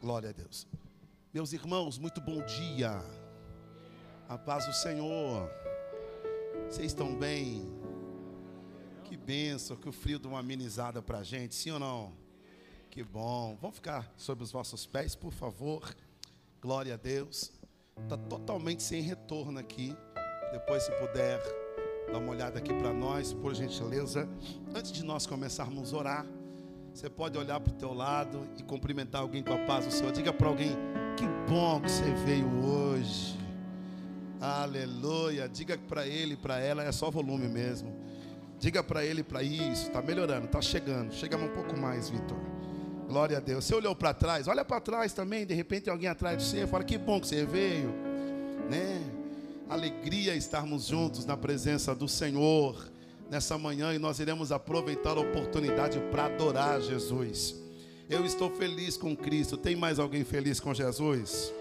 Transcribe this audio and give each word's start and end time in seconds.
Glória 0.00 0.30
a 0.30 0.32
Deus. 0.32 0.64
Meus 1.34 1.52
irmãos, 1.52 1.98
muito 1.98 2.20
bom 2.20 2.40
dia. 2.46 3.02
A 4.28 4.38
paz 4.38 4.64
do 4.64 4.72
Senhor. 4.72 5.50
Vocês 6.70 6.86
estão 6.86 7.16
bem? 7.16 7.68
Que 9.02 9.16
benção, 9.16 9.76
que 9.76 9.88
o 9.88 9.92
frio 9.92 10.20
dá 10.20 10.28
uma 10.28 10.38
amenizada 10.38 11.02
para 11.02 11.18
a 11.18 11.22
gente, 11.24 11.52
sim 11.56 11.72
ou 11.72 11.80
não? 11.80 12.12
Que 12.90 13.02
bom. 13.02 13.58
Vamos 13.60 13.76
ficar 13.76 14.08
sobre 14.16 14.44
os 14.44 14.52
vossos 14.52 14.86
pés, 14.86 15.16
por 15.16 15.32
favor. 15.32 15.92
Glória 16.62 16.94
a 16.94 16.96
Deus. 16.96 17.50
Está 18.00 18.16
totalmente 18.16 18.84
sem 18.84 19.02
retorno 19.02 19.58
aqui. 19.58 19.96
Depois, 20.52 20.84
se 20.84 20.92
puder, 20.92 21.42
dar 22.06 22.18
uma 22.18 22.30
olhada 22.30 22.60
aqui 22.60 22.72
para 22.72 22.92
nós, 22.92 23.32
por 23.32 23.52
gentileza. 23.52 24.28
Antes 24.72 24.92
de 24.92 25.02
nós 25.02 25.26
começarmos 25.26 25.92
a 25.92 25.96
orar, 25.96 26.26
você 26.92 27.08
pode 27.08 27.38
olhar 27.38 27.60
para 27.60 27.72
o 27.72 27.76
teu 27.76 27.92
lado 27.92 28.48
e 28.58 28.62
cumprimentar 28.62 29.20
alguém 29.20 29.42
com 29.42 29.52
a 29.52 29.58
paz 29.58 29.86
do 29.86 29.92
Senhor. 29.92 30.12
Diga 30.12 30.32
para 30.32 30.48
alguém, 30.48 30.76
que 31.16 31.24
bom 31.50 31.80
que 31.80 31.90
você 31.90 32.10
veio 32.24 32.46
hoje. 32.64 33.38
Aleluia. 34.40 35.48
Diga 35.48 35.76
para 35.76 36.06
ele, 36.06 36.36
para 36.36 36.58
ela, 36.58 36.82
é 36.82 36.92
só 36.92 37.10
volume 37.10 37.48
mesmo. 37.48 37.94
Diga 38.58 38.82
para 38.82 39.04
ele, 39.04 39.22
para 39.22 39.42
isso. 39.42 39.86
Está 39.86 40.02
melhorando, 40.02 40.46
está 40.46 40.60
chegando. 40.60 41.12
Chega 41.12 41.36
um 41.36 41.48
pouco 41.48 41.78
mais, 41.78 42.08
Vitor. 42.08 42.38
Glória 43.08 43.38
a 43.38 43.40
Deus. 43.40 43.64
Você 43.64 43.74
olhou 43.74 43.94
para 43.94 44.12
trás, 44.12 44.48
olha 44.48 44.64
para 44.64 44.80
trás 44.80 45.12
também. 45.12 45.46
De 45.46 45.54
repente 45.54 45.88
alguém 45.88 46.08
atrás 46.08 46.38
de 46.38 46.44
você. 46.44 46.66
Fala, 46.66 46.84
que 46.84 46.98
bom 46.98 47.20
que 47.20 47.28
você 47.28 47.44
veio. 47.44 47.88
Né? 48.68 49.00
Alegria 49.68 50.34
estarmos 50.34 50.86
juntos 50.86 51.24
na 51.24 51.36
presença 51.36 51.94
do 51.94 52.08
Senhor 52.08 52.97
nessa 53.30 53.58
manhã 53.58 53.94
e 53.94 53.98
nós 53.98 54.18
iremos 54.18 54.50
aproveitar 54.52 55.16
a 55.16 55.20
oportunidade 55.20 56.00
para 56.10 56.26
adorar 56.26 56.80
Jesus. 56.80 57.54
Eu 58.08 58.24
estou 58.24 58.50
feliz 58.50 58.96
com 58.96 59.14
Cristo. 59.14 59.56
Tem 59.56 59.76
mais 59.76 59.98
alguém 59.98 60.24
feliz 60.24 60.58
com 60.58 60.72
Jesus? 60.72 61.52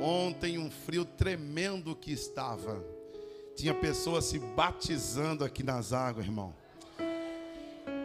Ontem 0.00 0.58
um 0.58 0.70
frio 0.70 1.04
tremendo 1.04 1.96
que 1.96 2.12
estava. 2.12 2.84
Tinha 3.56 3.72
pessoas 3.72 4.24
se 4.24 4.38
batizando 4.38 5.44
aqui 5.44 5.62
nas 5.62 5.92
águas, 5.92 6.26
irmão. 6.26 6.54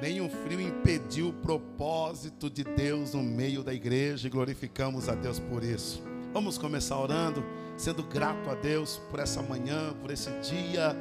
Nenhum 0.02 0.30
frio 0.30 0.62
impediu 0.62 1.30
o 1.30 1.34
propósito 1.34 2.50
de 2.50 2.64
Deus 2.64 3.14
no 3.14 3.22
meio 3.22 3.64
da 3.64 3.74
igreja 3.74 4.28
e 4.28 4.30
glorificamos 4.30 5.10
a 5.10 5.16
Deus 5.16 5.40
por 5.40 5.62
isso. 5.62 6.02
Vamos 6.32 6.58
começar 6.58 6.98
orando, 6.98 7.44
sendo 7.76 8.04
grato 8.04 8.50
a 8.50 8.56
Deus 8.56 9.02
por 9.10 9.20
essa 9.20 9.42
manhã, 9.42 9.94
por 10.02 10.10
esse 10.12 10.30
dia 10.40 10.96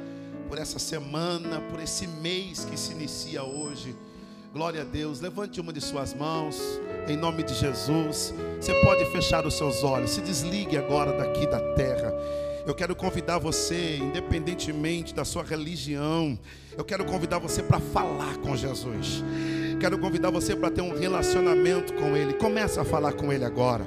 por 0.49 0.57
essa 0.57 0.79
semana, 0.79 1.61
por 1.69 1.79
esse 1.79 2.07
mês 2.07 2.65
que 2.65 2.77
se 2.77 2.91
inicia 2.91 3.43
hoje. 3.43 3.95
Glória 4.51 4.81
a 4.81 4.83
Deus. 4.83 5.21
Levante 5.21 5.61
uma 5.61 5.71
de 5.71 5.79
suas 5.79 6.11
mãos, 6.15 6.59
em 7.07 7.15
nome 7.15 7.43
de 7.43 7.53
Jesus. 7.53 8.33
Você 8.59 8.73
pode 8.81 9.05
fechar 9.11 9.45
os 9.45 9.53
seus 9.53 9.83
olhos, 9.83 10.09
se 10.09 10.21
desligue 10.21 10.75
agora 10.75 11.13
daqui 11.15 11.45
da 11.45 11.59
terra. 11.75 12.11
Eu 12.65 12.73
quero 12.73 12.95
convidar 12.95 13.37
você, 13.37 13.97
independentemente 13.97 15.13
da 15.13 15.23
sua 15.23 15.43
religião, 15.43 16.37
eu 16.75 16.83
quero 16.83 17.05
convidar 17.05 17.37
você 17.37 17.61
para 17.61 17.79
falar 17.79 18.37
com 18.37 18.55
Jesus. 18.55 19.23
Quero 19.79 19.99
convidar 19.99 20.31
você 20.31 20.55
para 20.55 20.71
ter 20.71 20.81
um 20.81 20.97
relacionamento 20.97 21.93
com 21.93 22.17
Ele. 22.17 22.33
Comece 22.33 22.79
a 22.79 22.83
falar 22.83 23.13
com 23.13 23.31
Ele 23.31 23.45
agora. 23.45 23.85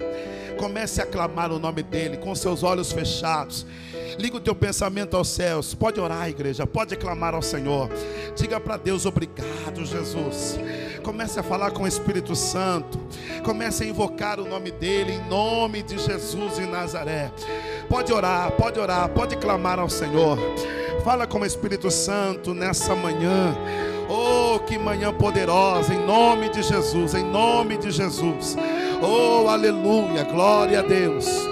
Comece 0.59 1.03
a 1.03 1.07
clamar 1.07 1.51
o 1.51 1.59
nome 1.59 1.83
dEle 1.83 2.19
com 2.19 2.33
seus 2.37 2.63
olhos 2.63 2.93
fechados. 2.93 3.67
Liga 4.19 4.37
o 4.37 4.41
teu 4.41 4.55
pensamento 4.55 5.17
aos 5.17 5.29
céus. 5.29 5.75
Pode 5.75 6.01
orar, 6.01 6.29
igreja. 6.29 6.67
Pode 6.67 6.97
clamar 6.97 7.35
ao 7.35 7.43
Senhor. 7.43 7.89
Diga 8.37 8.61
para 8.61 8.77
Deus: 8.77 9.07
Obrigado, 9.07 9.85
Jesus. 9.85 10.59
Comece 11.03 11.41
a 11.41 11.43
falar 11.43 11.71
com 11.73 11.83
o 11.83 11.89
Espírito 11.89 12.37
Santo. 12.37 13.01
Comece 13.45 13.85
a 13.85 13.87
invocar 13.87 14.39
o 14.39 14.49
nome 14.49 14.71
dEle, 14.71 15.15
em 15.15 15.29
nome 15.29 15.83
de 15.83 15.99
Jesus 15.99 16.59
em 16.59 16.67
Nazaré. 16.67 17.33
Pode 17.89 18.13
orar, 18.13 18.53
pode 18.53 18.79
orar, 18.79 19.09
pode 19.09 19.37
clamar 19.37 19.79
ao 19.79 19.89
Senhor. 19.89 20.39
Fala 21.05 21.27
com 21.27 21.41
o 21.41 21.47
Espírito 21.47 21.91
Santo 21.91 22.55
nessa 22.55 22.95
manhã. 22.95 23.57
Oh, 24.09 24.59
que 24.61 24.79
manhã 24.79 25.13
poderosa, 25.13 25.93
em 25.93 26.07
nome 26.07 26.49
de 26.51 26.63
Jesus, 26.63 27.15
em 27.15 27.25
nome 27.25 27.79
de 27.79 27.91
Jesus. 27.91 28.57
Oh, 29.01 29.49
aleluia, 29.49 30.23
glória 30.25 30.81
a 30.81 30.83
Deus. 30.83 31.52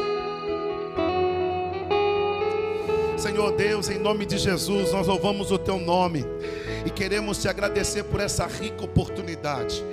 Senhor 3.20 3.52
Deus, 3.52 3.90
em 3.90 3.98
nome 3.98 4.24
de 4.24 4.38
Jesus, 4.38 4.92
nós 4.92 5.06
louvamos 5.06 5.50
o 5.50 5.58
teu 5.58 5.78
nome 5.78 6.24
e 6.86 6.90
queremos 6.90 7.36
te 7.36 7.48
agradecer 7.48 8.02
por 8.04 8.18
essa 8.18 8.46
rica 8.46 8.82
oportunidade 8.82 9.84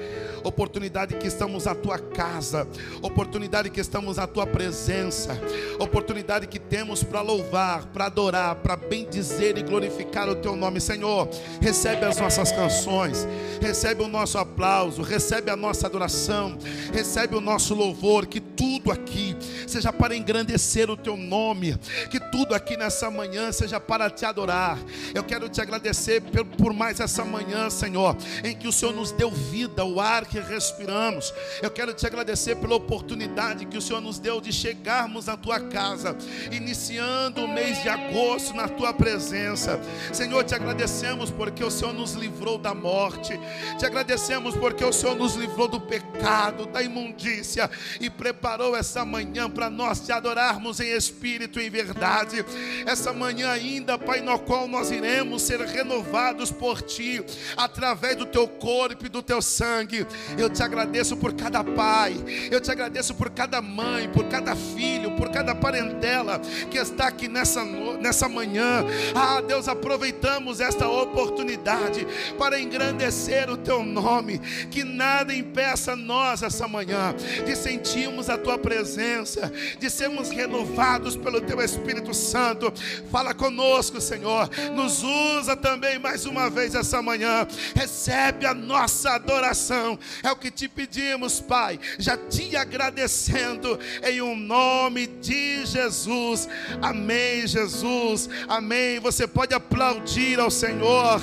oportunidade 0.43 1.15
que 1.15 1.27
estamos 1.27 1.65
na 1.65 1.75
tua 1.75 1.99
casa, 1.99 2.67
oportunidade 3.01 3.69
que 3.69 3.79
estamos 3.79 4.17
na 4.17 4.27
tua 4.27 4.45
presença, 4.45 5.39
oportunidade 5.79 6.47
que 6.47 6.59
temos 6.59 7.03
para 7.03 7.21
louvar, 7.21 7.85
para 7.87 8.05
adorar, 8.05 8.55
para 8.55 8.75
bendizer 8.75 9.57
e 9.57 9.61
glorificar 9.61 10.29
o 10.29 10.35
teu 10.35 10.55
nome, 10.55 10.79
Senhor. 10.79 11.27
Recebe 11.61 12.05
as 12.05 12.17
nossas 12.17 12.51
canções, 12.51 13.27
recebe 13.61 14.03
o 14.03 14.07
nosso 14.07 14.37
aplauso, 14.37 15.01
recebe 15.01 15.49
a 15.49 15.55
nossa 15.55 15.87
adoração, 15.87 16.57
recebe 16.93 17.35
o 17.35 17.41
nosso 17.41 17.73
louvor, 17.73 18.25
que 18.25 18.39
tudo 18.39 18.91
aqui 18.91 19.35
seja 19.67 19.91
para 19.91 20.15
engrandecer 20.15 20.89
o 20.89 20.97
teu 20.97 21.17
nome, 21.17 21.77
que 22.09 22.19
tudo 22.31 22.53
aqui 22.53 22.77
nessa 22.77 23.09
manhã 23.09 23.51
seja 23.51 23.79
para 23.79 24.09
te 24.09 24.25
adorar. 24.25 24.77
Eu 25.13 25.23
quero 25.23 25.49
te 25.49 25.61
agradecer 25.61 26.21
por 26.57 26.73
mais 26.73 26.99
essa 26.99 27.23
manhã, 27.23 27.69
Senhor, 27.69 28.15
em 28.43 28.55
que 28.55 28.67
o 28.67 28.71
Senhor 28.71 28.93
nos 28.93 29.11
deu 29.11 29.31
vida, 29.31 29.83
o 29.83 29.99
ar 29.99 30.25
que 30.25 30.36
respiramos. 30.39 31.33
Eu 31.61 31.69
quero 31.69 31.93
te 31.93 32.05
agradecer 32.05 32.55
pela 32.55 32.75
oportunidade 32.75 33.65
que 33.65 33.77
o 33.77 33.81
Senhor 33.81 34.01
nos 34.01 34.19
deu 34.19 34.39
de 34.39 34.51
chegarmos 34.51 35.25
na 35.25 35.37
tua 35.37 35.59
casa, 35.59 36.15
iniciando 36.51 37.43
o 37.43 37.47
mês 37.47 37.81
de 37.81 37.89
agosto 37.89 38.53
na 38.53 38.67
tua 38.67 38.93
presença. 38.93 39.79
Senhor, 40.13 40.43
te 40.43 40.55
agradecemos 40.55 41.31
porque 41.31 41.63
o 41.63 41.71
Senhor 41.71 41.93
nos 41.93 42.13
livrou 42.13 42.57
da 42.57 42.73
morte, 42.73 43.39
te 43.77 43.85
agradecemos 43.85 44.55
porque 44.55 44.83
o 44.83 44.93
Senhor 44.93 45.15
nos 45.15 45.35
livrou 45.35 45.67
do 45.67 45.81
pecado, 45.81 46.65
da 46.65 46.81
imundícia 46.81 47.69
e 47.99 48.09
preparou 48.09 48.75
essa 48.75 49.03
manhã 49.03 49.49
para 49.49 49.69
nós 49.69 49.99
te 49.99 50.11
adorarmos 50.11 50.79
em 50.79 50.91
espírito 50.95 51.59
e 51.59 51.67
em 51.67 51.69
verdade. 51.69 52.45
Essa 52.85 53.13
manhã 53.13 53.51
ainda, 53.51 53.97
Pai, 53.97 54.21
no 54.21 54.37
qual 54.39 54.67
nós 54.67 54.91
iremos 54.91 55.41
ser 55.41 55.59
renovados 55.61 56.51
por 56.51 56.81
ti 56.81 57.23
através 57.55 58.15
do 58.15 58.25
teu 58.25 58.47
corpo 58.47 59.05
e 59.05 59.09
do 59.09 59.21
teu 59.21 59.41
sangue. 59.41 60.05
Eu 60.38 60.50
te 60.50 60.61
agradeço 60.63 61.16
por 61.17 61.33
cada 61.33 61.63
pai, 61.63 62.16
eu 62.51 62.59
te 62.59 62.72
agradeço 62.72 63.13
por 63.13 63.29
cada 63.29 63.61
mãe, 63.61 64.09
por 64.09 64.25
cada 64.25 64.55
filho, 64.55 65.11
por 65.11 65.29
cada 65.29 65.55
parentela 65.55 66.39
que 66.69 66.78
está 66.78 67.07
aqui 67.07 67.28
nessa, 67.28 67.63
nessa 68.00 68.28
manhã. 68.28 68.85
Ah, 69.16 69.41
Deus, 69.41 69.67
aproveitamos 69.67 70.59
esta 70.59 70.88
oportunidade 70.88 72.05
para 72.38 72.59
engrandecer 72.59 73.50
o 73.50 73.57
teu 73.57 73.83
nome. 73.83 74.39
Que 74.69 74.83
nada 74.83 75.33
impeça 75.33 75.95
nós 75.95 76.44
essa 76.44 76.67
manhã 76.67 77.16
de 77.45 77.55
sentirmos 77.55 78.29
a 78.29 78.38
tua 78.38 78.57
presença, 78.57 79.51
de 79.79 79.89
sermos 79.89 80.29
renovados 80.29 81.16
pelo 81.16 81.41
teu 81.41 81.61
Espírito 81.61 82.13
Santo. 82.13 82.72
Fala 83.11 83.34
conosco, 83.34 83.99
Senhor. 83.99 84.49
Nos 84.73 85.03
usa 85.03 85.55
também 85.55 85.99
mais 85.99 86.25
uma 86.25 86.49
vez 86.49 86.75
essa 86.75 87.01
manhã. 87.01 87.47
Recebe 87.75 88.45
a 88.45 88.53
nossa 88.53 89.11
adoração 89.11 89.97
é 90.23 90.31
o 90.31 90.35
que 90.35 90.51
te 90.51 90.68
pedimos, 90.68 91.40
Pai, 91.40 91.79
já 91.97 92.18
te 92.18 92.56
agradecendo 92.56 93.79
em 94.03 94.22
um 94.22 94.35
nome 94.35 95.07
de 95.07 95.66
Jesus. 95.66 96.47
Amém, 96.81 97.45
Jesus. 97.47 98.29
Amém. 98.47 99.00
Você 99.00 99.28
pode 99.28 99.53
aplaudir 99.53 100.40
ao 100.40 100.51
Senhor. 100.51 101.22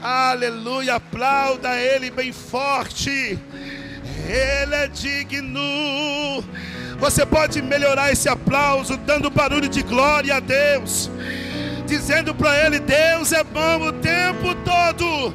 Aleluia. 0.00 0.96
Aplauda 0.96 1.76
Ele 1.76 2.10
bem 2.10 2.32
forte. 2.32 3.38
Ele 4.28 4.74
é 4.74 4.88
digno. 4.88 6.44
Você 6.98 7.24
pode 7.24 7.62
melhorar 7.62 8.12
esse 8.12 8.28
aplauso 8.28 8.96
dando 8.96 9.30
barulho 9.30 9.68
de 9.68 9.82
glória 9.82 10.36
a 10.36 10.40
Deus, 10.40 11.10
dizendo 11.86 12.34
para 12.34 12.66
Ele: 12.66 12.80
Deus 12.80 13.32
é 13.32 13.44
bom 13.44 13.86
o 13.86 13.92
tempo 13.92 14.54
todo. 14.64 15.34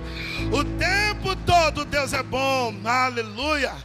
O 0.54 0.64
tempo 0.78 1.36
todo 1.48 1.84
Deus 1.84 2.14
é 2.14 2.22
bom. 2.22 2.72
Aleluia. 2.86 3.76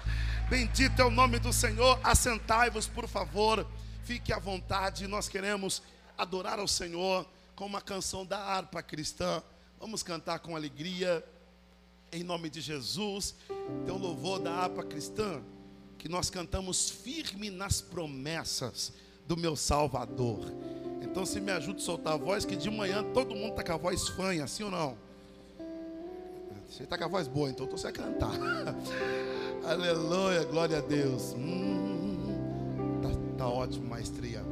Bendito 0.50 1.00
é 1.00 1.04
o 1.06 1.10
nome 1.10 1.38
do 1.38 1.50
Senhor. 1.50 1.98
Assentai-vos, 2.04 2.86
por 2.86 3.08
favor. 3.08 3.66
Fique 4.04 4.34
à 4.34 4.38
vontade. 4.38 5.06
Nós 5.06 5.30
queremos 5.30 5.82
adorar 6.18 6.58
ao 6.58 6.68
Senhor 6.68 7.26
com 7.56 7.64
uma 7.64 7.80
canção 7.80 8.26
da 8.26 8.38
harpa 8.38 8.82
cristã. 8.82 9.42
Vamos 9.80 10.02
cantar 10.02 10.40
com 10.40 10.54
alegria. 10.54 11.24
Em 12.12 12.22
nome 12.22 12.50
de 12.50 12.60
Jesus. 12.60 13.34
Tem 13.86 13.94
um 13.94 13.98
louvor 13.98 14.38
da 14.38 14.52
harpa 14.52 14.84
cristã 14.84 15.40
que 15.96 16.06
nós 16.06 16.28
cantamos 16.28 16.90
firme 16.90 17.48
nas 17.48 17.80
promessas 17.80 18.92
do 19.26 19.38
meu 19.38 19.56
Salvador. 19.56 20.52
Então, 21.00 21.24
se 21.24 21.40
me 21.40 21.50
ajuda 21.50 21.78
a 21.78 21.82
soltar 21.82 22.12
a 22.12 22.18
voz, 22.18 22.44
que 22.44 22.56
de 22.56 22.70
manhã 22.70 23.02
todo 23.14 23.34
mundo 23.34 23.52
está 23.52 23.64
com 23.64 23.72
a 23.72 23.78
voz 23.78 24.06
fanha, 24.10 24.44
assim 24.44 24.64
ou 24.64 24.70
não? 24.70 25.07
Você 26.68 26.82
está 26.82 26.98
com 26.98 27.04
a 27.04 27.08
voz 27.08 27.26
boa, 27.26 27.48
então 27.48 27.66
você 27.66 27.84
vai 27.84 27.92
cantar. 27.92 28.32
Aleluia, 29.64 30.44
glória 30.44 30.78
a 30.78 30.80
Deus. 30.80 31.32
Hum, 31.32 33.00
tá, 33.02 33.08
tá 33.38 33.48
ótimo, 33.48 33.88
maestria. 33.88 34.42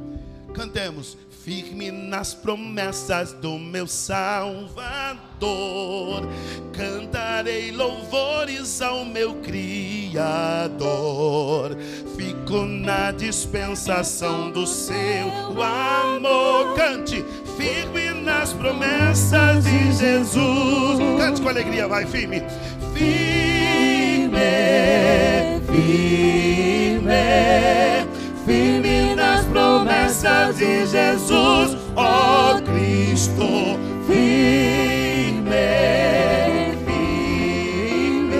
Cantemos, 0.57 1.15
firme 1.45 1.91
nas 1.91 2.33
promessas 2.33 3.31
do 3.31 3.59
meu 3.59 3.85
Salvador. 3.85 5.19
Cantarei 6.73 7.71
louvores 7.71 8.81
ao 8.81 9.05
meu 9.05 9.35
Criador. 9.35 10.17
Fico 12.17 12.65
na 12.65 13.11
dispensação 13.11 14.49
do 14.49 14.65
seu 14.65 15.27
amor. 15.61 16.73
Cante, 16.75 17.23
firme 17.55 18.15
nas 18.23 18.51
promessas 18.51 19.63
de 19.63 19.91
Jesus. 19.93 20.97
Cante 21.19 21.39
com 21.39 21.49
alegria, 21.49 21.87
vai, 21.87 22.07
firme. 22.07 22.41
Firme, 22.95 24.39
firme, 25.67 26.57
firme 28.47 29.13
nas 29.13 29.45
promessas 29.45 30.55
de 30.55 30.85
Jesus, 30.87 31.77
ó 31.95 32.55
oh 32.55 32.61
Cristo. 32.61 33.77
Firme, 34.07 35.51
firme, 36.85 38.37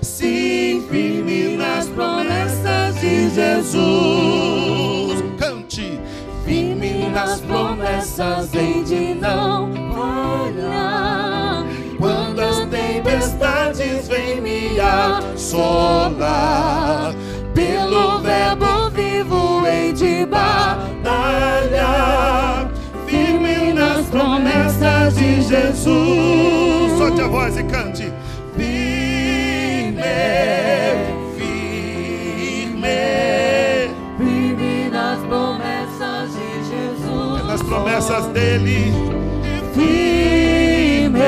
sim, 0.00 0.82
firme 0.90 1.58
nas 1.58 1.86
promessas 1.88 2.94
de 3.00 3.28
Jesus. 3.28 5.22
Cante, 5.38 6.00
firme 6.46 7.10
nas 7.10 7.38
promessas 7.42 8.54
em 8.54 8.82
de 8.82 9.14
não 9.14 9.70
falhar. 9.92 11.66
Quando 11.98 12.40
as 12.40 12.64
tempestades 12.66 14.08
vêm 14.08 14.40
me 14.40 14.80
assolar, 14.80 15.92
pelo 17.54 18.20
verbo 18.20 18.90
vivo 18.90 19.64
hei 19.64 19.92
de 19.92 20.26
batalhar, 20.26 21.10
firme 23.06 23.72
nas 23.72 24.06
promessas 24.06 25.14
de 25.14 25.42
Jesus. 25.42 26.98
Solte 26.98 27.20
a 27.22 27.28
voz 27.28 27.56
e 27.58 27.62
cante. 27.64 28.12
Firme, 28.56 30.02
firme, 31.36 32.88
Firme 34.18 34.90
nas 34.90 35.18
promessas 35.20 36.30
de 36.32 36.48
Jesus. 36.70 37.46
nas 37.46 37.62
promessas 37.62 38.26
dele. 38.28 38.92
Firme. 39.74 41.22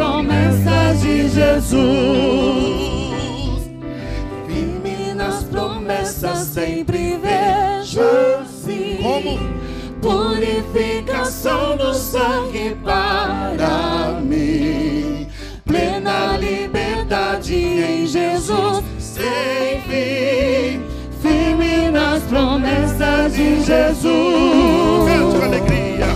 Promessas 0.00 1.02
de 1.02 1.28
Jesus. 1.28 1.76
Firme 4.46 5.12
nas 5.14 5.44
promessas, 5.44 6.38
sempre 6.38 7.18
vejo 7.18 8.00
sim. 8.64 8.96
Como? 9.02 9.38
Purificação 10.00 11.76
do 11.76 11.92
sangue 11.92 12.74
para 12.82 14.18
mim. 14.22 15.28
Plena 15.66 16.38
liberdade 16.38 17.54
em 17.54 18.06
Jesus. 18.06 18.82
Sem 18.98 19.82
fim. 19.82 20.82
Firme 21.20 21.90
nas 21.90 22.22
promessas 22.22 23.34
de 23.34 23.62
Jesus. 23.62 25.04
Cante 25.06 25.36
com 25.36 25.44
alegria. 25.44 26.06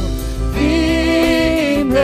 Firme, 0.55 1.99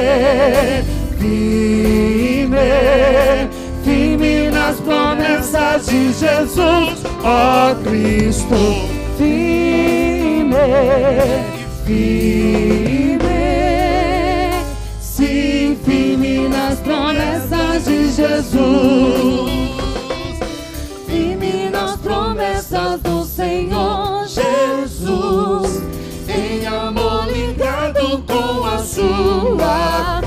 firme, 3.84 4.50
nas 4.50 4.80
promessas 4.80 5.86
de 5.86 6.12
Jesus, 6.12 7.02
ó 7.24 7.74
Cristo. 7.82 8.56
Firme, 9.16 10.56
firme, 11.84 13.20
sim, 15.00 15.78
firme 15.84 16.48
nas 16.48 16.78
promessas 16.80 17.84
de 17.84 18.12
Jesus. 18.12 19.50
Firme 21.06 21.70
nas 21.70 21.96
promessas 21.96 23.00
do 23.00 23.24
Senhor 23.24 24.26
Jesus, 24.26 25.82
em 26.28 26.66
amor 26.66 27.26
ligado 27.26 28.22
com 28.26 28.64
a 28.64 28.78
sua 28.78 30.19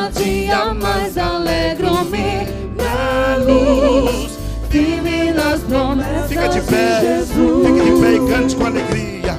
Cada 0.00 0.12
dia 0.12 0.72
mais 0.72 1.18
alegro-me 1.18 2.46
na 2.74 3.36
luz, 3.36 4.38
firme 4.70 5.30
nas 5.34 5.60
promessas 5.60 6.28
fica 6.28 6.48
de 6.48 6.60
pé. 6.62 7.00
Jesus. 7.02 7.66
Fique 7.66 7.82
de 7.84 7.92
pé 8.00 8.14
e 8.14 8.20
cante 8.26 8.56
com 8.56 8.64
alegria. 8.64 9.36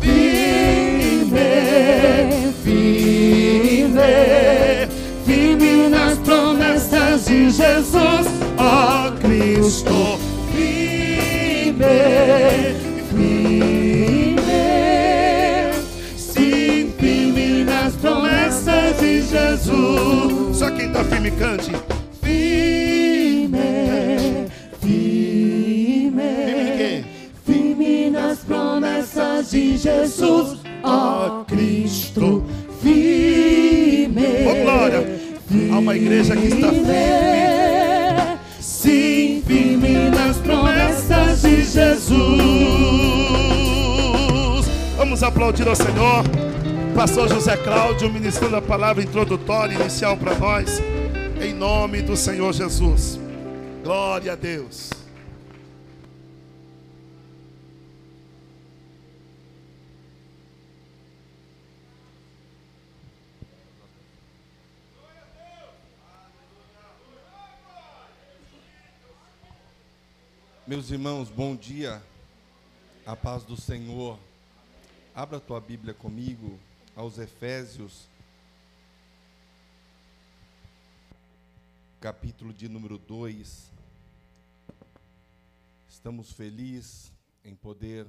Firme, 0.00 1.50
firme, 2.62 4.02
firme 5.26 5.88
nas 5.88 6.16
promessas 6.18 7.24
de 7.24 7.50
Jesus, 7.50 8.28
ó 8.56 9.10
Cristo. 9.20 10.20
Firme, 10.54 11.74
firme, 11.74 12.73
Só 19.64 20.70
quem 20.70 20.86
está 20.88 21.02
firme 21.04 21.30
cante. 21.32 21.70
Firme, 22.22 23.58
firme, 24.80 26.12
Firme 26.12 26.22
em 26.22 26.76
quê? 26.76 27.04
firme 27.46 28.10
nas 28.10 28.38
promessas 28.40 29.50
de 29.50 29.76
Jesus, 29.78 30.58
ó 30.82 31.44
Cristo, 31.46 32.44
firme. 32.82 34.22
Ô 34.46 34.62
glória! 34.64 35.20
Há 35.72 35.78
uma 35.78 35.96
igreja 35.96 36.36
que 36.36 36.46
está 36.46 36.68
firme. 36.70 36.86
Sim, 38.60 39.42
firme 39.46 40.10
nas 40.10 40.36
promessas 40.38 41.40
de 41.42 41.64
Jesus. 41.64 42.14
Vamos 44.98 45.22
aplaudir 45.22 45.66
ao 45.68 45.74
Senhor. 45.74 46.24
Pastor 46.94 47.28
José 47.28 47.56
Cláudio 47.56 48.08
ministrando 48.08 48.54
a 48.54 48.62
palavra 48.62 49.02
introdutória 49.02 49.74
inicial 49.74 50.16
para 50.16 50.38
nós. 50.38 50.78
Em 51.42 51.52
nome 51.52 52.00
do 52.00 52.16
Senhor 52.16 52.52
Jesus. 52.52 53.18
Glória 53.82 54.32
a 54.32 54.36
Deus. 54.36 54.90
Meus 70.64 70.90
irmãos, 70.92 71.28
bom 71.28 71.56
dia. 71.56 72.00
A 73.04 73.16
paz 73.16 73.42
do 73.42 73.60
Senhor. 73.60 74.16
Abra 75.12 75.38
a 75.38 75.40
tua 75.40 75.60
Bíblia 75.60 75.92
comigo 75.92 76.56
aos 76.96 77.18
Efésios, 77.18 78.08
capítulo 82.00 82.52
de 82.52 82.68
número 82.68 82.98
2. 82.98 83.72
Estamos 85.88 86.32
felizes 86.32 87.12
em 87.44 87.54
poder 87.54 88.06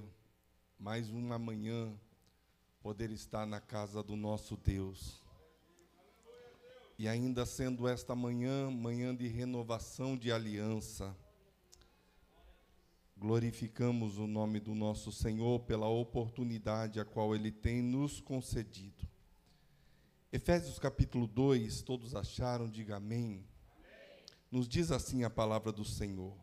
mais 0.78 1.10
uma 1.10 1.40
manhã 1.40 1.92
poder 2.80 3.10
estar 3.10 3.48
na 3.48 3.60
casa 3.60 4.04
do 4.04 4.16
nosso 4.16 4.56
Deus. 4.56 5.20
E 7.00 7.08
ainda 7.08 7.44
sendo 7.46 7.88
esta 7.88 8.16
manhã, 8.16 8.70
manhã 8.70 9.16
de 9.16 9.28
renovação 9.28 10.16
de 10.16 10.32
aliança, 10.32 11.16
glorificamos 13.18 14.18
o 14.18 14.28
nome 14.28 14.60
do 14.60 14.76
nosso 14.76 15.12
Senhor 15.12 15.62
pela 15.62 15.88
oportunidade 15.88 17.00
a 17.00 17.06
qual 17.06 17.34
Ele 17.34 17.52
tem 17.52 17.82
nos 17.82 18.20
concedido. 18.20 19.08
Efésios 20.32 20.78
capítulo 20.78 21.26
2, 21.26 21.82
todos 21.82 22.14
acharam, 22.14 22.70
diga 22.70 22.98
amém. 22.98 23.46
Nos 24.52 24.68
diz 24.68 24.92
assim 24.92 25.24
a 25.24 25.30
palavra 25.30 25.72
do 25.72 25.86
Senhor: 25.86 26.36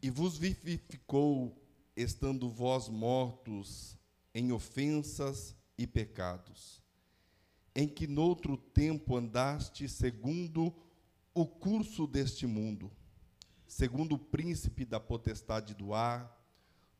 E 0.00 0.10
vos 0.10 0.38
vivificou, 0.38 1.60
estando 1.96 2.48
vós 2.48 2.88
mortos 2.88 3.98
em 4.32 4.52
ofensas 4.52 5.56
e 5.76 5.86
pecados, 5.86 6.80
em 7.74 7.88
que 7.88 8.06
noutro 8.06 8.56
tempo 8.56 9.16
andaste 9.16 9.88
segundo 9.88 10.72
o 11.34 11.44
curso 11.44 12.06
deste 12.06 12.46
mundo 12.46 12.90
segundo 13.68 14.14
o 14.14 14.18
príncipe 14.18 14.84
da 14.84 14.98
potestade 14.98 15.74
do 15.74 15.92
ar, 15.92 16.36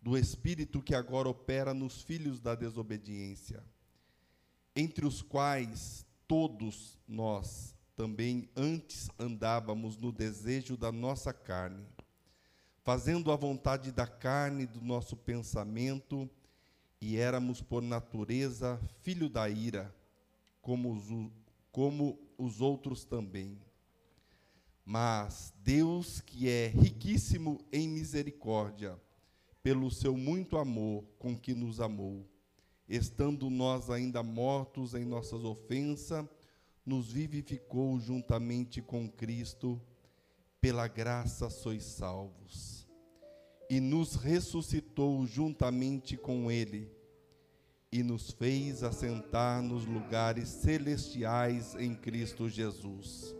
do 0.01 0.17
espírito 0.17 0.83
que 0.83 0.95
agora 0.95 1.29
opera 1.29 1.73
nos 1.73 2.03
filhos 2.03 2.41
da 2.41 2.55
desobediência, 2.55 3.65
entre 4.77 5.05
os 5.07 5.23
quais 5.23 6.07
todos 6.29 6.99
nós 7.09 7.75
também 7.97 8.49
antes 8.55 9.11
andávamos 9.19 9.97
no 9.97 10.13
desejo 10.13 10.77
da 10.77 10.93
nossa 10.93 11.33
carne, 11.33 11.85
fazendo 12.85 13.33
a 13.33 13.37
vontade 13.37 13.91
da 13.91 14.07
carne 14.07 14.67
do 14.67 14.81
nosso 14.81 15.17
pensamento, 15.17 16.31
e 17.01 17.17
éramos 17.17 17.61
por 17.63 17.83
natureza 17.83 18.81
filho 19.03 19.29
da 19.29 19.49
ira, 19.49 19.95
como 20.61 20.93
os, 20.93 21.33
como 21.73 22.19
os 22.37 22.61
outros 22.61 23.05
também. 23.05 23.59
Mas 24.91 25.53
Deus, 25.63 26.23
que 26.23 26.49
é 26.49 26.69
riquíssimo 26.69 27.61
em 27.71 27.87
misericórdia, 27.87 28.99
pelo 29.63 29.91
seu 29.91 30.17
muito 30.17 30.57
amor 30.57 31.05
com 31.19 31.37
que 31.37 31.53
nos 31.53 31.79
amou, 31.79 32.27
estando 32.89 33.51
nós 33.51 33.91
ainda 33.91 34.23
mortos 34.23 34.95
em 34.95 35.05
nossas 35.05 35.45
ofensas, 35.45 36.25
nos 36.87 37.13
vivificou 37.13 38.01
juntamente 38.01 38.81
com 38.81 39.07
Cristo, 39.07 39.79
pela 40.59 40.89
graça 40.89 41.51
sois 41.51 41.85
salvos. 41.85 42.89
E 43.69 43.81
nos 43.81 44.15
ressuscitou 44.15 45.27
juntamente 45.27 46.17
com 46.17 46.51
Ele, 46.51 46.91
e 47.93 48.03
nos 48.03 48.31
fez 48.31 48.83
assentar 48.83 49.61
nos 49.61 49.85
lugares 49.85 50.49
celestiais 50.49 51.75
em 51.75 51.95
Cristo 51.95 52.49
Jesus, 52.49 53.37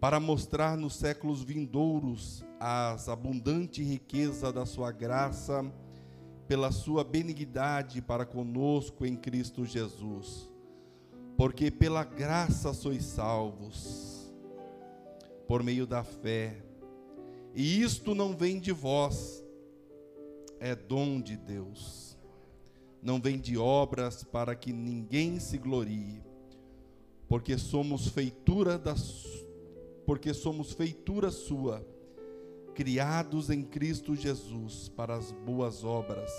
para 0.00 0.20
mostrar 0.20 0.76
nos 0.76 0.94
séculos 0.94 1.42
vindouros 1.42 2.44
as 2.60 3.08
abundante 3.08 3.82
riqueza 3.82 4.52
da 4.52 4.64
sua 4.64 4.92
graça, 4.92 5.64
pela 6.46 6.70
sua 6.70 7.02
benignidade 7.02 8.00
para 8.00 8.24
conosco 8.24 9.04
em 9.04 9.16
Cristo 9.16 9.64
Jesus. 9.64 10.50
Porque 11.36 11.70
pela 11.70 12.04
graça 12.04 12.72
sois 12.72 13.04
salvos, 13.04 14.32
por 15.46 15.62
meio 15.62 15.86
da 15.86 16.04
fé. 16.04 16.62
E 17.54 17.82
isto 17.82 18.14
não 18.14 18.36
vem 18.36 18.60
de 18.60 18.72
vós, 18.72 19.44
é 20.60 20.76
dom 20.76 21.20
de 21.20 21.36
Deus. 21.36 22.16
Não 23.02 23.20
vem 23.20 23.38
de 23.38 23.56
obras 23.56 24.24
para 24.24 24.54
que 24.54 24.72
ninguém 24.72 25.38
se 25.38 25.58
glorie, 25.58 26.22
porque 27.28 27.56
somos 27.56 28.08
feitura 28.08 28.76
das 28.76 29.47
porque 30.08 30.32
somos 30.32 30.72
feitura 30.72 31.30
sua 31.30 31.86
criados 32.74 33.50
em 33.50 33.62
Cristo 33.62 34.16
Jesus 34.16 34.88
para 34.88 35.14
as 35.14 35.30
boas 35.30 35.84
obras, 35.84 36.32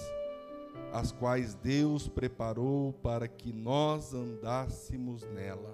as 0.92 1.12
quais 1.12 1.54
Deus 1.54 2.08
preparou 2.08 2.94
para 2.94 3.28
que 3.28 3.54
nós 3.54 4.12
andássemos 4.12 5.22
nela. 5.22 5.72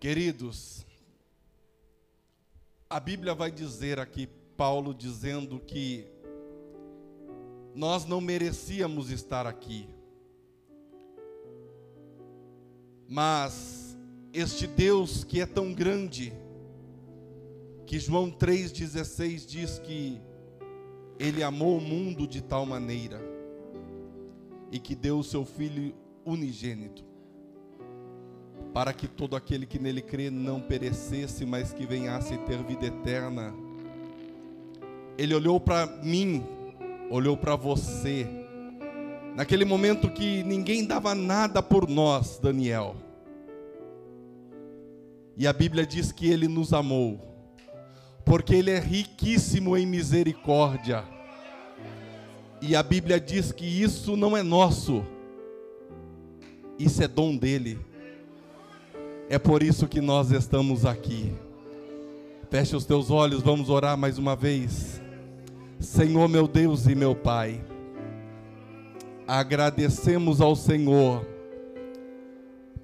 Queridos, 0.00 0.86
a 2.88 2.98
Bíblia 2.98 3.34
vai 3.34 3.50
dizer 3.50 3.98
aqui, 3.98 4.26
Paulo 4.56 4.94
dizendo 4.94 5.60
que 5.60 6.06
nós 7.74 8.06
não 8.06 8.22
merecíamos 8.22 9.10
estar 9.10 9.46
aqui, 9.46 9.86
mas 13.06 13.79
este 14.32 14.66
Deus 14.66 15.24
que 15.24 15.40
é 15.40 15.46
tão 15.46 15.72
grande, 15.72 16.32
que 17.86 17.98
João 17.98 18.30
3,16 18.30 19.46
diz 19.46 19.78
que 19.80 20.20
Ele 21.18 21.42
amou 21.42 21.78
o 21.78 21.80
mundo 21.80 22.26
de 22.26 22.40
tal 22.40 22.64
maneira 22.64 23.20
e 24.70 24.78
que 24.78 24.94
deu 24.94 25.18
o 25.18 25.24
seu 25.24 25.44
Filho 25.44 25.92
unigênito, 26.24 27.04
para 28.72 28.92
que 28.92 29.08
todo 29.08 29.34
aquele 29.34 29.66
que 29.66 29.80
nele 29.80 30.00
crê 30.00 30.30
não 30.30 30.60
perecesse, 30.60 31.44
mas 31.44 31.72
que 31.72 31.84
venhasse 31.84 32.38
ter 32.38 32.62
vida 32.62 32.86
eterna. 32.86 33.52
Ele 35.18 35.34
olhou 35.34 35.58
para 35.58 35.86
mim, 35.86 36.44
olhou 37.10 37.36
para 37.36 37.56
você, 37.56 38.28
naquele 39.34 39.64
momento 39.64 40.08
que 40.08 40.44
ninguém 40.44 40.86
dava 40.86 41.16
nada 41.16 41.60
por 41.60 41.88
nós, 41.88 42.38
Daniel. 42.38 42.94
E 45.36 45.46
a 45.46 45.52
Bíblia 45.52 45.86
diz 45.86 46.12
que 46.12 46.28
ele 46.28 46.48
nos 46.48 46.72
amou 46.72 47.30
porque 48.30 48.54
Ele 48.54 48.70
é 48.70 48.78
riquíssimo 48.78 49.76
em 49.76 49.84
misericórdia. 49.84 51.02
E 52.62 52.76
a 52.76 52.82
Bíblia 52.82 53.18
diz 53.18 53.50
que 53.50 53.64
isso 53.64 54.16
não 54.16 54.36
é 54.36 54.42
nosso, 54.42 55.02
isso 56.78 57.02
é 57.02 57.08
dom 57.08 57.36
dele. 57.36 57.78
É 59.28 59.36
por 59.36 59.64
isso 59.64 59.88
que 59.88 60.00
nós 60.00 60.30
estamos 60.30 60.86
aqui. 60.86 61.32
Feche 62.50 62.76
os 62.76 62.84
teus 62.84 63.10
olhos, 63.10 63.42
vamos 63.42 63.68
orar 63.68 63.98
mais 63.98 64.16
uma 64.16 64.36
vez. 64.36 65.02
Senhor, 65.80 66.28
meu 66.28 66.46
Deus 66.46 66.86
e 66.86 66.94
meu 66.94 67.16
Pai, 67.16 67.60
agradecemos 69.26 70.40
ao 70.40 70.54
Senhor 70.54 71.26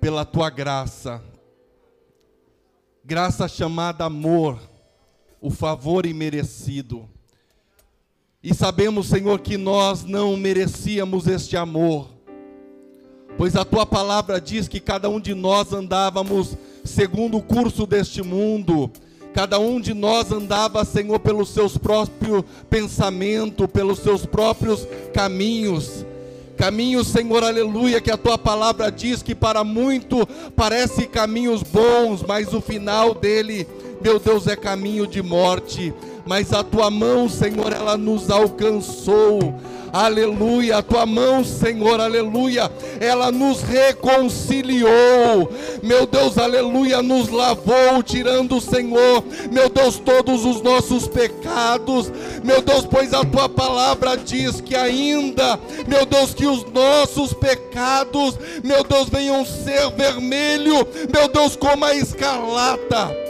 pela 0.01 0.25
tua 0.25 0.51
graça, 0.51 1.23
graça 3.07 3.47
chamada 3.47 4.05
amor 4.05 4.59
o 5.41 5.49
favor 5.49 6.05
imerecido. 6.05 7.09
E 8.43 8.53
sabemos, 8.53 9.07
Senhor, 9.07 9.39
que 9.39 9.57
nós 9.57 10.03
não 10.03 10.37
merecíamos 10.37 11.29
este 11.29 11.57
amor, 11.57 12.09
pois 13.39 13.55
a 13.55 13.65
tua 13.65 13.87
palavra 13.87 14.41
diz 14.41 14.67
que 14.67 14.81
cada 14.81 15.09
um 15.09 15.21
de 15.21 15.35
nós 15.35 15.73
andávamos 15.73 16.57
segundo 16.85 17.37
o 17.37 17.43
curso 17.43 17.87
deste 17.87 18.23
mundo, 18.23 18.91
cada 19.33 19.57
um 19.57 19.81
de 19.81 19.95
nós 19.95 20.33
andava, 20.33 20.85
Senhor, 20.85 21.21
pelos 21.21 21.51
seus 21.51 21.79
próprios 21.79 22.43
pensamentos, 22.69 23.69
pelos 23.69 24.01
seus 24.01 24.27
próprios 24.27 24.85
caminhos. 25.15 26.05
Caminhos, 26.57 27.09
Senhor, 27.09 27.45
aleluia, 27.45 28.01
que 28.01 28.11
a 28.11 28.17
tua 28.17 28.39
palavra 28.39 28.91
diz 28.91 29.23
que 29.23 29.35
para 29.35 29.63
muito 29.63 30.27
parece 30.57 31.07
caminhos 31.07 31.63
bons, 31.63 32.23
mas 32.23 32.55
o 32.55 32.61
final 32.61 33.15
dele 33.15 33.67
meu 34.01 34.19
Deus, 34.19 34.47
é 34.47 34.55
caminho 34.55 35.07
de 35.07 35.23
morte, 35.23 35.93
mas 36.25 36.53
a 36.53 36.63
tua 36.63 36.91
mão, 36.91 37.29
Senhor, 37.29 37.73
ela 37.73 37.97
nos 37.97 38.31
alcançou. 38.31 39.55
Aleluia, 39.93 40.79
a 40.79 40.83
tua 40.83 41.07
mão, 41.07 41.45
Senhor, 41.45 42.01
aleluia, 42.01 42.71
ela 43.01 43.31
nos 43.31 43.63
reconciliou. 43.63 45.51
Meu 45.83 46.07
Deus, 46.07 46.39
aleluia, 46.39 47.03
nos 47.03 47.29
lavou, 47.29 48.03
tirando, 48.03 48.61
Senhor, 48.61 49.25
meu 49.51 49.69
Deus, 49.69 49.99
todos 49.99 50.45
os 50.45 50.63
nossos 50.63 51.07
pecados. 51.09 52.11
Meu 52.43 52.63
Deus, 52.63 52.87
pois 52.87 53.13
a 53.15 53.25
tua 53.25 53.49
palavra 53.49 54.17
diz 54.17 54.61
que 54.61 54.75
ainda, 54.75 55.59
meu 55.87 56.05
Deus, 56.05 56.35
que 56.35 56.47
os 56.47 56.65
nossos 56.73 57.33
pecados, 57.33 58.39
meu 58.63 58.85
Deus, 58.85 59.09
venham 59.09 59.45
ser 59.45 59.91
vermelho, 59.91 60.87
meu 61.13 61.29
Deus, 61.29 61.57
como 61.57 61.85
a 61.85 61.95
escarlata 61.95 63.26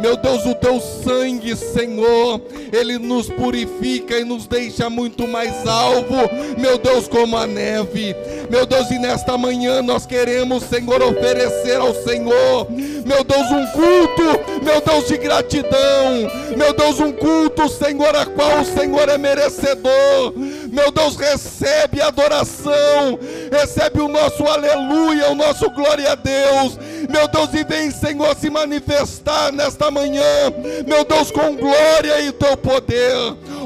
meu 0.00 0.16
Deus, 0.16 0.44
o 0.46 0.54
teu 0.54 0.80
sangue, 0.80 1.54
Senhor, 1.56 2.40
ele 2.72 2.98
nos 2.98 3.28
purifica 3.28 4.18
e 4.18 4.24
nos 4.24 4.46
deixa 4.46 4.88
muito 4.88 5.28
mais 5.28 5.66
alvo, 5.66 6.16
meu 6.58 6.78
Deus, 6.78 7.06
como 7.08 7.36
a 7.36 7.46
neve. 7.46 8.14
Meu 8.48 8.66
Deus, 8.66 8.90
e 8.90 8.98
nesta 8.98 9.36
manhã 9.36 9.82
nós 9.82 10.06
queremos, 10.06 10.64
Senhor, 10.64 11.02
oferecer 11.02 11.76
ao 11.76 11.94
Senhor, 11.94 12.66
meu 12.70 13.22
Deus, 13.24 13.50
um 13.50 13.66
culto, 13.66 14.64
meu 14.64 14.80
Deus, 14.80 15.06
de 15.06 15.16
gratidão, 15.18 16.28
meu 16.56 16.72
Deus, 16.72 16.98
um 17.00 17.12
culto, 17.12 17.68
Senhor, 17.68 18.14
a 18.16 18.26
qual 18.26 18.60
o 18.60 18.64
Senhor 18.64 19.08
é 19.08 19.18
merecedor. 19.18 20.34
Meu 20.70 20.92
Deus, 20.92 21.16
recebe 21.16 22.00
a 22.00 22.06
adoração, 22.06 23.18
recebe 23.50 24.00
o 24.00 24.08
nosso 24.08 24.44
aleluia, 24.44 25.30
o 25.30 25.34
nosso 25.34 25.68
glória 25.70 26.12
a 26.12 26.14
Deus. 26.14 26.78
Meu 27.08 27.26
Deus, 27.26 27.52
e 27.54 27.64
vem, 27.64 27.90
Senhor, 27.90 28.36
se 28.36 28.48
manifestar 28.48 29.52
nesta 29.52 29.89
manhã, 29.90 30.22
meu 30.86 31.04
Deus, 31.04 31.30
com 31.30 31.54
glória 31.56 32.20
e 32.20 32.32
teu 32.32 32.56
poder. 32.56 33.14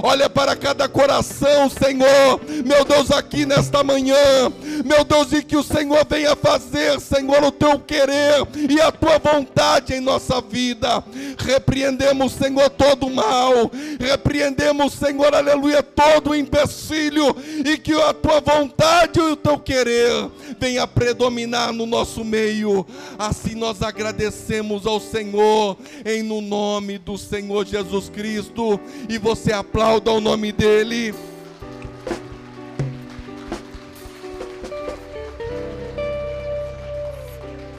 Olha 0.02 0.28
para 0.28 0.54
cada 0.54 0.88
coração, 0.88 1.70
Senhor, 1.70 2.40
meu 2.64 2.84
Deus, 2.84 3.10
aqui 3.10 3.46
nesta 3.46 3.82
manhã, 3.82 4.52
meu 4.84 5.02
Deus, 5.02 5.32
e 5.32 5.42
que 5.42 5.56
o 5.56 5.62
Senhor 5.62 6.04
venha 6.08 6.36
fazer, 6.36 7.00
Senhor, 7.00 7.42
o 7.42 7.50
teu 7.50 7.78
querer 7.78 8.46
e 8.68 8.80
a 8.80 8.92
tua 8.92 9.18
vontade 9.18 9.94
em 9.94 10.00
nossa 10.00 10.40
vida. 10.42 11.02
Repreendemos, 11.38 12.32
Senhor, 12.32 12.68
todo 12.70 13.06
o 13.06 13.14
mal, 13.14 13.70
repreendemos, 13.98 14.92
Senhor, 14.92 15.34
aleluia, 15.34 15.82
todo 15.82 16.30
o 16.30 16.34
empecilho 16.34 17.34
e 17.64 17.78
que 17.78 17.94
a 17.94 18.12
tua 18.12 18.40
vontade 18.40 19.18
e 19.18 19.22
o 19.22 19.36
teu 19.36 19.58
querer 19.58 20.28
venha 20.60 20.86
predominar 20.86 21.72
no 21.72 21.86
nosso 21.86 22.24
meio. 22.24 22.86
Assim 23.18 23.54
nós 23.54 23.80
agradecemos 23.82 24.86
ao 24.86 25.00
Senhor, 25.00 25.76
em 26.04 26.13
amém 26.14 26.22
no 26.22 26.40
nome 26.40 26.96
do 26.96 27.18
Senhor 27.18 27.66
Jesus 27.66 28.08
Cristo 28.08 28.78
e 29.08 29.18
você 29.18 29.52
aplauda 29.52 30.12
o 30.12 30.20
nome 30.20 30.52
dele. 30.52 31.12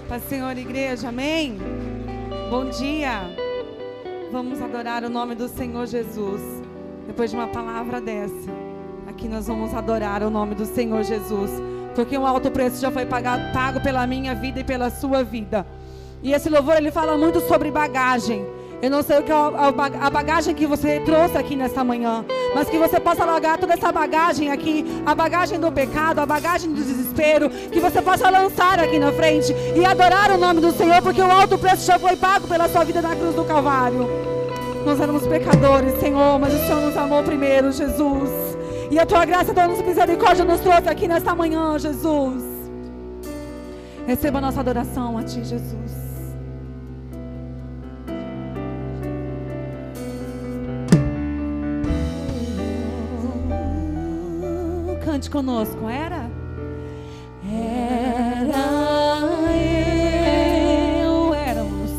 Paz 0.10 0.24
Senhor, 0.28 0.58
igreja, 0.58 1.08
amém? 1.10 1.58
Bom 2.50 2.70
dia. 2.70 3.22
Vamos 4.34 4.62
adorar 4.62 5.06
o 5.06 5.10
nome 5.10 5.34
do 5.36 5.48
Senhor 5.48 5.88
Jesus. 5.88 6.42
Depois 7.08 7.32
de 7.32 7.38
uma 7.38 7.48
palavra 7.48 8.02
dessa, 8.02 8.52
aqui 9.08 9.30
nós 9.30 9.48
vamos 9.48 9.74
adorar 9.74 10.22
o 10.24 10.30
nome 10.30 10.56
do 10.56 10.66
Senhor 10.66 11.04
Jesus, 11.04 11.52
porque 11.96 12.18
um 12.18 12.26
alto 12.26 12.52
preço 12.52 12.82
já 12.82 12.92
foi 12.92 13.06
pagado, 13.06 13.54
pago 13.54 13.80
pela 13.80 14.06
minha 14.06 14.36
vida 14.36 14.60
e 14.60 14.64
pela 14.64 14.90
sua 14.90 15.24
vida. 15.24 15.66
E 16.26 16.34
esse 16.34 16.50
louvor 16.50 16.76
ele 16.78 16.90
fala 16.90 17.16
muito 17.16 17.40
sobre 17.42 17.70
bagagem. 17.70 18.44
Eu 18.82 18.90
não 18.90 19.04
sei 19.04 19.20
o 19.20 19.22
que 19.22 19.32
é 19.32 19.36
a 19.36 20.10
bagagem 20.10 20.56
que 20.56 20.66
você 20.66 21.00
trouxe 21.02 21.38
aqui 21.38 21.56
nesta 21.56 21.84
manhã, 21.84 22.26
mas 22.56 22.68
que 22.68 22.80
você 22.80 23.00
possa 23.00 23.24
largar 23.24 23.60
toda 23.60 23.74
essa 23.74 23.92
bagagem 23.92 24.52
aqui, 24.52 24.84
a 25.06 25.14
bagagem 25.14 25.60
do 25.60 25.72
pecado, 25.72 26.18
a 26.18 26.26
bagagem 26.26 26.74
do 26.74 26.84
desespero, 26.84 27.48
que 27.48 27.80
você 27.80 28.02
possa 28.02 28.28
lançar 28.32 28.80
aqui 28.80 28.98
na 28.98 29.12
frente 29.12 29.56
e 29.76 29.86
adorar 29.86 30.32
o 30.32 30.38
nome 30.40 30.62
do 30.62 30.72
Senhor, 30.72 31.00
porque 31.04 31.22
o 31.22 31.32
alto 31.32 31.60
preço 31.60 31.86
já 31.86 32.00
foi 32.00 32.16
pago 32.16 32.48
pela 32.48 32.68
sua 32.70 32.84
vida 32.84 33.04
na 33.04 33.16
cruz 33.16 33.36
do 33.36 33.46
Calvário. 33.46 34.10
Nós 34.84 35.00
éramos 35.00 35.28
pecadores, 35.28 36.00
Senhor, 36.00 36.40
mas 36.40 36.56
o 36.56 36.58
Senhor 36.58 36.82
nos 36.82 36.98
amou 36.98 37.22
primeiro, 37.22 37.72
Jesus. 37.72 38.32
E 38.90 38.98
a 38.98 39.06
tua 39.06 39.26
graça, 39.26 39.52
a 39.52 39.54
tua 39.54 39.68
misericórdia 39.68 40.44
nos 40.44 40.60
trouxe 40.60 40.90
aqui 40.90 41.08
nesta 41.08 41.36
manhã, 41.36 41.78
Jesus. 41.78 42.44
Receba 44.08 44.40
a 44.40 44.42
nossa 44.42 44.60
adoração 44.60 45.20
a 45.20 45.24
ti, 45.24 45.44
Jesus. 45.44 46.05
Cante 55.16 55.30
conosco, 55.30 55.90
era? 55.90 56.30
Era 57.50 58.68
eu, 61.02 61.34
éramos 61.34 61.92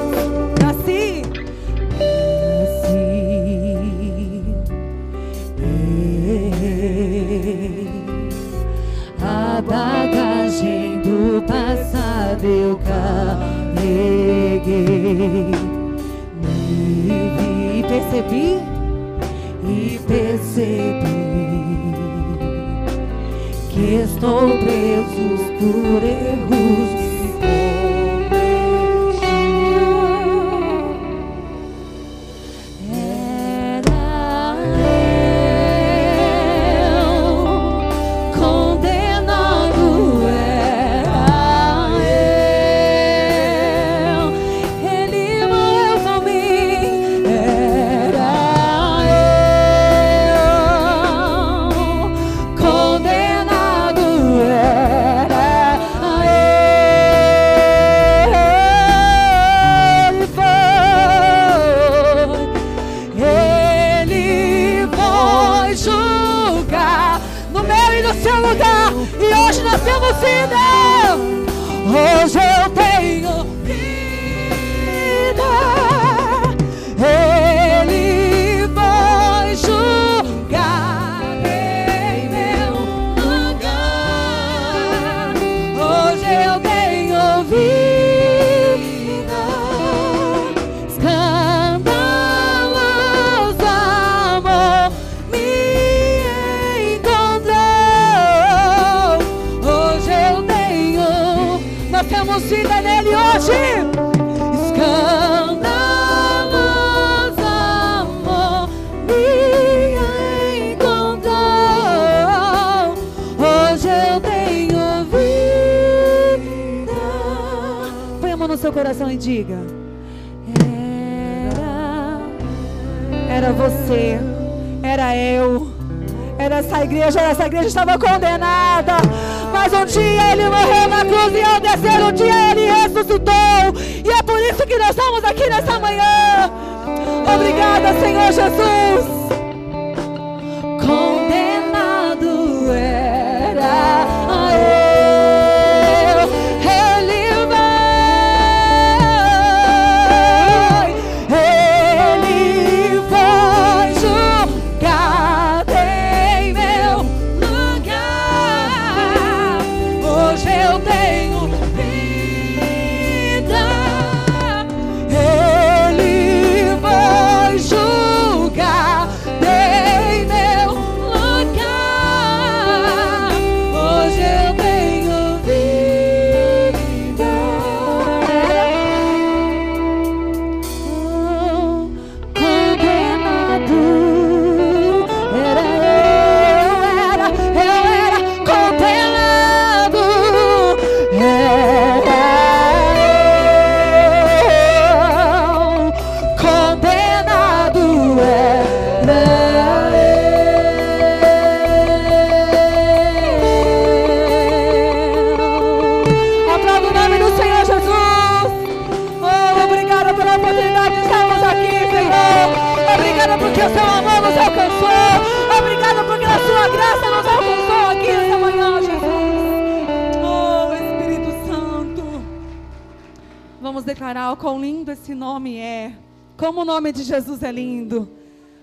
Quão 224.45 224.61
lindo 224.61 224.91
esse 224.91 225.15
nome 225.15 225.57
é. 225.57 225.91
Como 226.37 226.61
o 226.61 226.65
nome 226.65 226.91
de 226.91 227.01
Jesus 227.01 227.41
é 227.41 227.51
lindo. 227.51 228.07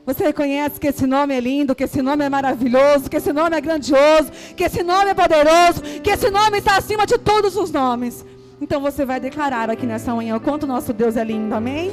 Você 0.06 0.22
reconhece 0.22 0.78
que 0.78 0.86
esse 0.86 1.08
nome 1.08 1.34
é 1.34 1.40
lindo, 1.40 1.74
que 1.74 1.82
esse 1.82 2.00
nome 2.00 2.24
é 2.24 2.28
maravilhoso, 2.28 3.10
que 3.10 3.16
esse 3.16 3.32
nome 3.32 3.56
é 3.56 3.60
grandioso, 3.60 4.30
que 4.56 4.62
esse 4.62 4.80
nome 4.84 5.10
é 5.10 5.14
poderoso, 5.14 5.82
que 6.00 6.10
esse 6.10 6.30
nome 6.30 6.58
está 6.58 6.76
acima 6.76 7.04
de 7.04 7.18
todos 7.18 7.56
os 7.56 7.72
nomes. 7.72 8.24
Então 8.60 8.80
você 8.80 9.04
vai 9.04 9.18
declarar 9.18 9.68
aqui 9.70 9.84
nessa 9.84 10.14
manhã 10.14 10.36
o 10.36 10.40
quanto 10.40 10.68
nosso 10.68 10.92
Deus 10.92 11.16
é 11.16 11.24
lindo, 11.24 11.52
amém? 11.52 11.90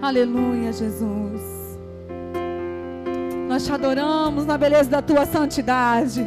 Aleluia, 0.00 0.72
Jesus. 0.72 1.42
Nós 3.50 3.66
te 3.66 3.70
adoramos 3.70 4.46
na 4.46 4.56
beleza 4.56 4.88
da 4.88 5.02
tua 5.02 5.26
santidade. 5.26 6.26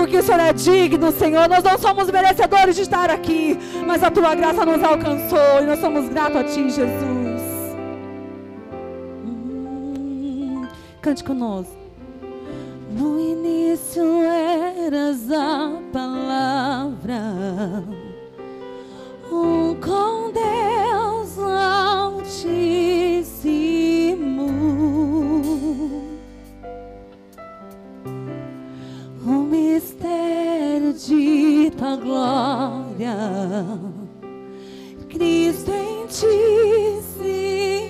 Porque 0.00 0.16
o 0.16 0.22
Senhor 0.22 0.40
é 0.40 0.52
digno, 0.54 1.12
Senhor. 1.12 1.46
Nós 1.46 1.62
não 1.62 1.76
somos 1.76 2.10
merecedores 2.10 2.74
de 2.74 2.80
estar 2.80 3.10
aqui, 3.10 3.58
mas 3.86 4.02
a 4.02 4.10
tua 4.10 4.34
graça 4.34 4.64
nos 4.64 4.82
alcançou 4.82 5.60
e 5.60 5.66
nós 5.66 5.78
somos 5.78 6.08
gratos 6.08 6.36
a 6.36 6.44
ti, 6.44 6.70
Jesus. 6.70 7.42
Cante 11.02 11.22
conosco. 11.22 11.76
No 12.90 13.20
início 13.20 14.02
eras 14.24 15.30
a 15.30 15.70
palavra, 15.92 17.20
um 19.30 19.74
com 19.74 20.32
Deus 20.32 21.38
altíssimo, 21.38 22.50
mistério 29.74 30.92
de 30.92 31.70
tua 31.76 31.96
glória, 31.96 33.16
Cristo 35.08 35.70
em 35.70 36.06
ti 36.06 37.00
se 37.16 37.86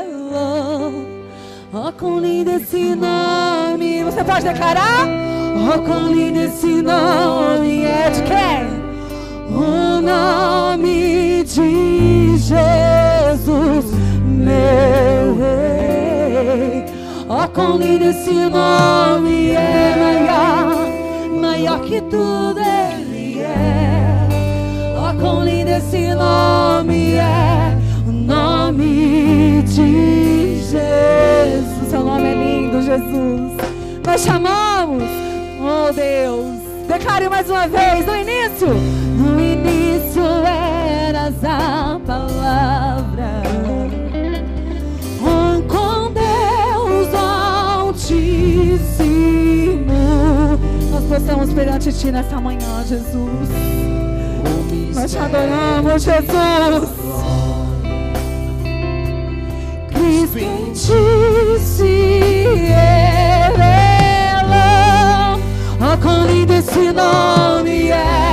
revelou. 0.00 0.92
Oh, 1.72 1.92
com 1.92 2.18
lindo 2.18 2.50
esse 2.52 2.94
nome. 2.94 4.04
Você 4.04 4.24
pode 4.24 4.44
declarar? 4.44 5.06
Oh, 5.54 5.82
com 5.82 6.12
lindo 6.12 6.40
esse 6.40 6.80
nome 6.82 7.84
é 7.84 8.10
de 8.10 8.22
quem? 8.22 8.64
O 9.50 10.00
nome 10.00 11.44
de 11.44 12.38
Jesus, 12.38 13.84
meu 14.24 15.36
rei. 15.38 16.83
Oh, 17.26 17.48
com 17.48 17.78
lindo 17.78 18.04
esse 18.04 18.32
nome 18.32 19.50
é 19.52 19.96
maior, 19.96 21.40
maior 21.40 21.80
que 21.80 22.00
tudo 22.02 22.60
ele 22.60 23.40
é. 23.40 24.28
Oh, 24.96 25.14
com 25.20 25.42
lindo 25.42 25.70
esse 25.70 26.14
nome 26.14 27.14
é 27.14 27.76
o 28.06 28.12
nome 28.12 29.62
de 29.62 30.56
Jesus. 30.60 31.88
Seu 31.90 32.04
nome 32.04 32.28
é 32.28 32.34
lindo, 32.34 32.82
Jesus. 32.82 33.52
Nós 34.06 34.20
chamamos. 34.20 35.04
Oh, 35.60 35.92
Deus. 35.92 36.62
Declare 36.86 37.28
mais 37.30 37.48
uma 37.48 37.66
vez, 37.66 38.04
no 38.04 38.14
início. 38.14 38.68
No 39.16 39.40
início 39.40 40.22
eras 40.44 41.34
a 41.42 41.98
palavra, 42.06 43.42
Possamos 51.14 51.52
perante 51.52 51.92
ti 51.92 52.10
nessa 52.10 52.40
manhã, 52.40 52.84
Jesus. 52.84 53.48
Nós 54.96 55.12
te 55.12 55.16
adoramos, 55.16 56.02
Jesus. 56.02 56.90
Cristo 59.92 60.38
em 60.40 60.72
ti 60.72 61.60
se 61.60 62.66
revelou. 63.46 63.94
Oh, 65.78 65.96
quão 66.02 66.26
lindo 66.26 66.52
esse 66.52 66.90
nome 66.90 67.90
é! 67.90 68.23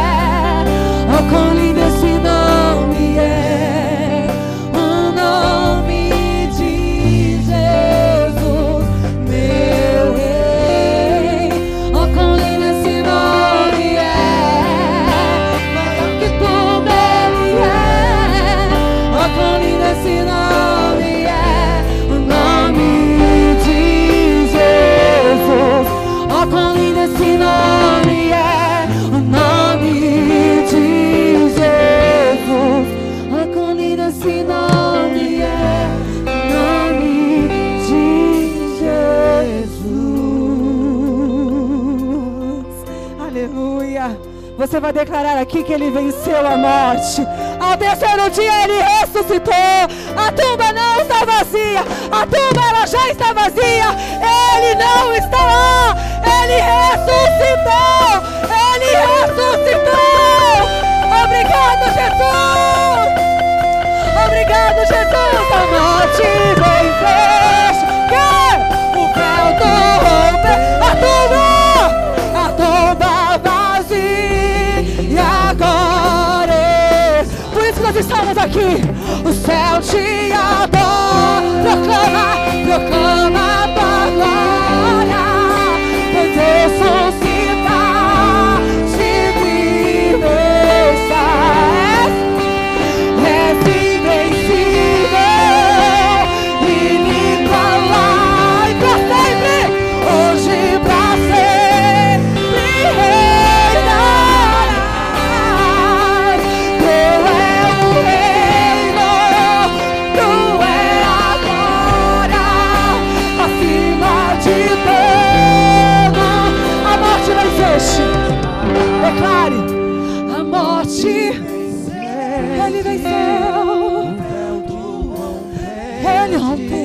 Você 44.62 44.80
vai 44.80 44.94
declarar 44.94 45.40
aqui 45.40 45.64
que 45.64 45.74
ele 45.74 45.90
venceu 45.90 46.46
a 46.46 46.56
morte. 46.56 47.26
Ao 47.60 47.76
terceiro 47.76 48.30
dia 48.30 48.64
ele 48.64 48.80
ressuscitou. 48.80 49.56
A 50.16 50.32
tumba 50.34 50.72
não 50.72 51.02
está 51.02 51.26
vazia. 51.26 51.80
A 52.12 52.28
tumba 52.28 52.62
ela 52.70 52.86
já 52.86 53.10
está 53.10 53.34
vazia. 53.34 53.86
Ele 54.22 54.76
não 54.76 55.16
está 55.16 55.38
lá. 55.44 55.98
Ele 56.44 56.62
ressuscitou. 56.62 58.22
Ele 58.76 58.86
ressuscitou. 59.10 59.98
Obrigado, 61.24 61.86
Jesus. 61.98 63.10
Obrigado, 64.26 64.80
Jesus. 64.86 65.42
A 65.54 65.66
morte 65.74 66.22
venceste. 66.62 67.51
Estamos 78.02 78.38
aqui. 78.38 78.82
O 79.24 79.32
céu 79.32 79.80
te 79.82 80.34
adora. 80.34 81.42
Proclama, 81.64 82.26
proclama 82.66 83.81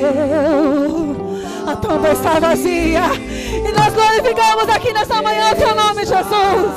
rompeu. 0.07 1.16
A 1.66 1.77
tumba 1.77 2.12
está 2.12 2.38
vazia. 2.38 3.03
E 3.16 3.73
nós 3.73 3.92
glorificamos 3.92 4.69
aqui 4.69 4.92
nessa 4.92 5.21
manhã 5.23 5.53
o 5.53 5.57
teu 5.57 5.75
nome, 5.75 6.07
Jesus. 6.07 6.73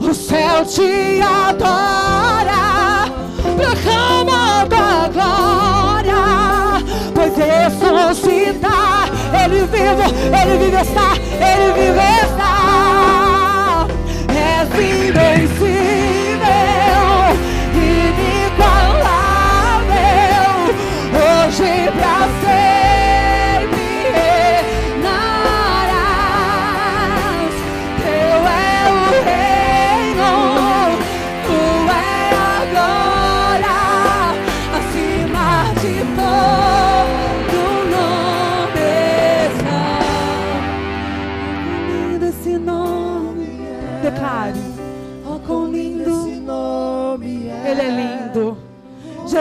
O 0.00 0.14
céu 0.14 0.64
te 0.66 1.20
adora. 1.22 3.10
Proclama 3.56 4.62
a 4.62 4.66
tua 4.66 5.08
glória. 5.08 6.22
Pois 7.14 7.34
ressuscitar. 7.36 9.10
Ele 9.44 9.60
vivo, 9.66 10.02
ele 10.02 10.58
vive 10.58 10.80
está, 10.82 11.14
ele 11.40 11.72
vive 11.72 12.04
está. 12.24 13.86
És 14.28 14.68
invencível, 14.68 16.01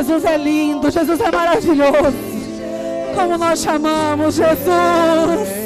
Jesus 0.02 0.26
é 0.26 0.36
lindo, 0.36 0.90
Jesus 0.90 1.22
é 1.22 1.32
maravilhoso. 1.32 2.18
Como 3.16 3.38
nós 3.38 3.62
chamamos 3.62 4.34
Jesus 4.34 5.62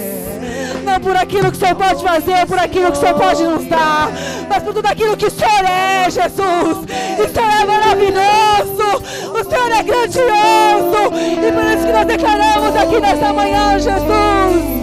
não 0.84 1.00
por 1.00 1.16
aquilo 1.16 1.52
que 1.52 1.58
o 1.58 1.60
Senhor 1.60 1.76
pode 1.76 2.04
fazer, 2.04 2.46
por 2.46 2.60
aquilo 2.60 2.92
que 2.92 2.98
o 2.98 3.02
Senhor 3.02 3.16
pode 3.16 3.44
nos 3.44 3.66
dar, 3.66 4.12
mas 4.48 4.62
por 4.62 4.74
tudo 4.74 4.86
aquilo 4.86 5.18
que 5.18 5.26
o 5.26 5.32
Senhor 5.32 5.66
é, 5.66 6.10
Jesus. 6.10 6.78
O 7.18 7.34
Senhor 7.34 7.62
é 7.62 7.66
maravilhoso, 7.66 9.02
o 9.34 9.44
Senhor 9.50 9.72
é 9.72 9.84
grandioso, 9.84 11.12
e 11.16 11.52
por 11.52 11.64
isso 11.64 11.86
que 11.88 11.94
nós 11.94 12.06
declaramos 12.06 12.76
aqui 12.76 13.00
nessa 13.00 13.34
manhã, 13.34 13.80
Jesus. 13.80 14.76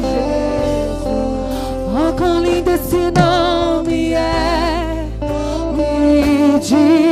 Oh, 1.95 2.13
quão 2.17 2.41
lindo 2.41 2.71
esse 2.71 2.97
nome 2.97 4.15
é, 4.15 5.07
nome 5.21 6.59
de 6.59 7.12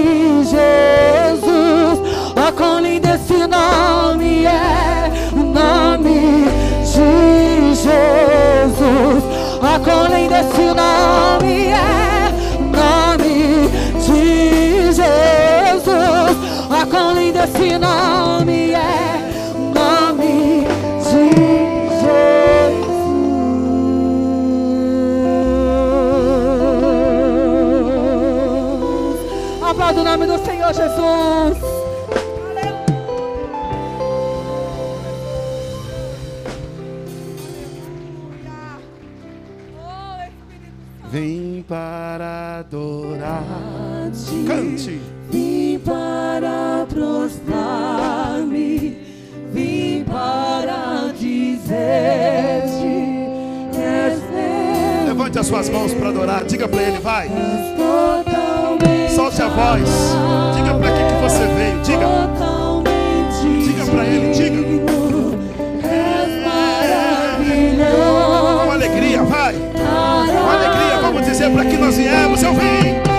Jesus. 8.90 9.24
Oh, 9.62 9.78
quão 9.84 10.06
lindo 10.06 10.34
esse 10.34 10.66
nome 10.74 11.68
é, 11.68 12.32
nome 12.60 13.68
de 14.04 14.92
Jesus. 14.92 16.36
Oh, 16.68 16.86
quão 16.88 17.12
lindo 17.14 17.38
esse 17.38 17.78
nome 17.78 18.72
é, 18.72 18.78
nome 19.74 20.66
de 21.04 21.30
Jesus. 22.00 22.80
Aplauda 29.62 30.00
o 30.00 30.04
nome 30.04 30.26
do 30.26 30.44
Senhor 30.44 30.72
Jesus. 30.74 31.59
Vem 41.10 41.64
para 41.68 42.60
adorar. 42.60 43.42
Cante. 44.46 45.00
Vim 45.28 45.80
para 45.84 46.86
prostrar-me, 46.88 48.96
vim 49.52 50.04
para 50.04 51.12
dizer-te, 51.18 51.66
és 53.76 54.20
meu, 54.30 55.06
Levante 55.08 55.40
as 55.40 55.48
suas 55.48 55.68
mãos 55.68 55.92
para 55.94 56.10
adorar. 56.10 56.44
Diga 56.44 56.68
para 56.68 56.80
ele, 56.82 57.00
vai. 57.00 57.28
Solte 59.12 59.42
a 59.42 59.48
voz. 59.48 59.90
Diga 60.56 60.74
para 60.74 60.92
que, 60.92 61.04
que 61.04 61.14
você 61.22 61.44
veio. 61.56 61.82
Diga. 61.82 62.69
Dizer 71.40 71.50
para 71.52 71.64
que 71.64 71.76
nós 71.78 71.96
viemos. 71.96 72.42
Eu 72.42 72.54
vim 72.54 73.09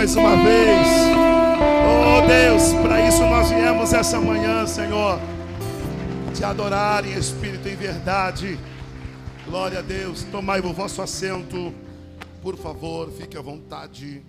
mais 0.00 0.16
uma 0.16 0.34
vez. 0.34 0.86
Oh 1.84 2.26
Deus, 2.26 2.72
para 2.82 3.06
isso 3.06 3.20
nós 3.20 3.50
viemos 3.50 3.92
essa 3.92 4.18
manhã, 4.18 4.66
Senhor. 4.66 5.20
Te 6.34 6.42
adorar 6.42 7.04
em 7.04 7.12
espírito 7.18 7.68
e 7.68 7.76
verdade. 7.76 8.58
Glória 9.44 9.80
a 9.80 9.82
Deus. 9.82 10.24
Tomai 10.24 10.60
o 10.60 10.72
vosso 10.72 11.02
assento. 11.02 11.74
Por 12.40 12.56
favor, 12.56 13.12
fique 13.12 13.36
à 13.36 13.42
vontade. 13.42 14.22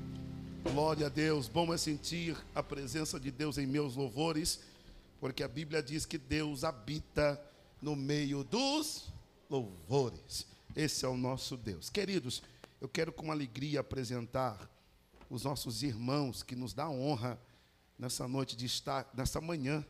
Glória 0.73 1.05
a 1.05 1.09
Deus. 1.09 1.47
Bom 1.47 1.73
é 1.73 1.77
sentir 1.77 2.35
a 2.53 2.61
presença 2.61 3.17
de 3.17 3.31
Deus 3.31 3.57
em 3.57 3.65
meus 3.65 3.95
louvores, 3.95 4.59
porque 5.21 5.41
a 5.41 5.47
Bíblia 5.47 5.81
diz 5.81 6.05
que 6.05 6.17
Deus 6.17 6.65
habita 6.65 7.41
no 7.81 7.95
meio 7.95 8.43
dos 8.43 9.05
louvores. 9.49 10.45
Esse 10.75 11.05
é 11.05 11.07
o 11.07 11.15
nosso 11.15 11.55
Deus. 11.55 11.89
Queridos, 11.89 12.43
eu 12.81 12.89
quero 12.89 13.13
com 13.13 13.31
alegria 13.31 13.79
apresentar 13.79 14.69
os 15.31 15.45
nossos 15.45 15.81
irmãos 15.81 16.43
que 16.43 16.57
nos 16.57 16.73
dá 16.73 16.89
honra 16.89 17.41
nessa 17.97 18.27
noite 18.27 18.53
de 18.53 18.65
estar, 18.65 19.09
nessa 19.13 19.39
manhã, 19.39 19.83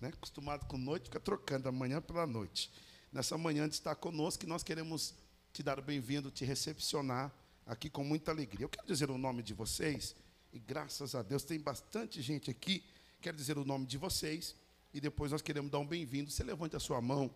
né? 0.00 0.08
Acostumado 0.08 0.64
com 0.64 0.78
noite, 0.78 1.04
fica 1.04 1.20
trocando 1.20 1.68
a 1.68 1.72
manhã 1.72 2.00
pela 2.00 2.26
noite. 2.26 2.72
Nessa 3.12 3.36
manhã 3.36 3.68
de 3.68 3.74
estar 3.74 3.94
conosco, 3.96 4.40
que 4.40 4.46
nós 4.46 4.62
queremos 4.62 5.14
te 5.52 5.62
dar 5.62 5.78
o 5.78 5.82
bem-vindo, 5.82 6.30
te 6.30 6.46
recepcionar 6.46 7.30
aqui 7.66 7.90
com 7.90 8.02
muita 8.02 8.30
alegria. 8.30 8.64
Eu 8.64 8.70
quero 8.70 8.86
dizer 8.86 9.10
o 9.10 9.18
nome 9.18 9.42
de 9.42 9.52
vocês, 9.52 10.16
e 10.50 10.58
graças 10.58 11.14
a 11.14 11.22
Deus 11.22 11.44
tem 11.44 11.60
bastante 11.60 12.22
gente 12.22 12.50
aqui. 12.50 12.82
Quero 13.20 13.36
dizer 13.36 13.58
o 13.58 13.66
nome 13.66 13.84
de 13.84 13.98
vocês, 13.98 14.56
e 14.94 15.00
depois 15.00 15.30
nós 15.30 15.42
queremos 15.42 15.70
dar 15.70 15.78
um 15.78 15.86
bem-vindo. 15.86 16.30
Você 16.30 16.42
levante 16.42 16.74
a 16.74 16.80
sua 16.80 17.02
mão 17.02 17.30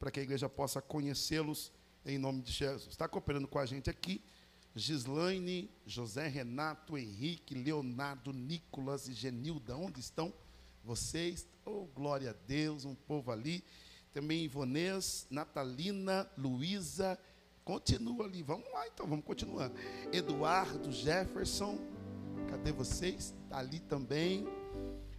para 0.00 0.10
que 0.10 0.18
a 0.18 0.22
igreja 0.24 0.48
possa 0.48 0.82
conhecê-los 0.82 1.70
em 2.04 2.18
nome 2.18 2.42
de 2.42 2.50
Jesus. 2.50 2.88
Está 2.88 3.06
cooperando 3.06 3.46
com 3.46 3.60
a 3.60 3.66
gente 3.66 3.88
aqui 3.88 4.20
Gislaine, 4.78 5.68
José 5.84 6.28
Renato, 6.28 6.96
Henrique, 6.96 7.54
Leonardo, 7.54 8.32
Nicolas 8.32 9.08
e 9.08 9.12
Genilda. 9.12 9.76
Onde 9.76 9.98
estão 9.98 10.32
vocês? 10.84 11.46
Oh, 11.64 11.86
glória 11.86 12.30
a 12.30 12.46
Deus, 12.46 12.84
um 12.84 12.94
povo 12.94 13.32
ali. 13.32 13.64
Também 14.12 14.44
Ivonês, 14.44 15.26
Natalina, 15.30 16.30
Luísa. 16.38 17.18
Continua 17.64 18.24
ali, 18.24 18.42
vamos 18.42 18.72
lá 18.72 18.86
então, 18.86 19.06
vamos 19.06 19.24
continuar. 19.24 19.70
Eduardo, 20.12 20.90
Jefferson, 20.92 21.78
cadê 22.48 22.72
vocês? 22.72 23.34
Está 23.44 23.58
ali 23.58 23.80
também. 23.80 24.46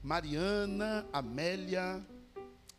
Mariana, 0.02 1.06
Amélia, 1.12 2.04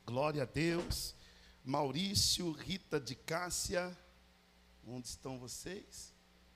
glória 0.07 0.43
a 0.43 0.47
Deus. 0.47 1.15
Maurício, 1.63 2.51
Rita 2.53 2.99
de 2.99 3.15
Cássia, 3.15 3.97
onde 4.85 5.09
estão 5.09 5.39
vocês? 5.39 6.10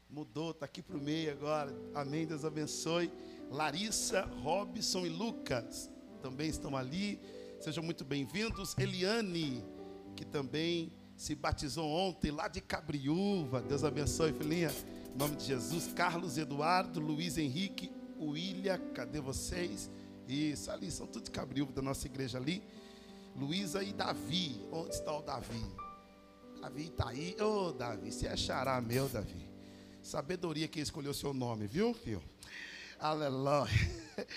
Mudou, 0.08 0.52
está 0.52 0.66
aqui 0.66 0.82
para 0.82 0.96
o 0.96 1.00
meio 1.00 1.32
agora. 1.32 1.74
Amém, 1.94 2.26
Deus 2.26 2.44
abençoe. 2.44 3.10
Larissa, 3.50 4.22
Robson 4.42 5.06
e 5.06 5.08
Lucas 5.08 5.90
também 6.22 6.48
estão 6.48 6.76
ali. 6.76 7.20
Sejam 7.60 7.82
muito 7.82 8.04
bem-vindos. 8.04 8.76
Eliane, 8.78 9.64
que 10.14 10.24
também 10.24 10.92
se 11.16 11.34
batizou 11.34 11.88
ontem 11.88 12.30
lá 12.30 12.48
de 12.48 12.60
Cabriúva. 12.60 13.60
Deus 13.60 13.84
abençoe, 13.84 14.32
filhinha. 14.32 14.70
Em 15.14 15.18
nome 15.18 15.36
de 15.36 15.44
Jesus. 15.44 15.92
Carlos 15.94 16.38
Eduardo, 16.38 17.00
Luiz 17.00 17.38
Henrique, 17.38 17.90
William, 18.20 18.78
cadê 18.94 19.20
vocês? 19.20 19.90
Isso, 20.28 20.70
ali 20.70 20.90
são 20.90 21.06
tudo 21.06 21.24
de 21.24 21.30
Cabriúva 21.30 21.72
da 21.72 21.82
nossa 21.82 22.06
igreja 22.06 22.38
ali. 22.38 22.62
Luísa 23.36 23.82
e 23.82 23.92
Davi. 23.92 24.60
Onde 24.72 24.94
está 24.94 25.16
o 25.16 25.22
Davi? 25.22 25.64
Davi 26.60 26.84
está 26.84 27.08
aí. 27.08 27.36
Ô, 27.40 27.72
Davi, 27.72 28.10
você 28.10 28.26
é 28.26 28.36
xará 28.36 28.80
meu, 28.80 29.08
Davi. 29.08 29.53
Sabedoria 30.04 30.68
que 30.68 30.80
escolheu 30.80 31.14
seu 31.14 31.32
nome, 31.32 31.66
viu, 31.66 31.94
filho? 31.94 32.22
Aleluia. 33.00 33.70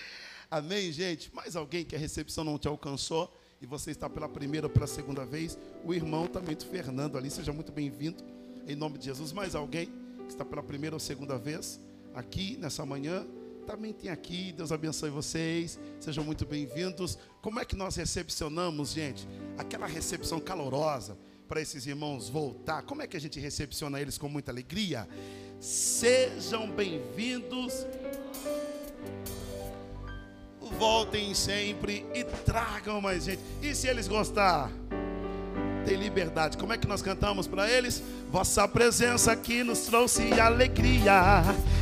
Amém, 0.50 0.94
gente? 0.94 1.30
Mais 1.36 1.58
alguém 1.58 1.84
que 1.84 1.94
a 1.94 2.00
recepção 2.00 2.46
não 2.46 2.58
te 2.58 2.70
alcançou 2.70 3.38
e 3.62 3.66
você 3.66 3.92
está 3.92 4.10
pela 4.10 4.30
primeira 4.30 4.68
ou 4.68 4.72
pela 4.72 4.88
segunda 4.88 5.26
vez? 5.26 5.60
O 5.84 5.94
irmão 5.94 6.26
também, 6.26 6.56
o 6.56 6.66
Fernando 6.66 7.18
ali, 7.18 7.30
seja 7.30 7.52
muito 7.52 7.74
bem-vindo. 7.74 8.24
Em 8.66 8.78
nome 8.78 8.98
de 8.98 9.06
Jesus. 9.06 9.34
Mais 9.34 9.56
alguém 9.56 9.88
que 10.26 10.30
está 10.30 10.46
pela 10.46 10.64
primeira 10.64 10.96
ou 10.96 11.02
segunda 11.02 11.38
vez 11.38 11.82
aqui 12.16 12.56
nessa 12.56 12.86
manhã? 12.86 13.28
Também 13.66 13.92
tem 13.92 14.10
aqui, 14.10 14.54
Deus 14.54 14.72
abençoe 14.72 15.10
vocês, 15.10 15.78
sejam 16.00 16.24
muito 16.24 16.46
bem-vindos. 16.46 17.18
Como 17.42 17.60
é 17.60 17.66
que 17.66 17.76
nós 17.76 17.98
recepcionamos, 17.98 18.94
gente? 18.94 19.28
Aquela 19.58 19.86
recepção 19.86 20.40
calorosa 20.40 21.18
para 21.48 21.62
esses 21.62 21.86
irmãos 21.88 22.30
voltar. 22.30 22.84
Como 22.84 23.02
é 23.02 23.08
que 23.08 23.18
a 23.18 23.20
gente 23.20 23.40
recepciona 23.40 24.00
eles 24.00 24.18
com 24.18 24.28
muita 24.28 24.52
alegria? 24.52 25.08
Sejam 25.60 26.70
bem-vindos. 26.70 27.86
Voltem 30.78 31.34
sempre 31.34 32.06
e 32.14 32.24
tragam 32.24 33.02
mais 33.02 33.24
gente. 33.24 33.42
E 33.62 33.74
se 33.74 33.88
eles 33.88 34.08
gostar? 34.08 34.70
Tem 35.84 35.96
liberdade. 35.96 36.58
Como 36.58 36.74
é 36.74 36.78
que 36.78 36.88
nós 36.88 37.02
cantamos 37.02 37.48
para 37.48 37.70
eles? 37.70 38.04
Vossa 38.30 38.68
presença 38.68 39.32
aqui 39.32 39.64
nos 39.64 39.80
trouxe 39.80 40.40
alegria. 40.40 41.42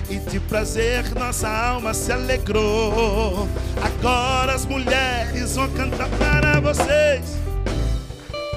e 0.09 0.19
de 0.19 0.39
prazer 0.39 1.13
nossa 1.15 1.49
alma 1.49 1.93
se 1.93 2.13
alegrou. 2.13 3.47
Agora 3.83 4.53
as 4.53 4.65
mulheres 4.65 5.55
vão 5.55 5.69
cantar 5.73 6.09
para 6.17 6.61
vocês. 6.61 7.35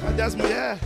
Cadê 0.00 0.22
as 0.22 0.34
mulheres? 0.36 0.78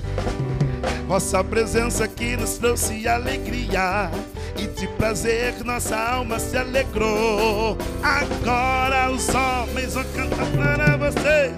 Vossa 1.06 1.42
presença 1.44 2.04
aqui 2.04 2.36
nos 2.36 2.58
trouxe 2.58 3.06
alegria 3.06 4.10
e 4.56 4.66
de 4.66 4.86
prazer 4.96 5.54
nossa 5.64 5.96
alma 5.96 6.38
se 6.38 6.56
alegrou. 6.56 7.76
Agora 8.02 9.10
os 9.10 9.28
homens 9.28 9.94
vão 9.94 10.04
cantar 10.14 10.46
para 10.56 10.96
vocês. 10.96 11.52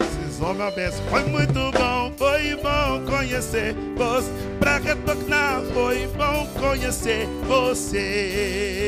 Esses 0.00 0.40
homens 0.40 0.74
benção. 0.74 1.04
Foi 1.10 1.24
muito 1.24 1.72
bom, 1.72 2.12
foi 2.16 2.54
bom 2.56 3.04
conhecer 3.10 3.74
você. 3.96 4.30
Pra 4.60 4.78
retornar, 4.78 5.62
foi 5.74 6.06
bom 6.08 6.46
conhecer 6.60 7.26
você. 7.48 8.78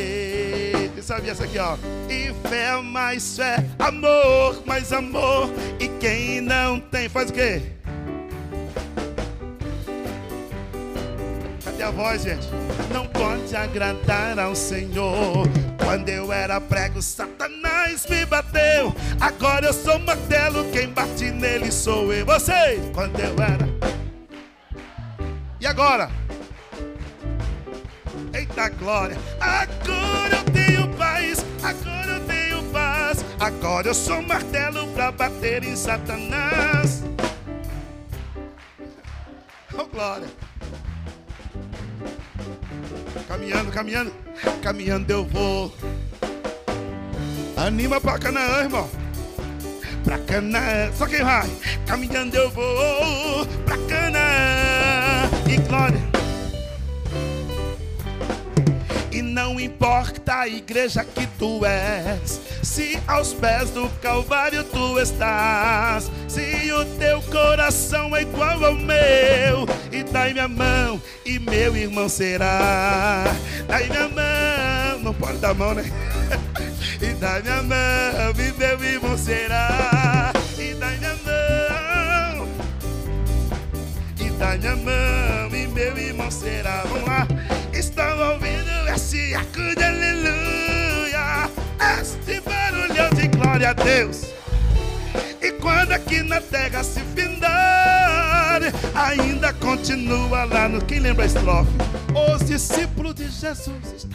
Você 0.95 1.03
sabia 1.03 1.33
essa 1.33 1.45
aqui, 1.45 1.59
ó? 1.59 1.77
E 2.09 2.33
fé 2.49 2.81
mais 2.81 3.37
fé, 3.37 3.65
amor 3.79 4.63
mais 4.65 4.93
amor. 4.93 5.51
E 5.81 5.89
quem 5.99 6.41
não 6.41 6.79
tem, 6.79 7.09
faz 7.09 7.31
o 7.31 7.33
quê? 7.33 7.74
Cadê 11.85 11.87
a 11.87 11.91
voz, 11.91 12.23
gente? 12.23 12.49
Não 12.93 13.07
pode 13.07 13.55
agradar 13.55 14.39
ao 14.39 14.55
Senhor. 14.55 15.47
Quando 15.83 16.09
eu 16.09 16.33
era 16.33 16.59
prego, 16.59 17.03
Satanás 17.03 18.07
me 18.07 18.25
bateu. 18.25 18.95
Agora 19.21 19.67
eu 19.67 19.73
sou 19.73 19.99
martelo, 19.99 20.65
quem 20.71 20.89
bate 20.89 21.31
nele 21.31 21.71
sou 21.71 22.11
eu. 22.13 22.25
Você, 22.25 22.81
quando 22.95 23.21
eu 23.21 23.35
era. 23.35 23.69
E 25.61 25.67
agora? 25.67 26.11
Eita 28.33 28.69
glória! 28.71 29.17
Agora 29.39 30.37
eu 30.37 30.45
tenho 30.53 30.89
paz, 30.95 31.45
agora 31.63 32.13
eu 32.13 32.21
tenho 32.27 32.63
paz. 32.73 33.25
Agora 33.39 33.89
eu 33.89 33.95
sou 33.95 34.23
martelo 34.23 34.87
pra 34.89 35.13
bater 35.13 35.63
em 35.63 35.77
Satanás. 35.77 37.05
Oh 39.77 39.85
glória! 39.85 40.54
Caminhando, 43.23 43.71
caminhando, 43.71 44.13
caminhando 44.63 45.11
eu 45.11 45.25
vou. 45.25 45.75
Anima 47.57 48.01
pra 48.01 48.19
Canaã, 48.19 48.63
irmão. 48.63 48.89
Pra 50.03 50.19
Canaã, 50.19 50.93
só 50.93 51.07
quem 51.07 51.23
vai? 51.23 51.49
Caminhando 51.87 52.37
eu 52.37 52.51
vou 52.51 53.47
pra 53.65 53.77
Canaã. 53.89 55.31
E 55.49 55.57
glória. 55.69 56.14
Não 59.35 59.59
importa 59.59 60.43
a 60.43 60.49
igreja 60.49 61.05
que 61.05 61.27
tu 61.39 61.67
és, 61.67 62.41
se 62.63 62.97
aos 63.05 63.35
pés 63.35 63.69
do 63.71 63.89
Calvário 64.01 64.63
tu 64.63 64.97
estás, 65.01 66.09
se 66.29 66.73
o 66.73 66.85
teu 66.97 67.21
coração 67.23 68.15
é 68.15 68.23
igual 68.23 68.65
ao 68.65 68.75
meu, 68.77 69.67
e 69.91 70.05
dai 70.05 70.33
minha 70.33 70.47
mão, 70.47 71.03
e 71.27 71.41
meu 71.41 71.77
irmão 71.77 72.09
será. 72.09 73.25
Dai 73.67 73.89
minha 73.89 74.09
mão, 74.09 75.01
não 75.03 75.13
pode 75.13 75.39
dar 75.39 75.53
mão, 75.53 75.75
né? 75.75 75.83
E 77.03 77.13
dai 77.15 77.43
minha 77.43 77.63
mão, 77.63 78.31
e 78.39 78.53
meu 78.53 78.85
irmão 78.85 79.19
será. 79.19 80.33
E 80.57 80.75
dai 80.75 80.97
minha 80.97 81.17
mão, 81.17 82.49
e 84.21 84.31
dai 84.39 84.59
minha 84.59 84.77
mão, 84.77 85.49
e 85.53 85.67
meu 85.67 85.99
irmão 85.99 86.31
será. 86.31 86.85
Vamos 86.87 87.09
lá, 87.09 87.27
estão 87.73 88.33
ouvindo 88.33 88.64
esse 89.15 89.35
arco 89.35 89.75
de 89.77 89.85
aleluia, 89.85 91.51
este 92.01 92.41
barulhão 92.41 93.11
de 93.11 93.29
glória 93.29 93.71
a 93.71 93.73
Deus. 93.73 94.23
E 95.41 95.53
quando 95.53 95.93
aqui 95.93 96.21
na 96.23 96.41
terra 96.41 96.83
se 96.83 97.01
findar, 97.15 98.61
ainda 98.95 99.53
continua 99.53 100.45
lá 100.45 100.69
no. 100.69 100.85
Quem 100.85 100.99
lembra 100.99 101.23
a 101.23 101.27
estrofe? 101.27 101.71
Os 102.35 102.45
discípulos 102.45 103.15
de 103.15 103.29
Jesus. 103.29 104.09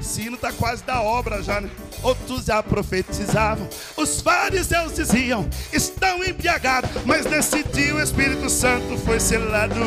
Sino 0.00 0.36
tá 0.36 0.52
quase 0.52 0.82
da 0.84 1.00
obra 1.00 1.42
já, 1.42 1.60
né? 1.60 1.70
Outros 2.02 2.44
já 2.44 2.62
profetizavam. 2.62 3.68
Os 3.96 4.20
fariseus 4.20 4.94
diziam: 4.94 5.48
estão 5.72 6.24
embriagados. 6.24 6.90
Mas 7.04 7.24
nesse 7.26 7.62
dia 7.64 7.94
o 7.94 8.02
Espírito 8.02 8.50
Santo 8.50 8.98
foi 8.98 9.20
selado. 9.20 9.80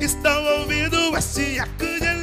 Estão 0.00 0.44
ouvindo 0.60 1.16
esse 1.16 1.58
arco 1.58 1.84
de 2.00 2.14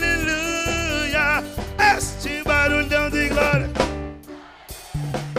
este 1.96 2.44
barulhão 2.44 3.10
de 3.10 3.28
glória. 3.30 3.70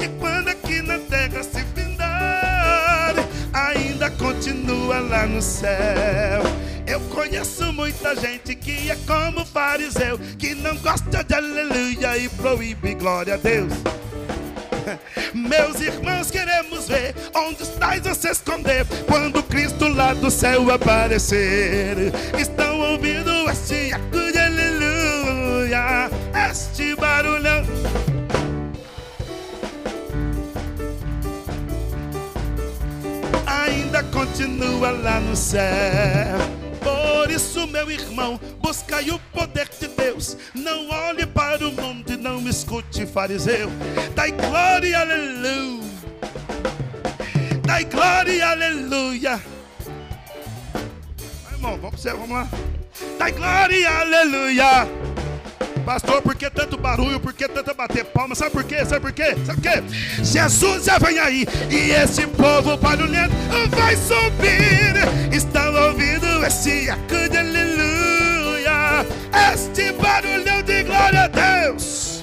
E 0.03 0.09
quando 0.19 0.49
aqui 0.49 0.83
na 0.83 0.99
terra 0.99 1.43
se 1.43 1.65
findar, 1.75 3.15
ainda 3.53 4.11
continua 4.11 5.01
lá 5.01 5.27
no 5.27 5.41
céu. 5.41 6.43
Eu 6.87 7.01
conheço 7.03 7.73
muita 7.73 8.15
gente 8.15 8.55
que 8.55 8.91
é 8.91 8.97
como 9.07 9.47
fariseu, 9.47 10.19
que 10.39 10.55
não 10.55 10.77
gosta 10.77 11.25
de 11.25 11.35
aleluia 11.35 12.19
e 12.19 12.29
proíbe 12.29 12.95
glória 12.95 13.35
a 13.35 13.37
Deus. 13.37 13.73
Meus 15.33 15.81
irmãos, 15.81 16.31
queremos 16.31 16.89
ver 16.89 17.15
onde 17.35 17.63
estáis 17.63 18.07
a 18.07 18.15
se 18.15 18.29
esconder 18.29 18.85
quando 19.07 19.43
Cristo 19.45 19.89
lá 19.89 20.13
do 20.13 20.31
céu 20.31 20.71
aparecer. 20.71 22.13
Estão 22.39 22.81
ouvindo 22.81 23.49
este 23.49 23.93
arco 23.93 24.33
este 25.75 26.95
barulhão. 26.97 27.65
Ainda 33.47 34.03
continua 34.05 34.91
lá 34.91 35.21
no 35.21 35.35
céu. 35.35 36.39
Por 36.81 37.31
isso, 37.31 37.67
meu 37.69 37.91
irmão, 37.91 38.39
buscai 38.61 39.11
o 39.11 39.19
poder 39.33 39.69
de 39.81 39.89
Deus. 39.89 40.37
Não 40.55 40.91
olhe 40.91 41.25
para 41.25 41.67
o 41.67 41.73
mundo 41.73 42.13
e 42.13 42.17
não 42.17 42.47
escute 42.49 43.07
fariseu. 43.07 43.71
Dai 44.15 44.33
glória, 44.33 45.01
aleluia. 45.01 45.83
Dai 47.65 47.85
glória, 47.85 48.49
aleluia. 48.49 49.41
Vai, 51.45 51.53
irmão, 51.55 51.79
vamos, 51.81 52.05
vamos 52.05 52.31
lá. 52.31 52.49
Dai 53.19 53.33
glória, 53.33 53.91
aleluia. 53.91 55.22
Pastor, 55.85 56.23
por 56.23 56.35
que 56.35 56.49
tanto 56.49 56.77
barulho? 56.77 57.19
Por 57.19 57.33
que 57.33 57.49
tanta 57.49 57.75
bater 57.75 58.05
palma? 58.05 58.35
Sabe 58.35 58.51
por 58.53 58.65
quê? 58.65 58.85
Sabe 58.85 59.01
por 59.01 59.13
quê? 59.13 59.37
Sabe 59.45 59.61
por 59.61 59.63
quê? 59.63 59.83
Jesus 60.23 60.85
já 60.85 60.99
vem 60.99 61.19
aí 61.19 61.47
e 61.71 61.91
esse 61.91 62.27
povo 62.27 62.77
barulhento 62.77 63.35
vai 63.71 63.97
subir. 63.97 65.35
Estão 65.35 65.75
ouvindo 65.87 66.45
esse 66.45 66.89
arco 66.89 67.29
de 67.29 67.37
aleluia, 67.37 69.07
este 69.53 69.93
barulhão 69.93 70.63
de 70.63 70.85
glória 70.85 71.23
a 71.23 71.29
Deus. 71.29 72.23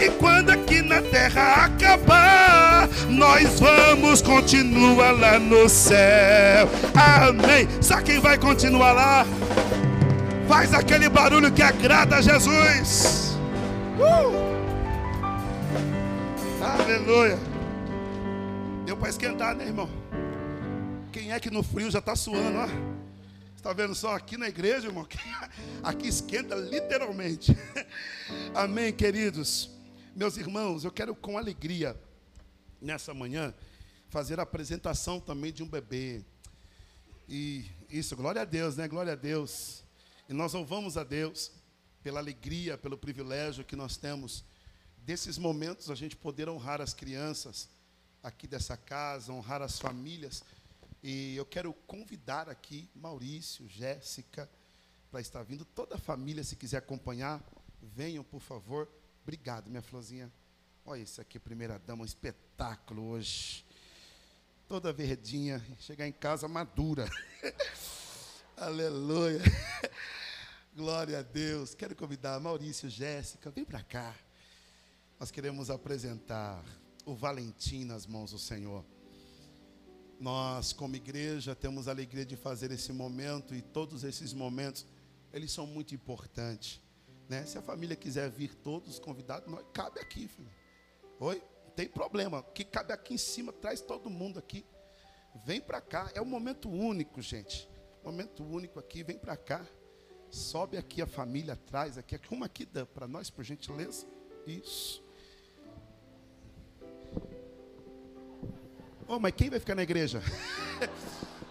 E 0.00 0.08
quando 0.10 0.50
aqui 0.50 0.80
na 0.80 1.02
terra 1.02 1.66
acabar, 1.66 2.88
nós 3.08 3.60
vamos 3.60 4.22
continuar 4.22 5.10
lá 5.10 5.38
no 5.38 5.68
céu. 5.68 6.68
Amém. 6.94 7.68
Sabe 7.80 8.04
quem 8.04 8.20
vai 8.20 8.38
continuar 8.38 8.92
lá? 8.92 9.26
Faz 10.48 10.72
aquele 10.72 11.10
barulho 11.10 11.52
que 11.52 11.60
agrada 11.60 12.16
a 12.16 12.22
Jesus. 12.22 13.34
Uh! 13.98 14.48
Aleluia. 16.64 17.38
Deu 18.86 18.96
para 18.96 19.10
esquentar, 19.10 19.54
né, 19.54 19.66
irmão? 19.66 19.90
Quem 21.12 21.32
é 21.32 21.38
que 21.38 21.50
no 21.50 21.62
frio 21.62 21.90
já 21.90 21.98
está 21.98 22.16
suando, 22.16 22.60
ó? 22.60 22.66
Está 23.54 23.74
vendo 23.74 23.94
só 23.94 24.16
aqui 24.16 24.38
na 24.38 24.48
igreja, 24.48 24.86
irmão? 24.86 25.06
Aqui 25.82 26.08
esquenta 26.08 26.54
literalmente. 26.54 27.54
Amém, 28.54 28.90
queridos. 28.90 29.68
Meus 30.16 30.38
irmãos, 30.38 30.82
eu 30.82 30.90
quero 30.90 31.14
com 31.14 31.36
alegria, 31.36 31.94
nessa 32.80 33.12
manhã, 33.12 33.52
fazer 34.08 34.40
a 34.40 34.44
apresentação 34.44 35.20
também 35.20 35.52
de 35.52 35.62
um 35.62 35.68
bebê. 35.68 36.22
E 37.28 37.66
isso, 37.90 38.16
glória 38.16 38.40
a 38.40 38.44
Deus, 38.46 38.76
né? 38.76 38.88
Glória 38.88 39.12
a 39.12 39.16
Deus. 39.16 39.86
E 40.28 40.34
nós 40.34 40.52
louvamos 40.52 40.98
a 40.98 41.04
Deus 41.04 41.50
pela 42.02 42.20
alegria, 42.20 42.76
pelo 42.76 42.98
privilégio 42.98 43.64
que 43.64 43.74
nós 43.74 43.96
temos 43.96 44.44
desses 44.98 45.38
momentos 45.38 45.90
a 45.90 45.94
gente 45.94 46.14
poder 46.14 46.50
honrar 46.50 46.82
as 46.82 46.92
crianças 46.92 47.66
aqui 48.22 48.46
dessa 48.46 48.76
casa, 48.76 49.32
honrar 49.32 49.62
as 49.62 49.78
famílias. 49.78 50.44
E 51.02 51.34
eu 51.34 51.46
quero 51.46 51.72
convidar 51.86 52.46
aqui 52.46 52.90
Maurício, 52.94 53.66
Jéssica, 53.70 54.46
para 55.10 55.22
estar 55.22 55.42
vindo. 55.42 55.64
Toda 55.64 55.94
a 55.94 55.98
família, 55.98 56.44
se 56.44 56.56
quiser 56.56 56.76
acompanhar, 56.76 57.42
venham, 57.80 58.22
por 58.22 58.40
favor. 58.40 58.86
Obrigado, 59.22 59.70
minha 59.70 59.80
florzinha. 59.80 60.30
Olha 60.84 61.00
isso 61.00 61.22
aqui, 61.22 61.38
primeira 61.38 61.78
dama, 61.78 62.02
um 62.02 62.04
espetáculo 62.04 63.02
hoje. 63.02 63.64
Toda 64.68 64.92
verdinha, 64.92 65.64
chegar 65.78 66.06
em 66.06 66.12
casa 66.12 66.46
madura. 66.46 67.08
Aleluia. 68.60 69.40
Glória 70.74 71.20
a 71.20 71.22
Deus. 71.22 71.76
Quero 71.76 71.94
convidar 71.94 72.40
Maurício, 72.40 72.90
Jéssica, 72.90 73.52
vem 73.52 73.64
para 73.64 73.84
cá. 73.84 74.12
Nós 75.18 75.30
queremos 75.30 75.70
apresentar 75.70 76.64
o 77.06 77.14
Valentim 77.14 77.84
nas 77.84 78.04
mãos 78.04 78.32
do 78.32 78.38
Senhor. 78.38 78.84
Nós, 80.18 80.72
como 80.72 80.96
igreja, 80.96 81.54
temos 81.54 81.86
a 81.86 81.92
alegria 81.92 82.26
de 82.26 82.34
fazer 82.34 82.72
esse 82.72 82.92
momento 82.92 83.54
e 83.54 83.62
todos 83.62 84.02
esses 84.02 84.32
momentos, 84.32 84.84
eles 85.32 85.52
são 85.52 85.64
muito 85.64 85.94
importantes. 85.94 86.80
Né? 87.28 87.46
Se 87.46 87.58
a 87.58 87.62
família 87.62 87.94
quiser 87.94 88.28
vir 88.28 88.56
todos 88.56 88.98
convidados, 88.98 89.48
nós, 89.48 89.64
cabe 89.72 90.00
aqui, 90.00 90.26
filho. 90.26 90.50
Oi? 91.20 91.40
Não 91.64 91.70
tem 91.76 91.86
problema. 91.86 92.42
Que 92.42 92.64
cabe 92.64 92.92
aqui 92.92 93.14
em 93.14 93.18
cima, 93.18 93.52
traz 93.52 93.80
todo 93.80 94.10
mundo 94.10 94.36
aqui. 94.36 94.66
Vem 95.44 95.60
para 95.60 95.80
cá. 95.80 96.10
É 96.12 96.20
um 96.20 96.24
momento 96.24 96.68
único, 96.68 97.22
gente. 97.22 97.68
Momento 98.08 98.42
único 98.42 98.78
aqui, 98.78 99.02
vem 99.02 99.18
para 99.18 99.36
cá. 99.36 99.62
Sobe 100.30 100.78
aqui 100.78 101.02
a 101.02 101.06
família 101.06 101.52
atrás, 101.52 101.98
aqui, 101.98 102.18
uma 102.30 102.46
aqui 102.46 102.66
para 102.94 103.06
nós, 103.06 103.28
por 103.28 103.44
gentileza. 103.44 104.06
Isso. 104.46 105.04
Oh, 109.06 109.18
mas 109.18 109.34
quem 109.36 109.50
vai 109.50 109.60
ficar 109.60 109.74
na 109.74 109.82
igreja? 109.82 110.22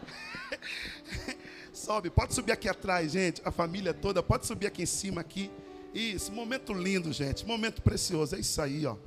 Sobe, 1.72 2.10
pode 2.10 2.34
subir 2.34 2.54
aqui 2.54 2.68
atrás, 2.68 3.12
gente. 3.12 3.40
A 3.46 3.52
família 3.52 3.94
toda, 3.94 4.24
pode 4.24 4.48
subir 4.48 4.66
aqui 4.66 4.82
em 4.82 4.88
cima 4.88 5.22
aqui. 5.22 5.52
Isso, 5.94 6.32
momento 6.32 6.74
lindo, 6.74 7.14
gente. 7.14 7.46
Momento 7.46 7.84
precioso. 7.84 8.36
É 8.36 8.40
isso 8.40 8.60
aí, 8.60 8.84
ó. 8.84 8.98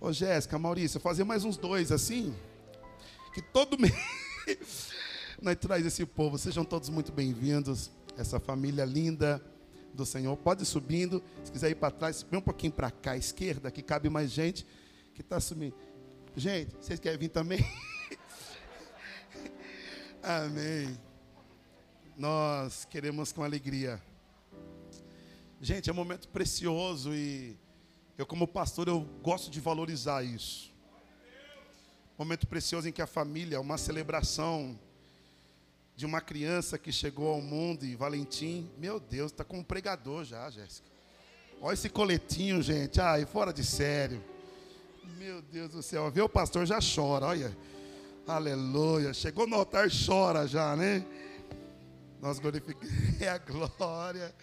Ô, 0.00 0.12
Jéssica, 0.12 0.56
Maurício, 0.60 1.00
fazer 1.00 1.24
mais 1.24 1.44
uns 1.44 1.56
dois 1.56 1.90
assim. 1.90 2.32
Que 3.34 3.42
todo 3.42 3.76
mês 3.82 4.91
nós 5.42 5.56
traz 5.56 5.84
esse 5.84 6.06
povo. 6.06 6.38
Sejam 6.38 6.64
todos 6.64 6.88
muito 6.88 7.10
bem-vindos 7.10 7.90
essa 8.16 8.38
família 8.38 8.84
linda 8.84 9.44
do 9.92 10.06
Senhor. 10.06 10.36
Pode 10.36 10.62
ir 10.62 10.66
subindo. 10.66 11.20
Se 11.42 11.50
quiser 11.50 11.70
ir 11.70 11.74
para 11.74 11.90
trás, 11.90 12.24
vem 12.30 12.38
um 12.38 12.42
pouquinho 12.42 12.72
para 12.72 12.92
cá, 12.92 13.12
à 13.12 13.16
esquerda, 13.16 13.70
que 13.70 13.82
cabe 13.82 14.08
mais 14.08 14.30
gente 14.30 14.64
que 15.14 15.20
está 15.20 15.40
subindo. 15.40 15.74
Gente, 16.36 16.76
vocês 16.76 17.00
querem 17.00 17.18
vir 17.18 17.28
também? 17.28 17.58
Amém. 20.22 20.96
Nós 22.16 22.84
queremos 22.84 23.32
com 23.32 23.42
alegria. 23.42 24.00
Gente, 25.60 25.90
é 25.90 25.92
um 25.92 25.96
momento 25.96 26.28
precioso 26.28 27.12
e 27.12 27.58
eu 28.16 28.24
como 28.24 28.46
pastor 28.46 28.86
eu 28.86 29.00
gosto 29.20 29.50
de 29.50 29.60
valorizar 29.60 30.22
isso. 30.22 30.72
Momento 32.16 32.46
precioso 32.46 32.88
em 32.88 32.92
que 32.92 33.02
a 33.02 33.06
família, 33.08 33.60
uma 33.60 33.76
celebração 33.76 34.78
de 36.02 36.06
uma 36.06 36.20
criança 36.20 36.76
que 36.76 36.90
chegou 36.90 37.28
ao 37.28 37.40
mundo 37.40 37.84
e 37.84 37.94
Valentim, 37.94 38.68
meu 38.76 38.98
Deus, 38.98 39.30
está 39.30 39.44
como 39.44 39.60
um 39.60 39.64
pregador 39.64 40.24
já, 40.24 40.50
Jéssica. 40.50 40.90
Olha 41.60 41.74
esse 41.74 41.88
coletinho, 41.88 42.60
gente. 42.60 43.00
Ai, 43.00 43.24
fora 43.24 43.52
de 43.52 43.64
sério. 43.64 44.20
Meu 45.16 45.40
Deus 45.40 45.70
do 45.70 45.80
céu. 45.80 46.10
Vê 46.10 46.20
o 46.20 46.28
pastor 46.28 46.66
já 46.66 46.80
chora, 46.80 47.26
olha. 47.26 47.56
Aleluia. 48.26 49.14
Chegou 49.14 49.46
no 49.46 49.54
altar, 49.54 49.86
chora 49.90 50.44
já, 50.44 50.74
né? 50.74 51.06
Nós 52.20 52.40
glorificamos 52.40 52.90
é 53.22 53.28
a 53.28 53.38
glória. 53.38 54.34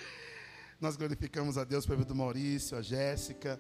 Nós 0.80 0.96
glorificamos 0.96 1.58
a 1.58 1.66
Deus 1.66 1.86
pelo 1.86 2.06
do 2.06 2.16
Maurício, 2.16 2.78
a 2.78 2.82
Jéssica. 2.82 3.60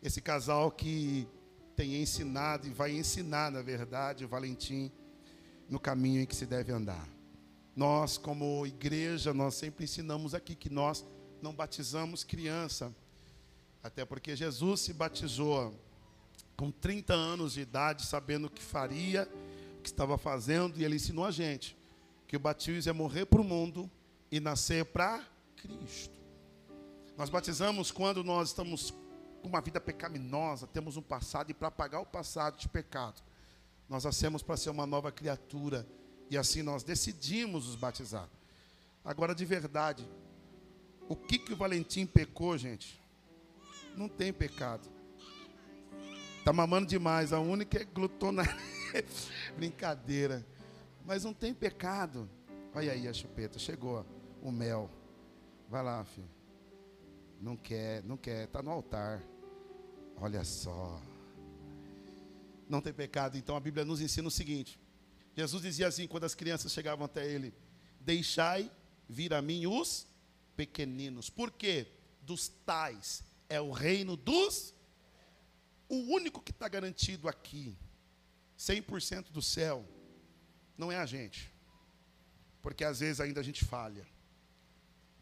Esse 0.00 0.20
casal 0.20 0.70
que 0.70 1.26
tem 1.74 2.00
ensinado 2.00 2.68
e 2.68 2.70
vai 2.70 2.92
ensinar, 2.92 3.50
na 3.50 3.62
verdade, 3.62 4.24
o 4.24 4.28
Valentim 4.28 4.92
no 5.68 5.80
caminho 5.80 6.22
em 6.22 6.24
que 6.24 6.36
se 6.36 6.46
deve 6.46 6.70
andar. 6.70 7.15
Nós, 7.76 8.16
como 8.16 8.66
igreja, 8.66 9.34
nós 9.34 9.54
sempre 9.54 9.84
ensinamos 9.84 10.34
aqui 10.34 10.54
que 10.54 10.70
nós 10.70 11.04
não 11.42 11.54
batizamos 11.54 12.24
criança, 12.24 12.90
até 13.82 14.02
porque 14.02 14.34
Jesus 14.34 14.80
se 14.80 14.94
batizou 14.94 15.78
com 16.56 16.70
30 16.70 17.12
anos 17.12 17.52
de 17.52 17.60
idade, 17.60 18.06
sabendo 18.06 18.46
o 18.46 18.50
que 18.50 18.62
faria, 18.62 19.30
o 19.78 19.82
que 19.82 19.90
estava 19.90 20.16
fazendo, 20.16 20.80
e 20.80 20.84
ele 20.84 20.96
ensinou 20.96 21.26
a 21.26 21.30
gente 21.30 21.76
que 22.26 22.34
o 22.36 22.40
batismo 22.40 22.88
é 22.88 22.92
morrer 22.94 23.26
para 23.26 23.42
o 23.42 23.44
mundo 23.44 23.90
e 24.30 24.40
nascer 24.40 24.86
para 24.86 25.22
Cristo. 25.56 26.18
Nós 27.16 27.28
batizamos 27.28 27.90
quando 27.90 28.24
nós 28.24 28.48
estamos 28.48 28.90
com 29.42 29.48
uma 29.48 29.60
vida 29.60 29.80
pecaminosa, 29.80 30.66
temos 30.66 30.96
um 30.96 31.02
passado, 31.02 31.50
e 31.50 31.54
para 31.54 31.70
pagar 31.70 32.00
o 32.00 32.06
passado 32.06 32.58
de 32.58 32.68
pecado, 32.70 33.22
nós 33.86 34.04
nascemos 34.04 34.42
para 34.42 34.56
ser 34.56 34.70
uma 34.70 34.86
nova 34.86 35.12
criatura 35.12 35.86
e 36.30 36.36
assim 36.36 36.62
nós 36.62 36.82
decidimos 36.82 37.68
os 37.68 37.76
batizar. 37.76 38.28
Agora, 39.04 39.34
de 39.34 39.44
verdade, 39.44 40.08
o 41.08 41.14
que, 41.14 41.38
que 41.38 41.52
o 41.52 41.56
Valentim 41.56 42.06
pecou, 42.06 42.56
gente? 42.58 43.00
Não 43.96 44.08
tem 44.08 44.32
pecado. 44.32 44.88
Está 46.38 46.52
mamando 46.52 46.86
demais. 46.86 47.32
A 47.32 47.40
única 47.40 47.80
é 47.80 47.84
glutona. 47.84 48.42
Brincadeira. 49.56 50.44
Mas 51.04 51.24
não 51.24 51.32
tem 51.32 51.54
pecado. 51.54 52.28
Olha 52.74 52.92
aí 52.92 53.06
a 53.06 53.12
chupeta. 53.12 53.58
Chegou 53.58 54.04
o 54.42 54.50
mel. 54.50 54.90
Vai 55.68 55.82
lá, 55.82 56.04
filho. 56.04 56.28
Não 57.40 57.56
quer, 57.56 58.02
não 58.02 58.16
quer. 58.16 58.44
Está 58.44 58.62
no 58.62 58.70
altar. 58.70 59.22
Olha 60.20 60.44
só 60.44 61.00
não 62.68 62.80
tem 62.80 62.92
pecado. 62.92 63.36
Então 63.36 63.56
a 63.56 63.60
Bíblia 63.60 63.84
nos 63.84 64.00
ensina 64.00 64.28
o 64.28 64.30
seguinte: 64.30 64.78
Jesus 65.36 65.62
dizia 65.62 65.86
assim 65.86 66.06
quando 66.06 66.24
as 66.24 66.34
crianças 66.34 66.72
chegavam 66.72 67.04
até 67.04 67.30
ele: 67.30 67.52
Deixai 68.00 68.70
vir 69.08 69.34
a 69.34 69.42
mim 69.42 69.66
os 69.66 70.06
pequeninos. 70.56 71.28
Por 71.28 71.50
quê? 71.50 71.86
Dos 72.22 72.48
tais 72.48 73.22
é 73.48 73.60
o 73.60 73.70
reino 73.70 74.16
dos. 74.16 74.74
O 75.88 75.96
único 76.14 76.40
que 76.40 76.50
está 76.50 76.66
garantido 76.66 77.28
aqui, 77.28 77.76
100% 78.58 79.30
do 79.30 79.42
céu, 79.42 79.86
não 80.76 80.90
é 80.90 80.96
a 80.96 81.06
gente. 81.06 81.52
Porque 82.62 82.82
às 82.82 82.98
vezes 82.98 83.20
ainda 83.20 83.40
a 83.40 83.44
gente 83.44 83.64
falha. 83.64 84.04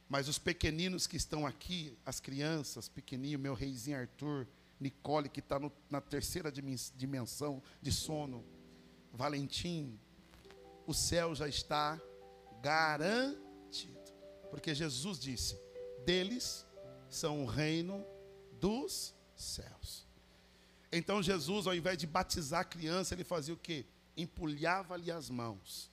Mas 0.09 0.29
os 0.29 0.39
pequeninos 0.39 1.07
que 1.07 1.17
estão 1.17 1.47
aqui, 1.47 1.99
as 2.07 2.21
crianças, 2.21 2.89
pequenininho, 2.89 3.39
meu 3.39 3.53
reizinho 3.53 3.99
Arthur, 3.99 4.47
Nicole, 4.79 5.29
que 5.29 5.41
está 5.41 5.61
na 5.91 6.01
terceira 6.01 6.53
dimensão 6.53 7.62
de 7.83 7.93
sono, 7.93 8.45
Valentim, 9.12 9.99
o 10.87 10.95
céu 10.95 11.35
já 11.35 11.49
está 11.49 12.01
garantido. 12.61 14.12
Porque 14.51 14.74
Jesus 14.74 15.18
disse: 15.18 15.59
deles 16.05 16.66
são 17.09 17.43
o 17.43 17.47
reino 17.47 18.05
dos 18.61 19.14
céus. 19.35 20.07
Então 20.93 21.22
Jesus, 21.22 21.66
ao 21.66 21.74
invés 21.74 21.99
de 21.99 22.07
batizar 22.07 22.61
a 22.61 22.64
criança, 22.64 23.14
ele 23.14 23.24
fazia 23.24 23.53
o 23.53 23.59
quê? 23.59 23.85
Empulhava-lhe 24.16 25.11
as 25.11 25.28
mãos 25.28 25.91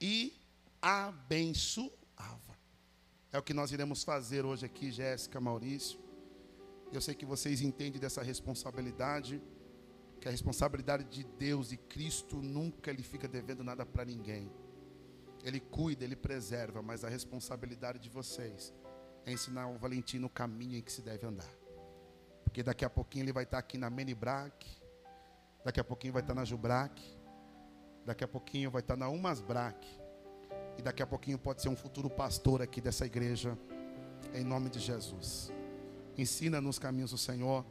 e 0.00 0.38
abençoava. 0.82 1.94
É 3.32 3.38
o 3.38 3.42
que 3.42 3.54
nós 3.54 3.72
iremos 3.72 4.04
fazer 4.04 4.44
hoje 4.44 4.66
aqui, 4.66 4.92
Jéssica, 4.92 5.40
Maurício. 5.40 5.98
Eu 6.92 7.00
sei 7.00 7.14
que 7.14 7.24
vocês 7.24 7.62
entendem 7.62 8.00
dessa 8.00 8.22
responsabilidade, 8.22 9.42
que 10.24 10.28
a 10.28 10.30
responsabilidade 10.30 11.04
de 11.04 11.22
Deus 11.22 11.70
e 11.70 11.76
Cristo 11.76 12.36
nunca 12.36 12.90
ele 12.90 13.02
fica 13.02 13.28
devendo 13.28 13.62
nada 13.62 13.84
para 13.84 14.06
ninguém. 14.06 14.50
Ele 15.44 15.60
cuida, 15.60 16.02
ele 16.02 16.16
preserva, 16.16 16.80
mas 16.80 17.04
a 17.04 17.10
responsabilidade 17.10 17.98
de 17.98 18.08
vocês 18.08 18.72
é 19.26 19.32
ensinar 19.32 19.66
o 19.66 19.76
Valentim 19.76 20.18
no 20.18 20.30
caminho 20.30 20.78
em 20.78 20.80
que 20.80 20.90
se 20.90 21.02
deve 21.02 21.26
andar. 21.26 21.54
Porque 22.42 22.62
daqui 22.62 22.86
a 22.86 22.88
pouquinho 22.88 23.24
ele 23.24 23.34
vai 23.34 23.44
estar 23.44 23.58
aqui 23.58 23.76
na 23.76 23.90
Menibrac, 23.90 24.66
daqui 25.62 25.78
a 25.78 25.84
pouquinho 25.84 26.14
vai 26.14 26.22
estar 26.22 26.32
na 26.32 26.46
Jubrac, 26.46 26.98
daqui 28.06 28.24
a 28.24 28.28
pouquinho 28.28 28.70
vai 28.70 28.80
estar 28.80 28.96
na 28.96 29.10
Umasbrac, 29.10 29.86
e 30.78 30.80
daqui 30.80 31.02
a 31.02 31.06
pouquinho 31.06 31.38
pode 31.38 31.60
ser 31.60 31.68
um 31.68 31.76
futuro 31.76 32.08
pastor 32.08 32.62
aqui 32.62 32.80
dessa 32.80 33.04
igreja, 33.04 33.58
em 34.32 34.42
nome 34.42 34.70
de 34.70 34.78
Jesus. 34.78 35.52
Ensina 36.16 36.62
nos 36.62 36.78
caminhos 36.78 37.10
do 37.10 37.18
Senhor, 37.18 37.62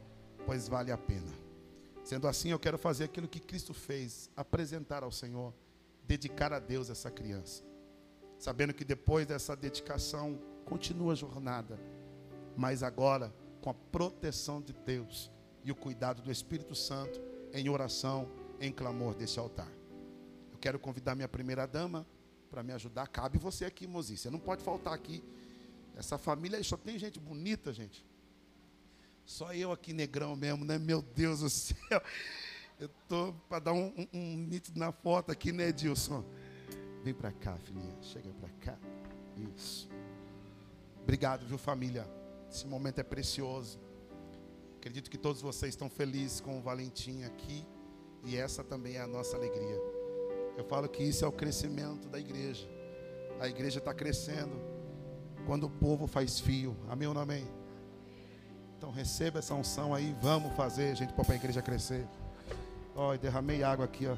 pois 0.46 0.68
vale 0.68 0.92
a 0.92 0.96
pena. 0.96 1.43
Sendo 2.04 2.28
assim, 2.28 2.50
eu 2.50 2.58
quero 2.58 2.76
fazer 2.76 3.04
aquilo 3.04 3.26
que 3.26 3.40
Cristo 3.40 3.72
fez, 3.72 4.30
apresentar 4.36 5.02
ao 5.02 5.10
Senhor, 5.10 5.54
dedicar 6.06 6.52
a 6.52 6.58
Deus 6.58 6.90
essa 6.90 7.10
criança. 7.10 7.64
Sabendo 8.38 8.74
que 8.74 8.84
depois 8.84 9.26
dessa 9.26 9.56
dedicação 9.56 10.38
continua 10.66 11.12
a 11.12 11.16
jornada, 11.16 11.80
mas 12.54 12.82
agora 12.82 13.34
com 13.62 13.70
a 13.70 13.74
proteção 13.74 14.60
de 14.60 14.74
Deus 14.74 15.30
e 15.64 15.72
o 15.72 15.74
cuidado 15.74 16.20
do 16.20 16.30
Espírito 16.30 16.74
Santo 16.74 17.18
em 17.54 17.70
oração, 17.70 18.28
em 18.60 18.70
clamor 18.70 19.14
desse 19.14 19.38
altar. 19.38 19.72
Eu 20.52 20.58
quero 20.58 20.78
convidar 20.78 21.14
minha 21.14 21.28
primeira 21.28 21.66
dama 21.66 22.06
para 22.50 22.62
me 22.62 22.72
ajudar. 22.74 23.06
Cabe 23.06 23.38
você 23.38 23.64
aqui, 23.64 23.86
mozinha. 23.86 24.18
Você 24.18 24.28
não 24.28 24.38
pode 24.38 24.62
faltar 24.62 24.92
aqui. 24.92 25.24
Essa 25.96 26.18
família 26.18 26.58
aí 26.58 26.64
só 26.64 26.76
tem 26.76 26.98
gente 26.98 27.18
bonita, 27.18 27.72
gente. 27.72 28.04
Só 29.24 29.52
eu 29.54 29.72
aqui 29.72 29.92
negrão 29.92 30.36
mesmo, 30.36 30.64
né? 30.64 30.78
Meu 30.78 31.00
Deus 31.00 31.40
do 31.40 31.48
céu. 31.50 32.02
Eu 32.78 32.88
tô 33.08 33.34
para 33.48 33.58
dar 33.60 33.72
um, 33.72 33.92
um, 33.96 34.08
um 34.12 34.36
nítido 34.36 34.78
na 34.78 34.92
foto 34.92 35.30
aqui, 35.30 35.52
né, 35.52 35.68
Edilson? 35.68 36.24
Vem 37.02 37.14
para 37.14 37.32
cá, 37.32 37.56
filhinha. 37.58 37.96
Chega 38.02 38.30
para 38.34 38.50
cá. 38.60 38.78
Isso. 39.54 39.88
Obrigado, 41.02 41.46
viu, 41.46 41.58
família? 41.58 42.08
Esse 42.50 42.66
momento 42.66 42.98
é 42.98 43.02
precioso. 43.02 43.78
Acredito 44.78 45.10
que 45.10 45.18
todos 45.18 45.40
vocês 45.40 45.70
estão 45.70 45.88
felizes 45.88 46.40
com 46.40 46.58
o 46.58 46.62
Valentim 46.62 47.24
aqui. 47.24 47.66
E 48.24 48.36
essa 48.36 48.64
também 48.64 48.96
é 48.96 49.00
a 49.00 49.06
nossa 49.06 49.36
alegria. 49.36 49.80
Eu 50.56 50.64
falo 50.64 50.88
que 50.88 51.02
isso 51.02 51.24
é 51.24 51.28
o 51.28 51.32
crescimento 51.32 52.08
da 52.08 52.18
igreja. 52.18 52.68
A 53.40 53.48
igreja 53.48 53.78
está 53.78 53.92
crescendo 53.92 54.54
quando 55.46 55.64
o 55.64 55.70
povo 55.70 56.06
faz 56.06 56.40
fio. 56.40 56.76
Amém 56.88 57.08
ou 57.08 57.14
não 57.14 57.22
amém? 57.22 57.63
Então 58.84 58.92
receba 58.92 59.38
essa 59.38 59.54
unção 59.54 59.94
aí. 59.94 60.14
Vamos 60.20 60.54
fazer, 60.54 60.94
gente, 60.94 61.10
para 61.14 61.32
a 61.32 61.36
igreja 61.36 61.62
crescer. 61.62 62.06
Ó, 62.94 63.16
derramei 63.16 63.62
água 63.62 63.86
aqui, 63.86 64.06
ó. 64.06 64.14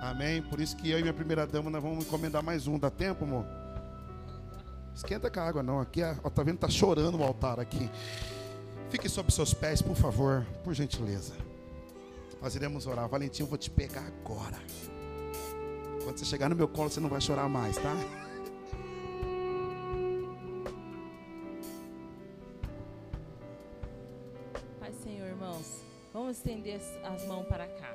Amém. 0.00 0.40
Por 0.42 0.60
isso 0.60 0.76
que 0.76 0.88
eu 0.88 1.00
e 1.00 1.02
minha 1.02 1.12
primeira 1.12 1.44
dama 1.44 1.68
nós 1.68 1.82
vamos 1.82 2.04
encomendar 2.04 2.40
mais 2.40 2.68
um. 2.68 2.78
Dá 2.78 2.88
tempo, 2.88 3.24
amor? 3.24 3.44
Esquenta 4.94 5.28
com 5.28 5.40
a 5.40 5.42
água 5.42 5.60
não. 5.60 5.80
Aqui, 5.80 6.02
ó, 6.04 6.30
tá 6.30 6.44
vendo? 6.44 6.58
Tá 6.58 6.68
chorando 6.68 7.18
o 7.18 7.24
altar 7.24 7.58
aqui. 7.58 7.90
Fique 8.90 9.08
sobre 9.08 9.32
seus 9.32 9.52
pés, 9.52 9.82
por 9.82 9.96
favor, 9.96 10.46
por 10.62 10.72
gentileza. 10.72 11.34
Nós 12.40 12.54
iremos 12.54 12.86
orar. 12.86 13.08
Valentim, 13.08 13.42
eu 13.42 13.48
vou 13.48 13.58
te 13.58 13.68
pegar 13.68 14.06
agora. 14.06 14.60
Quando 16.04 16.16
você 16.16 16.24
chegar 16.24 16.48
no 16.48 16.54
meu 16.54 16.68
colo, 16.68 16.90
você 16.90 17.00
não 17.00 17.08
vai 17.08 17.20
chorar 17.20 17.48
mais, 17.48 17.76
tá? 17.76 17.96
Estender 26.42 26.80
as 27.04 27.24
mãos 27.24 27.46
para 27.46 27.66
cá. 27.68 27.94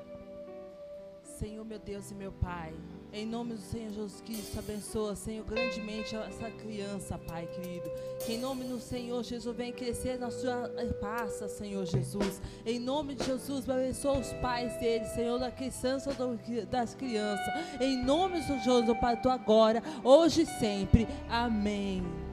Senhor, 1.21 1.65
meu 1.65 1.77
Deus 1.77 2.09
e 2.09 2.15
meu 2.15 2.31
Pai, 2.31 2.73
em 3.13 3.25
nome 3.25 3.53
do 3.53 3.61
Senhor 3.61 3.91
Jesus 3.91 4.21
Cristo, 4.21 4.57
abençoa, 4.57 5.15
Senhor, 5.15 5.45
grandemente 5.45 6.15
essa 6.15 6.49
criança, 6.49 7.17
Pai 7.17 7.45
querido. 7.45 7.91
Que 8.25 8.33
em 8.33 8.39
nome 8.39 8.63
do 8.63 8.79
Senhor 8.79 9.21
Jesus 9.21 9.55
venha 9.55 9.73
crescer 9.73 10.17
na 10.17 10.31
sua 10.31 10.71
paz, 10.99 11.33
Senhor 11.51 11.85
Jesus. 11.85 12.41
Em 12.65 12.79
nome 12.79 13.13
de 13.15 13.25
Jesus, 13.25 13.69
abençoa 13.69 14.17
os 14.17 14.33
pais 14.33 14.75
deles, 14.79 15.09
Senhor, 15.09 15.37
da 15.37 15.51
criança 15.51 16.11
das 16.71 16.95
crianças. 16.95 17.53
Em 17.81 18.03
nome 18.03 18.39
de 18.39 18.47
Jesus, 18.63 18.97
Pai, 18.99 19.21
tu 19.21 19.29
agora, 19.29 19.83
hoje 20.03 20.41
e 20.41 20.45
sempre. 20.45 21.05
Amém. 21.29 22.26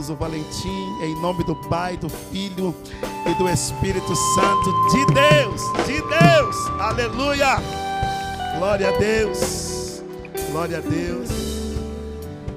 Dedicamos 0.00 0.08
o 0.08 0.14
Valentim 0.14 0.98
em 1.02 1.14
nome 1.20 1.44
do 1.44 1.54
Pai, 1.54 1.96
do 1.96 2.08
Filho 2.08 2.74
e 3.26 3.34
do 3.34 3.48
Espírito 3.48 4.14
Santo 4.34 4.72
de 4.90 5.06
Deus, 5.12 5.62
de 5.86 6.00
Deus. 6.00 6.56
Aleluia. 6.80 7.58
Glória 8.56 8.88
a 8.88 8.92
Deus. 8.92 10.02
Glória 10.50 10.78
a 10.78 10.80
Deus. 10.80 11.28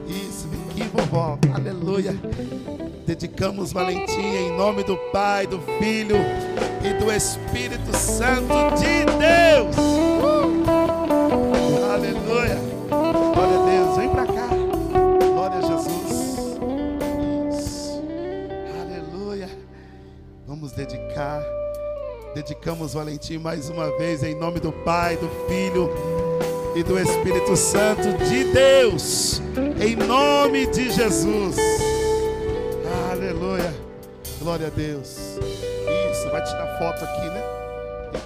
Isso, 0.08 0.48
aqui, 0.70 0.84
vovó. 0.94 1.38
Aleluia. 1.54 2.16
Dedicamos 3.06 3.74
Valentim 3.74 4.22
em 4.22 4.56
nome 4.56 4.84
do 4.84 4.96
Pai, 5.12 5.46
do 5.46 5.60
Filho 5.80 6.18
e 6.84 6.94
do 6.94 7.12
Espírito 7.12 7.96
Santo 7.98 8.54
de 8.78 9.06
Deus. 9.18 9.93
Dedicamos 22.44 22.94
Valentim 22.94 23.38
mais 23.38 23.70
uma 23.70 23.98
vez 23.98 24.22
em 24.22 24.36
nome 24.36 24.60
do 24.60 24.70
Pai, 24.70 25.16
do 25.16 25.30
Filho 25.48 25.90
e 26.76 26.84
do 26.84 27.00
Espírito 27.00 27.56
Santo 27.56 28.18
de 28.26 28.52
Deus, 28.52 29.42
em 29.82 29.96
nome 29.96 30.68
de 30.68 30.92
Jesus. 30.92 31.56
Aleluia. 33.10 33.74
Glória 34.40 34.68
a 34.68 34.70
Deus. 34.70 35.38
Isso, 36.12 36.30
vai 36.32 36.44
tirar 36.44 36.78
foto 36.80 37.06
aqui, 37.06 37.28
né? 37.28 37.42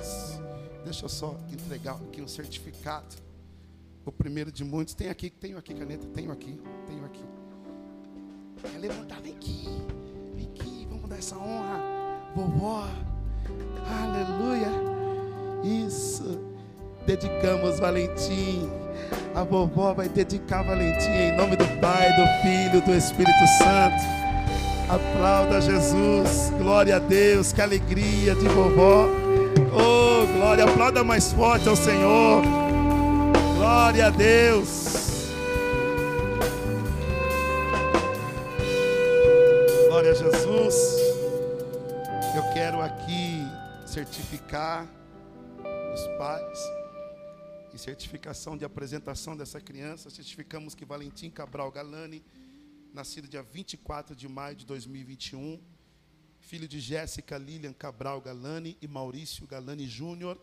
Isso. 0.01 0.41
Deixa 0.83 1.05
eu 1.05 1.09
só 1.09 1.35
entregar 1.53 1.93
aqui 2.07 2.19
o 2.19 2.27
certificado. 2.27 3.15
O 4.03 4.11
primeiro 4.11 4.51
de 4.51 4.63
muitos. 4.63 4.95
Tem 4.95 5.09
aqui, 5.09 5.29
tenho 5.29 5.59
aqui 5.59 5.75
caneta, 5.75 6.07
tenho 6.07 6.31
aqui, 6.31 6.59
tenho 6.87 7.05
aqui. 7.05 7.23
Quer 8.63 8.79
levantar, 8.79 9.21
vem 9.21 9.33
aqui. 9.33 9.67
Vem 10.33 10.47
aqui, 10.47 10.87
vamos 10.89 11.07
dar 11.07 11.19
essa 11.19 11.37
honra 11.37 11.83
vovó. 12.35 12.87
Aleluia. 14.03 14.71
Isso. 15.63 16.39
Dedicamos 17.05 17.79
Valentim. 17.79 18.69
A 19.33 19.43
vovó 19.43 19.93
vai 19.93 20.09
dedicar 20.09 20.63
Valentim 20.63 21.09
em 21.09 21.37
nome 21.37 21.55
do 21.55 21.65
Pai, 21.79 22.11
do 22.13 22.25
Filho, 22.41 22.81
do 22.85 22.93
Espírito 22.93 23.47
Santo. 23.59 24.17
Aplauda 24.89 25.61
Jesus. 25.61 26.51
Glória 26.57 26.95
a 26.95 26.99
Deus. 26.99 27.51
Que 27.51 27.61
alegria 27.61 28.33
de 28.35 28.47
vovó. 28.47 29.07
Oh, 29.73 30.25
glória. 30.37 30.63
Aplauda 30.63 31.03
mais 31.03 31.31
forte 31.33 31.67
ao 31.67 31.75
Senhor. 31.75 32.41
Glória 33.57 34.07
a 34.07 34.09
Deus. 34.09 35.29
Glória 39.89 40.11
a 40.11 40.15
Jesus. 40.15 40.75
Eu 42.35 42.43
quero 42.53 42.81
aqui 42.81 43.26
certificar 43.97 44.87
os 45.91 46.17
pais 46.19 46.59
e 47.73 47.79
certificação 47.79 48.55
de 48.55 48.63
apresentação 48.63 49.35
dessa 49.35 49.59
criança. 49.59 50.11
Certificamos 50.11 50.75
que 50.75 50.85
Valentim 50.85 51.31
Cabral 51.31 51.71
Galani, 51.71 52.23
nascido 52.93 53.27
dia 53.27 53.41
24 53.41 54.15
de 54.15 54.27
maio 54.27 54.55
de 54.55 54.67
2021, 54.67 55.59
filho 56.39 56.67
de 56.67 56.79
Jéssica 56.79 57.39
Lilian 57.39 57.73
Cabral 57.73 58.21
Galani 58.21 58.77
e 58.79 58.87
Maurício 58.87 59.47
Galani 59.47 59.87
Júnior, 59.87 60.39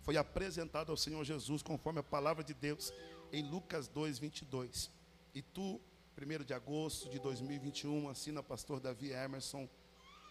foi 0.00 0.16
apresentado 0.16 0.90
ao 0.90 0.96
Senhor 0.96 1.22
Jesus 1.24 1.62
conforme 1.62 2.00
a 2.00 2.02
palavra 2.02 2.42
de 2.42 2.54
Deus 2.54 2.90
em 3.30 3.46
Lucas 3.46 3.86
2, 3.86 4.18
22. 4.18 4.90
E 5.34 5.42
tu, 5.42 5.78
1 6.16 6.42
de 6.42 6.54
agosto 6.54 7.10
de 7.10 7.18
2021, 7.18 8.08
assina 8.08 8.42
pastor 8.42 8.80
Davi 8.80 9.10
Emerson 9.10 9.68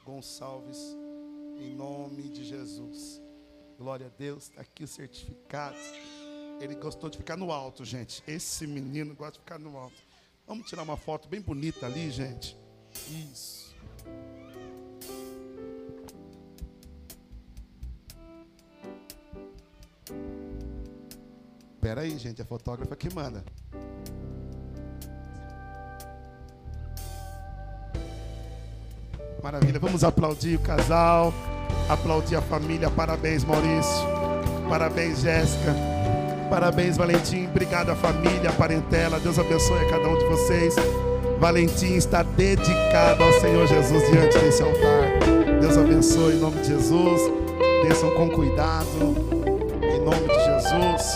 Gonçalves, 0.04 0.98
em 1.64 1.76
nome 1.76 2.24
de 2.30 2.44
Jesus. 2.44 3.22
Glória 3.78 4.08
a 4.08 4.10
Deus, 4.10 4.44
está 4.44 4.62
aqui 4.62 4.84
o 4.84 4.88
certificado. 4.88 5.78
Ele 6.60 6.76
gostou 6.76 7.10
de 7.10 7.18
ficar 7.18 7.38
no 7.38 7.52
alto, 7.52 7.84
gente. 7.84 8.24
Esse 8.28 8.68
menino 8.68 9.16
gosta 9.16 9.34
de 9.34 9.40
ficar 9.40 9.60
no 9.60 9.78
alto. 9.78 10.02
Vamos 10.46 10.68
tirar 10.68 10.84
uma 10.84 10.98
foto 10.98 11.28
bem 11.28 11.42
bonita 11.42 11.86
ali, 11.86 12.12
gente. 12.12 12.58
Isso. 13.10 13.74
Espera 21.76 22.02
aí, 22.02 22.18
gente, 22.18 22.42
a 22.42 22.46
fotógrafa 22.46 22.96
que 22.96 23.14
manda. 23.14 23.44
Maravilha. 29.44 29.78
Vamos 29.78 30.06
aplaudir 30.06 30.56
o 30.56 30.62
casal, 30.62 31.34
aplaudir 31.90 32.36
a 32.36 32.42
família. 32.42 32.90
Parabéns, 32.90 33.44
Maurício. 33.44 34.06
Parabéns, 34.70 35.22
Jéssica. 35.22 35.76
Parabéns, 36.50 36.98
Valentim. 36.98 37.48
Obrigado 37.48 37.96
família, 37.96 38.52
parentela. 38.52 39.20
Deus 39.20 39.40
abençoe 39.40 39.80
a 39.80 39.90
cada 39.90 40.08
um 40.08 40.18
de 40.18 40.26
vocês. 40.26 40.76
Valentim 41.40 41.96
está 41.96 42.24
dedicado 42.24 43.24
ao 43.24 43.34
Senhor 43.34 43.68
Jesus 43.68 44.10
diante 44.10 44.38
desse 44.38 44.62
altar. 44.62 45.60
Deus 45.60 45.78
abençoe 45.78 46.36
em 46.36 46.40
nome 46.40 46.62
de 46.62 46.68
Jesus. 46.68 47.22
Desçam 47.84 48.12
com 48.12 48.30
cuidado. 48.30 49.16
Em 49.82 50.00
nome 50.00 50.28
de 50.28 50.44
Jesus. 50.46 51.16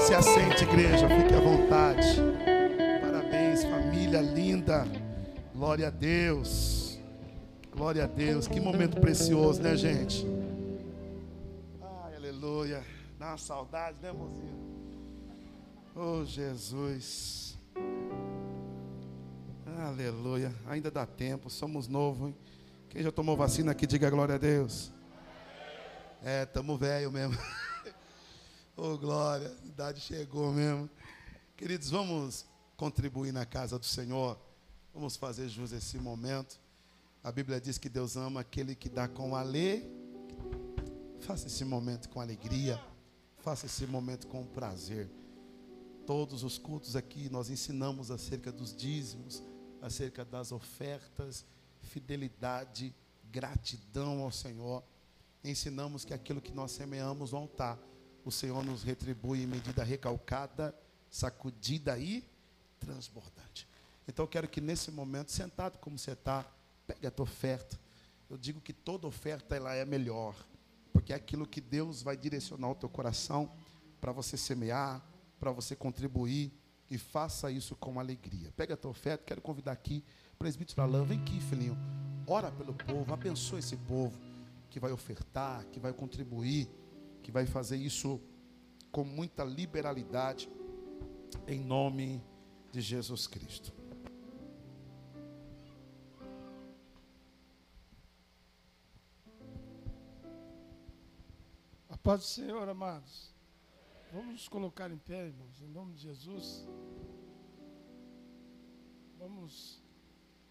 Se 0.00 0.14
assente, 0.14 0.64
igreja. 0.64 1.08
Fique 1.08 1.34
à 1.34 1.40
vontade. 1.40 2.22
Parabéns, 3.02 3.64
família 3.64 4.20
linda. 4.20 4.86
Glória 5.54 5.88
a 5.88 5.90
Deus. 5.90 6.75
Glória 7.76 8.04
a 8.04 8.06
Deus. 8.06 8.48
Que 8.48 8.58
momento 8.58 8.98
precioso, 8.98 9.60
né, 9.60 9.76
gente? 9.76 10.26
Ai, 11.78 12.16
aleluia. 12.16 12.82
Dá 13.18 13.28
uma 13.28 13.36
saudade, 13.36 14.00
né, 14.00 14.10
mozinho? 14.10 14.56
Oh, 15.94 16.24
Jesus. 16.24 17.58
Aleluia. 19.78 20.54
Ainda 20.66 20.90
dá 20.90 21.04
tempo, 21.04 21.50
somos 21.50 21.86
novos, 21.86 22.28
hein? 22.28 22.36
Quem 22.88 23.02
já 23.02 23.12
tomou 23.12 23.36
vacina 23.36 23.72
aqui, 23.72 23.86
diga 23.86 24.08
glória 24.08 24.36
a 24.36 24.38
Deus. 24.38 24.90
É, 26.24 26.44
estamos 26.44 26.80
velho 26.80 27.12
mesmo. 27.12 27.36
oh, 28.74 28.96
glória. 28.96 29.54
A 29.62 29.66
idade 29.66 30.00
chegou 30.00 30.50
mesmo. 30.50 30.88
Queridos, 31.54 31.90
vamos 31.90 32.46
contribuir 32.74 33.32
na 33.32 33.44
casa 33.44 33.78
do 33.78 33.84
Senhor. 33.84 34.38
Vamos 34.94 35.14
fazer 35.14 35.46
jus 35.46 35.74
a 35.74 35.76
esse 35.76 35.98
momento. 35.98 36.64
A 37.26 37.32
Bíblia 37.32 37.60
diz 37.60 37.76
que 37.76 37.88
Deus 37.88 38.16
ama 38.16 38.42
aquele 38.42 38.76
que 38.76 38.88
dá 38.88 39.08
com 39.08 39.34
alegria. 39.34 39.84
Faça 41.18 41.48
esse 41.48 41.64
momento 41.64 42.08
com 42.08 42.20
alegria. 42.20 42.80
Faça 43.38 43.66
esse 43.66 43.84
momento 43.84 44.28
com 44.28 44.46
prazer. 44.46 45.10
Todos 46.06 46.44
os 46.44 46.56
cultos 46.56 46.94
aqui 46.94 47.28
nós 47.28 47.50
ensinamos 47.50 48.12
acerca 48.12 48.52
dos 48.52 48.72
dízimos, 48.72 49.42
acerca 49.82 50.24
das 50.24 50.52
ofertas, 50.52 51.44
fidelidade, 51.82 52.94
gratidão 53.32 54.22
ao 54.22 54.30
Senhor. 54.30 54.84
Ensinamos 55.42 56.04
que 56.04 56.14
aquilo 56.14 56.40
que 56.40 56.52
nós 56.52 56.70
semeamos 56.70 57.32
no 57.32 57.50
o 58.24 58.30
Senhor 58.30 58.64
nos 58.64 58.84
retribui 58.84 59.42
em 59.42 59.48
medida 59.48 59.82
recalcada, 59.82 60.72
sacudida 61.10 61.98
e 61.98 62.24
transbordante. 62.78 63.66
Então 64.06 64.22
eu 64.26 64.28
quero 64.28 64.46
que 64.46 64.60
nesse 64.60 64.92
momento, 64.92 65.32
sentado 65.32 65.78
como 65.78 65.98
você 65.98 66.12
está, 66.12 66.46
pegue 66.86 67.06
a 67.06 67.10
tua 67.10 67.24
oferta. 67.24 67.78
Eu 68.28 68.36
digo 68.36 68.60
que 68.60 68.72
toda 68.72 69.06
oferta 69.06 69.54
ela 69.54 69.74
é 69.74 69.84
melhor, 69.84 70.34
porque 70.92 71.12
é 71.12 71.16
aquilo 71.16 71.46
que 71.46 71.60
Deus 71.60 72.02
vai 72.02 72.16
direcionar 72.16 72.70
o 72.70 72.74
teu 72.74 72.88
coração 72.88 73.50
para 74.00 74.12
você 74.12 74.36
semear, 74.36 75.04
para 75.38 75.50
você 75.50 75.76
contribuir 75.76 76.52
e 76.90 76.98
faça 76.98 77.50
isso 77.50 77.74
com 77.76 77.98
alegria. 77.98 78.52
Pega 78.56 78.74
a 78.74 78.76
tua 78.76 78.90
oferta, 78.90 79.24
quero 79.24 79.40
convidar 79.40 79.72
aqui 79.72 80.04
presbítero 80.38 80.82
Alain, 80.82 81.04
vem 81.04 81.20
aqui, 81.20 81.40
filhinho. 81.40 81.76
Ora 82.26 82.50
pelo 82.50 82.74
povo, 82.74 83.12
abençoa 83.12 83.58
esse 83.58 83.76
povo 83.76 84.18
que 84.68 84.80
vai 84.80 84.92
ofertar, 84.92 85.64
que 85.66 85.80
vai 85.80 85.92
contribuir, 85.92 86.68
que 87.22 87.30
vai 87.30 87.46
fazer 87.46 87.76
isso 87.76 88.20
com 88.90 89.04
muita 89.04 89.44
liberalidade, 89.44 90.48
em 91.46 91.60
nome 91.60 92.22
de 92.72 92.80
Jesus 92.80 93.26
Cristo. 93.26 93.72
Paz 102.06 102.20
do 102.20 102.26
Senhor, 102.26 102.68
amados. 102.68 103.34
Vamos 104.12 104.34
nos 104.34 104.48
colocar 104.48 104.92
em 104.92 104.96
pé, 104.96 105.26
irmãos, 105.26 105.60
em 105.60 105.66
nome 105.66 105.92
de 105.94 106.02
Jesus. 106.02 106.64
Vamos 109.18 109.82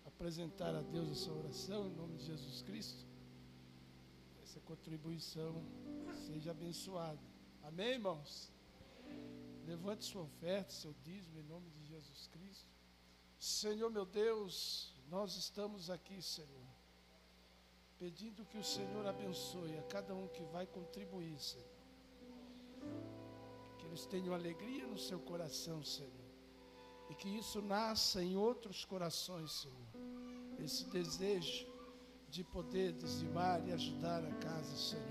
apresentar 0.05 0.75
a 0.75 0.81
Deus 0.81 1.09
essa 1.09 1.31
oração 1.31 1.87
em 1.87 1.95
nome 1.95 2.17
de 2.17 2.25
Jesus 2.25 2.61
Cristo. 2.61 3.07
Essa 4.43 4.59
contribuição 4.59 5.63
seja 6.27 6.51
abençoada. 6.51 7.21
Amém, 7.63 7.93
irmãos? 7.93 8.51
Levante 9.65 10.03
sua 10.03 10.23
oferta, 10.23 10.73
seu 10.73 10.93
dízimo 11.05 11.39
em 11.39 11.43
nome 11.43 11.69
de 11.69 11.85
Jesus 11.85 12.27
Cristo. 12.27 12.69
Senhor 13.39 13.89
meu 13.89 14.05
Deus, 14.05 14.93
nós 15.07 15.37
estamos 15.37 15.89
aqui, 15.89 16.21
Senhor, 16.21 16.67
pedindo 17.99 18.45
que 18.45 18.57
o 18.57 18.63
Senhor 18.63 19.05
abençoe 19.07 19.77
a 19.77 19.83
cada 19.83 20.13
um 20.13 20.27
que 20.27 20.43
vai 20.45 20.65
contribuir, 20.65 21.39
Senhor. 21.39 21.65
Que 23.77 23.85
eles 23.87 24.05
tenham 24.05 24.33
alegria 24.33 24.85
no 24.87 24.97
seu 24.97 25.19
coração, 25.19 25.83
Senhor. 25.83 26.11
E 27.09 27.15
que 27.15 27.29
isso 27.29 27.61
nasça 27.61 28.23
em 28.23 28.35
outros 28.35 28.83
corações, 28.85 29.51
Senhor. 29.51 29.87
Esse 30.59 30.85
desejo 30.85 31.67
de 32.29 32.43
poder 32.43 32.93
dizimar 32.93 33.65
e 33.67 33.71
ajudar 33.71 34.23
a 34.23 34.31
casa, 34.35 34.75
Senhor. 34.75 35.03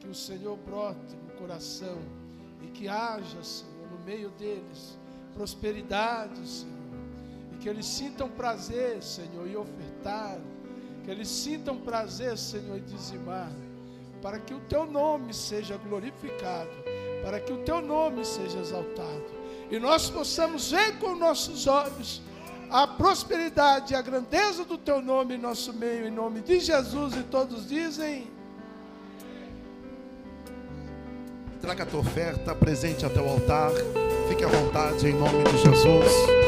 Que 0.00 0.08
o 0.08 0.14
Senhor 0.14 0.56
brote 0.56 1.14
no 1.16 1.30
coração 1.38 1.98
e 2.62 2.70
que 2.70 2.88
haja, 2.88 3.42
Senhor, 3.42 3.90
no 3.90 3.98
meio 4.04 4.30
deles 4.30 4.98
prosperidade, 5.34 6.46
Senhor. 6.46 6.78
E 7.52 7.56
que 7.56 7.68
eles 7.68 7.86
sintam 7.86 8.28
prazer, 8.28 9.02
Senhor, 9.02 9.46
em 9.46 9.56
ofertar. 9.56 10.38
Eles 11.10 11.28
sintam 11.28 11.76
prazer, 11.76 12.38
Senhor, 12.38 12.78
em 12.78 12.84
dizimar. 12.84 13.50
Para 14.22 14.38
que 14.38 14.54
o 14.54 14.60
teu 14.60 14.86
nome 14.86 15.34
seja 15.34 15.76
glorificado. 15.76 16.70
Para 17.24 17.40
que 17.40 17.52
o 17.52 17.58
teu 17.58 17.80
nome 17.82 18.24
seja 18.24 18.60
exaltado. 18.60 19.24
E 19.70 19.78
nós 19.80 20.08
possamos 20.08 20.70
ver 20.70 20.98
com 20.98 21.16
nossos 21.16 21.66
olhos 21.66 22.22
a 22.70 22.86
prosperidade 22.86 23.92
e 23.92 23.96
a 23.96 24.02
grandeza 24.02 24.64
do 24.64 24.78
teu 24.78 25.02
nome 25.02 25.34
em 25.34 25.38
nosso 25.38 25.72
meio, 25.72 26.06
em 26.06 26.10
nome 26.10 26.40
de 26.42 26.60
Jesus. 26.60 27.16
E 27.16 27.24
todos 27.24 27.68
dizem. 27.68 28.28
Traga 31.60 31.82
a 31.82 31.86
tua 31.86 32.00
oferta, 32.00 32.54
presente 32.54 33.04
até 33.04 33.20
o 33.20 33.28
altar. 33.28 33.72
Fique 34.28 34.44
à 34.44 34.48
vontade 34.48 35.08
em 35.08 35.14
nome 35.14 35.42
de 35.42 35.58
Jesus. 35.58 36.39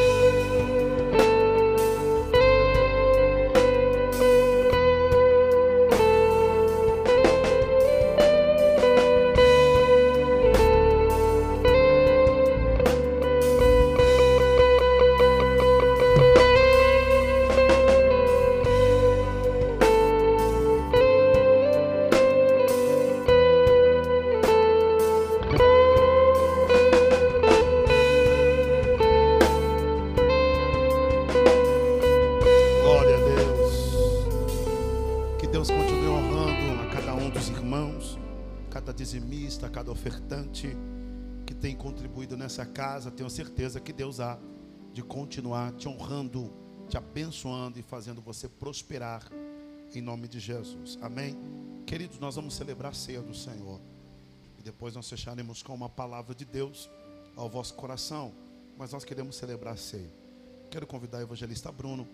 Que 43.93 43.97
Deus 43.97 44.19
há 44.19 44.39
de 44.91 45.03
continuar 45.03 45.71
te 45.73 45.87
honrando, 45.87 46.51
te 46.89 46.97
abençoando 46.97 47.79
e 47.79 47.83
fazendo 47.83 48.21
você 48.21 48.49
prosperar 48.49 49.23
em 49.93 50.01
nome 50.01 50.27
de 50.27 50.39
Jesus. 50.39 50.97
Amém? 50.99 51.37
Queridos, 51.85 52.17
nós 52.17 52.35
vamos 52.35 52.55
celebrar 52.55 52.91
a 52.91 52.95
ceia 52.95 53.21
do 53.21 53.35
Senhor. 53.35 53.79
E 54.57 54.63
depois 54.63 54.95
nós 54.95 55.07
fecharemos 55.07 55.61
com 55.61 55.75
uma 55.75 55.89
palavra 55.89 56.33
de 56.33 56.43
Deus 56.43 56.89
ao 57.35 57.47
vosso 57.47 57.75
coração. 57.75 58.33
Mas 58.77 58.91
nós 58.91 59.05
queremos 59.05 59.35
celebrar 59.35 59.75
a 59.75 59.77
ceia. 59.77 60.11
Quero 60.71 60.87
convidar 60.87 61.19
o 61.19 61.21
evangelista 61.21 61.71
Bruno 61.71 62.07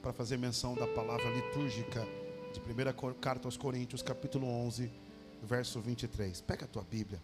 para 0.00 0.14
fazer 0.14 0.38
menção 0.38 0.74
da 0.74 0.86
palavra 0.86 1.28
litúrgica 1.28 2.06
de 2.54 2.60
1 2.60 3.20
carta 3.20 3.46
aos 3.46 3.58
Coríntios, 3.58 4.00
capítulo 4.00 4.46
11, 4.46 4.90
verso 5.42 5.78
23. 5.78 6.40
Pega 6.40 6.64
a 6.64 6.68
tua 6.68 6.84
Bíblia, 6.84 7.20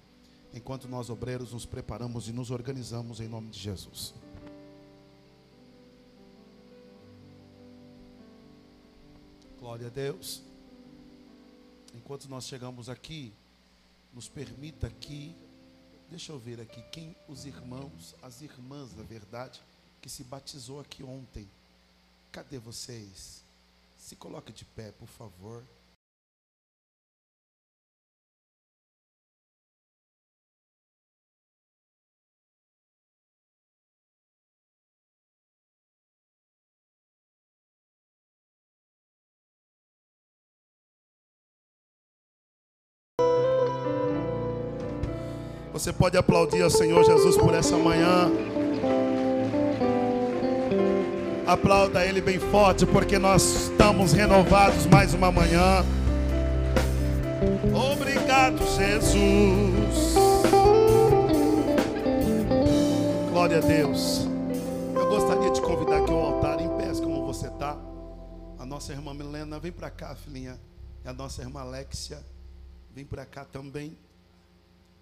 enquanto 0.55 0.86
nós 0.88 1.11
obreiros 1.11 1.52
nos 1.52 1.66
preparamos 1.66 2.28
e 2.28 2.32
nos 2.32 2.52
organizamos 2.52 3.18
em 3.20 3.26
nome 3.26 3.50
de 3.50 3.59
Jesus. 3.59 4.14
Glória 9.59 9.88
a 9.88 9.90
Deus. 9.90 10.42
Enquanto 11.92 12.28
nós 12.28 12.44
chegamos 12.44 12.88
aqui, 12.88 13.32
nos 14.12 14.28
permita 14.28 14.86
aqui, 14.86 15.34
deixa 16.09 16.30
eu 16.30 16.38
ver 16.38 16.61
aqui, 16.61 16.80
quem 16.92 17.16
os 17.28 17.44
irmãos, 17.44 18.14
as 18.22 18.40
irmãs, 18.40 18.94
na 18.94 19.02
verdade, 19.02 19.61
que 20.00 20.09
se 20.09 20.22
batizou 20.22 20.80
aqui 20.80 21.02
ontem. 21.02 21.48
Cadê 22.30 22.59
vocês? 22.59 23.42
Se 23.98 24.14
coloque 24.14 24.52
de 24.52 24.64
pé, 24.64 24.92
por 24.92 25.09
favor. 25.09 25.64
Você 45.74 45.92
pode 45.92 46.16
aplaudir 46.16 46.62
ao 46.62 46.70
Senhor 46.70 47.04
Jesus 47.04 47.36
por 47.36 47.52
essa 47.52 47.76
manhã. 47.76 48.30
Aplauda 51.44 52.06
Ele 52.06 52.20
bem 52.20 52.38
forte, 52.38 52.86
porque 52.86 53.18
nós 53.18 53.42
estamos 53.42 54.12
renovados 54.12 54.86
mais 54.86 55.12
uma 55.14 55.32
manhã. 55.32 55.84
Obrigado, 57.92 58.58
Jesus. 58.76 60.14
Glória 63.32 63.58
a 63.58 63.60
Deus. 63.60 64.28
Eu 64.94 65.08
gostaria 65.08 65.50
de 65.50 65.60
convidar 65.60 66.02
aqui 66.02 66.12
o 66.12 66.20
altar 66.20 66.60
em 66.60 66.68
pés, 66.76 67.00
como 67.00 67.26
você 67.26 67.48
está. 67.48 67.76
A 68.60 68.64
nossa 68.64 68.92
irmã 68.92 69.12
Milena, 69.12 69.58
vem 69.58 69.72
para 69.72 69.90
cá, 69.90 70.14
filhinha. 70.14 70.56
E 71.04 71.08
a 71.08 71.12
nossa 71.12 71.42
irmã 71.42 71.62
Alexia, 71.62 72.24
vem 72.94 73.04
para 73.04 73.26
cá 73.26 73.44
também. 73.44 73.98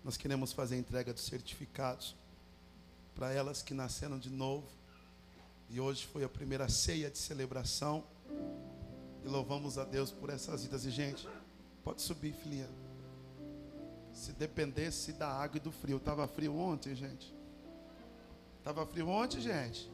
Nós 0.04 0.16
queremos 0.16 0.52
fazer 0.52 0.74
a 0.74 0.78
entrega 0.78 1.12
dos 1.12 1.22
certificados 1.22 2.16
para 3.14 3.32
elas 3.32 3.62
que 3.62 3.72
nasceram 3.72 4.18
de 4.18 4.30
novo. 4.30 4.66
E 5.70 5.80
hoje 5.80 6.04
foi 6.06 6.24
a 6.24 6.28
primeira 6.28 6.68
ceia 6.68 7.08
de 7.08 7.18
celebração. 7.18 8.04
E 9.24 9.28
louvamos 9.28 9.78
a 9.78 9.84
Deus 9.84 10.10
por 10.10 10.28
essas 10.30 10.62
vidas. 10.62 10.84
E, 10.84 10.90
gente, 10.90 11.28
pode 11.84 12.02
subir, 12.02 12.34
filhinha. 12.34 12.68
Se 14.12 14.32
dependesse 14.32 15.12
da 15.12 15.28
água 15.28 15.58
e 15.58 15.60
do 15.60 15.70
frio. 15.70 15.98
Estava 15.98 16.26
frio 16.26 16.56
ontem, 16.56 16.96
gente. 16.96 17.32
Estava 18.58 18.84
frio 18.84 19.08
ontem, 19.08 19.40
gente. 19.40 19.88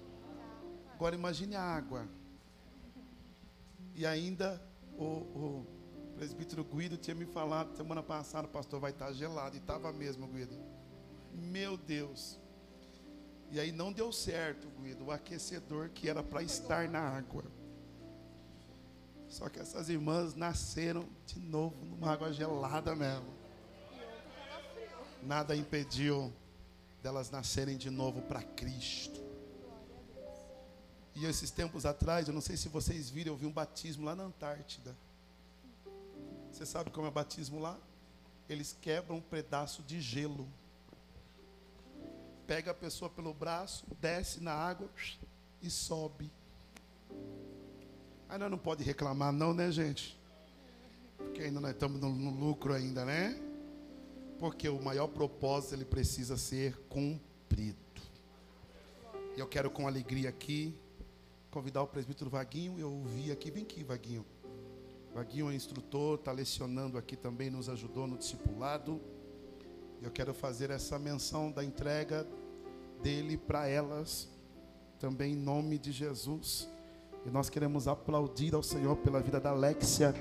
Agora 0.94 1.14
imagine 1.14 1.54
a 1.54 1.62
água. 1.62 2.08
E 3.94 4.06
ainda 4.06 4.60
o, 4.96 5.04
o 5.04 5.77
presbítero 6.18 6.64
Guido 6.64 6.96
tinha 6.96 7.14
me 7.14 7.24
falado 7.24 7.76
semana 7.76 8.02
passada, 8.02 8.48
pastor, 8.48 8.80
vai 8.80 8.90
estar 8.90 9.12
gelado. 9.12 9.54
E 9.54 9.60
estava 9.60 9.92
mesmo, 9.92 10.26
Guido. 10.26 10.58
Meu 11.32 11.76
Deus. 11.76 12.40
E 13.52 13.60
aí 13.60 13.70
não 13.70 13.92
deu 13.92 14.12
certo, 14.12 14.68
Guido, 14.82 15.06
o 15.06 15.10
aquecedor 15.12 15.90
que 15.90 16.08
era 16.08 16.22
para 16.22 16.42
estar 16.42 16.88
na 16.88 16.98
água. 16.98 17.44
Só 19.28 19.48
que 19.48 19.60
essas 19.60 19.88
irmãs 19.88 20.34
nasceram 20.34 21.08
de 21.24 21.38
novo 21.38 21.84
numa 21.84 22.10
água 22.10 22.32
gelada 22.32 22.96
mesmo. 22.96 23.32
Nada 25.22 25.54
impediu 25.54 26.32
delas 27.00 27.30
nascerem 27.30 27.76
de 27.76 27.90
novo 27.90 28.22
para 28.22 28.42
Cristo. 28.42 29.20
E 31.14 31.24
esses 31.26 31.50
tempos 31.50 31.86
atrás, 31.86 32.26
eu 32.26 32.34
não 32.34 32.40
sei 32.40 32.56
se 32.56 32.68
vocês 32.68 33.08
viram, 33.08 33.32
eu 33.32 33.36
vi 33.36 33.46
um 33.46 33.52
batismo 33.52 34.04
lá 34.04 34.16
na 34.16 34.24
Antártida. 34.24 34.96
Você 36.50 36.66
sabe 36.66 36.90
como 36.90 37.06
é 37.06 37.10
o 37.10 37.12
batismo 37.12 37.58
lá? 37.58 37.78
Eles 38.48 38.76
quebram 38.80 39.16
um 39.16 39.20
pedaço 39.20 39.82
de 39.82 40.00
gelo 40.00 40.48
pega 42.48 42.70
a 42.70 42.74
pessoa 42.74 43.10
pelo 43.10 43.34
braço, 43.34 43.84
desce 44.00 44.42
na 44.42 44.54
água 44.54 44.88
e 45.60 45.68
sobe. 45.68 46.32
Nós 48.26 48.50
não 48.50 48.56
pode 48.56 48.82
reclamar 48.82 49.32
não, 49.32 49.52
né, 49.52 49.70
gente? 49.70 50.18
Porque 51.18 51.42
ainda 51.42 51.60
nós 51.60 51.72
estamos 51.72 52.00
no, 52.00 52.08
no 52.08 52.30
lucro 52.30 52.72
ainda, 52.72 53.04
né? 53.04 53.38
Porque 54.38 54.66
o 54.66 54.82
maior 54.82 55.08
propósito 55.08 55.74
ele 55.74 55.84
precisa 55.84 56.38
ser 56.38 56.74
cumprido. 56.88 57.76
E 59.36 59.40
eu 59.40 59.46
quero 59.46 59.70
com 59.70 59.86
alegria 59.86 60.30
aqui 60.30 60.74
convidar 61.50 61.82
o 61.82 61.86
presbítero 61.86 62.30
Vaguinho. 62.30 62.78
Eu 62.78 62.90
ouvi 62.90 63.30
aqui, 63.30 63.50
vem 63.50 63.64
aqui, 63.64 63.84
Vaguinho. 63.84 64.24
Vaguinho 65.18 65.50
é 65.50 65.54
instrutor, 65.56 66.14
está 66.14 66.30
lecionando 66.30 66.96
aqui 66.96 67.16
também, 67.16 67.50
nos 67.50 67.68
ajudou 67.68 68.06
no 68.06 68.16
discipulado. 68.16 69.00
Eu 70.00 70.12
quero 70.12 70.32
fazer 70.32 70.70
essa 70.70 70.96
menção 70.96 71.50
da 71.50 71.64
entrega 71.64 72.24
dele 73.02 73.36
para 73.36 73.66
elas, 73.66 74.28
também 74.96 75.32
em 75.32 75.36
nome 75.36 75.76
de 75.76 75.90
Jesus. 75.90 76.68
E 77.26 77.30
nós 77.30 77.50
queremos 77.50 77.88
aplaudir 77.88 78.54
ao 78.54 78.62
Senhor 78.62 78.94
pela 78.98 79.20
vida 79.20 79.40
da 79.40 79.50
Alexia 79.50 80.14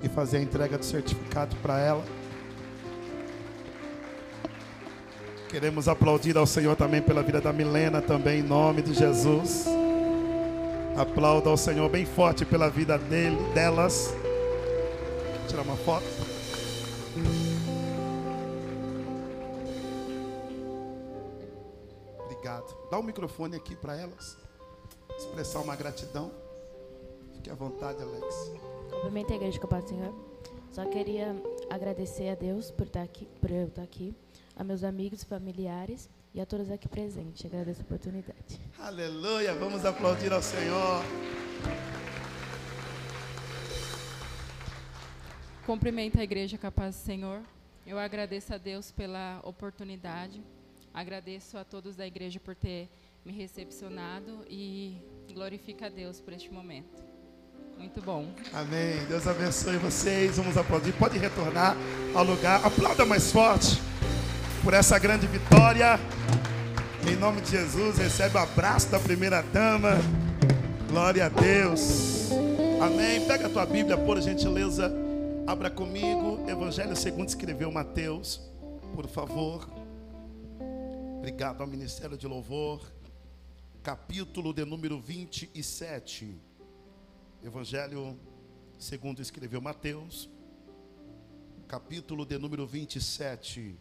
e 0.00 0.08
fazer 0.08 0.36
a 0.36 0.42
entrega 0.42 0.78
do 0.78 0.84
certificado 0.84 1.56
para 1.56 1.80
ela. 1.80 2.04
Queremos 5.48 5.88
aplaudir 5.88 6.38
ao 6.38 6.46
Senhor 6.46 6.76
também 6.76 7.02
pela 7.02 7.24
vida 7.24 7.40
da 7.40 7.52
Milena, 7.52 8.00
também 8.00 8.38
em 8.38 8.44
nome 8.44 8.80
de 8.80 8.94
Jesus. 8.94 9.66
Aplauda 10.96 11.50
ao 11.50 11.56
Senhor 11.56 11.88
bem 11.90 12.06
forte 12.06 12.44
pela 12.44 12.70
vida 12.70 12.96
dele, 12.96 13.38
delas. 13.52 14.14
Tirar 15.56 15.68
uma 15.68 15.76
foto. 15.76 16.04
Dá 22.90 22.98
o 22.98 23.00
um 23.00 23.02
microfone 23.02 23.56
aqui 23.56 23.74
para 23.74 23.96
elas. 23.96 24.36
Expressar 25.16 25.60
uma 25.60 25.74
gratidão. 25.74 26.30
Fique 27.32 27.48
à 27.48 27.54
vontade, 27.54 28.02
Alex. 28.02 28.52
Cumprimento 28.90 29.32
a 29.32 29.36
igreja 29.36 29.58
paz 29.66 29.84
do 29.84 29.88
Senhor. 29.88 30.14
Só 30.70 30.84
queria 30.84 31.34
agradecer 31.70 32.28
a 32.28 32.34
Deus 32.34 32.70
por 32.70 32.86
estar 32.86 33.02
aqui, 33.02 33.26
por 33.40 33.50
eu 33.50 33.68
estar 33.68 33.82
aqui, 33.82 34.14
a 34.54 34.62
meus 34.62 34.84
amigos, 34.84 35.24
familiares 35.24 36.10
e 36.34 36.40
a 36.40 36.44
todos 36.44 36.70
aqui 36.70 36.86
presentes. 36.86 37.46
Agradeço 37.46 37.80
a 37.80 37.84
oportunidade. 37.84 38.60
Aleluia! 38.78 39.54
Vamos 39.54 39.86
aplaudir 39.86 40.34
ao 40.34 40.42
Senhor. 40.42 41.02
Cumprimento 45.66 46.18
a 46.18 46.22
igreja 46.22 46.56
com 46.56 46.66
a 46.66 46.72
paz 46.72 46.94
do 46.94 47.00
Senhor. 47.00 47.42
Eu 47.86 47.98
agradeço 47.98 48.54
a 48.54 48.58
Deus 48.58 48.90
pela 48.90 49.40
oportunidade 49.42 50.40
Agradeço 50.96 51.58
a 51.58 51.62
todos 51.62 51.94
da 51.94 52.06
igreja 52.06 52.40
por 52.40 52.54
ter 52.54 52.88
me 53.22 53.30
recepcionado 53.30 54.46
e 54.48 54.96
glorifico 55.30 55.84
a 55.84 55.90
Deus 55.90 56.22
por 56.22 56.32
este 56.32 56.50
momento. 56.50 57.04
Muito 57.76 58.00
bom. 58.00 58.32
Amém. 58.50 59.04
Deus 59.06 59.26
abençoe 59.26 59.76
vocês. 59.76 60.38
Vamos 60.38 60.56
aplaudir. 60.56 60.94
Pode 60.94 61.18
retornar 61.18 61.76
ao 62.14 62.24
lugar. 62.24 62.64
Aplauda 62.64 63.04
mais 63.04 63.30
forte 63.30 63.78
por 64.64 64.72
essa 64.72 64.98
grande 64.98 65.26
vitória. 65.26 66.00
Em 67.06 67.16
nome 67.16 67.42
de 67.42 67.50
Jesus, 67.50 67.98
recebe 67.98 68.38
o 68.38 68.40
abraço 68.40 68.90
da 68.90 68.98
primeira 68.98 69.42
dama. 69.42 69.98
Glória 70.88 71.26
a 71.26 71.28
Deus. 71.28 72.30
Amém. 72.80 73.26
Pega 73.26 73.48
a 73.48 73.50
tua 73.50 73.66
Bíblia, 73.66 73.98
por 73.98 74.18
gentileza. 74.22 75.05
Abra 75.46 75.70
comigo. 75.70 76.44
Evangelho 76.50 76.96
segundo 76.96 77.28
escreveu 77.28 77.70
Mateus. 77.70 78.40
Por 78.96 79.06
favor. 79.06 79.70
Obrigado 81.18 81.60
ao 81.60 81.68
Ministério 81.68 82.18
de 82.18 82.26
Louvor. 82.26 82.84
Capítulo 83.80 84.52
de 84.52 84.64
número 84.64 85.00
27. 85.00 86.36
Evangelho 87.44 88.18
segundo 88.76 89.22
escreveu 89.22 89.60
Mateus. 89.60 90.28
Capítulo 91.68 92.26
de 92.26 92.36
número 92.38 92.66
27. 92.66 93.78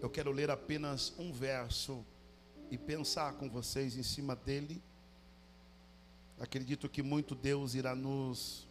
Eu 0.00 0.08
quero 0.08 0.32
ler 0.32 0.50
apenas 0.50 1.12
um 1.18 1.34
verso 1.34 2.02
e 2.70 2.78
pensar 2.78 3.34
com 3.34 3.50
vocês 3.50 3.94
em 3.94 4.02
cima 4.02 4.34
dele. 4.34 4.82
Acredito 6.40 6.88
que 6.88 7.02
muito 7.02 7.34
Deus 7.34 7.74
irá 7.74 7.94
nos 7.94 8.66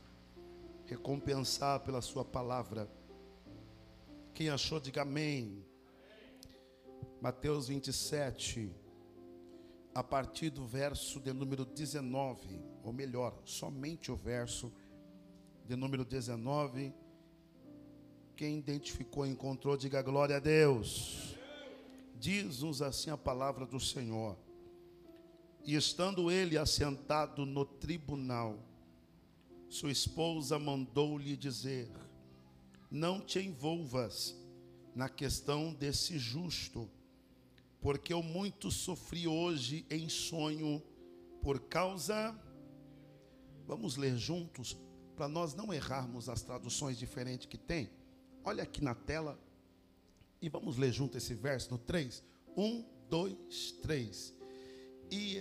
recompensar 0.85 1.79
pela 1.81 2.01
sua 2.01 2.25
palavra. 2.25 2.89
Quem 4.33 4.49
achou, 4.49 4.79
diga 4.79 5.03
amém. 5.03 5.63
Mateus 7.21 7.67
27, 7.67 8.69
a 9.95 10.03
partir 10.03 10.49
do 10.49 10.65
verso 10.65 11.19
de 11.19 11.31
número 11.31 11.63
19, 11.65 12.59
ou 12.83 12.91
melhor, 12.91 13.39
somente 13.45 14.11
o 14.11 14.15
verso 14.15 14.73
de 15.65 15.75
número 15.75 16.03
19. 16.03 16.93
Quem 18.35 18.57
identificou, 18.57 19.25
encontrou, 19.25 19.77
diga 19.77 20.01
glória 20.01 20.37
a 20.37 20.39
Deus. 20.39 21.37
Diz-nos 22.15 22.81
assim 22.81 23.09
a 23.09 23.17
palavra 23.17 23.65
do 23.65 23.79
Senhor. 23.79 24.37
E 25.63 25.75
estando 25.75 26.29
ele 26.29 26.57
assentado 26.57 27.45
no 27.45 27.63
tribunal, 27.63 28.57
sua 29.73 29.91
esposa 29.91 30.59
mandou-lhe 30.59 31.35
dizer: 31.35 31.89
Não 32.91 33.19
te 33.19 33.39
envolvas 33.39 34.35
na 34.95 35.09
questão 35.09 35.73
desse 35.73 36.19
justo 36.19 36.89
porque 37.81 38.13
eu 38.13 38.23
muito 38.23 38.71
sofri 38.71 39.27
hoje 39.27 39.85
em 39.89 40.07
sonho 40.07 40.81
por 41.41 41.59
causa. 41.59 42.33
Vamos 43.65 43.97
ler 43.97 44.15
juntos, 44.15 44.77
para 45.15 45.27
nós 45.27 45.53
não 45.53 45.73
errarmos 45.73 46.29
as 46.29 46.41
traduções 46.41 46.97
diferentes 46.97 47.47
que 47.47 47.57
tem. 47.57 47.89
Olha 48.43 48.63
aqui 48.63 48.81
na 48.81 48.93
tela 48.93 49.39
e 50.41 50.49
vamos 50.49 50.77
ler 50.77 50.93
junto 50.93 51.17
esse 51.17 51.33
verso 51.33 51.71
no 51.71 51.77
3. 51.77 52.23
1, 52.55 52.85
2, 53.09 53.71
3. 53.81 54.33
E 55.11 55.35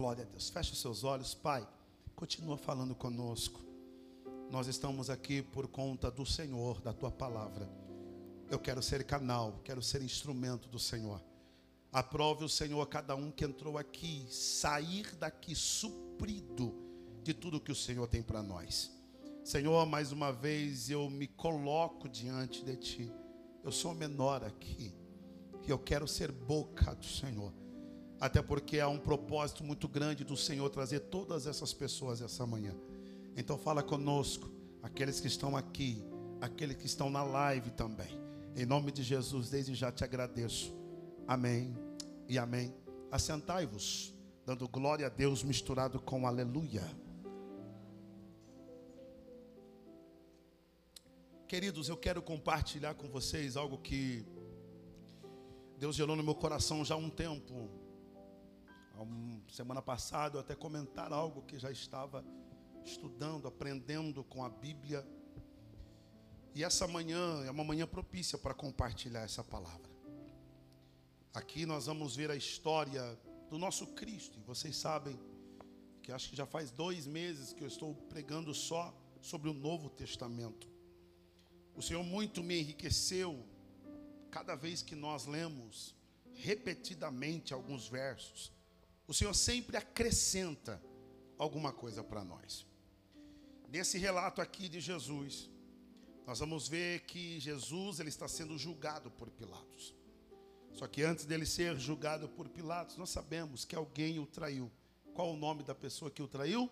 Glória 0.00 0.24
a 0.24 0.26
Deus. 0.26 0.48
Feche 0.48 0.72
os 0.72 0.80
seus 0.80 1.04
olhos, 1.04 1.34
Pai. 1.34 1.68
continua 2.16 2.56
falando 2.56 2.94
conosco. 2.94 3.60
Nós 4.50 4.66
estamos 4.66 5.10
aqui 5.10 5.42
por 5.42 5.68
conta 5.68 6.10
do 6.10 6.24
Senhor, 6.24 6.80
da 6.80 6.90
tua 6.90 7.10
palavra. 7.10 7.68
Eu 8.48 8.58
quero 8.58 8.82
ser 8.82 9.04
canal, 9.04 9.60
quero 9.62 9.82
ser 9.82 10.00
instrumento 10.00 10.70
do 10.70 10.78
Senhor. 10.78 11.22
Aprove 11.92 12.46
o 12.46 12.48
Senhor 12.48 12.86
cada 12.86 13.14
um 13.14 13.30
que 13.30 13.44
entrou 13.44 13.76
aqui, 13.76 14.26
sair 14.30 15.14
daqui 15.16 15.54
suprido 15.54 16.74
de 17.22 17.34
tudo 17.34 17.60
que 17.60 17.70
o 17.70 17.76
Senhor 17.76 18.08
tem 18.08 18.22
para 18.22 18.42
nós. 18.42 18.90
Senhor, 19.44 19.84
mais 19.84 20.12
uma 20.12 20.32
vez 20.32 20.88
eu 20.88 21.10
me 21.10 21.26
coloco 21.26 22.08
diante 22.08 22.64
de 22.64 22.74
Ti. 22.76 23.12
Eu 23.62 23.70
sou 23.70 23.94
menor 23.94 24.42
aqui. 24.44 24.94
E 25.62 25.68
eu 25.68 25.78
quero 25.78 26.08
ser 26.08 26.32
boca 26.32 26.94
do 26.94 27.04
Senhor. 27.04 27.59
Até 28.20 28.42
porque 28.42 28.78
há 28.78 28.88
um 28.88 28.98
propósito 28.98 29.64
muito 29.64 29.88
grande 29.88 30.24
do 30.24 30.36
Senhor 30.36 30.68
trazer 30.68 31.00
todas 31.00 31.46
essas 31.46 31.72
pessoas 31.72 32.20
essa 32.20 32.46
manhã. 32.46 32.76
Então 33.34 33.56
fala 33.56 33.82
conosco, 33.82 34.50
aqueles 34.82 35.20
que 35.20 35.26
estão 35.26 35.56
aqui, 35.56 36.04
aqueles 36.38 36.76
que 36.76 36.84
estão 36.84 37.08
na 37.08 37.22
live 37.22 37.70
também. 37.70 38.20
Em 38.54 38.66
nome 38.66 38.92
de 38.92 39.02
Jesus, 39.02 39.48
desde 39.48 39.74
já 39.74 39.90
te 39.90 40.04
agradeço. 40.04 40.70
Amém 41.26 41.74
e 42.28 42.38
amém. 42.38 42.74
Assentai-vos, 43.10 44.12
dando 44.44 44.68
glória 44.68 45.06
a 45.06 45.08
Deus 45.08 45.42
misturado 45.42 45.98
com 45.98 46.26
aleluia. 46.26 46.84
Queridos, 51.48 51.88
eu 51.88 51.96
quero 51.96 52.20
compartilhar 52.20 52.94
com 52.94 53.08
vocês 53.08 53.56
algo 53.56 53.78
que 53.78 54.24
Deus 55.78 55.96
gerou 55.96 56.14
no 56.14 56.22
meu 56.22 56.34
coração 56.34 56.84
já 56.84 56.94
há 56.94 56.98
um 56.98 57.08
tempo. 57.08 57.79
Semana 59.50 59.82
passada 59.82 60.36
eu 60.36 60.40
até 60.40 60.54
comentar 60.54 61.12
algo 61.12 61.42
que 61.42 61.58
já 61.58 61.70
estava 61.70 62.24
estudando, 62.84 63.46
aprendendo 63.46 64.24
com 64.24 64.44
a 64.44 64.48
Bíblia. 64.48 65.06
E 66.54 66.64
essa 66.64 66.86
manhã 66.86 67.44
é 67.44 67.50
uma 67.50 67.64
manhã 67.64 67.86
propícia 67.86 68.36
para 68.36 68.54
compartilhar 68.54 69.22
essa 69.22 69.44
palavra. 69.44 69.90
Aqui 71.32 71.64
nós 71.64 71.86
vamos 71.86 72.16
ver 72.16 72.30
a 72.30 72.36
história 72.36 73.18
do 73.48 73.58
nosso 73.58 73.86
Cristo. 73.88 74.38
E 74.38 74.42
vocês 74.42 74.76
sabem 74.76 75.18
que 76.02 76.10
acho 76.10 76.30
que 76.30 76.36
já 76.36 76.46
faz 76.46 76.70
dois 76.70 77.06
meses 77.06 77.52
que 77.52 77.62
eu 77.62 77.68
estou 77.68 77.94
pregando 78.08 78.52
só 78.54 78.94
sobre 79.20 79.48
o 79.48 79.54
Novo 79.54 79.90
Testamento. 79.90 80.68
O 81.74 81.82
Senhor 81.82 82.02
muito 82.02 82.42
me 82.42 82.58
enriqueceu 82.60 83.46
cada 84.30 84.54
vez 84.54 84.82
que 84.82 84.94
nós 84.94 85.26
lemos 85.26 85.94
repetidamente 86.34 87.52
alguns 87.52 87.88
versos. 87.88 88.52
O 89.10 89.12
Senhor 89.12 89.34
sempre 89.34 89.76
acrescenta 89.76 90.80
alguma 91.36 91.72
coisa 91.72 92.00
para 92.00 92.22
nós. 92.22 92.64
Nesse 93.68 93.98
relato 93.98 94.40
aqui 94.40 94.68
de 94.68 94.80
Jesus, 94.80 95.50
nós 96.24 96.38
vamos 96.38 96.68
ver 96.68 97.00
que 97.00 97.40
Jesus 97.40 97.98
ele 97.98 98.08
está 98.08 98.28
sendo 98.28 98.56
julgado 98.56 99.10
por 99.10 99.28
Pilatos. 99.28 99.92
Só 100.74 100.86
que 100.86 101.02
antes 101.02 101.24
dele 101.24 101.44
ser 101.44 101.76
julgado 101.76 102.28
por 102.28 102.48
Pilatos, 102.48 102.96
nós 102.96 103.10
sabemos 103.10 103.64
que 103.64 103.74
alguém 103.74 104.20
o 104.20 104.26
traiu. 104.26 104.70
Qual 105.12 105.32
o 105.32 105.36
nome 105.36 105.64
da 105.64 105.74
pessoa 105.74 106.08
que 106.08 106.22
o 106.22 106.28
traiu? 106.28 106.70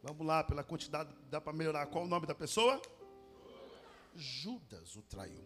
Vamos 0.00 0.24
lá, 0.24 0.44
pela 0.44 0.62
quantidade 0.62 1.12
dá 1.28 1.40
para 1.40 1.52
melhorar. 1.52 1.86
Qual 1.86 2.04
o 2.04 2.08
nome 2.08 2.24
da 2.24 2.36
pessoa? 2.36 2.80
Judas 4.14 4.94
o 4.94 5.02
traiu. 5.02 5.42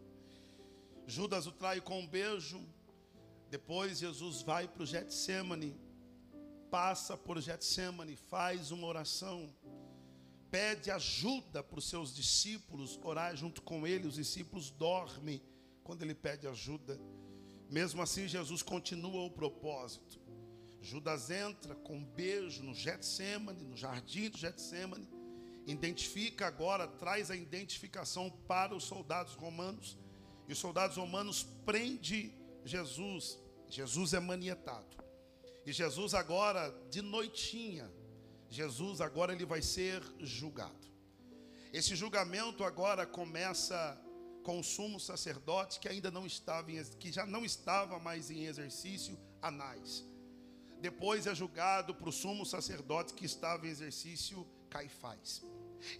Judas 1.07 1.47
o 1.47 1.53
trai 1.53 1.81
com 1.81 2.01
um 2.01 2.07
beijo. 2.07 2.63
Depois 3.49 4.01
Jesus 4.01 4.43
vai 4.43 4.69
para 4.69 4.83
o 4.83 4.87
Getsemane, 4.87 5.86
passa 6.71 7.17
por 7.17 7.41
Getsemane, 7.41 8.17
faz 8.17 8.71
uma 8.71 8.87
oração, 8.87 9.53
pede 10.51 10.91
ajuda 10.91 11.63
para 11.63 11.79
os 11.79 11.89
seus 11.89 12.15
discípulos, 12.15 12.99
orar 13.03 13.37
junto 13.37 13.63
com 13.63 13.87
ele. 13.87 14.07
Os 14.07 14.15
discípulos 14.15 14.71
dormem 14.71 15.43
quando 15.83 16.03
ele 16.03 16.15
pede 16.15 16.47
ajuda. 16.47 16.99
Mesmo 17.71 18.03
assim, 18.03 18.29
Jesus 18.29 18.63
continua 18.63 19.25
o 19.25 19.31
propósito. 19.31 20.21
Judas 20.81 21.31
entra 21.31 21.75
com 21.75 21.97
um 21.97 22.05
beijo 22.05 22.63
no 22.63 22.75
Getsemane, 22.75 23.65
no 23.65 23.77
jardim 23.77 24.31
do 24.31 24.39
Getsemane, 24.39 25.09
identifica 25.67 26.47
agora, 26.47 26.87
traz 26.87 27.31
a 27.31 27.37
identificação 27.37 28.31
para 28.47 28.75
os 28.75 28.85
soldados 28.85 29.35
romanos, 29.35 29.99
e 30.49 30.53
os 30.53 30.59
soldados 30.59 30.97
romanos 30.97 31.43
prende 31.65 32.33
Jesus. 32.65 33.37
Jesus 33.69 34.15
é 34.15 34.21
manietado. 34.21 35.06
E 35.67 35.73
Jesus 35.73 36.15
agora, 36.15 36.73
de 36.89 37.03
noitinha, 37.03 37.93
Jesus 38.49 39.01
agora 39.01 39.33
ele 39.33 39.45
vai 39.45 39.61
ser 39.61 40.01
julgado. 40.21 40.87
Esse 41.73 41.97
julgamento 41.97 42.63
agora 42.63 43.05
começa 43.05 44.01
com 44.45 44.61
o 44.61 44.65
sumo 44.65 45.01
sacerdote 45.01 45.81
que 45.81 45.89
ainda 45.89 46.09
não 46.09 46.25
estava 46.25 46.71
em, 46.71 46.83
que 47.01 47.11
já 47.11 47.27
não 47.27 47.45
estava 47.45 47.99
mais 47.99 48.31
em 48.31 48.47
exercício, 48.47 49.19
Anás. 49.43 50.07
Depois 50.81 51.27
é 51.27 51.35
julgado 51.35 51.97
para 51.97 52.09
o 52.09 52.13
sumo 52.13 52.47
sacerdote 52.47 53.13
que 53.13 53.27
estava 53.27 53.67
em 53.67 53.71
exercício, 53.71 54.47
Caifás. 54.71 55.43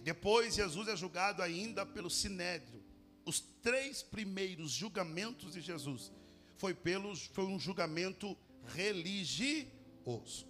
Depois 0.01 0.55
Jesus 0.55 0.87
é 0.87 0.95
julgado 0.95 1.41
ainda 1.41 1.85
pelo 1.85 2.09
sinédrio. 2.09 2.81
Os 3.25 3.41
três 3.41 4.01
primeiros 4.01 4.71
julgamentos 4.71 5.53
de 5.53 5.61
Jesus 5.61 6.09
foi 6.55 6.73
pelos 6.73 7.25
foi 7.25 7.43
um 7.45 7.59
julgamento 7.59 8.37
religioso. 8.67 10.47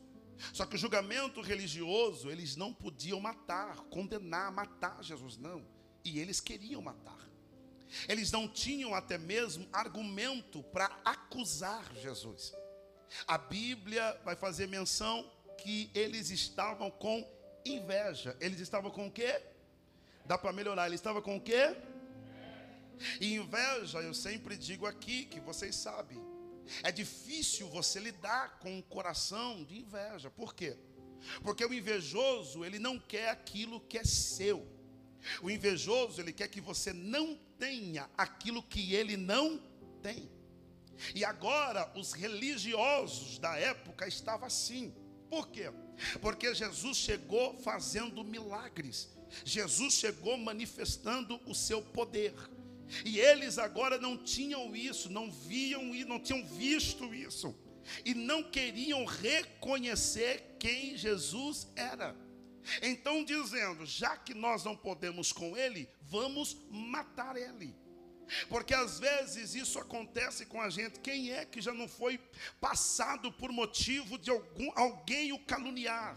Só 0.54 0.66
que 0.66 0.76
o 0.76 0.78
julgamento 0.78 1.42
religioso, 1.42 2.30
eles 2.30 2.56
não 2.56 2.74
podiam 2.74 3.20
matar, 3.20 3.78
condenar, 3.86 4.52
matar 4.52 5.04
Jesus, 5.04 5.38
não. 5.38 5.66
E 6.04 6.20
eles 6.20 6.40
queriam 6.40 6.82
matar. 6.82 7.18
Eles 8.08 8.32
não 8.32 8.48
tinham 8.48 8.94
até 8.94 9.18
mesmo 9.18 9.68
argumento 9.72 10.62
para 10.64 10.86
acusar 11.04 11.92
Jesus. 11.96 12.54
A 13.26 13.38
Bíblia 13.38 14.20
vai 14.24 14.36
fazer 14.36 14.68
menção 14.68 15.30
que 15.58 15.90
eles 15.94 16.30
estavam 16.30 16.92
com 16.92 17.28
inveja. 17.66 18.38
Eles 18.40 18.60
estavam 18.60 18.92
com 18.92 19.08
o 19.08 19.12
quê? 19.12 19.42
Dá 20.26 20.38
para 20.38 20.54
melhorar. 20.54 20.88
Eles 20.88 21.00
estavam 21.00 21.22
com 21.22 21.38
o 21.38 21.42
quê? 21.42 21.76
E 23.22 23.36
inveja, 23.36 24.00
eu 24.00 24.14
sempre 24.14 24.58
digo 24.58 24.86
aqui 24.86 25.26
que 25.26 25.40
vocês 25.40 25.76
sabem. 25.76 26.20
É 26.84 26.92
difícil 26.92 27.70
você 27.70 28.00
lidar 28.00 28.60
com 28.60 28.78
um 28.78 28.82
coração 28.82 29.64
de 29.64 29.80
inveja. 29.80 30.30
Por 30.30 30.54
quê? 30.54 30.78
Porque 31.42 31.66
o 31.66 31.74
invejoso, 31.74 32.64
ele 32.64 32.80
não 32.80 33.00
quer 33.00 33.30
aquilo 33.30 33.80
que 33.82 33.98
é 33.98 34.04
seu. 34.04 34.68
O 35.42 35.50
invejoso, 35.50 36.22
ele 36.22 36.32
quer 36.32 36.48
que 36.48 36.62
você 36.62 36.94
não 36.94 37.38
tenha 37.58 38.10
aquilo 38.18 38.62
que 38.64 38.94
ele 38.94 39.18
não 39.18 39.62
tem. 40.02 40.30
E 41.14 41.24
agora 41.24 41.92
os 41.96 42.14
religiosos 42.14 43.38
da 43.40 43.56
época 43.58 44.08
estavam 44.08 44.48
assim. 44.48 44.94
Por 45.30 45.50
quê? 45.50 45.72
Porque 46.22 46.54
Jesus 46.54 46.98
chegou 46.98 47.58
fazendo 47.60 48.24
milagres. 48.24 49.10
Jesus 49.44 49.96
chegou 49.96 50.38
manifestando 50.38 51.40
o 51.46 51.54
seu 51.54 51.82
poder. 51.82 52.34
E 53.04 53.20
eles 53.20 53.58
agora 53.58 53.98
não 53.98 54.18
tinham 54.18 54.76
isso, 54.76 55.10
não 55.10 55.32
viam 55.32 55.94
e 55.94 56.06
não 56.06 56.20
tinham 56.20 56.46
visto 56.46 57.14
isso. 57.14 57.56
E 58.04 58.14
não 58.14 58.44
queriam 58.44 59.06
reconhecer 59.06 60.56
quem 60.60 60.98
Jesus 60.98 61.68
era. 61.76 62.16
Então, 62.82 63.24
dizendo, 63.24 63.86
já 63.86 64.18
que 64.18 64.34
nós 64.34 64.64
não 64.64 64.76
podemos 64.76 65.32
com 65.32 65.56
ele, 65.56 65.90
vamos 66.02 66.58
matar 66.70 67.38
ele. 67.38 67.74
Porque 68.50 68.74
às 68.74 69.00
vezes 69.00 69.56
isso 69.56 69.80
acontece 69.80 70.46
com 70.46 70.62
a 70.62 70.70
gente. 70.70 71.00
Quem 71.00 71.32
é 71.32 71.46
que 71.46 71.62
já 71.62 71.74
não 71.74 71.88
foi 71.88 72.20
passado 72.60 73.32
por 73.32 73.52
motivo 73.52 74.18
de 74.18 74.30
algum, 74.30 74.70
alguém 74.76 75.32
o 75.32 75.40
caluniar? 75.40 76.16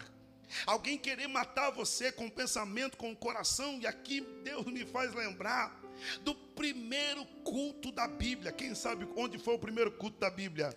Alguém 0.66 0.99
querer 0.99 1.29
matar 1.29 1.71
você 1.71 2.11
com 2.11 2.27
o 2.27 2.31
pensamento, 2.31 2.97
com 2.97 3.12
o 3.12 3.16
coração, 3.16 3.79
e 3.81 3.87
aqui 3.87 4.21
Deus 4.43 4.66
me 4.66 4.85
faz 4.85 5.14
lembrar 5.14 5.81
do 6.23 6.35
primeiro 6.35 7.25
culto 7.45 7.91
da 7.93 8.07
Bíblia. 8.07 8.53
Quem 8.53 8.75
sabe 8.75 9.09
onde 9.17 9.39
foi 9.39 9.55
o 9.55 9.59
primeiro 9.59 9.93
culto 9.93 10.19
da 10.19 10.31
Bíblia? 10.31 10.77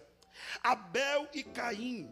Abel 0.63 1.27
e 1.33 1.43
Caim. 1.43 2.09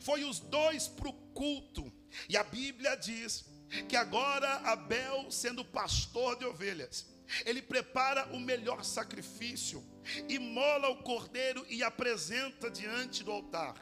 Foi 0.00 0.24
os 0.24 0.40
dois 0.40 0.88
para 0.88 1.08
o 1.08 1.12
culto. 1.12 1.92
E 2.28 2.36
a 2.36 2.42
Bíblia 2.42 2.96
diz 2.96 3.44
que 3.88 3.96
agora 3.96 4.54
Abel, 4.64 5.30
sendo 5.30 5.64
pastor 5.64 6.38
de 6.38 6.44
ovelhas, 6.44 7.06
ele 7.44 7.60
prepara 7.60 8.26
o 8.32 8.40
melhor 8.40 8.82
sacrifício, 8.84 9.84
imola 10.28 10.88
o 10.88 11.02
cordeiro 11.02 11.64
e 11.68 11.82
apresenta 11.82 12.70
diante 12.70 13.22
do 13.22 13.30
altar. 13.30 13.74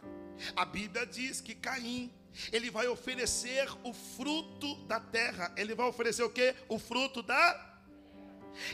A 0.57 0.65
Bíblia 0.65 1.07
diz 1.07 1.41
que 1.41 1.55
Caim, 1.55 2.13
ele 2.53 2.71
vai 2.71 2.87
oferecer 2.89 3.69
o 3.83 3.93
fruto 3.93 4.75
da 4.87 5.01
terra. 5.01 5.53
Ele 5.57 5.75
vai 5.75 5.87
oferecer 5.87 6.23
o 6.23 6.31
que? 6.31 6.55
O 6.69 6.79
fruto 6.79 7.23
da 7.23 7.76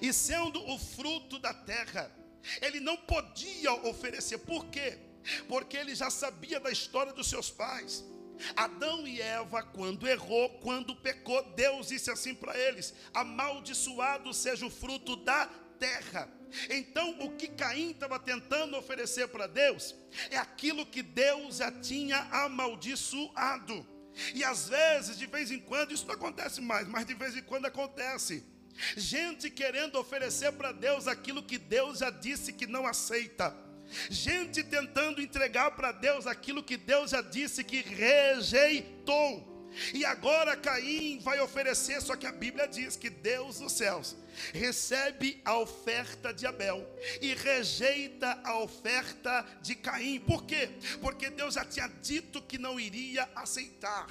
e 0.00 0.12
sendo 0.12 0.62
o 0.70 0.78
fruto 0.78 1.38
da 1.38 1.52
terra, 1.52 2.10
ele 2.60 2.80
não 2.80 2.96
podia 2.96 3.72
oferecer. 3.72 4.38
Por 4.38 4.66
quê? 4.66 4.98
Porque 5.48 5.76
ele 5.76 5.94
já 5.94 6.10
sabia 6.10 6.58
da 6.58 6.70
história 6.70 7.12
dos 7.12 7.28
seus 7.28 7.50
pais. 7.50 8.04
Adão 8.56 9.06
e 9.06 9.20
Eva, 9.20 9.62
quando 9.62 10.08
errou, 10.08 10.48
quando 10.60 10.96
pecou, 10.96 11.42
Deus 11.54 11.88
disse 11.88 12.10
assim 12.10 12.34
para 12.34 12.58
eles: 12.58 12.92
Amaldiçoado 13.14 14.32
seja 14.34 14.66
o 14.66 14.70
fruto 14.70 15.16
da 15.16 15.46
terra. 15.78 16.28
Então, 16.68 17.18
o 17.20 17.34
que 17.36 17.48
Caim 17.48 17.92
estava 17.92 18.18
tentando 18.18 18.76
oferecer 18.76 19.28
para 19.28 19.46
Deus 19.46 19.94
é 20.30 20.36
aquilo 20.36 20.84
que 20.84 21.02
Deus 21.02 21.56
já 21.56 21.70
tinha 21.72 22.18
amaldiçoado. 22.30 23.86
E 24.34 24.44
às 24.44 24.68
vezes, 24.68 25.16
de 25.16 25.26
vez 25.26 25.50
em 25.50 25.58
quando, 25.58 25.92
isso 25.92 26.06
não 26.06 26.14
acontece 26.14 26.60
mais, 26.60 26.86
mas 26.86 27.06
de 27.06 27.14
vez 27.14 27.34
em 27.34 27.42
quando 27.42 27.66
acontece. 27.66 28.44
Gente 28.96 29.50
querendo 29.50 29.98
oferecer 29.98 30.52
para 30.52 30.72
Deus 30.72 31.06
aquilo 31.06 31.42
que 31.42 31.58
Deus 31.58 31.98
já 31.98 32.10
disse 32.10 32.52
que 32.52 32.66
não 32.66 32.86
aceita. 32.86 33.54
Gente 34.08 34.62
tentando 34.62 35.20
entregar 35.20 35.72
para 35.72 35.92
Deus 35.92 36.26
aquilo 36.26 36.62
que 36.62 36.76
Deus 36.76 37.10
já 37.10 37.20
disse 37.20 37.62
que 37.62 37.82
rejeitou. 37.82 39.50
E 39.94 40.04
agora 40.04 40.56
Caim 40.56 41.18
vai 41.20 41.40
oferecer, 41.40 42.00
só 42.02 42.14
que 42.14 42.26
a 42.26 42.32
Bíblia 42.32 42.68
diz 42.68 42.96
que 42.96 43.08
Deus 43.08 43.58
dos 43.58 43.72
céus 43.72 44.16
recebe 44.52 45.40
a 45.44 45.56
oferta 45.56 46.32
de 46.32 46.46
Abel 46.46 46.86
e 47.20 47.34
rejeita 47.34 48.38
a 48.44 48.58
oferta 48.58 49.46
de 49.62 49.74
Caim. 49.74 50.20
Por 50.20 50.44
quê? 50.44 50.70
Porque 51.00 51.30
Deus 51.30 51.54
já 51.54 51.64
tinha 51.64 51.88
dito 51.88 52.42
que 52.42 52.58
não 52.58 52.78
iria 52.78 53.28
aceitar. 53.34 54.08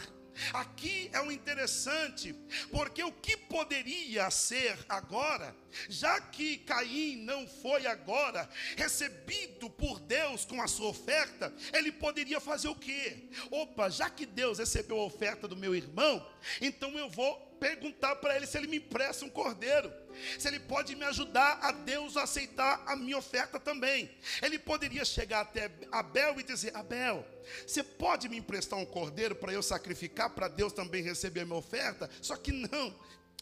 Aqui 0.54 1.10
é 1.14 1.22
o 1.22 1.32
interessante, 1.32 2.34
porque 2.72 3.04
o 3.04 3.12
que 3.12 3.36
poderia 3.36 4.30
ser 4.32 4.78
agora, 4.88 5.56
já 5.90 6.20
que 6.20 6.58
Caim 6.60 7.18
não 7.18 7.48
foi 7.48 7.86
agora 7.86 8.50
recebido 8.76 9.70
por 9.70 10.00
Deus 10.00 10.46
com 10.46 10.62
a 10.62 10.68
sua 10.68 10.90
oferta, 10.90 11.54
ele 11.74 11.92
poderia 11.92 12.40
fazer 12.40 12.68
o 12.68 12.76
quê? 12.76 13.30
Opa, 13.50 13.90
já 13.90 14.10
que 14.10 14.26
Deus 14.26 14.60
recebeu 14.60 15.00
a 15.00 15.06
oferta 15.06 15.48
do 15.48 15.56
meu 15.56 15.76
irmão, 15.76 16.26
então 16.60 16.98
eu 16.98 17.10
vou 17.10 17.51
perguntar 17.62 18.16
para 18.16 18.36
ele 18.36 18.48
se 18.48 18.58
ele 18.58 18.66
me 18.66 18.78
empresta 18.78 19.24
um 19.24 19.30
cordeiro, 19.30 19.94
se 20.40 20.48
ele 20.48 20.60
pode 20.60 20.96
me 20.96 21.06
ajudar 21.06 21.60
a 21.62 21.72
Deus 21.72 22.18
a 22.18 22.24
aceitar 22.24 22.84
a 22.88 22.96
minha 22.96 23.20
oferta 23.20 23.60
também. 23.60 24.10
Ele 24.42 24.58
poderia 24.58 25.06
chegar 25.06 25.42
até 25.42 25.70
Abel 25.92 26.40
e 26.40 26.44
dizer: 26.44 26.76
Abel, 26.76 27.24
você 27.66 27.84
pode 27.84 28.28
me 28.28 28.38
emprestar 28.38 28.80
um 28.80 28.86
cordeiro 28.86 29.36
para 29.36 29.54
eu 29.54 29.62
sacrificar, 29.62 30.32
para 30.32 30.48
Deus 30.48 30.74
também 30.74 31.04
receber 31.04 31.42
a 31.42 31.46
minha 31.46 31.60
oferta? 31.60 32.10
Só 32.20 32.36
que 32.36 32.52
não, 32.52 33.00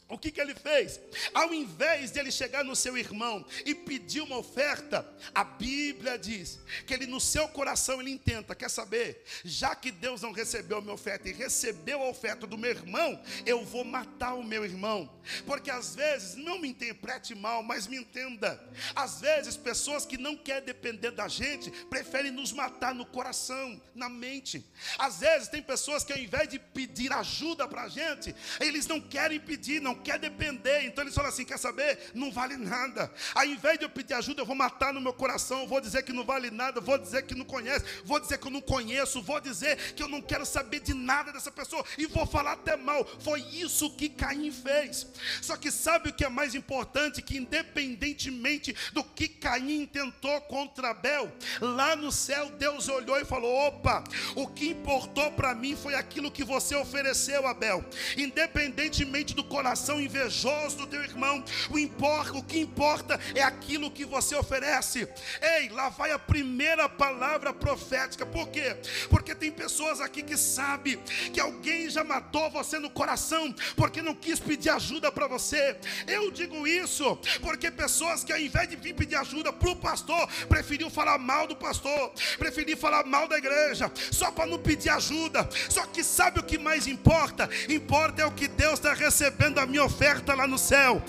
o 0.10 0.18
que, 0.18 0.32
que 0.32 0.42
ele 0.42 0.56
fez? 0.56 1.00
Ao 1.36 1.54
invés 1.54 2.12
de 2.12 2.20
ele 2.20 2.32
chegar 2.32 2.64
no 2.64 2.76
seu 2.76 2.98
irmão 2.98 3.46
e 3.64 3.76
pedir 3.76 4.22
uma 4.22 4.40
oferta, 4.40 5.08
a 5.36 5.44
Bíblia 5.44 6.18
diz 6.18 6.60
que 6.88 6.96
ele 6.96 7.06
no 7.06 7.20
seu 7.20 7.48
coração 7.48 8.02
ele 8.02 8.10
intenta, 8.10 8.56
quer 8.56 8.72
saber? 8.72 9.24
Já 9.46 9.76
que 9.76 9.92
Deus 9.92 10.24
não 10.24 10.32
recebeu 10.32 10.80
a 10.80 10.82
minha 10.82 10.96
oferta 10.96 11.30
e 11.30 11.34
recebeu 11.34 12.02
a 12.02 12.10
oferta 12.10 12.48
do 12.48 12.58
meu 12.58 12.72
irmão, 12.72 13.22
eu 13.46 13.64
vou 13.64 13.84
matar 13.84 14.34
o 14.34 14.44
meu 14.44 14.66
irmão. 14.66 15.08
Porque 15.46 15.70
às 15.70 15.96
vezes, 15.96 16.36
não 16.36 16.58
me 16.58 16.70
interprete 16.70 17.36
mal, 17.36 17.62
mas 17.62 17.86
me 17.86 17.98
entenda. 17.98 18.60
Às 18.96 19.22
vezes, 19.22 19.56
pessoas 19.56 20.08
que 20.08 20.18
não 20.18 20.36
querem 20.36 20.66
depender 20.66 21.12
da 21.12 21.28
gente, 21.28 21.70
preferem 21.86 22.32
nos 22.32 22.52
matar 22.52 22.96
no 22.96 23.06
coração, 23.06 23.80
na 23.94 24.10
mente. 24.10 24.66
Às 24.98 25.20
vezes, 25.20 25.50
tem 25.50 25.62
pessoas 25.62 26.04
que 26.04 26.14
ao 26.14 26.20
invés 26.20 26.50
de 26.50 26.58
pedir 26.58 27.14
ajuda 27.14 27.68
para 27.68 27.84
a 27.84 27.88
gente, 27.90 28.36
eles 28.60 28.88
não 28.88 29.00
querem 29.00 29.40
pedir, 29.40 29.80
não 29.80 29.99
quer 30.04 30.20
depender. 30.20 30.84
Então 30.86 31.04
eles 31.04 31.16
falam 31.16 31.30
assim: 31.30 31.46
quer 31.46 31.58
saber? 31.58 32.12
Não 32.14 32.32
vale 32.32 32.58
nada. 32.58 33.12
Ao 33.34 33.46
invés 33.46 33.78
de 33.78 33.86
eu 33.86 33.90
pedir 33.90 34.14
ajuda, 34.14 34.42
eu 34.42 34.46
vou 34.46 34.56
matar 34.56 34.94
no 34.94 35.02
meu 35.02 35.14
coração, 35.14 35.68
vou 35.68 35.82
dizer 35.82 36.04
que 36.04 36.14
não 36.14 36.26
vale 36.26 36.50
nada, 36.52 36.82
vou 36.82 36.98
dizer 36.98 37.24
que 37.24 37.36
não 37.36 37.46
conhece, 37.46 37.86
vou 38.04 38.20
dizer 38.20 38.38
que 38.38 38.48
eu 38.48 38.52
não 38.52 38.62
conheço, 38.62 39.22
vou 39.22 39.40
dizer 39.40 39.94
que 39.94 40.04
eu 40.04 40.08
não 40.08 40.22
quero 40.22 40.46
saber 40.46 40.80
de 40.80 40.94
nada 40.94 41.32
dessa 41.32 41.52
pessoa 41.52 41.84
e 41.98 42.06
vou 42.06 42.26
falar 42.26 42.54
até 42.54 42.76
mal. 42.76 43.06
Foi 43.20 43.42
isso 43.42 43.90
que 43.96 44.10
Caim 44.10 44.52
fez. 44.52 45.08
Só 45.42 45.56
que 45.58 45.72
sabe 45.72 46.10
o 46.10 46.14
que 46.14 46.26
é 46.26 46.30
mais 46.30 46.56
importante? 46.56 47.22
Que 47.22 47.38
independentemente 47.38 48.76
do 48.94 49.04
que 49.04 49.28
Caim 49.28 49.86
tentou 49.86 50.40
contra 50.42 50.90
Abel, 50.90 51.32
lá 51.62 51.96
no 51.96 52.12
céu 52.12 52.50
Deus 52.52 52.88
olhou 52.88 53.20
e 53.20 53.26
falou: 53.26 53.68
opa, 53.68 54.04
o 54.36 54.48
que 54.48 54.70
importou 54.70 55.32
para 55.32 55.54
mim 55.54 55.76
foi 55.76 55.96
aquilo 55.96 56.32
que 56.32 56.44
você 56.44 56.76
ofereceu, 56.76 57.48
Abel. 57.48 57.84
Independentemente 58.18 59.34
do 59.34 59.44
coração 59.44 59.89
coração 59.90 60.00
invejoso 60.00 60.78
do 60.78 60.88
teu 60.88 61.02
irmão. 61.04 61.44
O, 61.70 61.80
importa, 61.80 62.38
o 62.38 62.44
que 62.44 62.60
importa 62.60 63.20
é 63.34 63.42
aquilo 63.42 63.90
que 63.90 64.06
você 64.06 64.36
oferece. 64.36 65.08
Ei, 65.42 65.70
lá 65.70 65.90
vai 65.90 66.12
a 66.12 66.20
primeira 66.20 66.88
palavra 66.88 67.52
profética. 67.52 68.26
Por 68.26 68.50
quê? 68.50 68.76
Porque 69.10 69.34
tem 69.34 69.52
pessoas 69.52 70.00
aqui 70.00 70.22
que 70.22 70.38
sabem 70.38 70.98
que 71.34 71.40
alguém 71.40 71.90
já 71.90 72.04
matou 72.04 72.50
você 72.52 72.78
no 72.78 72.90
coração 72.90 73.54
porque 73.76 74.02
não 74.02 74.14
quis 74.14 74.40
pedir 74.40 74.70
ajuda 74.70 75.12
para 75.12 75.28
você. 75.28 75.78
Eu 76.08 76.30
digo 76.30 76.68
isso 76.68 77.18
porque 77.42 77.72
pessoas 77.72 78.24
que 78.24 78.32
ao 78.32 78.40
invés 78.40 78.70
de 78.70 78.76
vir 78.76 78.94
pedir 78.94 79.16
ajuda 79.16 79.52
para 79.52 79.72
o 79.72 79.76
pastor, 79.76 80.28
preferiu 80.48 80.90
falar 80.90 81.18
mal 81.18 81.48
do 81.48 81.56
pastor, 81.56 82.12
preferiu 82.38 82.78
falar 82.78 83.06
mal 83.06 83.28
da 83.28 83.38
igreja, 83.38 83.92
só 84.12 84.32
para 84.32 84.46
não 84.46 84.60
pedir 84.60 84.90
ajuda. 84.90 85.50
Só 85.70 85.86
que 85.86 86.04
sabe 86.04 86.40
o 86.40 86.44
que 86.44 86.58
mais 86.58 86.86
importa? 86.86 87.50
Importa 87.68 88.22
é 88.22 88.26
o 88.26 88.32
que 88.32 88.48
Deus 88.48 88.74
está 88.74 88.94
recebendo 88.94 89.60
a 89.60 89.66
minha 89.66 89.79
minha 89.80 89.86
oferta 89.86 90.36
lá 90.36 90.46
no 90.46 90.58
céu. 90.58 91.02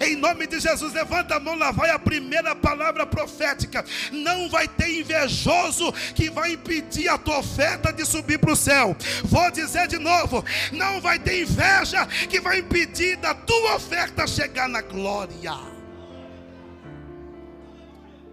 Em 0.00 0.14
nome 0.14 0.46
de 0.46 0.60
Jesus, 0.60 0.92
levanta 0.92 1.36
a 1.36 1.40
mão, 1.40 1.56
lá 1.56 1.70
vai 1.70 1.90
a 1.90 1.98
primeira 1.98 2.54
palavra 2.54 3.06
profética. 3.06 3.84
Não 4.12 4.48
vai 4.48 4.68
ter 4.68 5.00
invejoso 5.00 5.90
que 6.14 6.28
vai 6.30 6.52
impedir 6.52 7.08
a 7.08 7.16
tua 7.16 7.38
oferta 7.38 7.92
de 7.92 8.04
subir 8.04 8.38
para 8.38 8.52
o 8.52 8.56
céu. 8.56 8.94
Vou 9.24 9.50
dizer 9.50 9.88
de 9.88 9.98
novo: 9.98 10.44
não 10.72 11.00
vai 11.00 11.18
ter 11.18 11.42
inveja 11.42 12.06
que 12.28 12.40
vai 12.40 12.58
impedir 12.58 13.16
da 13.16 13.34
tua 13.34 13.76
oferta 13.76 14.26
chegar 14.26 14.68
na 14.68 14.82
glória. 14.82 15.56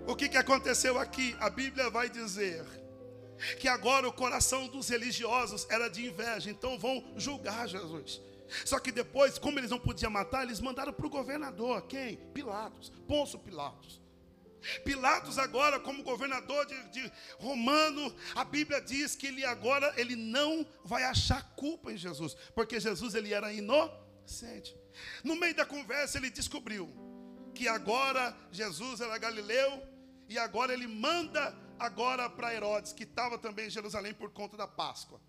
O 0.08 0.16
que, 0.16 0.30
que 0.30 0.38
aconteceu 0.38 1.00
aqui? 1.00 1.36
A 1.40 1.50
Bíblia 1.50 1.90
vai 1.90 2.10
dizer 2.10 2.64
que 3.60 3.68
agora 3.68 4.08
o 4.08 4.14
coração 4.14 4.68
dos 4.68 4.88
religiosos 4.88 5.66
era 5.70 5.90
de 5.90 6.06
inveja, 6.06 6.50
então 6.50 6.78
vão 6.78 7.04
julgar 7.18 7.68
Jesus. 7.68 8.22
Só 8.66 8.80
que 8.80 8.92
depois, 8.92 9.38
como 9.38 9.60
eles 9.60 9.72
não 9.72 9.80
podiam 9.80 10.12
matar, 10.12 10.44
eles 10.44 10.60
mandaram 10.60 10.94
para 10.94 11.06
o 11.06 11.10
governador. 11.10 11.82
Quem? 11.84 12.18
Pilatos. 12.34 12.92
Pôncio 13.08 13.40
Pilatos. 13.40 14.02
Pilatos 14.84 15.38
agora, 15.38 15.80
como 15.80 16.04
governador 16.04 16.66
de, 16.66 16.90
de, 16.90 17.12
romano, 17.38 18.14
a 18.34 18.44
Bíblia 18.44 18.82
diz 18.82 19.16
que 19.16 19.28
ele 19.28 19.46
agora 19.46 19.94
ele 19.96 20.16
não 20.16 20.66
vai 20.84 21.04
achar 21.04 21.56
culpa 21.56 21.92
em 21.92 21.98
Jesus, 21.98 22.36
porque 22.56 22.80
Jesus 22.80 23.14
ele 23.14 23.34
era 23.34 23.54
inocente. 23.54 24.76
No 25.24 25.36
meio 25.36 25.56
da 25.56 25.66
conversa 25.66 26.18
ele 26.18 26.30
descobriu 26.30 26.92
que 27.54 27.68
agora 27.68 28.36
Jesus 28.52 29.02
era 29.02 29.18
galileu 29.18 29.84
e 30.28 30.38
agora 30.38 30.74
ele 30.74 30.88
manda 30.88 31.56
agora 31.78 32.30
para 32.30 32.54
Herodes, 32.54 32.92
que 32.92 33.04
estava 33.04 33.38
também 33.38 33.68
em 33.68 33.70
Jerusalém 33.70 34.14
por 34.14 34.32
conta 34.32 34.58
da 34.58 34.68
Páscoa. 34.68 35.22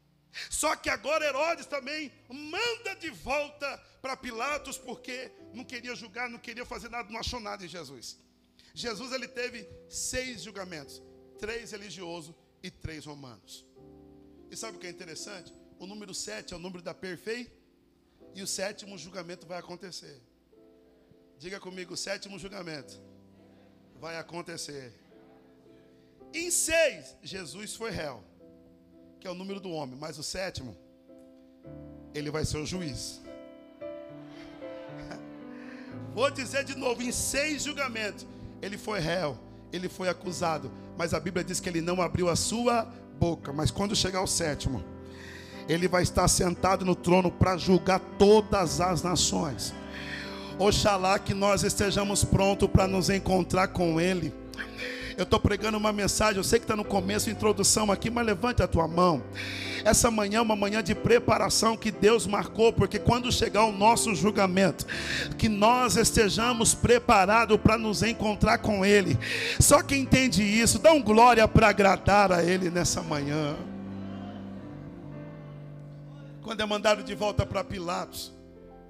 Só 0.51 0.77
que 0.77 0.89
agora 0.89 1.25
Herodes 1.25 1.67
também 1.67 2.13
manda 2.29 2.95
de 2.97 3.11
volta 3.11 3.79
para 4.03 4.17
Pilatos 4.17 4.79
porque 4.79 5.33
não 5.53 5.65
queria 5.65 5.95
julgar, 5.95 6.29
não 6.29 6.39
queria 6.39 6.65
fazer 6.65 6.89
nada, 6.89 7.11
não 7.11 7.21
achou 7.21 7.41
nada 7.41 7.65
em 7.65 7.69
Jesus. 7.69 8.19
Jesus 8.75 9.13
ele 9.13 9.27
teve 9.27 9.69
seis 9.89 10.43
julgamentos, 10.43 11.03
três 11.39 11.73
religiosos 11.73 12.35
e 12.63 12.71
três 12.71 13.07
romanos. 13.07 13.65
E 14.51 14.57
sabe 14.57 14.77
o 14.77 14.81
que 14.81 14.87
é 14.87 14.91
interessante? 14.91 15.53
O 15.79 15.87
número 15.87 16.15
sete 16.15 16.53
é 16.53 16.57
o 16.57 16.61
número 16.61 16.83
da 16.83 16.95
perfeição 16.95 17.53
e 18.35 18.43
o 18.43 18.47
sétimo 18.47 18.99
julgamento 18.99 19.47
vai 19.47 19.59
acontecer. 19.59 20.21
Diga 21.39 21.59
comigo, 21.59 21.95
o 21.95 21.97
sétimo 21.97 22.39
julgamento 22.39 23.01
vai 23.95 24.19
acontecer. 24.19 24.93
Em 26.35 26.51
seis, 26.51 27.17
Jesus 27.23 27.75
foi 27.75 27.91
réu 27.91 28.23
que 29.27 29.29
é 29.29 29.33
o 29.33 29.35
número 29.35 29.59
do 29.59 29.73
homem, 29.73 29.99
mas 30.01 30.19
o 30.19 30.23
sétimo, 30.23 30.77
ele 32.15 32.31
vai 32.31 32.45
ser 32.45 32.59
o 32.59 32.65
juiz. 32.65 33.21
Vou 36.15 36.31
dizer 36.31 36.63
de 36.63 36.77
novo: 36.77 37.03
em 37.03 37.11
seis 37.11 37.65
julgamentos, 37.65 38.25
ele 38.63 38.79
foi 38.79 39.01
réu, 39.01 39.37
ele 39.73 39.89
foi 39.89 40.09
acusado, 40.09 40.71
mas 40.97 41.13
a 41.13 41.19
Bíblia 41.19 41.43
diz 41.43 41.59
que 41.59 41.69
ele 41.69 41.81
não 41.81 42.01
abriu 42.01 42.29
a 42.29 42.37
sua 42.37 42.85
boca. 43.19 43.53
Mas 43.53 43.73
quando 43.73 43.97
chegar 43.97 44.23
o 44.23 44.29
sétimo, 44.29 44.85
ele 45.69 45.89
vai 45.89 46.05
estar 46.05 46.29
sentado 46.29 46.85
no 46.85 46.95
trono 46.95 47.29
para 47.29 47.57
julgar 47.57 47.99
todas 48.21 48.81
as 48.81 49.03
nações. 49.03 49.75
Oxalá 50.57 51.19
que 51.19 51.35
nós 51.35 51.65
estejamos 51.65 52.23
prontos 52.23 52.71
para 52.71 52.87
nos 52.87 53.11
encontrar 53.11 53.67
com 53.67 54.01
Ele. 54.01 54.33
Eu 55.17 55.23
estou 55.23 55.41
pregando 55.41 55.79
uma 55.79 55.93
mensagem, 55.95 56.37
eu 56.37 56.45
sei 56.45 56.59
que 56.59 56.65
está 56.65 56.77
no 56.77 56.85
começo, 56.85 57.31
introdução 57.31 57.91
aqui, 57.91 58.11
mas 58.11 58.27
levante 58.27 58.63
a 58.63 58.69
tua 58.69 58.87
mão. 58.87 59.23
Essa 59.83 60.11
manhã 60.11 60.39
é 60.39 60.43
uma 60.43 60.55
manhã 60.55 60.83
de 60.83 60.95
preparação 60.95 61.75
que 61.75 61.91
Deus 61.91 62.27
marcou, 62.27 62.71
porque 62.71 62.99
quando 62.99 63.33
chegar 63.33 63.65
o 63.65 63.73
nosso 63.73 64.15
julgamento, 64.15 64.85
que 65.39 65.49
nós 65.49 65.97
estejamos 65.97 66.75
preparados 66.75 67.59
para 67.59 67.79
nos 67.79 68.03
encontrar 68.03 68.59
com 68.59 68.85
Ele. 68.85 69.19
Só 69.59 69.83
quem 69.83 70.03
entende 70.03 70.43
isso, 70.43 70.79
dá 70.79 70.93
um 70.93 71.03
glória 71.03 71.49
para 71.49 71.69
agradar 71.69 72.31
a 72.31 72.43
Ele 72.43 72.69
nessa 72.69 73.03
manhã. 73.03 73.57
Quando 76.43 76.61
é 76.61 76.67
mandado 76.67 77.03
de 77.03 77.15
volta 77.15 77.47
para 77.47 77.65
Pilatos, 77.65 78.35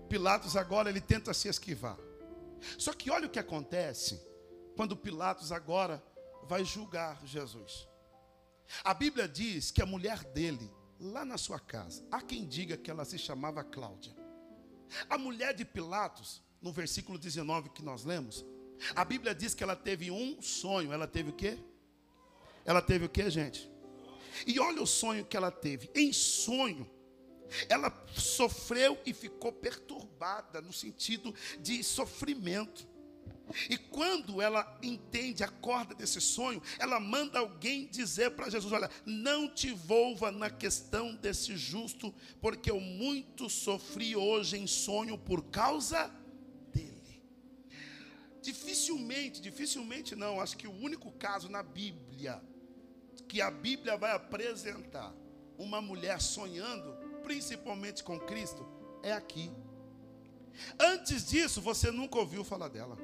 Pilatos 0.08 0.56
agora 0.56 0.90
ele 0.90 1.00
tenta 1.00 1.32
se 1.32 1.48
esquivar. 1.48 1.96
Só 2.76 2.92
que 2.92 3.10
olha 3.10 3.26
o 3.26 3.30
que 3.30 3.38
acontece 3.38 4.20
quando 4.76 4.96
Pilatos 4.96 5.52
agora 5.52 6.02
vai 6.48 6.64
julgar 6.64 7.24
Jesus. 7.26 7.86
A 8.82 8.94
Bíblia 8.94 9.28
diz 9.28 9.70
que 9.70 9.82
a 9.82 9.86
mulher 9.86 10.24
dele, 10.24 10.70
lá 10.98 11.24
na 11.24 11.38
sua 11.38 11.60
casa, 11.60 12.06
há 12.10 12.20
quem 12.20 12.46
diga 12.46 12.76
que 12.76 12.90
ela 12.90 13.04
se 13.04 13.18
chamava 13.18 13.62
Cláudia. 13.62 14.14
A 15.08 15.18
mulher 15.18 15.54
de 15.54 15.64
Pilatos, 15.64 16.42
no 16.60 16.72
versículo 16.72 17.18
19 17.18 17.70
que 17.70 17.82
nós 17.82 18.04
lemos, 18.04 18.44
a 18.94 19.04
Bíblia 19.04 19.34
diz 19.34 19.54
que 19.54 19.62
ela 19.62 19.76
teve 19.76 20.10
um 20.10 20.40
sonho. 20.40 20.92
Ela 20.92 21.06
teve 21.06 21.30
o 21.30 21.32
quê? 21.32 21.58
Ela 22.64 22.82
teve 22.82 23.06
o 23.06 23.08
quê, 23.08 23.30
gente? 23.30 23.70
E 24.46 24.58
olha 24.60 24.82
o 24.82 24.86
sonho 24.86 25.24
que 25.24 25.36
ela 25.36 25.50
teve. 25.50 25.90
Em 25.94 26.12
sonho, 26.12 26.88
ela 27.68 27.92
sofreu 28.14 28.98
e 29.06 29.12
ficou 29.12 29.52
perturbada 29.52 30.60
no 30.60 30.72
sentido 30.72 31.34
de 31.60 31.82
sofrimento. 31.82 32.86
E 33.70 33.76
quando 33.76 34.42
ela 34.42 34.78
entende, 34.82 35.44
acorda 35.44 35.94
desse 35.94 36.20
sonho, 36.20 36.60
ela 36.78 36.98
manda 36.98 37.38
alguém 37.38 37.86
dizer 37.86 38.32
para 38.32 38.50
Jesus: 38.50 38.72
Olha, 38.72 38.90
não 39.04 39.48
te 39.48 39.68
envolva 39.68 40.32
na 40.32 40.50
questão 40.50 41.14
desse 41.14 41.56
justo, 41.56 42.14
porque 42.40 42.70
eu 42.70 42.80
muito 42.80 43.48
sofri 43.48 44.16
hoje 44.16 44.56
em 44.56 44.66
sonho 44.66 45.16
por 45.16 45.44
causa 45.44 46.10
dele. 46.72 47.22
Dificilmente, 48.42 49.40
dificilmente 49.40 50.16
não, 50.16 50.40
acho 50.40 50.56
que 50.56 50.66
o 50.66 50.74
único 50.74 51.12
caso 51.12 51.48
na 51.48 51.62
Bíblia 51.62 52.42
que 53.28 53.40
a 53.40 53.50
Bíblia 53.50 53.96
vai 53.96 54.12
apresentar 54.12 55.12
uma 55.58 55.80
mulher 55.80 56.20
sonhando, 56.20 56.96
principalmente 57.22 58.02
com 58.04 58.18
Cristo, 58.20 58.66
é 59.02 59.12
aqui. 59.12 59.50
Antes 60.78 61.26
disso, 61.26 61.60
você 61.60 61.90
nunca 61.90 62.18
ouviu 62.18 62.44
falar 62.44 62.68
dela, 62.68 62.96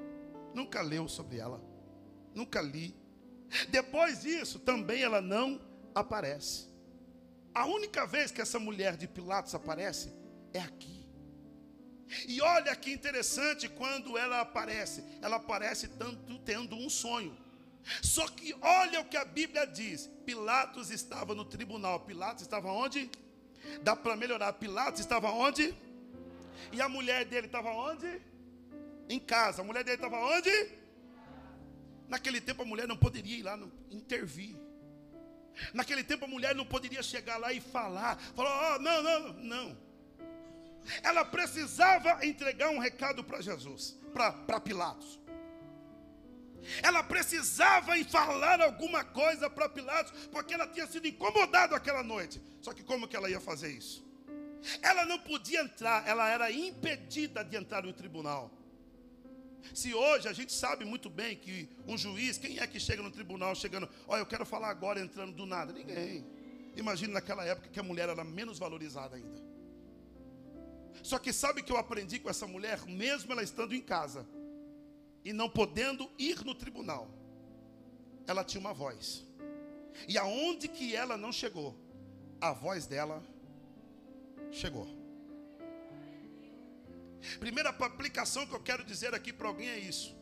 nunca 0.54 0.80
leu 0.82 1.08
sobre 1.08 1.38
ela, 1.38 1.62
nunca 2.34 2.60
li. 2.60 2.94
Depois 3.68 4.22
disso, 4.22 4.58
também 4.58 5.02
ela 5.02 5.20
não 5.20 5.60
aparece. 5.94 6.68
A 7.54 7.66
única 7.66 8.06
vez 8.06 8.30
que 8.30 8.40
essa 8.40 8.58
mulher 8.58 8.96
de 8.96 9.06
Pilatos 9.06 9.54
aparece 9.54 10.12
é 10.54 10.60
aqui. 10.60 11.02
E 12.26 12.40
olha 12.40 12.74
que 12.76 12.92
interessante 12.92 13.68
quando 13.68 14.16
ela 14.16 14.40
aparece, 14.40 15.04
ela 15.20 15.36
aparece 15.36 15.88
tanto 15.88 16.38
tendo 16.40 16.76
um 16.76 16.88
sonho. 16.88 17.36
Só 18.02 18.26
que 18.28 18.54
olha 18.60 19.00
o 19.00 19.04
que 19.04 19.16
a 19.16 19.24
Bíblia 19.24 19.66
diz: 19.66 20.08
Pilatos 20.24 20.90
estava 20.90 21.34
no 21.34 21.44
tribunal. 21.44 22.00
Pilatos 22.00 22.42
estava 22.42 22.70
onde? 22.70 23.10
Dá 23.82 23.96
para 23.96 24.16
melhorar. 24.16 24.52
Pilatos 24.54 25.00
estava 25.00 25.30
onde? 25.30 25.74
E 26.70 26.80
a 26.80 26.88
mulher 26.88 27.24
dele 27.24 27.46
estava 27.46 27.70
onde? 27.70 28.20
Em 29.12 29.18
casa. 29.18 29.60
A 29.60 29.64
mulher 29.64 29.84
dele 29.84 29.96
estava 29.96 30.16
onde? 30.16 30.50
Naquele 32.08 32.40
tempo 32.40 32.62
a 32.62 32.64
mulher 32.64 32.86
não 32.88 32.96
poderia 32.96 33.36
ir 33.36 33.42
lá 33.42 33.58
intervir. 33.90 34.56
Naquele 35.74 36.02
tempo 36.02 36.24
a 36.24 36.28
mulher 36.28 36.54
não 36.54 36.64
poderia 36.64 37.02
chegar 37.02 37.36
lá 37.36 37.52
e 37.52 37.60
falar. 37.60 38.16
Falar, 38.34 38.76
oh, 38.76 38.78
não, 38.80 39.02
não, 39.02 39.32
não. 39.34 39.78
Ela 41.02 41.24
precisava 41.24 42.24
entregar 42.24 42.70
um 42.70 42.78
recado 42.78 43.22
para 43.22 43.40
Jesus, 43.40 43.98
para 44.14 44.60
Pilatos. 44.60 45.20
Ela 46.82 47.02
precisava 47.02 47.98
em 47.98 48.04
falar 48.04 48.60
alguma 48.60 49.04
coisa 49.04 49.50
para 49.50 49.68
Pilatos, 49.68 50.12
porque 50.28 50.54
ela 50.54 50.66
tinha 50.66 50.86
sido 50.86 51.06
incomodada 51.06 51.76
aquela 51.76 52.02
noite. 52.02 52.40
Só 52.62 52.72
que 52.72 52.82
como 52.82 53.06
que 53.06 53.16
ela 53.16 53.28
ia 53.28 53.40
fazer 53.40 53.70
isso? 53.70 54.02
Ela 54.80 55.04
não 55.04 55.18
podia 55.18 55.60
entrar, 55.60 56.06
ela 56.08 56.28
era 56.28 56.50
impedida 56.50 57.44
de 57.44 57.56
entrar 57.56 57.82
no 57.82 57.92
tribunal. 57.92 58.50
Se 59.74 59.94
hoje 59.94 60.28
a 60.28 60.32
gente 60.32 60.52
sabe 60.52 60.84
muito 60.84 61.08
bem 61.08 61.36
que 61.36 61.68
um 61.86 61.96
juiz, 61.96 62.38
quem 62.38 62.58
é 62.58 62.66
que 62.66 62.80
chega 62.80 63.02
no 63.02 63.10
tribunal 63.10 63.54
chegando, 63.54 63.88
olha, 64.06 64.20
eu 64.20 64.26
quero 64.26 64.44
falar 64.44 64.68
agora 64.68 65.00
entrando 65.00 65.32
do 65.32 65.46
nada? 65.46 65.72
Ninguém. 65.72 66.24
Imagine 66.76 67.12
naquela 67.12 67.44
época 67.44 67.68
que 67.68 67.80
a 67.80 67.82
mulher 67.82 68.08
era 68.08 68.24
menos 68.24 68.58
valorizada 68.58 69.16
ainda. 69.16 69.42
Só 71.02 71.18
que 71.18 71.32
sabe 71.32 71.62
que 71.62 71.72
eu 71.72 71.76
aprendi 71.76 72.18
com 72.18 72.30
essa 72.30 72.46
mulher, 72.46 72.84
mesmo 72.86 73.32
ela 73.32 73.42
estando 73.42 73.74
em 73.74 73.80
casa, 73.80 74.26
e 75.24 75.32
não 75.32 75.48
podendo 75.48 76.10
ir 76.18 76.44
no 76.44 76.54
tribunal, 76.54 77.08
ela 78.26 78.44
tinha 78.44 78.60
uma 78.60 78.72
voz. 78.72 79.26
E 80.08 80.16
aonde 80.18 80.68
que 80.68 80.94
ela 80.94 81.16
não 81.16 81.32
chegou, 81.32 81.76
a 82.40 82.52
voz 82.52 82.86
dela 82.86 83.22
chegou. 84.50 85.01
Primeira 87.38 87.70
aplicação 87.70 88.46
que 88.46 88.54
eu 88.54 88.60
quero 88.60 88.84
dizer 88.84 89.14
aqui 89.14 89.32
para 89.32 89.48
alguém 89.48 89.68
é 89.68 89.78
isso. 89.78 90.16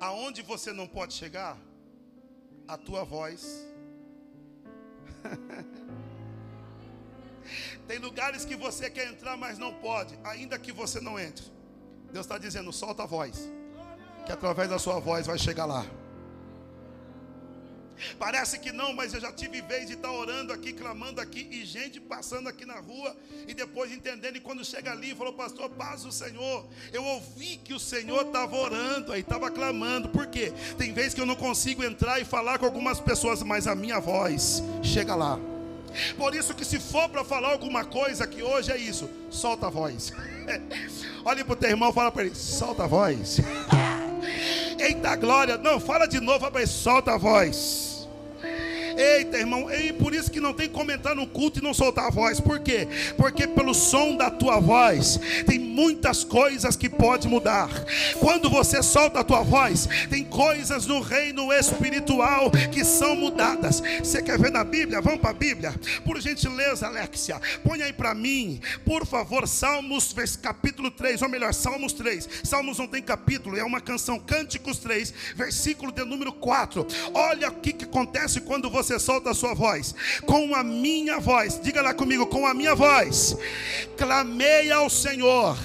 Aonde 0.00 0.42
você 0.42 0.72
não 0.72 0.86
pode 0.86 1.14
chegar, 1.14 1.58
a 2.66 2.76
tua 2.76 3.04
voz. 3.04 3.66
Tem 7.86 7.98
lugares 7.98 8.44
que 8.44 8.54
você 8.54 8.90
quer 8.90 9.08
entrar, 9.08 9.36
mas 9.36 9.58
não 9.58 9.74
pode, 9.74 10.18
ainda 10.22 10.58
que 10.58 10.70
você 10.70 11.00
não 11.00 11.18
entre. 11.18 11.46
Deus 12.12 12.26
está 12.26 12.38
dizendo: 12.38 12.72
solta 12.72 13.04
a 13.04 13.06
voz 13.06 13.50
que 14.28 14.32
através 14.32 14.68
da 14.68 14.78
sua 14.78 15.00
voz 15.00 15.26
vai 15.26 15.38
chegar 15.38 15.64
lá. 15.64 15.86
Parece 18.18 18.58
que 18.58 18.72
não, 18.72 18.92
mas 18.92 19.14
eu 19.14 19.20
já 19.20 19.32
tive 19.32 19.60
vez 19.62 19.86
de 19.86 19.94
estar 19.94 20.10
orando 20.10 20.52
aqui, 20.52 20.72
clamando 20.72 21.20
aqui, 21.20 21.48
e 21.50 21.64
gente 21.64 22.00
passando 22.00 22.48
aqui 22.48 22.64
na 22.64 22.76
rua, 22.76 23.16
e 23.46 23.54
depois 23.54 23.92
entendendo, 23.92 24.36
e 24.36 24.40
quando 24.40 24.64
chega 24.64 24.92
ali, 24.92 25.14
falou, 25.14 25.32
pastor, 25.32 25.68
paz 25.70 26.04
o 26.04 26.12
Senhor. 26.12 26.66
Eu 26.92 27.04
ouvi 27.04 27.56
que 27.56 27.74
o 27.74 27.80
Senhor 27.80 28.26
estava 28.26 28.56
orando, 28.56 29.12
aí 29.12 29.20
estava 29.20 29.50
clamando, 29.50 30.08
por 30.08 30.26
quê? 30.26 30.52
Tem 30.76 30.92
vezes 30.92 31.14
que 31.14 31.20
eu 31.20 31.26
não 31.26 31.36
consigo 31.36 31.84
entrar 31.84 32.20
e 32.20 32.24
falar 32.24 32.58
com 32.58 32.66
algumas 32.66 33.00
pessoas, 33.00 33.42
mas 33.42 33.66
a 33.66 33.74
minha 33.74 34.00
voz 34.00 34.62
chega 34.82 35.14
lá. 35.14 35.38
Por 36.16 36.34
isso 36.34 36.54
que 36.54 36.64
se 36.64 36.78
for 36.78 37.08
para 37.08 37.24
falar 37.24 37.52
alguma 37.52 37.84
coisa 37.84 38.26
que 38.26 38.42
hoje 38.42 38.70
é 38.70 38.76
isso, 38.76 39.08
solta 39.30 39.66
a 39.66 39.70
voz. 39.70 40.12
Olhe 41.24 41.44
para 41.44 41.52
o 41.52 41.56
teu 41.56 41.70
irmão 41.70 41.92
fala 41.92 42.12
para 42.12 42.24
ele, 42.26 42.34
solta 42.34 42.84
a 42.84 42.86
voz. 42.86 43.38
Eita 44.78 45.16
glória, 45.16 45.58
não, 45.58 45.80
fala 45.80 46.06
de 46.06 46.20
novo, 46.20 46.48
mas 46.52 46.70
solta 46.70 47.14
a 47.14 47.18
voz. 47.18 47.97
Eita, 48.98 49.38
irmão, 49.38 49.72
e 49.72 49.92
por 49.92 50.12
isso 50.12 50.28
que 50.28 50.40
não 50.40 50.52
tem 50.52 50.68
como 50.68 50.90
entrar 50.90 51.14
no 51.14 51.24
culto 51.24 51.60
e 51.60 51.62
não 51.62 51.72
soltar 51.72 52.06
a 52.06 52.10
voz. 52.10 52.40
Por 52.40 52.58
quê? 52.58 52.88
Porque 53.16 53.46
pelo 53.46 53.72
som 53.72 54.16
da 54.16 54.28
tua 54.28 54.58
voz 54.58 55.20
tem 55.46 55.56
muitas 55.56 56.24
coisas 56.24 56.74
que 56.74 56.88
pode 56.88 57.28
mudar. 57.28 57.70
Quando 58.18 58.50
você 58.50 58.82
solta 58.82 59.20
a 59.20 59.24
tua 59.24 59.42
voz, 59.44 59.88
tem 60.10 60.24
coisas 60.24 60.84
no 60.86 61.00
reino 61.00 61.52
espiritual 61.52 62.50
que 62.72 62.84
são 62.84 63.14
mudadas. 63.14 63.80
Você 64.00 64.20
quer 64.20 64.36
ver 64.36 64.50
na 64.50 64.64
Bíblia? 64.64 65.00
Vamos 65.00 65.20
para 65.20 65.30
a 65.30 65.34
Bíblia. 65.34 65.72
Por 66.04 66.20
gentileza, 66.20 66.88
Alexia, 66.88 67.40
põe 67.62 67.82
aí 67.82 67.92
para 67.92 68.12
mim, 68.14 68.60
por 68.84 69.06
favor, 69.06 69.46
Salmos 69.46 70.12
capítulo 70.42 70.90
3, 70.90 71.22
ou 71.22 71.28
melhor, 71.28 71.54
Salmos 71.54 71.92
3. 71.92 72.28
Salmos 72.42 72.78
não 72.78 72.88
tem 72.88 73.02
capítulo, 73.02 73.56
é 73.56 73.62
uma 73.62 73.80
canção, 73.80 74.18
Cânticos 74.18 74.78
3, 74.78 75.14
versículo 75.36 75.92
de 75.92 76.04
número 76.04 76.32
4. 76.32 76.84
Olha 77.14 77.48
o 77.48 77.54
que, 77.54 77.72
que 77.72 77.84
acontece 77.84 78.40
quando 78.40 78.68
você 78.68 78.87
você 78.88 78.98
solta 78.98 79.30
a 79.30 79.34
sua 79.34 79.54
voz. 79.54 79.94
Com 80.24 80.54
a 80.54 80.64
minha 80.64 81.18
voz, 81.18 81.60
diga 81.62 81.82
lá 81.82 81.92
comigo, 81.92 82.26
com 82.26 82.46
a 82.46 82.54
minha 82.54 82.74
voz, 82.74 83.36
clamei 83.96 84.70
ao 84.70 84.88
Senhor 84.88 85.58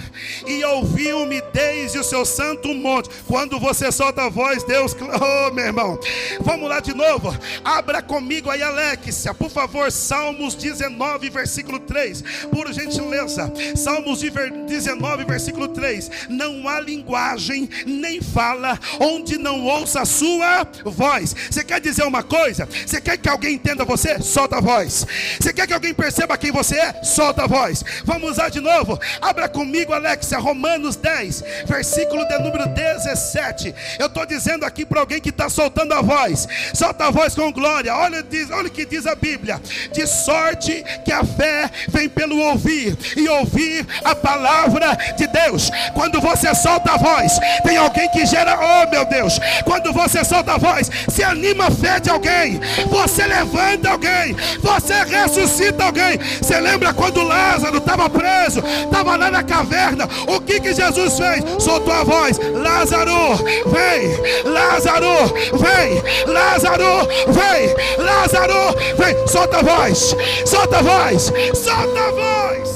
e 0.46 0.64
ouviu-me 0.66 1.42
desde 1.54 1.98
o 2.00 2.04
seu 2.04 2.26
santo 2.26 2.74
monte. 2.74 3.10
Quando 3.26 3.60
você 3.60 3.92
solta 3.92 4.24
a 4.24 4.30
voz, 4.30 4.64
Deus, 4.64 4.94
oh 5.00 5.54
meu 5.54 5.66
irmão, 5.66 6.00
vamos 6.42 6.68
lá 6.68 6.82
de 6.82 6.94
novo. 6.94 7.34
Abra 7.64 8.02
comigo 8.02 8.50
aí, 8.50 8.62
Alexia, 8.62 9.34
por 9.34 9.50
favor, 9.50 9.90
Salmos 9.92 10.56
19, 10.56 11.30
versículo 11.30 11.80
3, 11.80 12.24
por 12.52 12.72
gentileza. 12.74 13.52
Salmos 13.76 14.22
19, 14.22 15.24
versículo 15.24 15.70
3. 15.70 16.28
Não 16.30 16.68
há 16.68 16.80
linguagem 16.82 17.70
nem 17.86 18.22
fala 18.22 18.78
onde 19.00 19.38
não 19.38 19.64
ouça 19.64 20.02
a 20.02 20.06
sua 20.06 20.68
voz. 20.84 21.36
Você 21.50 21.64
quer 21.64 21.80
dizer 21.80 22.04
uma 22.04 22.24
coisa? 22.24 22.68
Você 22.86 23.00
quer 23.00 23.13
quer 23.14 23.18
que 23.18 23.30
alguém 23.30 23.56
entenda 23.56 23.86
você? 23.86 24.20
Solta 24.22 24.58
a 24.58 24.62
voz. 24.62 25.06
Você 25.40 25.54
quer 25.54 25.68
que 25.68 25.74
alguém 25.74 25.94
perceba 25.94 26.38
quem 26.38 26.52
você 26.52 26.76
é? 26.76 27.04
Solta 27.04 27.44
a 27.44 27.48
voz. 27.48 27.84
Vamos 28.04 28.38
lá 28.38 28.50
de 28.50 28.60
novo. 28.60 29.00
Abra 29.22 29.48
comigo, 29.48 29.94
Alexia, 29.94 30.40
Romanos 30.40 30.96
10, 30.96 31.44
versículo 31.66 32.26
de 32.28 32.38
número 32.40 32.68
17. 32.68 33.74
Eu 34.00 34.08
estou 34.08 34.26
dizendo 34.26 34.66
aqui 34.66 34.86
para 34.86 35.00
alguém 35.00 35.20
que 35.20 35.30
está 35.30 35.50
soltando 35.50 35.94
a 35.94 36.02
voz. 36.02 36.48
Solta 36.74 37.06
a 37.06 37.12
voz 37.12 37.36
com 37.36 37.52
glória. 37.52 37.96
Olha, 37.96 38.26
olha 38.52 38.68
o 38.68 38.72
que 38.72 38.86
diz 38.86 39.06
a 39.06 39.16
Bíblia. 39.16 39.62
De 39.92 40.08
sorte 40.08 40.84
que 41.06 41.12
a 41.12 41.24
fé 41.24 41.70
vem 41.90 42.10
pelo 42.10 42.38
ouvir 42.40 42.98
e 43.16 43.28
ouvir 43.28 43.86
a 44.04 44.16
palavra 44.16 44.96
de 45.18 45.28
Deus. 45.28 45.70
Quando 45.94 46.20
você 46.20 46.54
solta 46.56 46.94
a 46.94 46.98
voz, 46.98 47.40
tem 47.64 47.78
alguém 47.78 48.10
que 48.10 48.26
gera, 48.26 48.58
oh 48.60 48.90
meu 48.90 49.06
Deus. 49.06 49.40
Quando 49.66 49.94
você 49.94 50.24
solta 50.24 50.54
a 50.54 50.58
voz, 50.58 50.90
se 51.10 51.24
anima 51.24 51.68
a 51.68 51.72
fé 51.72 52.00
de 52.00 52.10
alguém 52.10 52.60
você 52.90 53.03
levanta 53.26 53.92
alguém, 53.92 54.36
você 54.60 54.94
ressuscita 55.04 55.86
alguém. 55.86 56.18
Você 56.42 56.60
lembra 56.60 56.94
quando 56.94 57.24
Lázaro 57.24 57.78
estava 57.78 58.10
preso, 58.10 58.60
estava 58.60 59.16
lá 59.16 59.32
na 59.32 59.44
caverna? 59.44 60.08
O 60.28 60.40
que, 60.40 60.60
que 60.60 60.74
Jesus 60.74 61.18
fez? 61.18 61.44
Soltou 61.64 61.94
a 61.94 62.04
voz: 62.04 62.40
Lázaro, 62.54 63.38
vem, 63.68 64.52
Lázaro, 64.52 65.28
vem, 65.54 66.32
Lázaro, 66.32 67.08
vem, 67.28 68.04
Lázaro, 68.04 68.76
vem. 68.98 69.28
Solta 69.28 69.60
a 69.60 69.64
voz, 69.64 70.16
solta 70.46 70.78
a 70.78 70.82
voz, 70.82 71.32
solta 71.56 72.00
a 72.00 72.12
voz. 72.12 72.74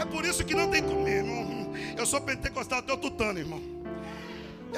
É 0.00 0.04
por 0.04 0.24
isso 0.24 0.44
que 0.44 0.54
não 0.54 0.68
tem 0.68 0.82
como. 0.82 0.98
Eu 1.98 2.06
sou 2.06 2.20
pentecostal 2.20 2.78
até 2.78 2.92
o 2.92 2.96
tutano, 2.96 3.40
irmão. 3.40 3.77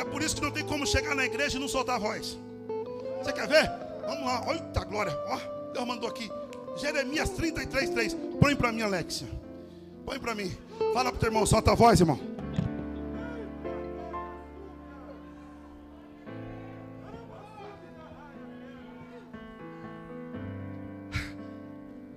É 0.01 0.05
por 0.05 0.23
isso 0.23 0.35
que 0.35 0.41
não 0.41 0.51
tem 0.51 0.65
como 0.65 0.87
chegar 0.87 1.15
na 1.15 1.27
igreja 1.27 1.59
e 1.59 1.61
não 1.61 1.69
soltar 1.69 1.97
a 1.97 1.99
voz. 1.99 2.39
Você 3.23 3.35
quer 3.35 3.47
ver? 3.47 3.71
Vamos 4.07 4.25
lá, 4.25 4.43
olha 4.47 4.71
a 4.75 4.85
glória. 4.85 5.19
Ó, 5.27 5.39
Deus 5.75 5.87
mandou 5.87 6.09
aqui. 6.09 6.33
Jeremias 6.79 7.29
33, 7.29 7.91
3. 7.91 8.17
Põe 8.41 8.57
para 8.57 8.73
mim, 8.73 8.81
Alexia. 8.81 9.29
Põe 10.07 10.19
para 10.19 10.35
mim. 10.35 10.57
Fala 10.95 11.11
para 11.11 11.17
o 11.17 11.19
teu 11.19 11.27
irmão, 11.27 11.45
solta 11.45 11.73
a 11.73 11.75
voz, 11.75 12.01
irmão. 12.01 12.19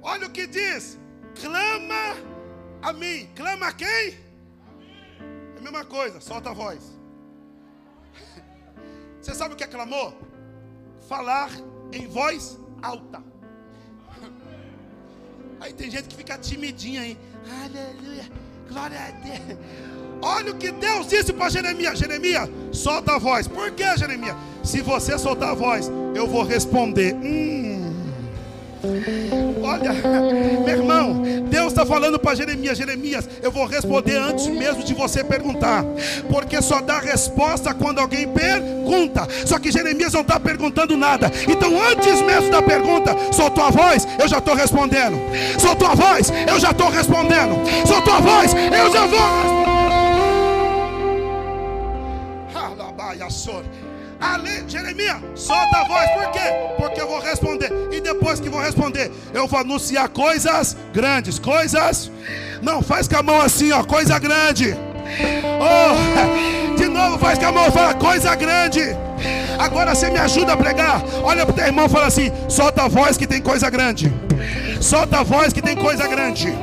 Olha 0.02 0.28
o 0.28 0.30
que 0.30 0.48
diz. 0.48 0.98
Clama 1.42 2.16
a 2.82 2.94
mim. 2.94 3.28
Clama 3.36 3.68
a 3.68 3.74
quem? 3.74 3.88
É 3.90 5.58
a 5.58 5.62
mesma 5.62 5.84
coisa, 5.84 6.22
solta 6.22 6.52
a 6.52 6.54
voz. 6.54 6.93
Você 9.24 9.34
sabe 9.34 9.54
o 9.54 9.58
que 9.58 9.64
é 9.64 9.68
clamor? 9.68 10.12
Falar 11.08 11.50
em 11.94 12.06
voz 12.08 12.60
alta. 12.82 13.24
Aí 15.62 15.72
tem 15.72 15.90
gente 15.90 16.10
que 16.10 16.16
fica 16.16 16.38
timidinha 16.38 17.02
aí. 17.04 17.18
Aleluia. 17.64 18.30
Glória 18.68 19.00
a 19.00 19.12
Deus. 19.12 19.60
Olha 20.22 20.52
o 20.52 20.58
que 20.58 20.74
Deus 20.74 21.08
disse 21.08 21.32
para 21.32 21.50
Jeremias. 21.50 21.98
Jeremias, 21.98 22.50
solta 22.74 23.16
a 23.16 23.18
voz. 23.18 23.48
Por 23.48 23.72
que, 23.72 23.96
Jeremias? 23.96 24.36
Se 24.62 24.82
você 24.82 25.18
soltar 25.18 25.52
a 25.52 25.54
voz, 25.54 25.90
eu 26.14 26.28
vou 26.28 26.44
responder. 26.44 27.16
Hum. 27.16 27.83
Olha, 29.64 29.94
meu 30.66 30.76
irmão, 30.76 31.24
Deus 31.50 31.68
está 31.68 31.86
falando 31.86 32.20
para 32.20 32.36
Jeremias: 32.36 32.78
Jeremias, 32.78 33.30
eu 33.42 33.50
vou 33.50 33.66
responder 33.66 34.18
antes 34.18 34.48
mesmo 34.48 34.84
de 34.84 34.94
você 34.94 35.24
perguntar, 35.24 35.86
porque 36.30 36.62
só 36.62 36.82
dá 36.82 37.00
resposta 37.00 37.74
quando 37.74 38.00
alguém 38.00 38.28
pergunta. 38.28 39.26
Só 39.46 39.58
que 39.58 39.72
Jeremias 39.72 40.12
não 40.14 40.22
está 40.22 40.38
perguntando 40.40 40.98
nada, 40.98 41.32
então 41.50 41.72
antes 41.82 42.22
mesmo 42.22 42.52
da 42.52 42.62
pergunta, 42.62 43.16
soltou 43.32 43.64
a 43.64 43.70
voz, 43.70 44.06
eu 44.20 44.28
já 44.28 44.40
estou 44.40 44.54
respondendo. 44.54 45.18
Soltou 45.58 45.88
a 45.88 45.96
voz, 45.96 46.32
eu 46.48 46.60
já 46.60 46.72
estou 46.72 46.90
respondendo. 46.90 47.56
Soltou 47.88 48.14
a 48.14 48.20
voz, 48.20 48.54
eu 48.54 48.92
já 48.92 49.06
vou 49.06 49.20
responder. 49.20 49.54
Ali, 54.24 54.64
Jeremias, 54.68 55.18
solta 55.36 55.80
a 55.80 55.84
voz, 55.84 56.10
por 56.12 56.32
quê? 56.32 56.40
Porque 56.78 57.02
eu 57.02 57.08
vou 57.08 57.20
responder. 57.20 57.70
E 57.92 58.00
depois 58.00 58.40
que 58.40 58.48
vou 58.48 58.62
responder, 58.62 59.12
eu 59.34 59.48
vou 59.48 59.60
anunciar 59.60 60.08
coisas 60.08 60.78
grandes, 60.94 61.38
coisas. 61.38 62.10
Não, 62.62 62.82
faz 62.82 63.06
com 63.08 63.18
a 63.18 63.24
mão 63.24 63.42
assim, 63.42 63.74
ó, 63.74 63.84
coisa 63.84 64.18
grande. 64.20 64.74
Oh, 65.60 66.83
novo, 66.94 67.18
faz 67.18 67.40
com 67.40 67.46
a 67.48 67.52
mão, 67.52 67.72
fala 67.72 67.94
coisa 67.96 68.36
grande. 68.36 68.82
Agora 69.58 69.96
você 69.96 70.10
me 70.10 70.20
ajuda 70.20 70.54
a 70.54 70.58
pregar. 70.58 71.04
Olha 71.24 71.46
para 71.46 71.54
o 71.54 71.56
teu 71.56 71.66
irmão 71.66 71.86
e 71.86 71.90
fala 71.90 72.08
assim: 72.08 72.32
solta 72.48 72.84
a 72.84 72.88
voz 72.88 73.18
que 73.18 73.28
tem 73.28 73.42
coisa 73.42 73.70
grande. 73.70 74.12
Solta 74.82 75.20
a 75.20 75.24
voz 75.24 75.54
que 75.54 75.62
tem 75.62 75.76
coisa 75.76 76.08
grande. 76.08 76.54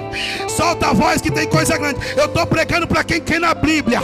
Solta 0.49 0.89
a 0.89 0.93
voz 0.93 1.21
que 1.21 1.31
tem 1.31 1.49
coisa 1.49 1.77
grande. 1.77 1.99
Eu 2.17 2.27
estou 2.27 2.47
pregando 2.47 2.87
para 2.87 3.03
quem 3.03 3.21
quer 3.21 3.41
na 3.41 3.55
Bíblia. 3.55 4.01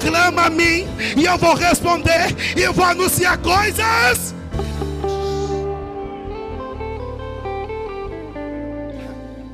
Clama 0.00 0.46
a 0.46 0.50
mim 0.50 0.86
e 1.16 1.24
eu 1.24 1.36
vou 1.38 1.54
responder 1.54 2.34
e 2.56 2.62
eu 2.62 2.72
vou 2.72 2.84
anunciar 2.84 3.36
coisas. 3.38 4.34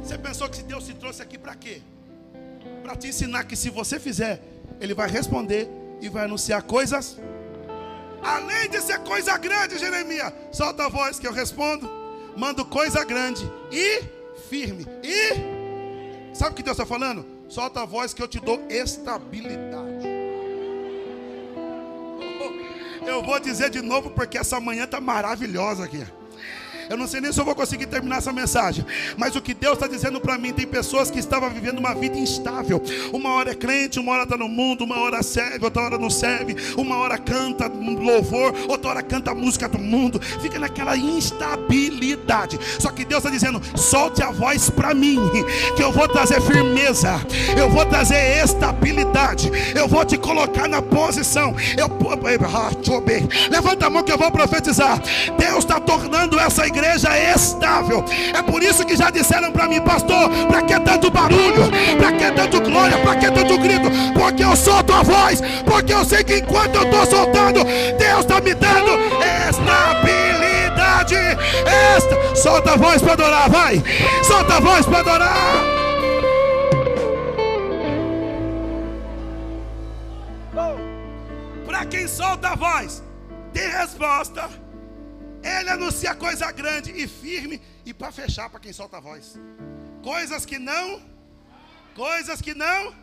Você 0.02 0.18
pensou 0.18 0.48
que 0.48 0.62
Deus 0.62 0.86
se 0.86 0.94
trouxe 0.94 1.22
aqui 1.22 1.36
para 1.36 1.54
quê? 1.54 1.82
Para 2.82 2.94
te 2.94 3.08
ensinar 3.08 3.44
que 3.44 3.56
se 3.56 3.70
você 3.70 3.98
fizer, 3.98 4.40
Ele 4.80 4.94
vai 4.94 5.08
responder 5.08 5.68
e 6.04 6.08
vai 6.10 6.24
anunciar 6.24 6.62
coisas. 6.62 7.18
Além 8.22 8.68
de 8.68 8.80
ser 8.80 8.98
coisa 9.00 9.36
grande, 9.38 9.78
Jeremias, 9.78 10.32
solta 10.52 10.84
a 10.84 10.88
voz 10.88 11.18
que 11.18 11.26
eu 11.26 11.32
respondo. 11.32 11.90
Mando 12.36 12.64
coisa 12.64 13.04
grande 13.04 13.50
e 13.70 14.02
firme. 14.48 14.86
E 15.02 16.34
sabe 16.34 16.52
o 16.52 16.54
que 16.54 16.62
Deus 16.62 16.76
está 16.76 16.86
falando? 16.86 17.24
Solta 17.48 17.82
a 17.82 17.84
voz 17.86 18.12
que 18.12 18.22
eu 18.22 18.28
te 18.28 18.40
dou 18.40 18.60
estabilidade. 18.68 20.04
Eu 23.06 23.22
vou 23.22 23.38
dizer 23.38 23.70
de 23.70 23.80
novo 23.80 24.10
porque 24.10 24.36
essa 24.36 24.60
manhã 24.60 24.84
está 24.84 25.00
maravilhosa 25.00 25.84
aqui. 25.84 26.04
Eu 26.88 26.96
não 26.96 27.06
sei 27.06 27.20
nem 27.20 27.32
se 27.32 27.40
eu 27.40 27.44
vou 27.44 27.54
conseguir 27.54 27.86
terminar 27.86 28.18
essa 28.18 28.32
mensagem. 28.32 28.84
Mas 29.16 29.34
o 29.34 29.40
que 29.40 29.54
Deus 29.54 29.74
está 29.74 29.86
dizendo 29.86 30.20
para 30.20 30.36
mim, 30.38 30.52
tem 30.52 30.66
pessoas 30.66 31.10
que 31.10 31.18
estavam 31.18 31.50
vivendo 31.50 31.78
uma 31.78 31.94
vida 31.94 32.16
instável. 32.16 32.82
Uma 33.12 33.30
hora 33.34 33.52
é 33.52 33.54
crente, 33.54 33.98
uma 33.98 34.12
hora 34.12 34.24
está 34.24 34.36
no 34.36 34.48
mundo, 34.48 34.84
uma 34.84 35.00
hora 35.00 35.22
serve, 35.22 35.64
outra 35.64 35.82
hora 35.82 35.98
não 35.98 36.10
serve, 36.10 36.56
uma 36.76 36.96
hora 36.98 37.18
canta 37.18 37.66
louvor, 37.66 38.54
outra 38.68 38.90
hora 38.90 39.02
canta 39.02 39.30
a 39.30 39.34
música 39.34 39.68
do 39.68 39.78
mundo. 39.78 40.20
Fica 40.40 40.58
naquela 40.58 40.96
instabilidade. 40.96 42.58
Só 42.78 42.90
que 42.90 43.04
Deus 43.04 43.24
está 43.24 43.30
dizendo: 43.30 43.60
solte 43.76 44.22
a 44.22 44.30
voz 44.30 44.70
para 44.70 44.94
mim, 44.94 45.18
que 45.76 45.82
eu 45.82 45.92
vou 45.92 46.08
trazer 46.08 46.40
firmeza, 46.42 47.20
eu 47.58 47.70
vou 47.70 47.86
trazer 47.86 48.44
estabilidade, 48.44 49.50
eu 49.74 49.88
vou 49.88 50.04
te 50.04 50.18
colocar 50.18 50.68
na 50.68 50.82
posição. 50.82 51.54
Eu, 51.76 51.86
ah, 52.10 53.50
levanta 53.50 53.86
a 53.86 53.90
mão 53.90 54.02
que 54.02 54.12
eu 54.12 54.18
vou 54.18 54.30
profetizar. 54.30 55.00
Deus 55.38 55.58
está 55.58 55.80
tornando 55.80 56.38
essa 56.38 56.66
igreja 56.66 56.73
igreja 56.74 57.08
estável. 57.34 58.04
É 58.34 58.42
por 58.42 58.62
isso 58.62 58.84
que 58.84 58.96
já 58.96 59.10
disseram 59.10 59.52
para 59.52 59.68
mim, 59.68 59.80
pastor, 59.80 60.28
para 60.48 60.62
que 60.62 60.78
tanto 60.80 61.10
barulho? 61.10 61.70
Para 61.98 62.12
que 62.12 62.30
tanto 62.32 62.60
glória? 62.60 62.98
Para 62.98 63.16
que 63.16 63.30
tanto 63.30 63.58
grito? 63.58 63.88
Porque 64.12 64.42
eu 64.42 64.56
solto 64.56 64.92
a 64.92 65.02
voz, 65.02 65.40
porque 65.64 65.92
eu 65.92 66.04
sei 66.04 66.24
que 66.24 66.38
enquanto 66.38 66.74
eu 66.74 66.82
estou 66.82 67.06
soltando, 67.06 67.64
Deus 67.64 68.20
está 68.20 68.40
me 68.40 68.54
dando 68.54 68.98
estabilidade. 69.48 71.14
Esta, 71.94 72.36
solta 72.36 72.72
a 72.72 72.76
voz 72.76 73.00
para 73.00 73.12
adorar, 73.12 73.48
vai. 73.48 73.82
Solta 74.24 74.56
a 74.56 74.60
voz 74.60 74.86
para 74.86 74.98
adorar. 74.98 75.74
Para 81.66 81.86
quem 81.86 82.08
solta 82.08 82.48
a 82.48 82.54
voz, 82.54 83.02
tem 83.52 83.68
resposta. 83.68 84.63
Ele 85.44 85.68
anuncia 85.68 86.14
coisa 86.14 86.50
grande 86.50 86.90
e 86.90 87.06
firme 87.06 87.60
e 87.84 87.92
para 87.92 88.10
fechar 88.10 88.48
para 88.48 88.58
quem 88.58 88.72
solta 88.72 88.96
a 88.96 89.00
voz. 89.00 89.38
Coisas 90.02 90.46
que 90.46 90.58
não, 90.58 91.02
coisas 91.94 92.40
que 92.40 92.54
não. 92.54 92.94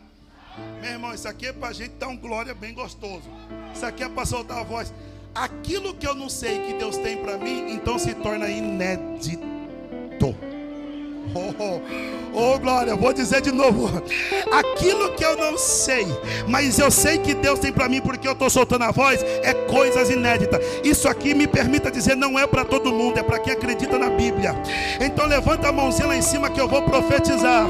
Meu 0.80 0.90
irmão, 0.90 1.14
isso 1.14 1.28
aqui 1.28 1.46
é 1.46 1.52
para 1.52 1.68
a 1.68 1.72
gente 1.72 1.94
dar 1.94 2.08
um 2.08 2.16
glória 2.16 2.52
bem 2.52 2.74
gostoso. 2.74 3.30
Isso 3.72 3.86
aqui 3.86 4.02
é 4.02 4.08
para 4.08 4.26
soltar 4.26 4.58
a 4.58 4.64
voz. 4.64 4.92
Aquilo 5.32 5.94
que 5.94 6.06
eu 6.06 6.16
não 6.16 6.28
sei 6.28 6.66
que 6.66 6.74
Deus 6.74 6.98
tem 6.98 7.16
para 7.16 7.38
mim, 7.38 7.72
então 7.72 7.96
se 7.98 8.12
torna 8.16 8.48
inédito. 8.48 9.40
Oh, 11.34 11.80
oh, 12.34 12.58
glória, 12.58 12.94
vou 12.94 13.12
dizer 13.12 13.40
de 13.40 13.50
novo. 13.50 14.02
Aquilo 14.52 15.12
que 15.12 15.24
eu 15.24 15.36
não 15.36 15.56
sei, 15.56 16.06
mas 16.46 16.78
eu 16.78 16.90
sei 16.90 17.18
que 17.18 17.34
Deus 17.34 17.58
tem 17.58 17.72
para 17.72 17.88
mim 17.88 18.00
porque 18.00 18.28
eu 18.28 18.32
estou 18.32 18.50
soltando 18.50 18.84
a 18.84 18.90
voz, 18.90 19.22
é 19.42 19.54
coisas 19.54 20.10
inéditas. 20.10 20.60
Isso 20.84 21.08
aqui 21.08 21.34
me 21.34 21.46
permita 21.46 21.90
dizer, 21.90 22.16
não 22.16 22.38
é 22.38 22.46
para 22.46 22.64
todo 22.64 22.92
mundo, 22.92 23.18
é 23.18 23.22
para 23.22 23.38
quem 23.38 23.52
acredita 23.52 23.98
na 23.98 24.10
Bíblia. 24.10 24.54
Então 25.00 25.26
levanta 25.26 25.68
a 25.68 25.72
mãozinha 25.72 26.08
lá 26.08 26.16
em 26.16 26.22
cima 26.22 26.50
que 26.50 26.60
eu 26.60 26.68
vou 26.68 26.82
profetizar. 26.82 27.66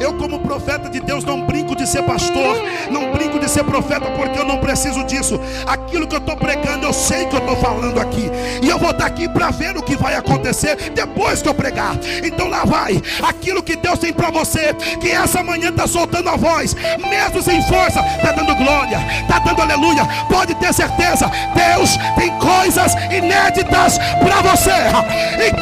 Eu, 0.00 0.14
como 0.14 0.40
profeta 0.40 0.88
de 0.88 0.98
Deus, 0.98 1.22
não 1.22 1.46
brinco 1.46 1.76
de 1.76 1.86
ser 1.86 2.02
pastor, 2.02 2.56
não 2.90 3.12
brinco 3.12 3.38
de 3.38 3.48
ser 3.48 3.62
profeta, 3.62 4.10
porque 4.10 4.36
eu 4.36 4.44
não 4.44 4.58
preciso 4.58 5.04
disso. 5.04 5.38
Aquilo 5.64 6.08
que 6.08 6.14
eu 6.16 6.18
estou 6.18 6.36
pregando, 6.36 6.86
eu 6.86 6.92
sei 6.92 7.26
que 7.26 7.36
eu 7.36 7.38
estou 7.38 7.54
falando 7.56 8.00
aqui, 8.00 8.28
e 8.60 8.68
eu 8.68 8.78
vou 8.78 8.90
estar 8.90 9.06
aqui 9.06 9.28
para 9.28 9.50
ver 9.50 9.76
o 9.76 9.82
que 9.82 9.94
vai 9.94 10.16
acontecer 10.16 10.90
depois 10.90 11.40
que 11.40 11.48
eu 11.48 11.54
pregar. 11.54 11.96
Então 12.24 12.48
lá 12.48 12.64
vai 12.64 12.91
aquilo 13.22 13.62
que 13.62 13.76
Deus 13.76 13.98
tem 13.98 14.12
para 14.12 14.30
você, 14.30 14.74
que 15.00 15.10
essa 15.10 15.42
manhã 15.42 15.68
está 15.68 15.86
soltando 15.86 16.28
a 16.28 16.36
voz, 16.36 16.74
mesmo 17.08 17.42
sem 17.42 17.62
força, 17.62 18.00
está 18.00 18.32
dando 18.32 18.54
glória, 18.56 18.98
está 19.20 19.38
dando 19.38 19.62
aleluia. 19.62 20.04
Pode 20.28 20.54
ter 20.56 20.72
certeza, 20.72 21.30
Deus 21.54 21.96
tem 22.16 22.30
coisas 22.38 22.94
inéditas 23.10 23.98
para 23.98 24.42
você. 24.42 24.70
E 25.38 25.52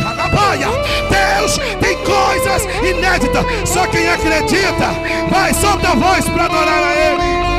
Deus 1.11 1.59
tem 1.81 1.97
coisas 2.05 2.65
inéditas. 2.85 3.69
Só 3.69 3.87
quem 3.87 4.09
acredita, 4.09 4.89
vai, 5.31 5.53
solta 5.55 5.91
a 5.91 5.95
voz 5.95 6.25
para 6.29 6.45
adorar 6.45 6.83
a 6.83 6.95
Ele. 6.95 7.50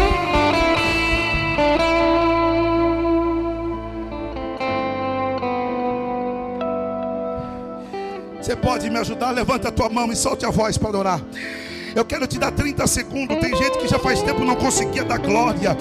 Você 8.41 8.55
pode 8.55 8.89
me 8.89 8.97
ajudar? 8.97 9.29
Levanta 9.29 9.67
a 9.67 9.71
tua 9.71 9.87
mão 9.87 10.11
e 10.11 10.15
solte 10.15 10.47
a 10.47 10.49
voz 10.49 10.75
para 10.75 10.89
adorar. 10.89 11.21
Eu 11.95 12.05
quero 12.05 12.25
te 12.25 12.39
dar 12.39 12.51
30 12.51 12.87
segundos. 12.87 13.37
Tem 13.39 13.55
gente 13.55 13.77
que 13.77 13.87
já 13.87 13.99
faz 13.99 14.21
tempo 14.21 14.45
não 14.45 14.55
conseguia 14.55 15.03
dar 15.03 15.17
glória. 15.17 15.75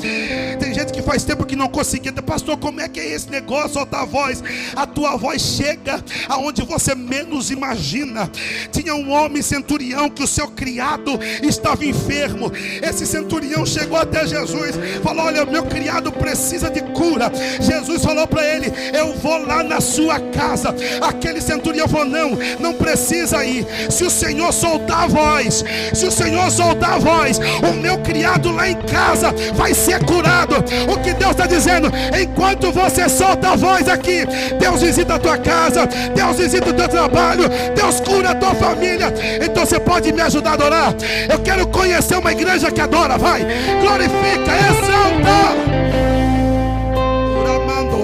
Tem 0.59 0.75
gente 0.75 0.93
que 0.93 1.03
faz 1.03 1.25
tempo 1.25 1.45
que 1.45 1.57
não 1.57 1.69
conseguia. 1.69 2.13
Pastor, 2.13 2.57
como 2.59 2.81
é 2.81 2.89
que 2.89 3.01
é 3.01 3.13
esse 3.13 3.31
negócio? 3.31 3.75
Solta 3.75 3.99
a 3.99 4.05
voz. 4.05 4.43
A 4.75 4.87
tua 4.87 5.17
voz 5.17 5.41
chega 5.41 6.03
aonde 6.29 6.63
você 6.63 6.95
menos 6.95 7.51
imagina. 7.51 8.31
Tinha 8.73 8.95
um 8.95 9.11
homem 9.11 9.43
centurião 9.43 10.11
que 10.11 10.23
o 10.23 10.27
seu 10.27 10.49
criado 10.49 11.19
estava 11.43 11.85
enfermo. 11.85 12.51
Esse 12.83 13.07
centurião 13.07 13.65
chegou 13.65 13.99
até 13.99 14.27
Jesus. 14.27 14.73
Falou: 15.03 15.27
Olha, 15.27 15.45
meu 15.45 15.65
criado 15.65 16.11
precisa 16.13 16.71
de 16.71 16.81
cura. 16.93 17.31
Jesus 17.61 18.05
falou 18.05 18.27
para 18.27 18.45
ele: 18.45 18.73
Eu 18.93 19.15
vou 19.15 19.39
lá 19.39 19.63
na 19.63 19.81
sua 19.81 20.19
casa. 20.19 20.75
Aquele 21.01 21.41
centurião 21.41 21.89
falou: 21.89 22.07
Não, 22.07 22.31
não 22.59 22.75
precisa 22.75 23.45
ir. 23.45 23.67
Se 23.91 24.05
o 24.05 24.11
Senhor 24.11 24.53
soltar 24.53 25.05
a 25.05 25.07
voz, 25.07 25.65
se 26.01 26.07
o 26.07 26.11
Senhor 26.11 26.51
soltar 26.51 26.95
a 26.95 26.99
voz, 26.99 27.39
o 27.39 27.75
meu 27.75 27.99
criado 27.99 28.51
lá 28.51 28.67
em 28.67 28.75
casa 28.75 29.35
vai 29.53 29.75
ser 29.75 30.03
curado. 30.05 30.57
O 30.91 30.97
que 30.99 31.13
Deus 31.13 31.33
está 31.33 31.47
dizendo, 31.47 31.93
enquanto 32.19 32.73
você 32.73 33.07
solta 33.07 33.51
a 33.51 33.57
voz 33.57 33.87
aqui, 33.87 34.25
Deus 34.59 34.81
visita 34.81 35.17
a 35.17 35.19
tua 35.19 35.37
casa, 35.37 35.87
Deus 36.15 36.39
visita 36.39 36.71
o 36.71 36.73
teu 36.73 36.89
trabalho, 36.89 37.45
Deus 37.77 38.01
cura 38.01 38.31
a 38.31 38.35
tua 38.35 38.55
família. 38.55 39.13
Então 39.45 39.67
você 39.67 39.79
pode 39.79 40.11
me 40.11 40.23
ajudar 40.23 40.53
a 40.53 40.55
adorar. 40.55 40.95
Eu 41.29 41.39
quero 41.41 41.67
conhecer 41.67 42.17
uma 42.17 42.33
igreja 42.33 42.71
que 42.71 42.81
adora, 42.81 43.19
vai, 43.19 43.45
glorifica, 43.83 44.53
exalta. 44.71 45.91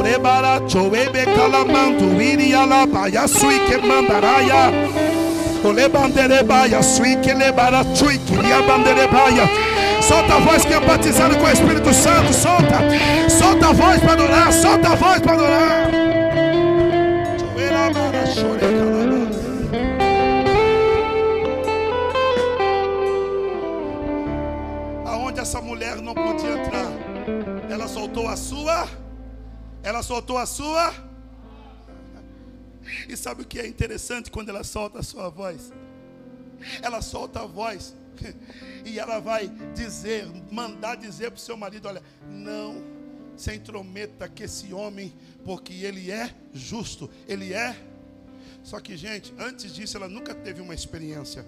Rebaracho, 0.06 0.94
ebe 0.94 1.26
calamando, 1.34 2.22
irialaba, 2.22 3.08
yasui 3.08 3.58
que 3.66 3.78
Solta 10.06 10.34
a 10.36 10.38
voz 10.38 10.64
que 10.64 10.72
é 10.72 10.78
batizado 10.78 11.36
com 11.36 11.44
o 11.44 11.50
Espírito 11.50 11.92
Santo. 11.92 12.32
Solta. 12.32 12.78
Solta 13.28 13.68
a 13.70 13.72
voz 13.72 14.00
para 14.00 14.12
adorar. 14.12 14.52
Solta 14.52 14.88
a 14.90 14.94
voz 14.94 15.20
para 15.20 15.32
adorar. 15.32 15.90
Aonde 25.04 25.40
essa 25.40 25.60
mulher 25.60 25.96
não 25.96 26.14
podia 26.14 26.50
entrar, 26.52 26.92
ela 27.68 27.88
soltou 27.88 28.28
a 28.28 28.36
sua. 28.36 28.86
Ela 29.82 30.02
soltou 30.02 30.38
a 30.38 30.46
sua. 30.46 30.92
E 33.08 33.16
sabe 33.16 33.42
o 33.42 33.44
que 33.44 33.58
é 33.58 33.66
interessante 33.66 34.30
quando 34.30 34.48
ela 34.48 34.64
solta 34.64 35.00
a 35.00 35.02
sua 35.02 35.28
voz? 35.28 35.72
Ela 36.82 37.02
solta 37.02 37.40
a 37.40 37.46
voz 37.46 37.94
e 38.84 38.98
ela 38.98 39.20
vai 39.20 39.48
dizer, 39.74 40.26
mandar 40.50 40.96
dizer 40.96 41.30
para 41.30 41.38
o 41.38 41.40
seu 41.40 41.56
marido: 41.56 41.88
olha, 41.88 42.02
não 42.30 42.82
se 43.36 43.54
intrometa 43.54 44.28
com 44.28 44.42
esse 44.42 44.72
homem, 44.72 45.12
porque 45.44 45.72
ele 45.74 46.10
é 46.10 46.34
justo, 46.52 47.10
ele 47.28 47.52
é. 47.52 47.76
Só 48.62 48.80
que, 48.80 48.96
gente, 48.96 49.32
antes 49.38 49.74
disso 49.74 49.96
ela 49.96 50.08
nunca 50.08 50.34
teve 50.34 50.60
uma 50.60 50.74
experiência. 50.74 51.46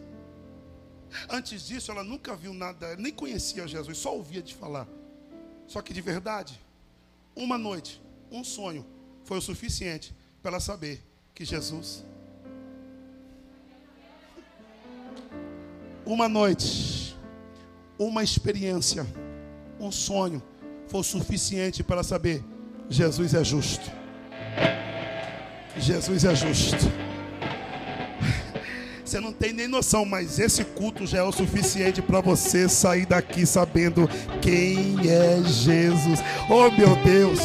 Antes 1.28 1.66
disso 1.66 1.90
ela 1.90 2.05
nunca 2.05 2.36
viu 2.36 2.52
nada, 2.52 2.94
nem 2.97 3.12
conhecia 3.12 3.66
Jesus, 3.66 3.97
só 3.97 4.15
ouvia 4.15 4.43
de 4.43 4.55
falar. 4.55 4.86
Só 5.66 5.81
que 5.81 5.93
de 5.94 6.01
verdade, 6.01 6.60
uma 7.35 7.56
noite, 7.56 8.01
um 8.31 8.44
sonho, 8.44 8.86
foi 9.24 9.39
o 9.39 9.43
suficiente 9.43 10.15
para 10.43 10.52
ela 10.52 10.60
saber 10.60 11.02
que 11.39 11.44
Jesus. 11.44 12.05
Uma 16.05 16.28
noite, 16.28 17.16
uma 17.97 18.24
experiência, 18.24 19.06
um 19.78 19.93
sonho 19.93 20.43
foi 20.89 21.05
suficiente 21.05 21.85
para 21.85 22.02
saber: 22.02 22.43
Jesus 22.90 23.35
é 23.35 23.44
justo. 23.44 23.89
Jesus 25.77 26.24
é 26.24 26.35
justo. 26.35 26.90
Você 29.05 29.20
não 29.20 29.32
tem 29.32 29.52
nem 29.52 29.69
noção, 29.69 30.05
mas 30.05 30.40
esse 30.40 30.65
culto 30.65 31.06
já 31.06 31.19
é 31.19 31.23
o 31.23 31.31
suficiente 31.31 32.02
para 32.02 32.20
você 32.20 32.69
sair 32.69 33.06
daqui 33.06 33.47
sabendo 33.47 34.10
quem 34.43 34.97
é 35.09 35.40
Jesus. 35.44 36.19
Oh 36.51 36.69
meu 36.73 36.97
Deus, 37.05 37.39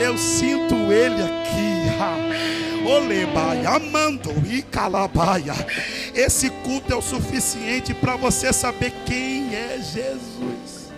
eu 0.00 0.16
sinto 0.16 0.74
Ele 0.90 1.22
aqui. 1.22 1.55
Amando 3.66 4.30
e 4.48 4.62
calabaia. 4.62 5.54
Esse 6.14 6.50
culto 6.50 6.92
é 6.92 6.96
o 6.96 7.02
suficiente 7.02 7.92
para 7.92 8.16
você 8.16 8.52
saber 8.52 8.92
quem 9.04 9.54
é 9.54 9.78
Jesus. 9.80 10.92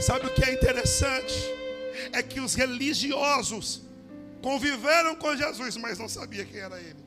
Sabe 0.00 0.26
o 0.26 0.34
que 0.34 0.44
é 0.44 0.52
interessante? 0.52 1.34
É 2.12 2.22
que 2.22 2.40
os 2.40 2.54
religiosos 2.54 3.82
conviveram 4.42 5.16
com 5.16 5.36
Jesus, 5.36 5.76
mas 5.76 5.98
não 5.98 6.08
sabia 6.08 6.44
quem 6.44 6.60
era 6.60 6.78
ele. 6.78 7.04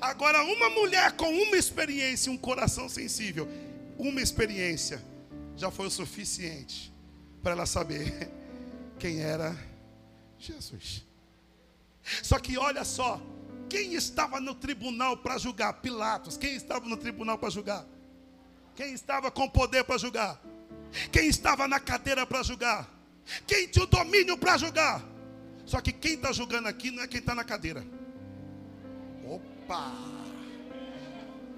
Agora, 0.00 0.42
uma 0.42 0.70
mulher 0.70 1.12
com 1.12 1.28
uma 1.28 1.56
experiência, 1.56 2.32
um 2.32 2.36
coração 2.36 2.88
sensível, 2.88 3.48
uma 3.98 4.20
experiência 4.20 5.00
já 5.56 5.70
foi 5.70 5.86
o 5.86 5.90
suficiente 5.90 6.92
para 7.42 7.52
ela 7.52 7.66
saber 7.66 8.30
quem 8.98 9.20
era 9.20 9.56
Jesus. 10.38 11.05
Só 12.22 12.38
que 12.38 12.56
olha 12.56 12.84
só, 12.84 13.20
quem 13.68 13.94
estava 13.94 14.40
no 14.40 14.54
tribunal 14.54 15.16
para 15.16 15.38
julgar? 15.38 15.74
Pilatos. 15.74 16.36
Quem 16.36 16.54
estava 16.54 16.86
no 16.88 16.96
tribunal 16.96 17.38
para 17.38 17.50
julgar? 17.50 17.84
Quem 18.74 18.92
estava 18.92 19.30
com 19.30 19.48
poder 19.48 19.84
para 19.84 19.98
julgar? 19.98 20.40
Quem 21.10 21.28
estava 21.28 21.66
na 21.66 21.80
cadeira 21.80 22.26
para 22.26 22.42
julgar? 22.42 22.88
Quem 23.46 23.66
tinha 23.66 23.84
o 23.84 23.86
domínio 23.88 24.38
para 24.38 24.56
julgar? 24.56 25.02
Só 25.64 25.80
que 25.80 25.92
quem 25.92 26.14
está 26.14 26.32
julgando 26.32 26.68
aqui 26.68 26.90
não 26.90 27.02
é 27.02 27.08
quem 27.08 27.18
está 27.18 27.34
na 27.34 27.42
cadeira. 27.42 27.84
Opa! 29.24 29.92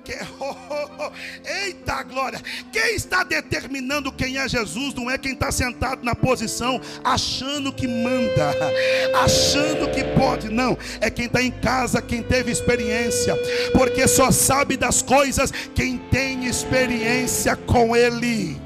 Que, 0.08 0.14
oh, 0.40 0.56
oh, 0.70 0.88
oh. 1.00 1.46
Eita 1.46 2.02
glória! 2.02 2.40
Quem 2.72 2.94
está 2.94 3.22
determinando 3.22 4.10
quem 4.10 4.38
é 4.38 4.48
Jesus 4.48 4.94
não 4.94 5.10
é 5.10 5.18
quem 5.18 5.34
está 5.34 5.52
sentado 5.52 6.02
na 6.02 6.14
posição 6.14 6.80
achando 7.04 7.70
que 7.70 7.86
manda, 7.86 8.54
achando 9.22 9.90
que 9.90 10.02
pode, 10.18 10.48
não. 10.48 10.78
É 11.02 11.10
quem 11.10 11.26
está 11.26 11.42
em 11.42 11.50
casa, 11.50 12.00
quem 12.00 12.22
teve 12.22 12.50
experiência, 12.50 13.36
porque 13.74 14.08
só 14.08 14.30
sabe 14.30 14.78
das 14.78 15.02
coisas 15.02 15.52
quem 15.74 15.98
tem 15.98 16.46
experiência 16.46 17.54
com 17.54 17.94
Ele. 17.94 18.56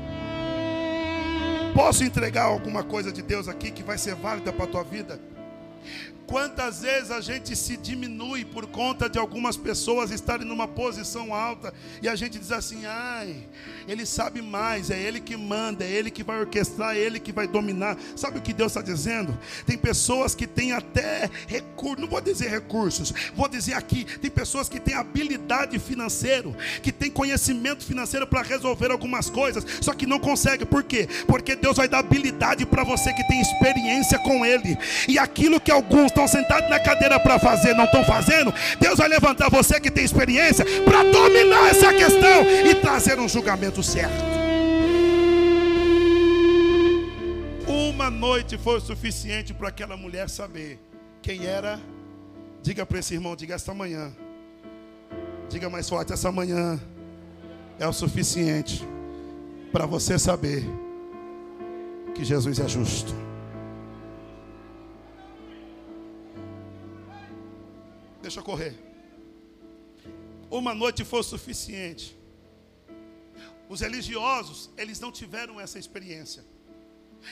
Posso 1.75 2.05
entregar 2.05 2.45
alguma 2.45 2.85
coisa 2.85 3.11
de 3.11 3.21
Deus 3.21 3.49
aqui 3.49 3.73
que 3.73 3.83
vai 3.83 3.99
ser 3.99 4.15
válida 4.15 4.53
para 4.53 4.65
a 4.65 4.69
tua 4.69 4.85
vida? 4.85 5.19
Quantas 6.33 6.81
vezes 6.81 7.11
a 7.11 7.21
gente 7.21 7.55
se 7.55 7.77
diminui 7.77 8.43
por 8.43 8.67
conta 8.67 9.07
de 9.07 9.19
algumas 9.19 9.55
pessoas 9.55 10.11
estarem 10.11 10.47
numa 10.47 10.67
posição 10.67 11.35
alta 11.35 11.75
e 12.01 12.09
a 12.09 12.17
gente 12.17 12.39
diz 12.39 12.51
assim: 12.51 12.87
ai, 12.87 13.47
ele 13.89 14.07
sabe 14.07 14.43
mais, 14.43 14.91
é 14.91 14.99
ele 15.01 15.21
que 15.21 15.37
manda, 15.37 15.85
é 15.85 15.91
ele 15.91 16.11
que 16.11 16.23
vai 16.23 16.41
orquestrar, 16.41 16.95
é 16.97 16.99
ele 16.99 17.19
que 17.19 17.33
vai 17.33 17.47
dominar. 17.47 17.97
Sabe 18.17 18.39
o 18.39 18.43
que 18.43 18.53
Deus 18.53 18.73
está 18.73 18.83
dizendo? 18.83 19.37
Tem 19.67 19.77
pessoas 19.77 20.35
que 20.35 20.47
têm 20.47 20.73
até 20.73 21.31
recursos, 21.47 22.01
não 22.01 22.09
vou 22.09 22.21
dizer 22.21 22.49
recursos, 22.49 23.13
vou 23.35 23.49
dizer 23.49 23.75
aqui: 23.75 24.05
tem 24.05 24.31
pessoas 24.31 24.69
que 24.69 24.81
têm 24.81 24.95
habilidade 24.95 25.79
financeira, 25.79 26.51
que 26.83 26.93
têm 26.93 27.11
conhecimento 27.11 27.85
financeiro 27.85 28.27
para 28.27 28.43
resolver 28.43 28.91
algumas 28.91 29.29
coisas, 29.29 29.65
só 29.81 29.93
que 29.93 30.07
não 30.07 30.19
consegue, 30.19 30.65
por 30.65 30.83
quê? 30.83 31.09
Porque 31.27 31.55
Deus 31.57 31.77
vai 31.77 31.89
dar 31.89 31.99
habilidade 31.99 32.65
para 32.67 32.85
você 32.85 33.13
que 33.13 33.27
tem 33.29 33.41
experiência 33.41 34.19
com 34.19 34.45
Ele, 34.45 34.77
e 35.09 35.19
aquilo 35.19 35.61
que 35.61 35.71
alguns 35.71 36.07
estão 36.07 36.27
sentados 36.27 36.69
na 36.69 36.81
cadeira 36.81 37.19
para 37.21 37.39
fazer, 37.39 37.75
não 37.75 37.85
estão 37.85 38.05
fazendo, 38.05 38.53
Deus 38.81 38.99
vai 38.99 39.09
levantar 39.09 39.49
você 39.51 39.81
que 39.81 39.91
tem 39.91 40.05
experiência 40.05 40.65
para 40.85 41.03
dominar 41.05 41.69
essa 41.69 41.93
questão 41.93 42.43
e 42.67 42.75
trazer 42.77 43.19
um 43.19 43.29
julgamento 43.29 43.72
certo. 43.81 44.43
Uma 47.69 48.11
noite 48.11 48.59
foi 48.59 48.79
o 48.79 48.81
suficiente 48.81 49.55
para 49.55 49.69
aquela 49.69 49.97
mulher 49.97 50.29
saber 50.29 50.81
quem 51.23 51.47
era. 51.47 51.81
Diga 52.61 52.85
para 52.85 52.99
esse 52.99 53.15
irmão, 53.15 53.37
diga 53.37 53.55
esta 53.55 53.73
manhã. 53.73 54.13
Diga 55.49 55.71
mais 55.71 55.89
forte, 55.89 56.13
essa 56.13 56.33
manhã 56.33 56.81
é 57.79 57.87
o 57.87 57.93
suficiente 57.93 58.83
para 59.71 59.87
você 59.87 60.19
saber 60.19 60.65
que 62.15 62.25
Jesus 62.25 62.59
é 62.59 62.67
justo. 62.67 63.15
Deixa 68.21 68.41
eu 68.41 68.45
correr. 68.45 68.75
Uma 70.51 70.75
noite 70.75 71.05
foi 71.05 71.21
o 71.21 71.23
suficiente. 71.23 72.17
Os 73.73 73.81
religiosos, 73.81 74.69
eles 74.77 75.01
não 75.01 75.11
tiveram 75.11 75.59
essa 75.59 75.79
experiência. 75.79 76.45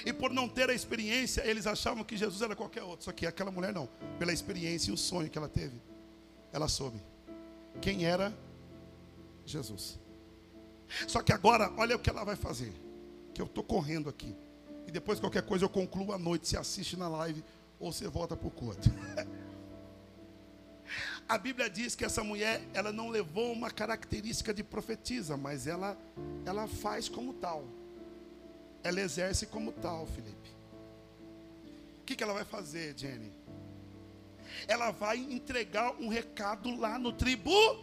E 0.07 0.11
por 0.11 0.33
não 0.33 0.49
ter 0.49 0.71
a 0.71 0.73
experiência, 0.73 1.47
eles 1.47 1.67
achavam 1.67 2.03
que 2.03 2.17
Jesus 2.17 2.41
era 2.41 2.57
qualquer 2.57 2.83
outro. 2.83 3.05
Só 3.05 3.13
que 3.13 3.27
aquela 3.27 3.51
mulher 3.51 3.75
não, 3.75 3.87
pela 4.19 4.33
experiência 4.33 4.91
e 4.91 4.95
o 4.95 4.97
sonho 4.97 5.29
que 5.29 5.37
ela 5.37 5.51
teve. 5.51 5.79
ela 6.51 6.67
soube 6.67 6.99
quem 7.83 8.07
era 8.07 8.35
Jesus. 9.45 9.99
Só 11.07 11.21
que 11.21 11.31
agora, 11.31 11.71
olha 11.77 11.95
o 11.95 11.99
que 11.99 12.09
ela 12.09 12.25
vai 12.25 12.37
fazer. 12.37 12.73
Que 13.35 13.43
eu 13.43 13.47
estou 13.47 13.63
correndo 13.63 14.09
aqui. 14.09 14.35
E 14.87 14.91
depois 14.91 15.21
qualquer 15.21 15.43
coisa 15.43 15.67
eu 15.67 15.69
concluo 15.69 16.11
à 16.11 16.19
noite. 16.19 16.49
Se 16.49 16.57
assiste 16.57 16.97
na 16.97 17.07
live 17.07 17.45
ou 17.79 17.93
você 17.93 18.09
volta 18.09 18.35
para 18.35 18.49
o 18.49 18.51
culto. 18.51 18.89
A 21.31 21.39
Bíblia 21.39 21.71
diz 21.71 21.95
que 21.95 22.05
essa 22.05 22.25
mulher, 22.25 22.61
ela 22.75 22.91
não 22.91 23.09
levou 23.09 23.53
uma 23.53 23.71
característica 23.71 24.53
de 24.53 24.65
profetisa, 24.65 25.37
mas 25.37 25.69
ela, 25.69 25.97
ela 26.45 26.67
faz 26.67 27.09
como 27.09 27.33
tal. 27.35 27.65
Ela 28.83 29.01
exerce 29.01 29.47
como 29.47 29.71
tal, 29.71 30.09
Felipe. 30.09 30.51
O 32.01 32.05
que, 32.05 32.17
que 32.17 32.25
ela 32.25 32.33
vai 32.33 32.45
fazer, 32.45 32.99
Jenny? 32.99 33.33
Ela 34.67 34.91
vai 34.91 35.19
entregar 35.19 35.95
um 36.01 36.09
recado 36.09 36.75
lá 36.75 36.99
no 36.99 37.13
tribu. 37.13 37.79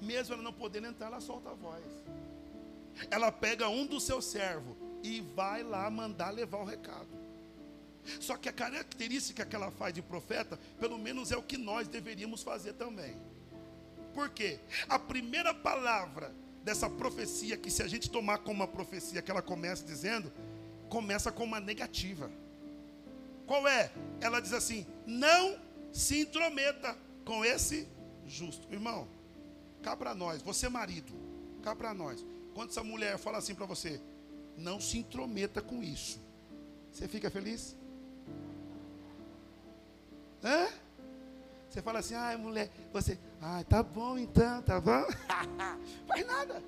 Mesmo 0.00 0.34
ela 0.34 0.42
não 0.44 0.52
podendo 0.52 0.86
entrar, 0.86 1.08
ela 1.08 1.20
solta 1.20 1.50
a 1.50 1.54
voz. 1.54 1.84
Ela 3.10 3.32
pega 3.32 3.68
um 3.68 3.84
dos 3.84 4.04
seus 4.04 4.26
servos 4.26 4.76
e 5.02 5.20
vai 5.20 5.64
lá 5.64 5.90
mandar 5.90 6.30
levar 6.30 6.58
o 6.58 6.64
recado. 6.64 7.19
Só 8.20 8.36
que 8.36 8.48
a 8.48 8.52
característica 8.52 9.44
que 9.44 9.54
ela 9.54 9.70
faz 9.70 9.94
de 9.94 10.02
profeta, 10.02 10.58
pelo 10.78 10.98
menos 10.98 11.30
é 11.32 11.36
o 11.36 11.42
que 11.42 11.56
nós 11.56 11.88
deveríamos 11.88 12.42
fazer 12.42 12.74
também. 12.74 13.16
Por 14.14 14.30
quê? 14.30 14.58
A 14.88 14.98
primeira 14.98 15.54
palavra 15.54 16.34
dessa 16.62 16.88
profecia, 16.90 17.56
que 17.56 17.70
se 17.70 17.82
a 17.82 17.88
gente 17.88 18.10
tomar 18.10 18.38
como 18.38 18.56
uma 18.56 18.68
profecia 18.68 19.22
que 19.22 19.30
ela 19.30 19.42
começa 19.42 19.84
dizendo, 19.84 20.32
começa 20.88 21.30
com 21.30 21.44
uma 21.44 21.60
negativa. 21.60 22.30
Qual 23.46 23.66
é? 23.66 23.90
Ela 24.20 24.40
diz 24.40 24.52
assim: 24.52 24.86
não 25.06 25.58
se 25.92 26.20
intrometa 26.20 26.96
com 27.24 27.44
esse 27.44 27.86
justo. 28.26 28.66
Irmão, 28.72 29.08
cá 29.82 29.96
para 29.96 30.14
nós, 30.14 30.42
você 30.42 30.68
marido, 30.68 31.12
cá 31.62 31.74
para 31.74 31.94
nós. 31.94 32.24
Quando 32.54 32.70
essa 32.70 32.82
mulher 32.82 33.18
fala 33.18 33.38
assim 33.38 33.54
para 33.54 33.66
você, 33.66 34.00
não 34.56 34.80
se 34.80 34.98
intrometa 34.98 35.62
com 35.62 35.82
isso. 35.82 36.20
Você 36.92 37.08
fica 37.08 37.30
feliz? 37.30 37.76
Hã? 40.42 40.68
Você 41.68 41.80
fala 41.80 42.00
assim, 42.00 42.14
ai 42.14 42.36
mulher, 42.36 42.68
você, 42.92 43.18
ai, 43.40 43.62
tá 43.64 43.82
bom 43.82 44.18
então, 44.18 44.60
tá 44.62 44.80
bom? 44.80 45.06
Faz 46.06 46.26
nada. 46.26 46.62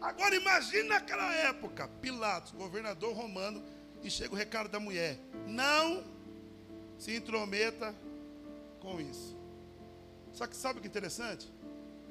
Agora 0.00 0.34
imagine 0.34 0.88
naquela 0.88 1.32
época, 1.34 1.88
Pilatos, 2.00 2.52
governador 2.52 3.14
romano, 3.14 3.62
e 4.02 4.10
chega 4.10 4.34
o 4.34 4.36
recado 4.36 4.68
da 4.68 4.80
mulher: 4.80 5.18
não 5.46 6.04
se 6.98 7.14
intrometa 7.16 7.94
com 8.80 9.00
isso. 9.00 9.36
Só 10.32 10.46
que 10.46 10.56
sabe 10.56 10.78
o 10.78 10.82
que 10.82 10.88
é 10.88 10.90
interessante? 10.90 11.52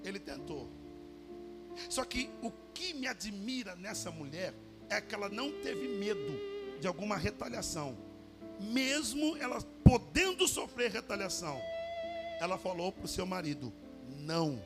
Ele 0.03 0.19
tentou. 0.19 0.69
Só 1.89 2.05
que 2.05 2.29
o 2.41 2.51
que 2.73 2.93
me 2.93 3.07
admira 3.07 3.75
nessa 3.75 4.11
mulher 4.11 4.53
é 4.89 5.01
que 5.01 5.13
ela 5.13 5.27
não 5.27 5.51
teve 5.61 5.87
medo 5.97 6.79
de 6.79 6.87
alguma 6.87 7.17
retaliação 7.17 7.97
mesmo 8.59 9.38
ela 9.38 9.61
podendo 9.84 10.47
sofrer 10.47 10.91
retaliação, 10.91 11.61
ela 12.39 12.57
falou 12.57 12.91
para 12.91 13.05
o 13.05 13.07
seu 13.07 13.25
marido: 13.25 13.71
não 14.19 14.61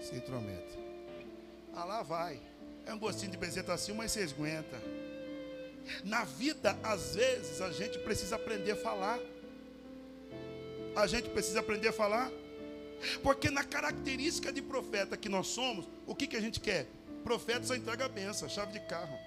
se 0.00 0.14
intrometa. 0.14 0.78
Ah, 1.74 1.84
lá 1.84 2.02
vai. 2.02 2.40
É 2.84 2.92
um 2.92 2.98
gostinho 2.98 3.30
de 3.30 3.38
bezetacil, 3.38 3.94
mas 3.94 4.12
vocês 4.12 4.32
aguentam. 4.32 4.80
Na 6.04 6.24
vida, 6.24 6.76
às 6.82 7.14
vezes, 7.14 7.60
a 7.60 7.70
gente 7.72 7.98
precisa 8.00 8.36
aprender 8.36 8.72
a 8.72 8.76
falar. 8.76 9.18
A 10.94 11.06
gente 11.06 11.30
precisa 11.30 11.60
aprender 11.60 11.88
a 11.88 11.92
falar. 11.92 12.30
Porque 13.22 13.50
na 13.50 13.64
característica 13.64 14.52
de 14.52 14.62
profeta 14.62 15.16
que 15.16 15.28
nós 15.28 15.48
somos, 15.48 15.88
o 16.06 16.14
que, 16.14 16.26
que 16.26 16.36
a 16.36 16.40
gente 16.40 16.60
quer? 16.60 16.86
Profeta 17.24 17.64
só 17.64 17.74
entrega 17.74 18.04
a 18.04 18.08
benção, 18.08 18.48
chave 18.48 18.72
de 18.72 18.80
carro. 18.80 19.18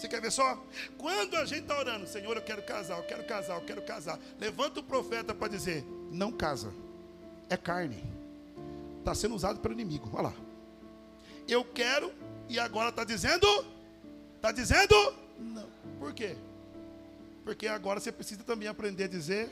Você 0.00 0.08
quer 0.08 0.22
ver 0.22 0.32
só? 0.32 0.58
Quando 0.96 1.36
a 1.36 1.44
gente 1.44 1.60
está 1.60 1.78
orando, 1.78 2.06
Senhor, 2.06 2.34
eu 2.34 2.42
quero 2.42 2.62
casar, 2.62 2.96
eu 2.96 3.04
quero 3.04 3.22
casar, 3.24 3.56
eu 3.56 3.60
quero 3.60 3.82
casar. 3.82 4.18
Levanta 4.38 4.80
o 4.80 4.82
profeta 4.82 5.34
para 5.34 5.48
dizer: 5.48 5.84
não 6.10 6.32
casa, 6.32 6.72
é 7.50 7.56
carne. 7.56 8.02
Está 9.00 9.14
sendo 9.14 9.34
usado 9.34 9.60
pelo 9.60 9.74
inimigo. 9.74 10.08
Olha 10.14 10.28
lá. 10.28 10.34
Eu 11.46 11.62
quero, 11.62 12.10
e 12.48 12.58
agora 12.58 12.88
está 12.88 13.04
dizendo? 13.04 13.46
Está 14.36 14.50
dizendo? 14.50 14.94
Não. 15.38 15.68
Por 15.98 16.14
quê? 16.14 16.34
Porque 17.44 17.66
agora 17.66 18.00
você 18.00 18.10
precisa 18.10 18.42
também 18.42 18.68
aprender 18.68 19.04
a 19.04 19.08
dizer. 19.08 19.50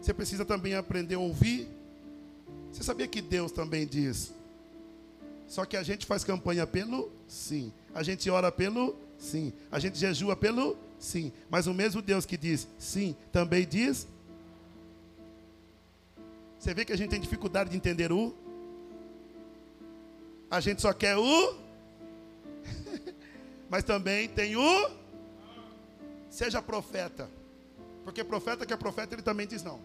Você 0.00 0.14
precisa 0.14 0.44
também 0.44 0.74
aprender 0.74 1.16
a 1.16 1.18
ouvir. 1.18 1.68
Você 2.70 2.84
sabia 2.84 3.08
que 3.08 3.20
Deus 3.20 3.50
também 3.50 3.84
diz? 3.84 4.32
Só 5.48 5.64
que 5.64 5.76
a 5.76 5.82
gente 5.82 6.06
faz 6.06 6.22
campanha 6.22 6.68
pelo 6.68 7.10
sim. 7.26 7.72
A 7.92 8.04
gente 8.04 8.30
ora 8.30 8.52
pelo 8.52 9.09
Sim. 9.20 9.52
A 9.70 9.78
gente 9.78 9.98
jejua 9.98 10.34
pelo? 10.34 10.76
Sim. 10.98 11.30
Mas 11.50 11.66
o 11.66 11.74
mesmo 11.74 12.00
Deus 12.00 12.24
que 12.24 12.36
diz 12.36 12.66
sim, 12.78 13.14
também 13.30 13.68
diz. 13.68 14.08
Você 16.58 16.74
vê 16.74 16.84
que 16.84 16.92
a 16.92 16.96
gente 16.96 17.10
tem 17.10 17.20
dificuldade 17.20 17.70
de 17.70 17.76
entender 17.76 18.10
o? 18.10 18.34
A 20.50 20.58
gente 20.60 20.82
só 20.82 20.92
quer 20.92 21.16
o? 21.16 21.54
Mas 23.68 23.84
também 23.84 24.28
tem 24.28 24.56
o? 24.56 24.90
Seja 26.30 26.60
profeta. 26.60 27.30
Porque 28.04 28.24
profeta 28.24 28.66
que 28.66 28.72
é 28.72 28.76
profeta, 28.76 29.14
ele 29.14 29.22
também 29.22 29.46
diz 29.46 29.62
não. 29.62 29.80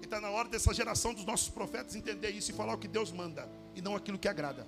E 0.00 0.04
está 0.04 0.20
na 0.20 0.30
hora 0.30 0.48
dessa 0.48 0.72
geração 0.72 1.12
dos 1.12 1.24
nossos 1.24 1.48
profetas 1.48 1.96
entender 1.96 2.30
isso 2.30 2.50
e 2.50 2.54
falar 2.54 2.74
o 2.74 2.78
que 2.78 2.88
Deus 2.88 3.10
manda 3.10 3.48
e 3.74 3.82
não 3.82 3.96
aquilo 3.96 4.18
que 4.18 4.28
agrada. 4.28 4.66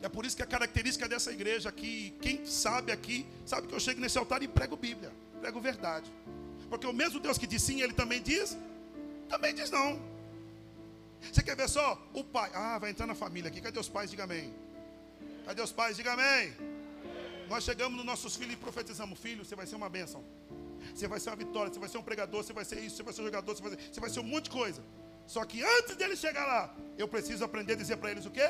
É 0.00 0.08
por 0.08 0.24
isso 0.24 0.36
que 0.36 0.42
a 0.42 0.46
característica 0.46 1.08
dessa 1.08 1.32
igreja 1.32 1.68
aqui, 1.68 2.14
quem 2.20 2.46
sabe 2.46 2.92
aqui, 2.92 3.26
sabe 3.44 3.66
que 3.66 3.74
eu 3.74 3.80
chego 3.80 4.00
nesse 4.00 4.16
altar 4.16 4.42
e 4.42 4.48
prego 4.48 4.76
Bíblia, 4.76 5.12
prego 5.40 5.60
verdade. 5.60 6.10
Porque 6.68 6.86
o 6.86 6.92
mesmo 6.92 7.18
Deus 7.18 7.36
que 7.36 7.46
diz 7.46 7.62
sim, 7.62 7.80
ele 7.82 7.92
também 7.92 8.22
diz, 8.22 8.56
também 9.28 9.54
diz 9.54 9.70
não. 9.70 10.00
Você 11.20 11.42
quer 11.42 11.56
ver 11.56 11.68
só? 11.68 12.00
O 12.12 12.22
pai, 12.22 12.50
ah, 12.54 12.78
vai 12.78 12.90
entrar 12.90 13.06
na 13.06 13.14
família 13.14 13.48
aqui. 13.48 13.60
Cadê 13.60 13.78
os 13.78 13.88
pais? 13.88 14.10
Diga 14.10 14.24
amém. 14.24 14.54
Cadê 15.44 15.60
os 15.62 15.72
pais? 15.72 15.96
Diga 15.96 16.12
amém. 16.12 16.54
Nós 17.48 17.64
chegamos 17.64 17.96
nos 17.96 18.06
nossos 18.06 18.36
filhos 18.36 18.54
e 18.54 18.56
profetizamos: 18.56 19.18
Filho, 19.18 19.44
você 19.44 19.56
vai 19.56 19.66
ser 19.66 19.74
uma 19.76 19.88
bênção. 19.88 20.22
Você 20.94 21.08
vai 21.08 21.18
ser 21.18 21.30
uma 21.30 21.36
vitória. 21.36 21.72
Você 21.72 21.80
vai 21.80 21.88
ser 21.88 21.98
um 21.98 22.02
pregador. 22.02 22.44
Você 22.44 22.52
vai 22.52 22.64
ser 22.64 22.80
isso. 22.80 22.96
Você 22.96 23.02
vai 23.02 23.12
ser 23.12 23.22
um 23.22 23.24
jogador. 23.24 23.54
Você 23.54 23.62
vai 23.62 23.70
ser, 23.72 23.78
você 23.92 24.00
vai 24.00 24.10
ser 24.10 24.20
um 24.20 24.24
monte 24.24 24.44
de 24.44 24.50
coisa. 24.50 24.82
Só 25.26 25.44
que 25.44 25.62
antes 25.62 25.96
dele 25.96 26.16
chegar 26.16 26.46
lá, 26.46 26.74
eu 26.96 27.08
preciso 27.08 27.44
aprender 27.44 27.72
a 27.72 27.76
dizer 27.76 27.96
para 27.96 28.10
eles 28.10 28.24
o 28.24 28.30
quê? 28.30 28.48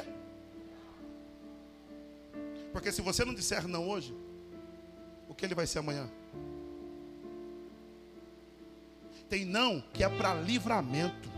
Porque 2.72 2.92
se 2.92 3.00
você 3.02 3.24
não 3.24 3.34
disser 3.34 3.66
não 3.66 3.88
hoje, 3.88 4.14
o 5.28 5.34
que 5.34 5.44
ele 5.44 5.54
vai 5.54 5.66
ser 5.66 5.78
amanhã? 5.78 6.08
Tem 9.28 9.44
não 9.44 9.82
que 9.92 10.02
é 10.02 10.08
para 10.08 10.34
livramento. 10.34 11.28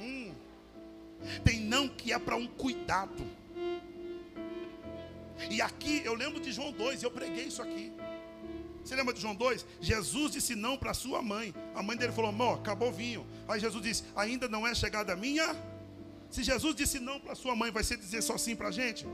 Hum. 0.00 0.32
Tem 1.44 1.60
não 1.60 1.88
que 1.88 2.12
é 2.12 2.18
para 2.18 2.36
um 2.36 2.46
cuidado. 2.46 3.24
E 5.50 5.60
aqui 5.60 6.02
eu 6.04 6.14
lembro 6.14 6.40
de 6.40 6.52
João 6.52 6.72
2, 6.72 7.02
eu 7.02 7.10
preguei 7.10 7.44
isso 7.44 7.60
aqui. 7.60 7.92
Você 8.82 8.94
lembra 8.94 9.12
de 9.12 9.20
João 9.20 9.34
2? 9.34 9.66
Jesus 9.80 10.32
disse 10.32 10.54
não 10.54 10.76
para 10.76 10.94
sua 10.94 11.20
mãe. 11.20 11.52
A 11.74 11.82
mãe 11.82 11.96
dele 11.96 12.12
falou: 12.12 12.30
Amor, 12.30 12.58
acabou 12.58 12.88
o 12.88 12.92
vinho. 12.92 13.26
Aí 13.48 13.58
Jesus 13.58 13.82
disse: 13.82 14.04
Ainda 14.14 14.48
não 14.48 14.64
é 14.64 14.74
chegada 14.74 15.12
a 15.12 15.16
minha. 15.16 15.56
Se 16.30 16.42
Jesus 16.44 16.74
disse 16.74 17.00
não 17.00 17.18
para 17.18 17.34
sua 17.34 17.56
mãe, 17.56 17.70
vai 17.72 17.82
ser 17.82 17.96
dizer 17.96 18.22
só 18.22 18.38
sim 18.38 18.54
para 18.54 18.68
a 18.68 18.70
gente? 18.70 19.04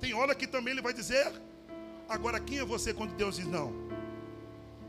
Tem 0.00 0.14
hora 0.14 0.34
que 0.34 0.46
também 0.46 0.72
ele 0.72 0.82
vai 0.82 0.92
dizer. 0.92 1.32
Agora, 2.08 2.38
quem 2.38 2.58
é 2.58 2.64
você 2.64 2.92
quando 2.92 3.14
Deus 3.14 3.36
diz 3.36 3.46
não? 3.46 3.72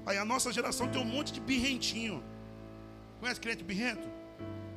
Aí 0.05 0.17
a 0.17 0.25
nossa 0.25 0.51
geração 0.51 0.87
tem 0.87 1.01
um 1.01 1.05
monte 1.05 1.33
de 1.33 1.39
birrentinho. 1.39 2.23
Conhece 3.19 3.39
crente 3.39 3.63
birrento? 3.63 4.07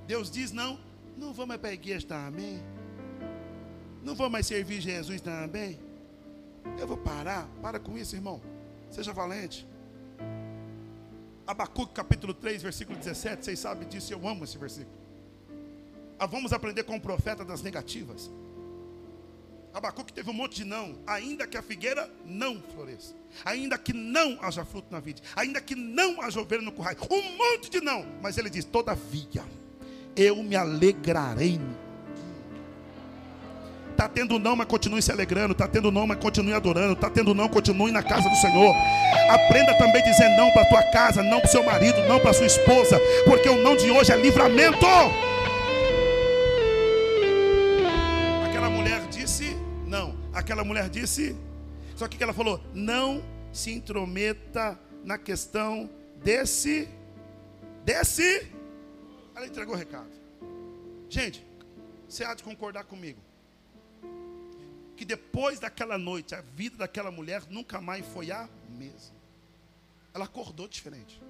Deus 0.07 0.31
diz 0.31 0.53
não. 0.53 0.79
Não 1.17 1.33
vou 1.33 1.47
mais 1.47 1.61
para 1.61 1.71
a 1.71 1.75
igreja 1.75 2.07
também. 2.07 2.63
Não 4.03 4.15
vou 4.15 4.31
mais 4.31 4.47
servir 4.47 4.81
Jesus 4.81 5.21
também. 5.21 5.79
Eu 6.79 6.87
vou 6.87 6.97
parar. 6.97 7.49
Para 7.61 7.79
com 7.79 7.99
isso, 7.99 8.15
irmão. 8.15 8.41
Seja 8.91 9.13
valente. 9.13 9.67
Abacuque 11.47 11.93
capítulo 11.93 12.33
3, 12.33 12.63
versículo 12.63 12.99
17. 12.99 13.45
Vocês 13.45 13.59
sabem 13.59 13.89
disso, 13.89 14.13
eu 14.13 14.27
amo 14.27 14.45
esse 14.45 14.57
versículo. 14.57 14.97
Ah, 16.19 16.27
vamos 16.27 16.53
aprender 16.53 16.85
com 16.85 16.97
o 16.97 17.01
profeta 17.01 17.45
das 17.45 17.63
negativas. 17.63 18.31
Abacuque 19.79 20.13
teve 20.13 20.29
um 20.29 20.33
monte 20.33 20.57
de 20.57 20.65
não, 20.65 20.97
ainda 21.07 21.47
que 21.47 21.57
a 21.57 21.63
figueira 21.63 22.11
não 22.27 22.61
floresça, 22.75 23.15
ainda 23.45 23.79
que 23.79 23.93
não 23.93 24.37
haja 24.43 24.65
fruto 24.65 24.89
na 24.91 24.99
vide, 24.99 25.23
ainda 25.37 25.61
que 25.61 25.77
não 25.77 26.21
haja 26.21 26.41
ovelha 26.41 26.63
no 26.63 26.73
curral, 26.73 26.95
um 27.09 27.37
monte 27.37 27.71
de 27.71 27.81
não, 27.81 28.05
mas 28.21 28.37
ele 28.37 28.51
diz: 28.51 28.65
todavia, 28.65 29.45
eu 30.17 30.43
me 30.43 30.57
alegrarei. 30.57 31.61
Está 33.93 34.09
tendo 34.09 34.39
não, 34.39 34.55
mas 34.55 34.69
continue 34.69 35.03
se 35.03 35.11
alegrando. 35.11 35.53
Está 35.53 35.67
tendo 35.67 35.91
não, 35.91 36.07
mas 36.07 36.19
continue 36.19 36.53
adorando. 36.53 36.93
Está 36.93 37.11
tendo 37.11 37.35
não, 37.35 37.49
continue 37.49 37.91
na 37.91 38.01
casa 38.01 38.29
do 38.29 38.37
Senhor. 38.37 38.73
Aprenda 39.29 39.75
também 39.75 40.01
a 40.01 40.05
dizer 40.05 40.29
não 40.37 40.53
para 40.53 40.63
a 40.63 40.67
tua 40.67 40.83
casa, 40.85 41.21
não 41.21 41.41
para 41.41 41.49
o 41.49 41.51
seu 41.51 41.65
marido, 41.65 42.01
não 42.07 42.21
para 42.21 42.31
a 42.31 42.33
sua 42.33 42.47
esposa. 42.47 42.97
Porque 43.25 43.49
o 43.49 43.61
não 43.61 43.75
de 43.75 43.91
hoje 43.91 44.13
é 44.13 44.17
livramento. 44.17 44.87
Aquela 50.59 50.67
mulher 50.67 50.91
disse. 50.91 51.37
Só 51.95 52.09
que 52.09 52.21
ela 52.21 52.33
falou: 52.33 52.61
não 52.75 53.23
se 53.53 53.71
intrometa 53.71 54.77
na 55.05 55.17
questão 55.17 55.89
desse. 56.17 56.89
Desse. 57.85 58.51
Ela 59.37 59.47
entregou 59.47 59.77
o 59.77 59.79
recado. 59.79 60.11
Gente, 61.09 61.47
você 62.09 62.25
há 62.25 62.35
de 62.35 62.43
concordar 62.43 62.85
comigo 62.85 63.21
que 64.97 65.05
depois 65.05 65.61
daquela 65.61 65.97
noite, 65.97 66.35
a 66.35 66.41
vida 66.41 66.79
daquela 66.79 67.13
mulher 67.13 67.45
nunca 67.49 67.81
mais 67.81 68.05
foi 68.07 68.33
a 68.33 68.49
mesma. 68.69 69.15
Ela 70.13 70.25
acordou 70.25 70.67
diferente. 70.67 71.23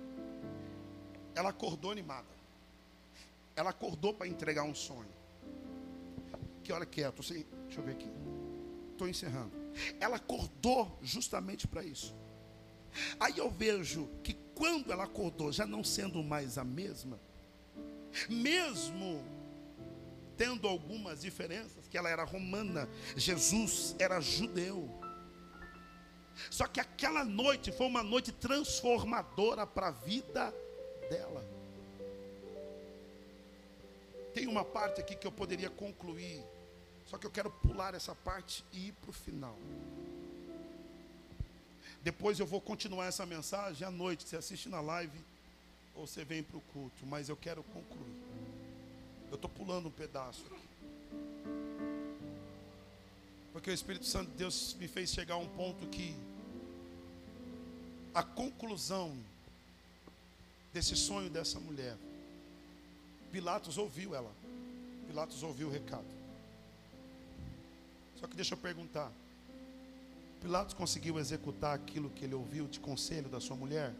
Ela 1.34 1.50
acordou 1.50 1.90
animada. 1.90 2.26
Ela 3.55 3.68
acordou 3.68 4.14
para 4.14 4.26
entregar 4.26 4.62
um 4.62 4.74
sonho. 4.74 5.12
Que 6.64 6.72
hora 6.72 6.86
que 6.86 7.02
é? 7.02 7.10
Tô 7.10 7.22
sem... 7.22 7.44
Deixa 7.66 7.80
eu 7.80 7.84
ver 7.84 7.92
aqui. 7.92 8.18
Estou 8.98 9.08
encerrando. 9.08 9.52
Ela 10.00 10.16
acordou 10.16 10.98
justamente 11.00 11.68
para 11.68 11.84
isso. 11.84 12.12
Aí 13.20 13.38
eu 13.38 13.48
vejo 13.48 14.08
que 14.24 14.34
quando 14.56 14.90
ela 14.90 15.04
acordou, 15.04 15.52
já 15.52 15.64
não 15.64 15.84
sendo 15.84 16.20
mais 16.20 16.58
a 16.58 16.64
mesma, 16.64 17.20
mesmo 18.28 19.24
tendo 20.36 20.66
algumas 20.66 21.20
diferenças, 21.20 21.86
que 21.86 21.96
ela 21.96 22.10
era 22.10 22.24
romana, 22.24 22.88
Jesus 23.16 23.94
era 24.00 24.20
judeu. 24.20 24.90
Só 26.50 26.66
que 26.66 26.80
aquela 26.80 27.24
noite 27.24 27.70
foi 27.70 27.86
uma 27.86 28.02
noite 28.02 28.32
transformadora 28.32 29.64
para 29.64 29.88
a 29.88 29.92
vida 29.92 30.52
dela. 31.08 31.48
Tem 34.34 34.48
uma 34.48 34.64
parte 34.64 35.00
aqui 35.00 35.14
que 35.14 35.26
eu 35.26 35.32
poderia 35.32 35.70
concluir, 35.70 36.44
só 37.09 37.16
que 37.16 37.26
eu 37.26 37.30
quero 37.30 37.51
pular 37.51 37.94
essa 37.94 38.14
parte 38.14 38.64
e 38.72 38.89
ir 38.89 38.93
para 38.93 39.10
o 39.10 39.12
final. 39.12 39.56
Depois 42.02 42.39
eu 42.39 42.47
vou 42.47 42.60
continuar 42.60 43.06
essa 43.06 43.24
mensagem 43.24 43.86
à 43.86 43.90
noite. 43.90 44.28
Você 44.28 44.36
assiste 44.36 44.68
na 44.68 44.80
live 44.80 45.18
ou 45.94 46.06
você 46.06 46.24
vem 46.24 46.43
para 46.43 46.59
o 46.59 46.60
culto, 46.72 47.06
mas 47.06 47.28
eu 47.28 47.36
quero 47.36 47.62
concluir. 47.64 48.16
Eu 49.30 49.35
estou 49.35 49.51
pulando 49.51 49.89
um 49.89 49.90
pedaço 49.90 50.44
aqui. 50.47 50.68
Porque 53.52 53.70
o 53.70 53.74
Espírito 53.74 54.05
Santo 54.05 54.30
de 54.30 54.36
Deus 54.36 54.76
me 54.78 54.86
fez 54.86 55.10
chegar 55.10 55.35
a 55.35 55.39
um 55.39 55.48
ponto 55.48 55.86
que 55.89 56.14
a 58.14 58.22
conclusão 58.22 59.16
desse 60.72 60.94
sonho 60.94 61.30
dessa 61.30 61.59
mulher, 61.59 61.97
Pilatos 63.32 63.78
ouviu 63.78 64.14
ela. 64.14 64.30
Pilatos 65.06 65.43
ouviu 65.43 65.68
o 65.68 65.70
recado. 65.70 66.18
Só 68.19 68.27
que 68.27 68.36
deixa 68.36 68.55
eu 68.55 68.59
perguntar. 68.59 69.12
Pilatos 70.40 70.74
conseguiu 70.74 71.19
executar 71.19 71.74
aquilo 71.74 72.11
que 72.11 72.24
ele 72.24 72.35
ouviu 72.35 72.66
de 72.66 72.81
conselho 72.81 73.28
da 73.28 73.40
sua 73.40 73.57
mulher? 73.57 73.93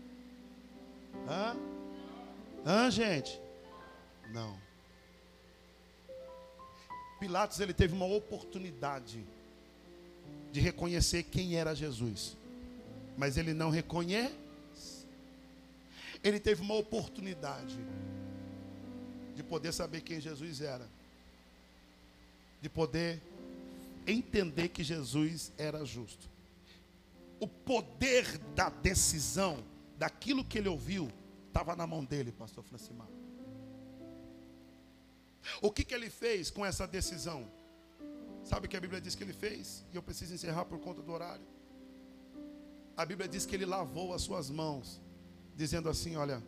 Hã? 1.28 1.57
Hã, 2.65 2.90
gente? 2.90 3.40
Não. 4.32 4.59
Pilatos 7.19 7.59
ele 7.59 7.74
teve 7.74 7.95
uma 7.95 8.07
oportunidade 8.07 9.24
de 10.53 10.61
reconhecer 10.61 11.24
quem 11.24 11.57
era 11.57 11.74
Jesus, 11.74 12.36
mas 13.16 13.36
ele 13.36 13.53
não 13.53 13.70
reconhece. 13.70 14.36
Ele 16.23 16.39
teve 16.40 16.62
uma 16.62 16.74
oportunidade 16.74 17.78
de 19.35 19.43
poder 19.43 19.73
saber 19.73 20.01
quem 20.01 20.20
Jesus 20.20 20.61
era, 20.61 20.86
de 22.61 22.69
poder 22.69 23.20
entender 24.10 24.68
que 24.68 24.82
Jesus 24.82 25.52
era 25.59 25.85
justo. 25.85 26.28
O 27.40 27.47
poder 27.47 28.39
da 28.55 28.68
decisão, 28.68 29.62
daquilo 29.97 30.44
que 30.44 30.59
ele 30.59 30.68
ouviu, 30.68 31.10
estava 31.47 31.76
na 31.76 31.86
mão 31.86 32.05
dele, 32.05 32.32
pastor 32.32 32.64
Francimar. 32.64 33.09
O 35.60 35.70
que, 35.70 35.85
que 35.85 35.94
ele 35.94 36.10
fez 36.10 36.51
com 36.51 36.64
essa 36.64 36.86
decisão? 36.86 37.47
Sabe 38.44 38.66
o 38.66 38.68
que 38.68 38.76
a 38.76 38.80
Bíblia 38.80 39.01
diz 39.01 39.14
que 39.14 39.22
ele 39.22 39.32
fez? 39.32 39.85
E 39.93 39.97
eu 39.97 40.02
preciso 40.02 40.35
encerrar 40.35 40.64
por 40.64 40.78
conta 40.78 41.02
do 41.02 41.12
horário. 41.12 41.44
A 42.97 43.05
Bíblia 43.05 43.28
diz 43.28 43.47
que 43.47 43.55
ele 43.55 43.66
lavou 43.66 44.12
as 44.12 44.22
suas 44.22 44.51
mãos, 44.51 45.01
dizendo 45.55 45.89
assim: 45.89 46.16
Olha, 46.16 46.43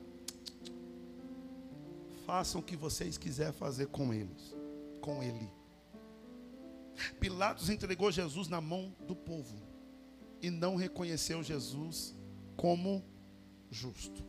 façam 2.27 2.61
o 2.61 2.65
que 2.65 2.77
vocês 2.77 3.17
quiserem 3.19 3.53
fazer 3.53 3.87
com 3.87 4.13
eles, 4.13 4.55
com 5.01 5.23
ele. 5.23 5.60
Pilatos 7.19 7.69
entregou 7.71 8.11
Jesus 8.11 8.49
na 8.49 8.61
mão 8.61 8.95
do 9.07 9.15
povo 9.15 9.57
e 10.41 10.51
não 10.51 10.77
reconheceu 10.77 11.43
Jesus 11.43 12.15
como 12.57 13.05
justo. 13.71 14.25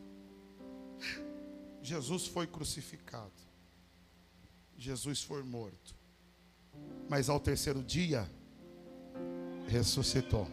Jesus 1.82 2.28
foi 2.28 2.46
crucificado. 2.46 3.32
Jesus 4.78 5.24
foi 5.24 5.44
morto. 5.44 5.96
Mas 7.10 7.30
ao 7.30 7.40
terceiro 7.40 7.84
dia, 7.84 8.30
ressuscitou. 9.68 10.48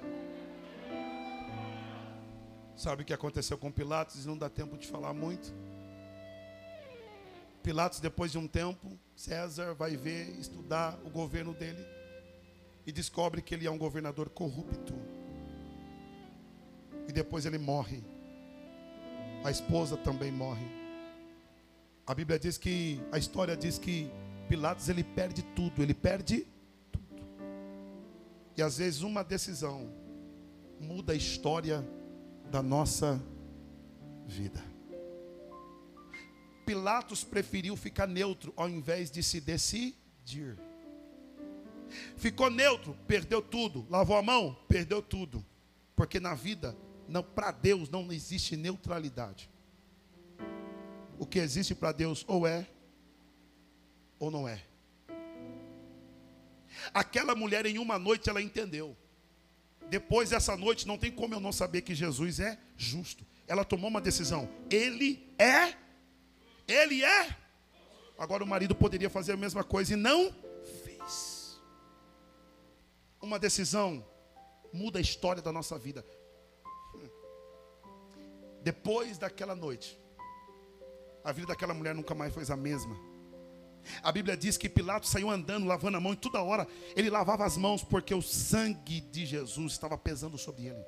Sabe 2.76 3.02
o 3.02 3.04
que 3.04 3.12
aconteceu 3.12 3.58
com 3.58 3.70
Pilatos? 3.70 4.24
Não 4.24 4.38
dá 4.38 4.48
tempo 4.48 4.76
de 4.76 4.86
falar 4.86 5.12
muito. 5.12 5.52
Pilatos, 7.62 8.00
depois 8.00 8.32
de 8.32 8.38
um 8.38 8.46
tempo, 8.46 8.98
César 9.16 9.74
vai 9.74 9.96
ver, 9.96 10.28
estudar 10.38 10.98
o 11.04 11.10
governo 11.10 11.52
dele 11.52 11.97
e 12.89 12.93
descobre 12.93 13.43
que 13.43 13.55
ele 13.55 13.66
é 13.66 13.70
um 13.70 13.77
governador 13.77 14.31
corrupto. 14.31 14.94
E 17.06 17.12
depois 17.12 17.44
ele 17.44 17.59
morre. 17.59 18.02
A 19.44 19.51
esposa 19.51 19.94
também 19.94 20.32
morre. 20.32 20.65
A 22.06 22.15
Bíblia 22.15 22.39
diz 22.39 22.56
que, 22.56 22.98
a 23.12 23.19
história 23.19 23.55
diz 23.55 23.77
que 23.78 24.10
Pilatos 24.48 24.89
ele 24.89 25.05
perde 25.05 25.43
tudo, 25.55 25.82
ele 25.82 25.93
perde 25.93 26.47
tudo. 26.90 27.23
E 28.56 28.62
às 28.62 28.78
vezes 28.78 29.02
uma 29.02 29.23
decisão 29.23 29.93
muda 30.81 31.12
a 31.12 31.16
história 31.16 31.86
da 32.51 32.62
nossa 32.62 33.23
vida. 34.27 34.65
Pilatos 36.65 37.23
preferiu 37.23 37.77
ficar 37.77 38.06
neutro 38.06 38.51
ao 38.56 38.66
invés 38.66 39.10
de 39.10 39.23
se 39.23 39.43
decidir. 39.43 40.67
Ficou 42.16 42.51
neutro, 42.51 42.97
perdeu 43.06 43.40
tudo. 43.40 43.86
Lavou 43.89 44.16
a 44.16 44.23
mão, 44.23 44.56
perdeu 44.69 45.02
tudo. 45.02 45.44
Porque 45.97 46.20
na 46.20 46.35
vida, 46.35 46.77
não 47.09 47.23
para 47.23 47.51
Deus 47.51 47.89
não 47.89 48.10
existe 48.12 48.56
neutralidade 48.56 49.51
o 51.19 51.27
que 51.27 51.39
existe 51.39 51.74
para 51.74 51.93
Deus 51.93 52.24
ou 52.27 52.47
é 52.47 52.66
ou 54.19 54.31
não 54.31 54.48
é. 54.48 54.62
Aquela 56.94 57.35
mulher 57.35 57.66
em 57.66 57.78
uma 57.78 57.98
noite 57.98 58.31
ela 58.31 58.40
entendeu. 58.40 58.97
Depois 59.90 60.31
dessa 60.31 60.56
noite 60.56 60.86
não 60.86 60.98
tem 60.98 61.10
como 61.10 61.35
eu 61.35 61.40
não 61.40 61.52
saber 61.52 61.82
que 61.82 61.94
Jesus 61.94 62.40
é 62.40 62.59
justo. 62.77 63.27
Ela 63.47 63.65
tomou 63.65 63.90
uma 63.90 64.01
decisão. 64.01 64.48
Ele 64.70 65.27
é 65.39 65.74
ele 66.66 67.02
é. 67.02 67.36
Agora 68.19 68.44
o 68.44 68.47
marido 68.47 68.74
poderia 68.74 69.09
fazer 69.09 69.32
a 69.32 69.36
mesma 69.36 69.65
coisa 69.65 69.94
e 69.94 69.97
não. 69.97 70.35
Uma 73.20 73.38
decisão 73.38 74.04
muda 74.72 74.98
a 74.98 75.02
história 75.02 75.42
da 75.42 75.52
nossa 75.52 75.78
vida. 75.78 76.04
Depois 78.62 79.18
daquela 79.18 79.54
noite, 79.54 79.98
a 81.24 81.32
vida 81.32 81.48
daquela 81.48 81.74
mulher 81.74 81.94
nunca 81.94 82.14
mais 82.14 82.32
foi 82.32 82.44
a 82.48 82.56
mesma. 82.56 82.96
A 84.02 84.12
Bíblia 84.12 84.36
diz 84.36 84.56
que 84.56 84.68
Pilatos 84.68 85.10
saiu 85.10 85.30
andando, 85.30 85.66
lavando 85.66 85.96
a 85.96 86.00
mão, 86.00 86.12
e 86.12 86.16
toda 86.16 86.42
hora 86.42 86.66
ele 86.94 87.08
lavava 87.08 87.44
as 87.44 87.56
mãos, 87.56 87.82
porque 87.82 88.14
o 88.14 88.22
sangue 88.22 89.00
de 89.00 89.24
Jesus 89.24 89.72
estava 89.72 89.96
pesando 89.96 90.36
sobre 90.36 90.66
ele 90.66 90.84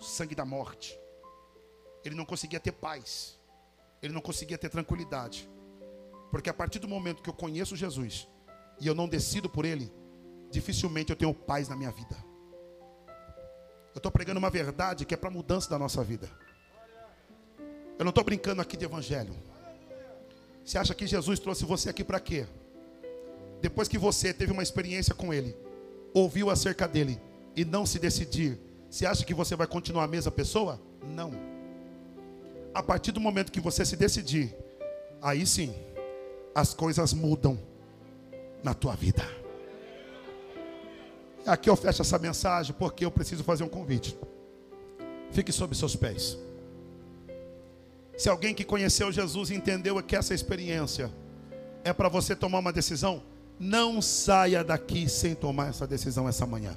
o 0.00 0.04
sangue 0.04 0.34
da 0.34 0.44
morte. 0.44 0.98
Ele 2.04 2.14
não 2.14 2.24
conseguia 2.24 2.60
ter 2.60 2.72
paz, 2.72 3.38
ele 4.02 4.12
não 4.12 4.20
conseguia 4.20 4.58
ter 4.58 4.68
tranquilidade, 4.68 5.48
porque 6.30 6.50
a 6.50 6.54
partir 6.54 6.78
do 6.78 6.88
momento 6.88 7.22
que 7.22 7.30
eu 7.30 7.34
conheço 7.34 7.74
Jesus 7.74 8.28
e 8.80 8.86
eu 8.86 8.94
não 8.94 9.08
decido 9.08 9.48
por 9.48 9.64
ele, 9.64 9.90
dificilmente 10.54 11.10
eu 11.10 11.16
tenho 11.16 11.34
paz 11.34 11.68
na 11.68 11.76
minha 11.76 11.90
vida. 11.90 12.16
Eu 13.94 13.98
estou 13.98 14.10
pregando 14.10 14.38
uma 14.38 14.50
verdade 14.50 15.04
que 15.04 15.14
é 15.14 15.16
para 15.16 15.30
mudança 15.30 15.68
da 15.68 15.78
nossa 15.78 16.02
vida. 16.02 16.28
Eu 17.98 18.04
não 18.04 18.10
estou 18.10 18.24
brincando 18.24 18.62
aqui 18.62 18.76
de 18.76 18.84
evangelho. 18.84 19.34
Você 20.64 20.78
acha 20.78 20.94
que 20.94 21.06
Jesus 21.06 21.38
trouxe 21.38 21.64
você 21.64 21.90
aqui 21.90 22.02
para 22.02 22.18
quê? 22.18 22.46
depois 23.64 23.88
que 23.88 23.96
você 23.96 24.34
teve 24.34 24.52
uma 24.52 24.62
experiência 24.62 25.14
com 25.14 25.32
ele, 25.32 25.56
ouviu 26.12 26.50
acerca 26.50 26.86
dele 26.86 27.18
e 27.56 27.64
não 27.64 27.86
se 27.86 27.98
decidir, 27.98 28.58
você 28.90 29.06
acha 29.06 29.24
que 29.24 29.32
você 29.32 29.56
vai 29.56 29.66
continuar 29.66 30.04
a 30.04 30.06
mesma 30.06 30.30
pessoa? 30.30 30.78
Não. 31.02 31.32
A 32.74 32.82
partir 32.82 33.10
do 33.10 33.20
momento 33.20 33.50
que 33.50 33.62
você 33.62 33.86
se 33.86 33.96
decidir, 33.96 34.54
aí 35.22 35.46
sim, 35.46 35.74
as 36.54 36.74
coisas 36.74 37.14
mudam 37.14 37.58
na 38.62 38.74
tua 38.74 38.94
vida. 38.94 39.24
Aqui 41.46 41.68
eu 41.68 41.76
fecho 41.76 42.02
essa 42.02 42.18
mensagem 42.18 42.74
porque 42.78 43.04
eu 43.04 43.10
preciso 43.10 43.44
fazer 43.44 43.64
um 43.64 43.68
convite. 43.68 44.16
Fique 45.30 45.52
sob 45.52 45.74
seus 45.74 45.94
pés. 45.94 46.38
Se 48.16 48.28
alguém 48.28 48.54
que 48.54 48.64
conheceu 48.64 49.10
Jesus 49.12 49.50
entendeu 49.50 50.00
que 50.02 50.16
essa 50.16 50.32
experiência 50.32 51.10
é 51.82 51.92
para 51.92 52.08
você 52.08 52.34
tomar 52.34 52.60
uma 52.60 52.72
decisão, 52.72 53.22
não 53.58 54.00
saia 54.00 54.64
daqui 54.64 55.08
sem 55.08 55.34
tomar 55.34 55.68
essa 55.68 55.86
decisão 55.86 56.28
essa 56.28 56.46
manhã. 56.46 56.76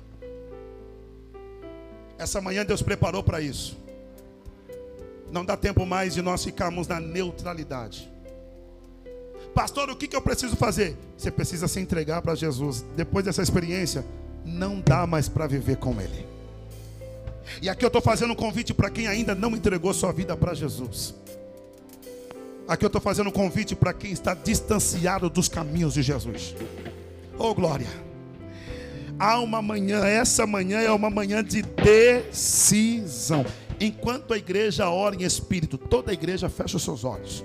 Essa 2.17 2.41
manhã 2.41 2.65
Deus 2.65 2.81
preparou 2.81 3.23
para 3.23 3.39
isso. 3.39 3.77
Não 5.31 5.45
dá 5.45 5.55
tempo 5.55 5.85
mais 5.85 6.13
de 6.13 6.21
nós 6.21 6.43
ficarmos 6.43 6.87
na 6.87 6.99
neutralidade. 6.99 8.09
Pastor, 9.53 9.89
o 9.89 9.95
que, 9.95 10.07
que 10.07 10.15
eu 10.15 10.21
preciso 10.21 10.55
fazer? 10.55 10.97
Você 11.17 11.31
precisa 11.31 11.67
se 11.67 11.79
entregar 11.79 12.21
para 12.21 12.35
Jesus. 12.35 12.85
Depois 12.95 13.25
dessa 13.25 13.41
experiência, 13.41 14.05
não 14.47 14.79
dá 14.79 15.05
mais 15.05 15.27
para 15.27 15.45
viver 15.45 15.77
com 15.77 15.99
Ele. 16.01 16.25
E 17.61 17.69
aqui 17.69 17.83
eu 17.83 17.87
estou 17.87 18.01
fazendo 18.01 18.33
um 18.33 18.35
convite 18.35 18.73
para 18.73 18.89
quem 18.89 19.07
ainda 19.07 19.35
não 19.35 19.51
entregou 19.55 19.93
sua 19.93 20.11
vida 20.11 20.35
para 20.35 20.53
Jesus. 20.53 21.13
Aqui 22.67 22.83
eu 22.83 22.87
estou 22.87 23.01
fazendo 23.01 23.27
um 23.27 23.31
convite 23.31 23.75
para 23.75 23.93
quem 23.93 24.11
está 24.11 24.33
distanciado 24.33 25.29
dos 25.29 25.47
caminhos 25.47 25.93
de 25.93 26.01
Jesus. 26.01 26.55
Oh 27.37 27.53
glória! 27.53 27.87
Há 29.19 29.39
uma 29.39 29.61
manhã, 29.61 30.05
essa 30.05 30.45
manhã 30.45 30.79
é 30.79 30.91
uma 30.91 31.09
manhã 31.09 31.43
de 31.43 31.61
decisão. 31.61 33.45
Enquanto 33.79 34.33
a 34.33 34.37
igreja 34.37 34.89
ora 34.89 35.15
em 35.15 35.23
espírito, 35.23 35.77
toda 35.77 36.11
a 36.11 36.13
igreja 36.13 36.49
fecha 36.49 36.77
os 36.77 36.83
seus 36.83 37.03
olhos. 37.03 37.43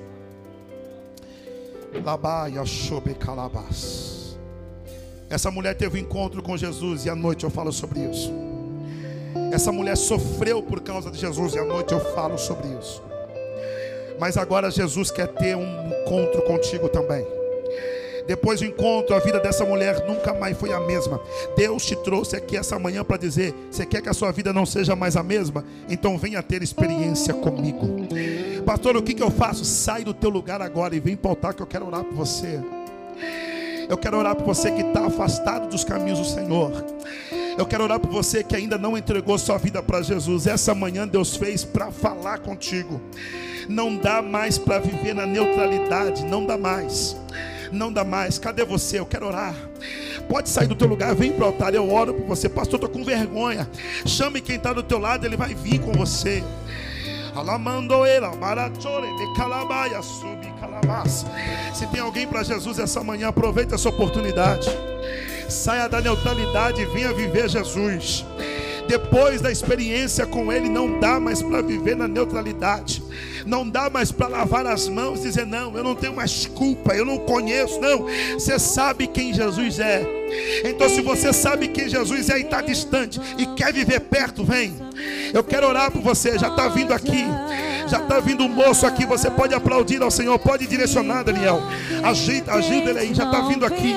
Labaia 2.04 2.64
chobe 2.64 3.14
calabás. 3.14 4.11
Essa 5.32 5.50
mulher 5.50 5.74
teve 5.74 5.96
um 5.96 6.02
encontro 6.02 6.42
com 6.42 6.58
Jesus 6.58 7.06
e 7.06 7.10
à 7.10 7.16
noite 7.16 7.44
eu 7.44 7.48
falo 7.48 7.72
sobre 7.72 8.00
isso. 8.00 8.30
Essa 9.50 9.72
mulher 9.72 9.96
sofreu 9.96 10.62
por 10.62 10.80
causa 10.80 11.10
de 11.10 11.18
Jesus 11.18 11.54
e 11.54 11.58
à 11.58 11.64
noite 11.64 11.90
eu 11.90 12.00
falo 12.14 12.36
sobre 12.36 12.68
isso. 12.78 13.02
Mas 14.20 14.36
agora 14.36 14.70
Jesus 14.70 15.10
quer 15.10 15.28
ter 15.28 15.56
um 15.56 16.02
encontro 16.02 16.42
contigo 16.42 16.86
também. 16.90 17.26
Depois 18.26 18.60
do 18.60 18.66
encontro, 18.66 19.16
a 19.16 19.20
vida 19.20 19.40
dessa 19.40 19.64
mulher 19.64 20.06
nunca 20.06 20.34
mais 20.34 20.54
foi 20.56 20.70
a 20.70 20.80
mesma. 20.80 21.18
Deus 21.56 21.86
te 21.86 21.96
trouxe 21.96 22.36
aqui 22.36 22.54
essa 22.54 22.78
manhã 22.78 23.02
para 23.02 23.16
dizer: 23.16 23.54
você 23.70 23.86
quer 23.86 24.02
que 24.02 24.10
a 24.10 24.14
sua 24.14 24.32
vida 24.32 24.52
não 24.52 24.66
seja 24.66 24.94
mais 24.94 25.16
a 25.16 25.22
mesma? 25.22 25.64
Então 25.88 26.18
venha 26.18 26.42
ter 26.42 26.62
experiência 26.62 27.32
comigo. 27.32 28.06
Pastor, 28.66 28.98
o 28.98 29.02
que, 29.02 29.14
que 29.14 29.22
eu 29.22 29.30
faço? 29.30 29.64
Sai 29.64 30.04
do 30.04 30.12
teu 30.12 30.28
lugar 30.28 30.60
agora 30.60 30.94
e 30.94 31.00
vem 31.00 31.18
altar 31.24 31.54
que 31.54 31.62
eu 31.62 31.66
quero 31.66 31.86
orar 31.86 32.04
por 32.04 32.14
você. 32.14 32.60
Eu 33.88 33.96
quero 33.96 34.18
orar 34.18 34.34
por 34.34 34.44
você 34.44 34.70
que 34.70 34.82
está 34.82 35.06
afastado 35.06 35.68
dos 35.68 35.84
caminhos 35.84 36.18
do 36.18 36.24
Senhor. 36.24 36.84
Eu 37.58 37.66
quero 37.66 37.84
orar 37.84 38.00
por 38.00 38.10
você 38.10 38.42
que 38.42 38.56
ainda 38.56 38.78
não 38.78 38.96
entregou 38.96 39.38
sua 39.38 39.58
vida 39.58 39.82
para 39.82 40.00
Jesus. 40.00 40.46
Essa 40.46 40.74
manhã 40.74 41.06
Deus 41.06 41.36
fez 41.36 41.64
para 41.64 41.90
falar 41.90 42.38
contigo. 42.38 43.00
Não 43.68 43.96
dá 43.96 44.22
mais 44.22 44.58
para 44.58 44.78
viver 44.78 45.14
na 45.14 45.26
neutralidade, 45.26 46.24
não 46.24 46.44
dá 46.44 46.56
mais. 46.56 47.16
Não 47.70 47.92
dá 47.92 48.04
mais. 48.04 48.38
Cadê 48.38 48.64
você? 48.64 48.98
Eu 48.98 49.06
quero 49.06 49.26
orar. 49.26 49.54
Pode 50.28 50.48
sair 50.48 50.66
do 50.66 50.74
teu 50.74 50.86
lugar, 50.86 51.14
vem 51.14 51.32
para 51.32 51.44
o 51.44 51.46
altar. 51.48 51.74
Eu 51.74 51.90
oro 51.90 52.14
por 52.14 52.26
você. 52.26 52.48
Pastor, 52.48 52.76
estou 52.76 52.90
com 52.90 53.04
vergonha. 53.04 53.68
Chame 54.06 54.40
quem 54.40 54.56
está 54.56 54.72
do 54.72 54.82
teu 54.82 54.98
lado, 54.98 55.26
ele 55.26 55.36
vai 55.36 55.54
vir 55.54 55.80
com 55.80 55.92
você. 55.92 56.42
Se 61.74 61.86
tem 61.86 62.00
alguém 62.00 62.26
para 62.26 62.42
Jesus 62.42 62.78
essa 62.78 63.02
manhã, 63.02 63.28
aproveita 63.28 63.74
essa 63.74 63.88
oportunidade. 63.88 64.68
Saia 65.48 65.88
da 65.88 66.00
neutralidade 66.00 66.82
e 66.82 66.86
venha 66.86 67.12
viver 67.12 67.48
Jesus. 67.48 68.24
Depois 68.92 69.40
da 69.40 69.50
experiência 69.50 70.26
com 70.26 70.52
Ele, 70.52 70.68
não 70.68 71.00
dá 71.00 71.18
mais 71.18 71.40
para 71.40 71.62
viver 71.62 71.96
na 71.96 72.06
neutralidade. 72.06 73.02
Não 73.46 73.66
dá 73.66 73.88
mais 73.88 74.12
para 74.12 74.28
lavar 74.28 74.66
as 74.66 74.86
mãos 74.86 75.20
e 75.20 75.22
dizer: 75.22 75.46
Não, 75.46 75.74
eu 75.74 75.82
não 75.82 75.94
tenho 75.94 76.14
mais 76.14 76.44
culpa, 76.44 76.94
eu 76.94 77.02
não 77.02 77.16
conheço. 77.16 77.80
Não, 77.80 78.04
você 78.34 78.58
sabe 78.58 79.06
quem 79.06 79.32
Jesus 79.32 79.80
é. 79.80 80.06
Então, 80.66 80.90
se 80.90 81.00
você 81.00 81.32
sabe 81.32 81.68
quem 81.68 81.88
Jesus 81.88 82.28
é 82.28 82.40
e 82.40 82.42
está 82.42 82.60
distante 82.60 83.18
e 83.38 83.46
quer 83.54 83.72
viver 83.72 84.00
perto, 84.00 84.44
vem. 84.44 84.74
Eu 85.32 85.42
quero 85.42 85.68
orar 85.68 85.90
por 85.90 86.02
você. 86.02 86.38
Já 86.38 86.48
está 86.48 86.68
vindo 86.68 86.92
aqui. 86.92 87.24
Já 87.88 87.98
está 87.98 88.20
vindo 88.20 88.44
um 88.44 88.48
moço 88.48 88.86
aqui. 88.86 89.06
Você 89.06 89.30
pode 89.30 89.54
aplaudir 89.54 90.02
ao 90.02 90.10
Senhor. 90.10 90.38
Pode 90.38 90.66
direcionar, 90.66 91.22
Daniel. 91.22 91.62
Ajuda, 92.02 92.52
ajuda 92.52 92.90
ele 92.90 92.98
aí. 92.98 93.14
Já 93.14 93.24
está 93.24 93.40
vindo 93.40 93.64
aqui. 93.64 93.94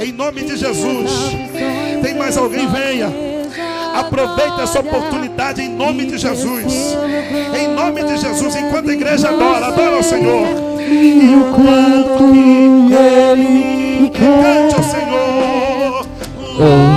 Em 0.00 0.12
nome 0.12 0.42
de 0.42 0.54
Jesus. 0.54 1.10
Tem 2.02 2.14
mais 2.14 2.36
alguém? 2.36 2.68
Venha. 2.68 3.37
Aproveita 3.94 4.62
essa 4.62 4.80
oportunidade 4.80 5.62
em 5.62 5.68
nome 5.68 6.06
de 6.06 6.18
Jesus. 6.18 6.96
Em 7.58 7.68
nome 7.68 8.02
de 8.04 8.16
Jesus. 8.16 8.56
Enquanto 8.56 8.90
a 8.90 8.92
igreja 8.92 9.28
adora, 9.28 9.66
adora 9.66 9.96
ao 9.96 10.02
Senhor. 10.02 10.46
E 10.80 11.34
o 11.34 11.54
quanto 11.54 12.34
Ele 12.34 14.10
Cante 14.10 14.74
ao 14.74 14.82
Senhor. 14.82 16.87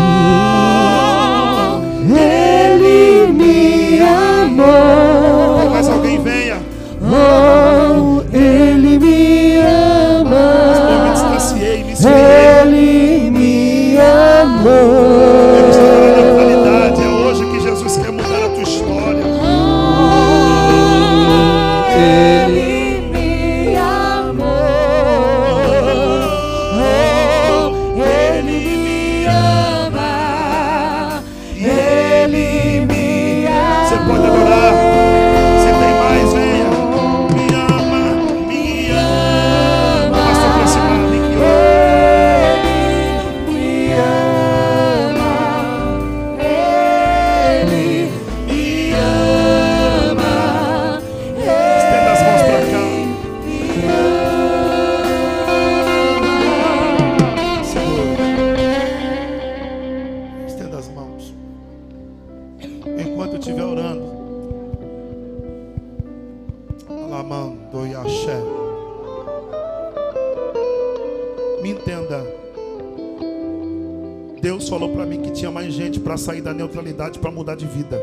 Para 77.19 77.31
mudar 77.31 77.55
de 77.55 77.65
vida. 77.65 78.01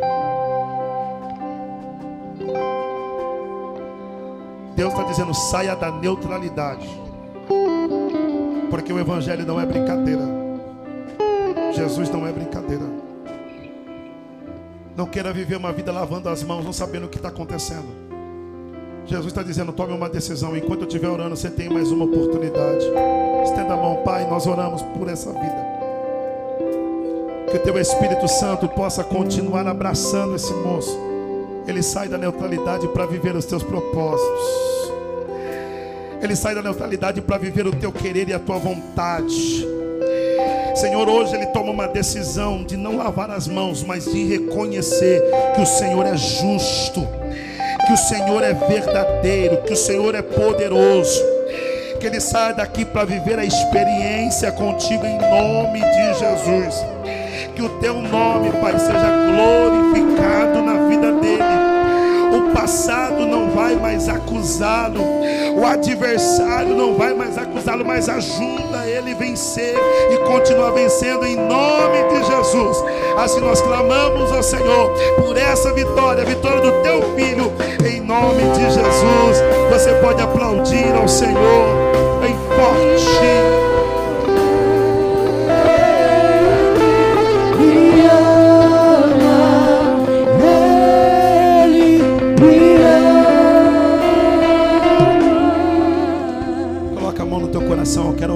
Deus 4.75 4.93
está 4.93 5.03
dizendo: 5.05 5.35
saia 5.35 5.75
da 5.75 5.91
neutralidade. 5.91 6.89
Porque 8.71 8.93
o 8.93 8.99
Evangelho 8.99 9.45
não 9.47 9.61
é 9.61 9.67
brincadeira. 9.67 10.23
Jesus 11.73 12.09
não 12.11 12.27
é 12.27 12.33
brincadeira. 12.33 12.85
Não 14.97 15.07
queira 15.07 15.33
viver 15.33 15.57
uma 15.57 15.73
vida 15.73 15.93
lavando 15.93 16.29
as 16.29 16.43
mãos, 16.43 16.65
não 16.65 16.73
sabendo 16.73 17.07
o 17.07 17.09
que 17.09 17.17
está 17.17 17.29
acontecendo. 17.29 17.87
Jesus 19.07 19.29
está 19.29 19.43
dizendo: 19.43 19.73
tome 19.73 19.93
uma 19.93 20.09
decisão. 20.09 20.57
Enquanto 20.57 20.83
eu 20.83 20.89
estiver 20.89 21.09
orando, 21.09 21.37
você 21.37 21.51
tem 21.51 21.69
mais 21.69 21.91
uma 21.91 22.05
oportunidade. 22.05 22.85
Estenda 23.45 23.75
a 23.75 23.77
mão, 23.77 24.03
Pai. 24.05 24.29
Nós 24.29 24.47
oramos 24.47 24.83
por 24.83 25.09
essa 25.09 25.33
vida. 25.33 25.68
Que 27.51 27.57
o 27.57 27.61
teu 27.61 27.79
Espírito 27.79 28.29
Santo 28.29 28.69
possa 28.69 29.03
continuar 29.03 29.67
abraçando 29.67 30.37
esse 30.37 30.53
moço. 30.53 30.99
Ele 31.67 31.83
sai 31.83 32.09
da 32.09 32.19
neutralidade 32.19 32.89
para 32.89 33.07
viver 33.07 33.35
os 33.37 33.45
teus 33.45 33.63
propósitos. 33.63 34.69
Ele 36.23 36.35
sai 36.35 36.55
da 36.55 36.63
neutralidade 36.63 37.21
para 37.21 37.39
viver 37.39 37.67
o 37.67 37.73
teu 37.73 37.93
querer 37.93 38.29
e 38.29 38.35
a 38.35 38.39
tua 38.39 38.59
vontade. 38.59 39.67
Senhor, 40.75 41.09
hoje 41.09 41.35
ele 41.35 41.47
toma 41.47 41.73
uma 41.73 41.89
decisão 41.89 42.63
de 42.63 42.77
não 42.77 42.97
lavar 42.97 43.31
as 43.31 43.49
mãos, 43.49 43.83
mas 43.83 44.05
de 44.05 44.25
reconhecer 44.27 45.23
que 45.55 45.61
o 45.61 45.67
Senhor 45.67 46.07
é 46.07 46.17
justo, 46.17 47.07
que 47.87 47.93
o 47.93 47.97
Senhor 47.97 48.43
é 48.45 48.53
verdadeiro, 48.53 49.63
que 49.63 49.73
o 49.73 49.77
Senhor 49.77 50.15
é 50.15 50.23
poderoso. 50.23 51.21
Que 51.99 52.07
ele 52.07 52.21
saia 52.21 52.55
daqui 52.55 52.85
para 52.85 53.05
viver 53.05 53.39
a 53.41 53.45
experiência 53.45 54.53
contigo 54.53 55.05
em 55.05 55.19
nome 55.19 55.81
de 55.81 56.19
Jesus. 56.19 56.98
Que 57.59 57.65
o 57.65 57.69
teu 57.71 57.95
nome, 57.95 58.53
Pai, 58.53 58.79
seja 58.79 59.11
glorificado 59.27 60.63
na 60.63 60.87
vida 60.87 61.11
dele. 61.11 61.43
O 62.33 62.55
passado 62.55 63.27
não 63.27 63.51
vai 63.51 63.75
mais 63.75 64.09
acusá-lo, 64.09 65.01
o 65.57 65.67
adversário 65.67 66.77
não 66.77 66.95
vai 66.95 67.15
mais 67.15 67.37
acusá-lo, 67.37 67.85
mas 67.85 68.09
ajuda 68.09 68.87
ele 68.87 69.11
a 69.11 69.17
vencer 69.17 69.75
e 70.09 70.19
continuar 70.19 70.71
vencendo 70.71 71.27
em 71.27 71.35
nome 71.35 71.99
de 72.11 72.27
Jesus. 72.29 72.77
Assim 73.17 73.41
nós 73.41 73.61
clamamos 73.61 74.31
ao 74.31 74.43
Senhor 74.45 74.93
por 75.17 75.37
essa 75.37 75.73
vitória, 75.73 76.23
a 76.23 76.27
vitória 76.27 76.61
do 76.61 76.71
teu 76.83 77.03
filho, 77.17 77.53
em 77.85 78.01
nome 78.01 78.53
de 78.53 78.71
Jesus. 78.71 79.43
Você 79.73 79.95
pode 79.95 80.23
aplaudir 80.23 80.95
ao 80.95 81.09
Senhor 81.09 81.75
bem 82.21 82.37
forte. 82.55 83.58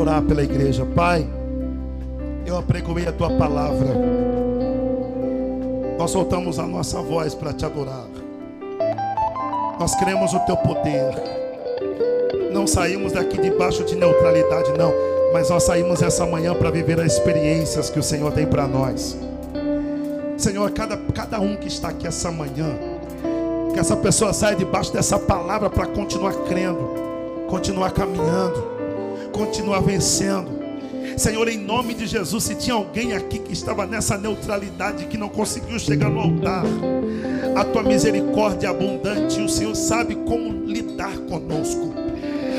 Orar 0.02 0.22
pela 0.22 0.42
igreja. 0.42 0.84
Pai, 0.84 1.26
eu 2.44 2.58
apregoei 2.58 3.06
a 3.06 3.12
tua 3.12 3.30
palavra. 3.30 3.88
Nós 5.98 6.10
soltamos 6.10 6.58
a 6.58 6.66
nossa 6.66 7.00
voz 7.00 7.34
para 7.34 7.52
te 7.52 7.64
adorar. 7.64 8.06
Nós 9.78 9.94
cremos 9.94 10.34
o 10.34 10.40
teu 10.40 10.56
poder. 10.56 11.14
Não 12.52 12.66
saímos 12.66 13.12
daqui 13.12 13.40
debaixo 13.40 13.84
de 13.84 13.94
neutralidade, 13.94 14.72
não. 14.76 14.92
Mas 15.32 15.48
nós 15.48 15.62
saímos 15.62 16.02
essa 16.02 16.26
manhã 16.26 16.54
para 16.54 16.70
viver 16.70 17.00
as 17.00 17.14
experiências 17.14 17.88
que 17.88 17.98
o 17.98 18.02
Senhor 18.02 18.32
tem 18.32 18.46
para 18.46 18.66
nós. 18.66 19.16
Senhor, 20.36 20.70
cada, 20.72 20.96
cada 21.14 21.40
um 21.40 21.56
que 21.56 21.68
está 21.68 21.88
aqui 21.88 22.06
essa 22.06 22.30
manhã, 22.30 22.76
que 23.72 23.78
essa 23.78 23.96
pessoa 23.96 24.32
saia 24.32 24.56
debaixo 24.56 24.92
dessa 24.92 25.18
palavra 25.18 25.70
para 25.70 25.86
continuar 25.86 26.34
crendo, 26.48 26.90
continuar 27.48 27.92
caminhando, 27.92 28.71
continuar 29.32 29.80
vencendo. 29.80 30.62
Senhor, 31.16 31.48
em 31.48 31.58
nome 31.58 31.94
de 31.94 32.06
Jesus, 32.06 32.44
se 32.44 32.54
tinha 32.54 32.74
alguém 32.74 33.12
aqui 33.14 33.38
que 33.38 33.52
estava 33.52 33.86
nessa 33.86 34.16
neutralidade, 34.16 35.06
que 35.06 35.18
não 35.18 35.28
conseguiu 35.28 35.78
chegar 35.78 36.08
no 36.08 36.20
altar, 36.20 36.64
a 37.54 37.64
tua 37.64 37.82
misericórdia 37.82 38.68
é 38.68 38.70
abundante, 38.70 39.40
e 39.40 39.44
o 39.44 39.48
Senhor 39.48 39.74
sabe 39.74 40.14
como 40.14 40.64
lidar 40.64 41.16
conosco. 41.28 41.92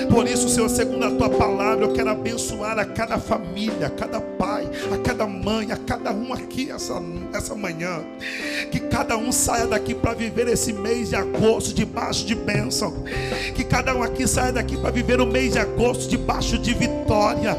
Por 0.09 0.27
isso, 0.27 0.49
Senhor, 0.49 0.69
segundo 0.69 1.05
a 1.05 1.11
tua 1.11 1.29
palavra, 1.29 1.85
eu 1.85 1.93
quero 1.93 2.09
abençoar 2.09 2.77
a 2.77 2.85
cada 2.85 3.17
família, 3.17 3.87
a 3.87 3.89
cada 3.89 4.19
pai, 4.19 4.62
a 4.93 4.97
cada 4.97 5.25
mãe, 5.25 5.71
a 5.71 5.77
cada 5.77 6.11
um 6.11 6.33
aqui 6.33 6.71
essa, 6.71 7.01
essa 7.33 7.55
manhã. 7.55 8.01
Que 8.71 8.79
cada 8.79 9.17
um 9.17 9.31
saia 9.31 9.67
daqui 9.67 9.93
para 9.93 10.13
viver 10.13 10.47
esse 10.47 10.73
mês 10.73 11.09
de 11.09 11.15
agosto 11.15 11.73
debaixo 11.73 12.25
de 12.25 12.35
bênção. 12.35 13.03
Que 13.55 13.63
cada 13.63 13.95
um 13.95 14.03
aqui 14.03 14.27
saia 14.27 14.51
daqui 14.51 14.77
para 14.77 14.91
viver 14.91 15.19
o 15.21 15.25
mês 15.25 15.53
de 15.53 15.59
agosto 15.59 16.09
debaixo 16.09 16.57
de 16.57 16.73
vitória. 16.73 17.57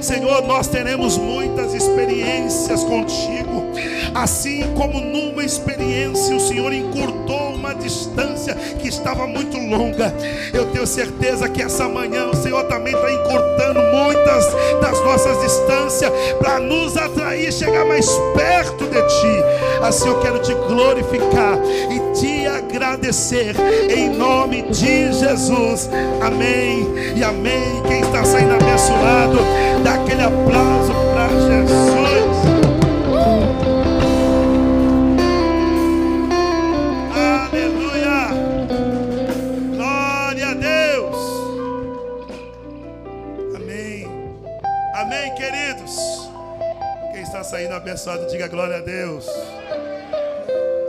Senhor, 0.00 0.42
nós 0.46 0.68
teremos 0.68 1.16
muitas 1.16 1.74
experiências 1.74 2.82
contigo. 2.84 3.66
Assim 4.14 4.62
como 4.74 5.00
numa 5.00 5.44
experiência 5.44 6.34
o 6.34 6.40
Senhor 6.40 6.72
encurtou 6.72 7.54
uma 7.54 7.74
distância 7.74 8.54
que 8.54 8.88
estava 8.88 9.26
muito 9.26 9.58
longa. 9.58 10.14
Eu 10.52 10.66
tenho 10.72 10.86
certeza 10.86 11.48
que 11.48 11.62
essa 11.62 11.88
manhã 11.88 12.28
o 12.28 12.36
Senhor 12.36 12.64
também 12.64 12.94
está 12.94 13.12
encurtando 13.12 13.80
muitas 13.92 14.46
das 14.80 15.04
nossas 15.04 15.40
distâncias 15.42 16.10
para 16.38 16.55
nos 16.60 16.96
atrair, 16.96 17.52
chegar 17.52 17.84
mais 17.84 18.08
perto 18.34 18.84
de 18.86 19.02
Ti. 19.02 19.44
Assim 19.82 20.08
eu 20.08 20.18
quero 20.20 20.38
te 20.38 20.54
glorificar 20.54 21.58
e 21.90 22.14
te 22.18 22.46
agradecer 22.46 23.54
em 23.88 24.10
nome 24.10 24.62
de 24.62 25.12
Jesus. 25.12 25.88
Amém 26.20 26.86
e 27.16 27.22
amém. 27.22 27.82
Quem 27.86 28.00
está 28.00 28.24
saindo 28.24 28.54
abençoado, 28.54 29.38
dá 29.84 29.94
aquele 29.94 30.22
aplauso 30.22 30.92
para 31.14 31.28
Jesus. 31.28 32.55
Saindo 47.46 47.74
abençoado, 47.74 48.26
diga 48.26 48.48
glória 48.48 48.78
a 48.78 48.80
Deus. 48.80 49.24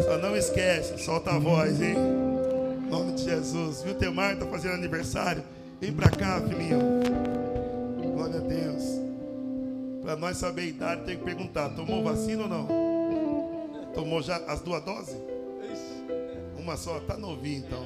Só 0.04 0.18
não 0.18 0.36
esquece, 0.36 0.98
solta 0.98 1.32
a 1.32 1.40
voz, 1.40 1.80
hein? 1.80 1.96
Em 1.96 2.90
nome 2.90 3.14
de 3.14 3.26
Jesus. 3.26 3.84
Viu, 3.84 3.94
Temar 3.94 4.34
está 4.34 4.46
fazendo 4.48 4.74
aniversário? 4.74 5.44
Vem 5.80 5.94
pra 5.94 6.10
cá, 6.10 6.42
filhinho. 6.42 6.80
Glória 8.16 8.38
a 8.38 8.42
Deus. 8.42 8.84
Para 10.02 10.16
nós 10.16 10.38
saber 10.38 10.62
a 10.62 10.66
idade, 10.66 11.02
tem 11.04 11.18
que 11.18 11.24
perguntar: 11.24 11.70
tomou 11.70 12.04
vacina 12.04 12.44
ou 12.44 12.50
não? 12.50 12.68
Tomou 13.94 14.22
já 14.24 14.38
as 14.48 14.60
duas 14.62 14.84
doses? 14.84 15.16
Uma 16.58 16.76
só, 16.76 17.00
tá 17.02 17.16
novinho 17.16 17.64
então. 17.68 17.86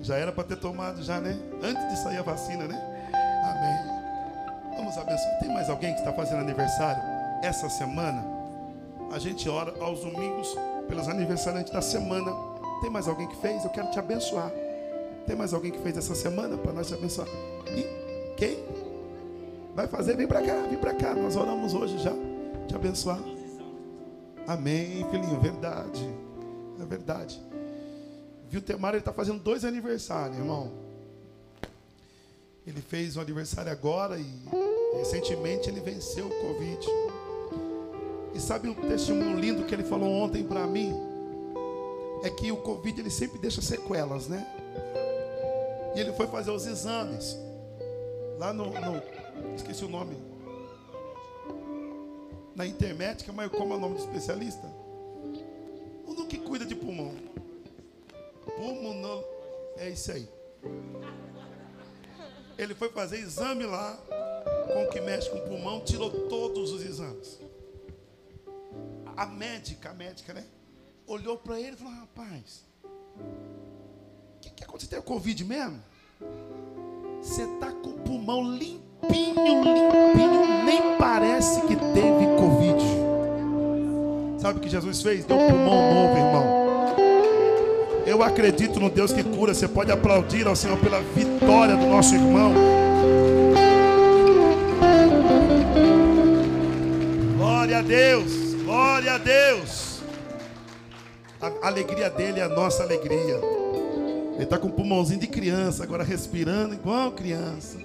Já 0.00 0.16
era 0.16 0.32
para 0.32 0.44
ter 0.44 0.56
tomado 0.56 1.02
já, 1.02 1.20
né? 1.20 1.38
Antes 1.62 1.88
de 1.90 2.02
sair 2.02 2.16
a 2.16 2.22
vacina, 2.22 2.66
né? 2.66 3.10
Amém. 3.44 4.78
Vamos 4.78 4.96
abençoar. 4.96 5.38
Tem 5.40 5.52
mais 5.52 5.68
alguém 5.68 5.92
que 5.92 5.98
está 5.98 6.12
fazendo 6.12 6.40
aniversário 6.40 7.19
essa 7.42 7.68
semana? 7.68 8.24
A 9.10 9.18
gente 9.18 9.48
ora 9.48 9.74
aos 9.82 10.00
domingos 10.00 10.56
pelos 10.88 11.08
aniversariantes 11.08 11.72
da 11.72 11.82
semana. 11.82 12.32
Tem 12.80 12.90
mais 12.90 13.08
alguém 13.08 13.26
que 13.28 13.36
fez? 13.36 13.64
Eu 13.64 13.70
quero 13.70 13.90
te 13.90 13.98
abençoar. 13.98 14.50
Tem 15.26 15.36
mais 15.36 15.52
alguém 15.52 15.70
que 15.70 15.78
fez 15.78 15.96
essa 15.96 16.14
semana 16.14 16.56
para 16.56 16.72
nós 16.72 16.88
te 16.88 16.94
abençoar? 16.94 17.28
E 17.76 18.34
quem? 18.36 18.58
Vai 19.74 19.86
fazer? 19.86 20.16
Vem 20.16 20.26
para 20.26 20.42
cá, 20.42 20.54
vem 20.68 20.78
para 20.78 20.94
cá. 20.94 21.14
Nós 21.14 21.36
oramos 21.36 21.74
hoje 21.74 21.98
já. 21.98 22.12
Te 22.66 22.74
abençoar. 22.74 23.20
Amém, 24.46 25.06
filhinho. 25.10 25.40
Verdade. 25.40 26.08
É 26.80 26.84
verdade. 26.84 27.40
Viu, 28.48 28.60
Temar, 28.60 28.92
ele 28.92 28.98
está 28.98 29.12
fazendo 29.12 29.38
dois 29.40 29.64
aniversários, 29.64 30.38
irmão. 30.38 30.72
Ele 32.66 32.80
fez 32.80 33.16
um 33.16 33.20
aniversário 33.20 33.70
agora 33.70 34.18
e 34.18 34.26
recentemente 34.98 35.68
ele 35.68 35.80
venceu 35.80 36.26
o 36.26 36.30
Covid. 36.30 36.86
E 38.34 38.40
sabe 38.40 38.68
um 38.68 38.74
testemunho 38.74 39.38
lindo 39.38 39.64
que 39.64 39.74
ele 39.74 39.84
falou 39.84 40.08
ontem 40.10 40.44
para 40.44 40.66
mim? 40.66 40.94
É 42.22 42.30
que 42.30 42.52
o 42.52 42.56
Covid 42.56 43.00
ele 43.00 43.10
sempre 43.10 43.38
deixa 43.38 43.60
sequelas, 43.60 44.28
né? 44.28 44.46
E 45.94 46.00
ele 46.00 46.12
foi 46.12 46.26
fazer 46.26 46.50
os 46.50 46.66
exames. 46.66 47.36
Lá 48.38 48.52
no, 48.52 48.66
no 48.66 49.02
esqueci 49.56 49.84
o 49.84 49.88
nome. 49.88 50.16
Na 52.54 52.66
intermédica, 52.66 53.32
mas 53.32 53.50
como 53.50 53.72
é 53.72 53.76
o 53.76 53.80
nome 53.80 53.94
do 53.94 54.00
especialista? 54.00 54.66
O 56.06 56.14
do 56.14 56.26
que 56.26 56.38
cuida 56.38 56.64
de 56.64 56.74
pulmão. 56.74 57.14
Pulmonol... 58.56 59.24
É 59.76 59.88
isso 59.88 60.12
aí. 60.12 60.28
Ele 62.58 62.74
foi 62.74 62.90
fazer 62.90 63.18
exame 63.18 63.64
lá 63.64 63.98
com 64.72 64.84
o 64.84 64.88
que 64.90 65.00
mexe 65.00 65.30
com 65.30 65.38
o 65.38 65.48
pulmão, 65.48 65.80
tirou 65.80 66.10
todos 66.28 66.70
os 66.70 66.84
exames. 66.84 67.40
A 69.20 69.26
médica, 69.26 69.90
a 69.90 69.92
médica, 69.92 70.32
né? 70.32 70.42
Olhou 71.06 71.36
para 71.36 71.60
ele 71.60 71.72
e 71.72 71.76
falou: 71.76 71.92
Rapaz, 71.92 72.64
o 73.14 74.40
que, 74.40 74.48
que 74.48 74.64
aconteceu? 74.64 74.88
Tem 74.88 75.02
Covid 75.02 75.44
mesmo? 75.44 75.78
Você 77.20 77.46
tá 77.60 77.70
com 77.70 77.90
o 77.90 77.98
pulmão 77.98 78.42
limpinho, 78.42 79.34
limpinho, 79.44 80.64
nem 80.64 80.96
parece 80.96 81.60
que 81.66 81.76
teve 81.76 82.34
Covid. 82.38 82.82
Sabe 84.40 84.58
o 84.58 84.62
que 84.62 84.70
Jesus 84.70 85.02
fez? 85.02 85.26
Deu 85.26 85.36
um 85.36 85.48
pulmão 85.50 85.94
novo, 85.94 86.16
irmão. 86.16 86.44
Eu 88.06 88.22
acredito 88.22 88.80
no 88.80 88.88
Deus 88.88 89.12
que 89.12 89.22
cura. 89.22 89.52
Você 89.52 89.68
pode 89.68 89.92
aplaudir 89.92 90.46
ao 90.46 90.56
Senhor 90.56 90.78
pela 90.78 91.02
vitória 91.02 91.76
do 91.76 91.86
nosso 91.88 92.14
irmão. 92.14 92.54
Glória 97.36 97.80
a 97.80 97.82
Deus, 97.82 98.39
glória 98.70 99.14
a 99.14 99.18
Deus. 99.18 100.00
A 101.40 101.66
alegria 101.66 102.08
dele 102.08 102.38
é 102.38 102.44
a 102.44 102.48
nossa 102.48 102.84
alegria. 102.84 103.40
Ele 104.34 104.44
está 104.44 104.58
com 104.58 104.68
um 104.68 104.70
pulmãozinho 104.70 105.18
de 105.18 105.26
criança, 105.26 105.82
agora 105.82 106.04
respirando 106.04 106.74
igual 106.74 107.10
criança. 107.10 107.78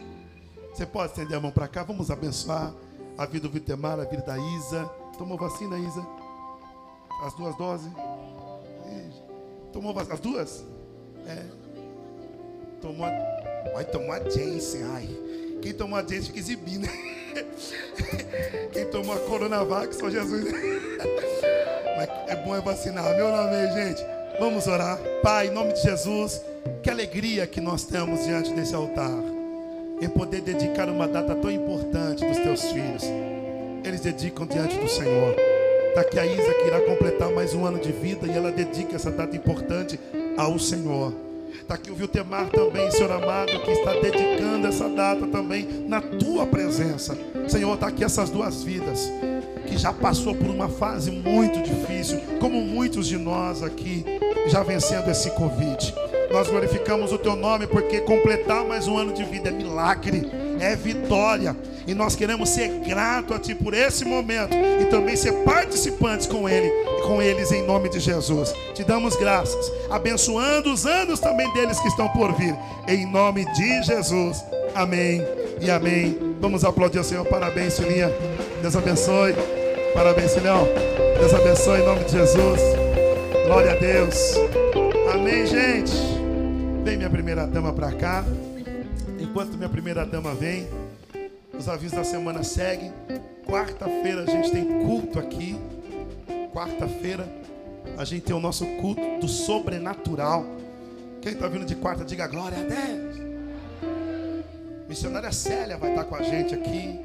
Você 0.72 0.86
pode 0.86 1.12
estender 1.12 1.36
a 1.38 1.42
mão 1.42 1.52
para 1.52 1.68
cá? 1.68 1.84
Vamos 1.84 2.12
abençoar 2.12 2.72
a 3.18 3.26
vida 3.26 3.48
do 3.48 3.52
Vitemar, 3.52 4.00
a 4.00 4.04
vida 4.04 4.22
da 4.22 4.38
Isa. 4.38 4.86
Tomou 5.18 5.38
vacina, 5.38 5.80
Isa? 5.80 6.06
As 7.24 7.34
duas 7.34 7.58
doses? 7.58 7.92
Tomou 9.74 9.92
vacina? 9.92 10.14
As 10.14 10.20
duas? 10.20 10.66
É. 11.26 11.46
Tomou. 12.80 13.08
Vai 13.74 13.86
tomar 13.86 14.22
a 14.22 14.30
Jensen, 14.30 14.84
ai. 14.94 15.10
Quem 15.66 15.74
tomou 15.74 15.98
a 15.98 16.04
Jensen 16.04 16.26
fica 16.26 16.38
exibindo. 16.38 16.88
Quem 18.72 18.86
tomou 18.86 19.16
a 19.16 19.20
Coronavac, 19.22 19.96
só 19.96 20.12
Jesus. 20.12 20.46
Mas 21.98 22.08
é 22.28 22.36
bom 22.36 22.56
é 22.56 22.62
vacinar. 22.62 23.16
Meu 23.16 23.32
nome 23.32 23.56
é, 23.56 23.74
gente. 23.74 24.06
Vamos 24.40 24.68
orar. 24.68 25.00
Pai, 25.24 25.48
em 25.48 25.52
nome 25.52 25.74
de 25.74 25.82
Jesus, 25.82 26.40
que 26.84 26.90
alegria 26.92 27.48
que 27.48 27.60
nós 27.60 27.84
temos 27.84 28.26
diante 28.26 28.54
desse 28.54 28.76
altar. 28.76 29.10
Em 30.00 30.08
poder 30.08 30.42
dedicar 30.42 30.88
uma 30.88 31.08
data 31.08 31.34
tão 31.34 31.50
importante 31.50 32.24
dos 32.24 32.38
teus 32.38 32.62
filhos. 32.66 33.02
Eles 33.84 34.02
dedicam 34.02 34.46
diante 34.46 34.78
do 34.78 34.88
Senhor. 34.88 35.36
Está 35.90 36.02
aqui 36.02 36.20
a 36.20 36.28
Isa 36.28 36.54
que 36.54 36.68
irá 36.68 36.80
completar 36.82 37.32
mais 37.32 37.56
um 37.56 37.66
ano 37.66 37.80
de 37.80 37.92
vida 37.92 38.28
e 38.28 38.38
ela 38.38 38.52
dedica 38.52 38.96
essa 38.96 39.10
data 39.10 39.36
importante 39.36 40.00
ao 40.38 40.60
Senhor. 40.60 41.12
Está 41.62 41.76
aqui 41.76 41.92
o 41.92 41.96
Viltemar 41.96 42.50
também, 42.50 42.90
Senhor 42.92 43.12
amado, 43.12 43.52
que 43.64 43.72
está 43.72 43.94
dedicando 43.94 44.68
essa 44.68 44.88
data 44.90 45.26
também 45.28 45.86
na 45.88 46.02
tua 46.02 46.46
presença. 46.46 47.18
Senhor, 47.48 47.74
está 47.74 47.88
aqui 47.88 48.04
essas 48.04 48.30
duas 48.30 48.64
vidas 48.64 49.12
que 49.66 49.78
já 49.78 49.92
passou 49.92 50.36
por 50.36 50.50
uma 50.50 50.70
fase 50.70 51.12
muito 51.12 51.62
difícil, 51.62 52.20
como 52.40 52.62
muitos 52.62 53.08
de 53.08 53.18
nós 53.18 53.64
aqui, 53.64 54.06
já 54.48 54.64
vencendo 54.64 55.10
esse 55.10 55.32
Covid. 55.32 55.94
Nós 56.32 56.48
glorificamos 56.50 57.12
o 57.12 57.18
teu 57.18 57.36
nome 57.36 57.68
porque 57.68 58.02
completar 58.02 58.64
mais 58.66 58.88
um 58.88 58.98
ano 58.98 59.14
de 59.14 59.24
vida 59.24 59.50
é 59.50 59.52
milagre, 59.52 60.30
é 60.60 60.76
vitória. 60.76 61.56
E 61.88 61.94
nós 61.94 62.16
queremos 62.16 62.50
ser 62.50 62.68
grato 62.80 63.34
a 63.34 63.40
ti 63.40 63.54
por 63.54 63.74
esse 63.74 64.06
momento 64.06 64.56
e 64.82 64.86
também 64.86 65.16
ser 65.16 65.32
participantes 65.44 66.26
com 66.26 66.50
ele 66.50 66.70
com 67.06 67.22
eles 67.22 67.52
em 67.52 67.64
nome 67.64 67.88
de 67.88 68.00
Jesus. 68.00 68.54
Te 68.74 68.84
damos 68.84 69.16
graças, 69.16 69.72
abençoando 69.90 70.74
os 70.74 70.86
anos 70.86 71.20
também 71.20 71.52
deles 71.54 71.80
que 71.80 71.88
estão 71.88 72.10
por 72.10 72.34
vir, 72.34 72.56
em 72.88 73.06
nome 73.06 73.46
de 73.54 73.84
Jesus. 73.84 74.44
Amém 74.74 75.22
e 75.62 75.70
amém. 75.70 76.36
Vamos 76.42 76.66
aplaudir 76.66 76.98
ao 76.98 77.04
Senhor. 77.04 77.26
Parabéns, 77.26 77.74
Silinha. 77.74 78.12
Deus 78.62 78.76
abençoe. 78.76 79.34
Parabéns, 79.94 80.32
Silhão. 80.32 80.68
Deus 81.18 81.34
abençoe 81.34 81.80
em 81.80 81.86
nome 81.86 82.04
de 82.04 82.12
Jesus. 82.12 82.60
Glória 83.46 83.72
a 83.72 83.76
Deus. 83.76 84.36
Amém, 85.14 85.46
gente. 85.46 85.94
Vem 86.84 86.98
minha 86.98 87.10
primeira 87.10 87.48
dama 87.48 87.72
para 87.72 87.92
cá. 87.94 88.26
Enquanto 89.20 89.56
minha 89.56 89.70
primeira 89.70 90.06
dama 90.06 90.34
vem, 90.34 90.68
os 91.58 91.70
avisos 91.70 91.98
da 91.98 92.04
semana 92.04 92.44
seguem. 92.44 92.92
Quarta-feira 93.48 94.24
a 94.24 94.26
gente 94.26 94.52
tem 94.52 94.66
culto 94.86 95.20
aqui. 95.20 95.56
Quarta-feira 96.56 97.28
a 97.98 98.06
gente 98.06 98.24
tem 98.24 98.34
o 98.34 98.40
nosso 98.40 98.66
culto 98.78 99.02
do 99.20 99.28
sobrenatural. 99.28 100.46
Quem 101.22 101.34
está 101.34 101.50
vindo 101.50 101.66
de 101.66 101.76
quarta, 101.76 102.06
diga 102.06 102.26
glória 102.28 102.58
a 102.58 102.64
Deus. 102.64 103.18
Missionária 104.88 105.34
Célia 105.34 105.78
vai 105.78 105.90
estar 105.90 106.06
com 106.06 106.16
a 106.16 106.24
gente 106.24 106.56
aqui. 106.56 107.02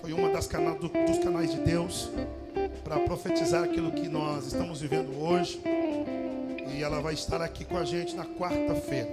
Foi 0.00 0.12
uma 0.12 0.30
das 0.30 0.48
cana 0.48 0.74
do, 0.74 0.88
dos 0.88 1.18
canais 1.22 1.52
de 1.52 1.60
Deus 1.60 2.10
para 2.82 2.98
profetizar 2.98 3.62
aquilo 3.62 3.92
que 3.92 4.08
nós 4.08 4.46
estamos 4.46 4.80
vivendo 4.80 5.16
hoje. 5.16 5.62
E 6.74 6.82
ela 6.82 7.00
vai 7.00 7.14
estar 7.14 7.40
aqui 7.40 7.64
com 7.64 7.78
a 7.78 7.84
gente 7.84 8.16
na 8.16 8.26
quarta-feira. 8.26 9.08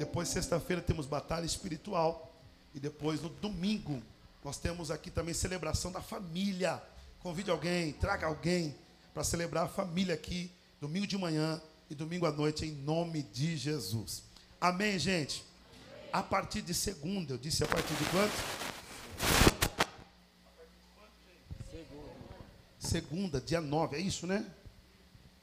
Depois, 0.00 0.26
sexta-feira, 0.26 0.82
temos 0.82 1.06
batalha 1.06 1.46
espiritual. 1.46 2.34
E 2.74 2.80
depois, 2.80 3.22
no 3.22 3.28
domingo, 3.28 4.02
nós 4.44 4.58
temos 4.58 4.90
aqui 4.90 5.12
também 5.12 5.32
celebração 5.32 5.92
da 5.92 6.00
família. 6.00 6.82
Convide 7.22 7.52
alguém, 7.52 7.92
traga 7.92 8.26
alguém 8.26 8.74
para 9.12 9.24
celebrar 9.24 9.64
a 9.64 9.68
família 9.68 10.14
aqui, 10.14 10.50
domingo 10.80 11.06
de 11.06 11.18
manhã 11.18 11.60
e 11.88 11.94
domingo 11.94 12.26
à 12.26 12.32
noite, 12.32 12.64
em 12.64 12.72
nome 12.72 13.22
de 13.22 13.56
Jesus. 13.56 14.22
Amém, 14.60 14.98
gente? 14.98 15.44
A 16.12 16.22
partir 16.22 16.62
de 16.62 16.74
segunda, 16.74 17.34
eu 17.34 17.38
disse 17.38 17.64
a 17.64 17.66
partir 17.66 17.94
de 17.94 18.04
quanto? 18.06 18.32
Segunda, 22.78 23.40
dia 23.40 23.60
9, 23.60 23.96
é 23.96 24.00
isso, 24.00 24.26
né? 24.26 24.44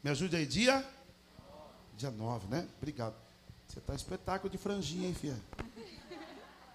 Me 0.03 0.09
ajude 0.09 0.35
aí, 0.35 0.45
dia? 0.45 0.85
Dia 1.95 2.11
9, 2.11 2.47
né? 2.47 2.67
Obrigado. 2.77 3.15
Você 3.67 3.79
tá 3.79 3.93
espetáculo 3.93 4.49
de 4.49 4.57
franjinha, 4.57 5.07
hein, 5.07 5.13
filha? 5.13 5.37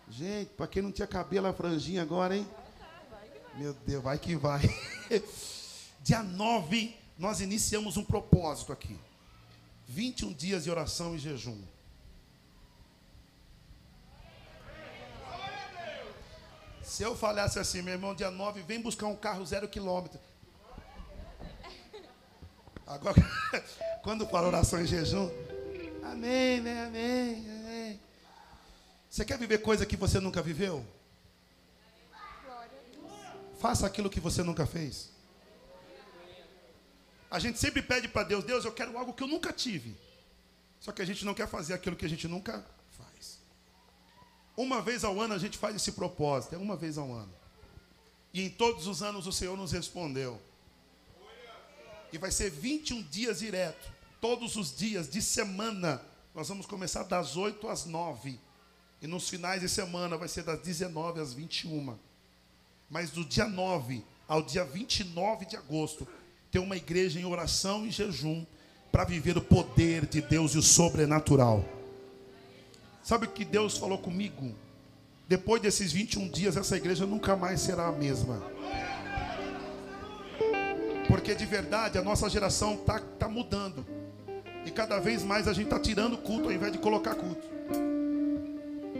Gente, 0.08 0.50
para 0.50 0.66
quem 0.66 0.82
não 0.82 0.92
tinha 0.92 1.06
cabelo, 1.06 1.46
a 1.46 1.52
franjinha 1.52 2.02
agora, 2.02 2.36
hein? 2.36 2.46
Meu 3.54 3.74
Deus, 3.74 4.02
vai 4.02 4.18
que 4.18 4.34
vai. 4.34 4.62
Dia 6.02 6.22
9, 6.22 6.96
nós 7.16 7.40
iniciamos 7.40 7.96
um 7.96 8.04
propósito 8.04 8.72
aqui. 8.72 8.98
21 9.86 10.32
dias 10.32 10.64
de 10.64 10.70
oração 10.70 11.14
e 11.14 11.18
jejum. 11.18 11.62
Se 16.82 17.04
eu 17.04 17.16
falasse 17.16 17.58
assim, 17.58 17.82
meu 17.82 17.94
irmão, 17.94 18.14
dia 18.14 18.30
9, 18.30 18.62
vem 18.62 18.80
buscar 18.80 19.06
um 19.06 19.14
carro 19.14 19.46
zero 19.46 19.68
quilômetro. 19.68 20.18
Agora, 22.84 23.16
quando 24.02 24.26
fala 24.26 24.48
oração 24.48 24.80
em 24.80 24.86
jejum, 24.86 25.30
amém, 26.02 26.60
né, 26.60 26.86
amém, 26.86 27.50
amém. 27.50 28.00
Você 29.08 29.24
quer 29.24 29.38
viver 29.38 29.58
coisa 29.58 29.86
que 29.86 29.96
você 29.96 30.18
nunca 30.18 30.42
viveu? 30.42 30.84
Faça 33.60 33.86
aquilo 33.86 34.10
que 34.10 34.18
você 34.18 34.42
nunca 34.42 34.66
fez. 34.66 35.11
A 37.32 37.38
gente 37.38 37.58
sempre 37.58 37.80
pede 37.80 38.08
para 38.08 38.24
Deus, 38.24 38.44
Deus, 38.44 38.62
eu 38.62 38.72
quero 38.72 38.98
algo 38.98 39.14
que 39.14 39.22
eu 39.22 39.26
nunca 39.26 39.54
tive. 39.54 39.96
Só 40.78 40.92
que 40.92 41.00
a 41.00 41.04
gente 41.06 41.24
não 41.24 41.32
quer 41.32 41.48
fazer 41.48 41.72
aquilo 41.72 41.96
que 41.96 42.04
a 42.04 42.08
gente 42.08 42.28
nunca 42.28 42.62
faz. 42.90 43.38
Uma 44.54 44.82
vez 44.82 45.02
ao 45.02 45.18
ano 45.18 45.32
a 45.32 45.38
gente 45.38 45.56
faz 45.56 45.74
esse 45.74 45.92
propósito, 45.92 46.54
é 46.54 46.58
uma 46.58 46.76
vez 46.76 46.98
ao 46.98 47.10
ano. 47.10 47.32
E 48.34 48.42
em 48.42 48.50
todos 48.50 48.86
os 48.86 49.02
anos 49.02 49.26
o 49.26 49.32
Senhor 49.32 49.56
nos 49.56 49.72
respondeu. 49.72 50.38
E 52.12 52.18
vai 52.18 52.30
ser 52.30 52.50
21 52.50 53.02
dias 53.04 53.38
direto. 53.38 53.90
Todos 54.20 54.54
os 54.56 54.76
dias 54.76 55.08
de 55.08 55.22
semana. 55.22 56.02
Nós 56.34 56.50
vamos 56.50 56.66
começar 56.66 57.02
das 57.04 57.34
8 57.34 57.66
às 57.66 57.86
9. 57.86 58.38
E 59.00 59.06
nos 59.06 59.30
finais 59.30 59.62
de 59.62 59.70
semana 59.70 60.18
vai 60.18 60.28
ser 60.28 60.42
das 60.42 60.60
19 60.60 61.18
às 61.18 61.32
21. 61.32 61.98
Mas 62.90 63.10
do 63.10 63.24
dia 63.24 63.46
9 63.46 64.04
ao 64.28 64.42
dia 64.42 64.64
29 64.64 65.46
de 65.46 65.56
agosto, 65.56 66.06
tem 66.52 66.60
uma 66.60 66.76
igreja 66.76 67.18
em 67.18 67.24
oração 67.24 67.86
e 67.86 67.90
jejum 67.90 68.44
para 68.92 69.04
viver 69.04 69.38
o 69.38 69.40
poder 69.40 70.04
de 70.04 70.20
Deus 70.20 70.54
e 70.54 70.58
o 70.58 70.62
sobrenatural. 70.62 71.64
Sabe 73.02 73.24
o 73.24 73.30
que 73.30 73.42
Deus 73.42 73.78
falou 73.78 73.96
comigo? 73.96 74.54
Depois 75.26 75.62
desses 75.62 75.90
21 75.92 76.28
dias, 76.28 76.58
essa 76.58 76.76
igreja 76.76 77.06
nunca 77.06 77.34
mais 77.34 77.62
será 77.62 77.86
a 77.86 77.92
mesma. 77.92 78.42
Porque 81.08 81.34
de 81.34 81.46
verdade 81.46 81.96
a 81.96 82.02
nossa 82.02 82.28
geração 82.28 82.74
está 82.74 83.00
tá 83.00 83.28
mudando. 83.30 83.86
E 84.66 84.70
cada 84.70 85.00
vez 85.00 85.24
mais 85.24 85.48
a 85.48 85.54
gente 85.54 85.64
está 85.64 85.80
tirando 85.80 86.18
culto 86.18 86.44
ao 86.48 86.52
invés 86.52 86.70
de 86.70 86.78
colocar 86.78 87.14
culto. 87.14 87.48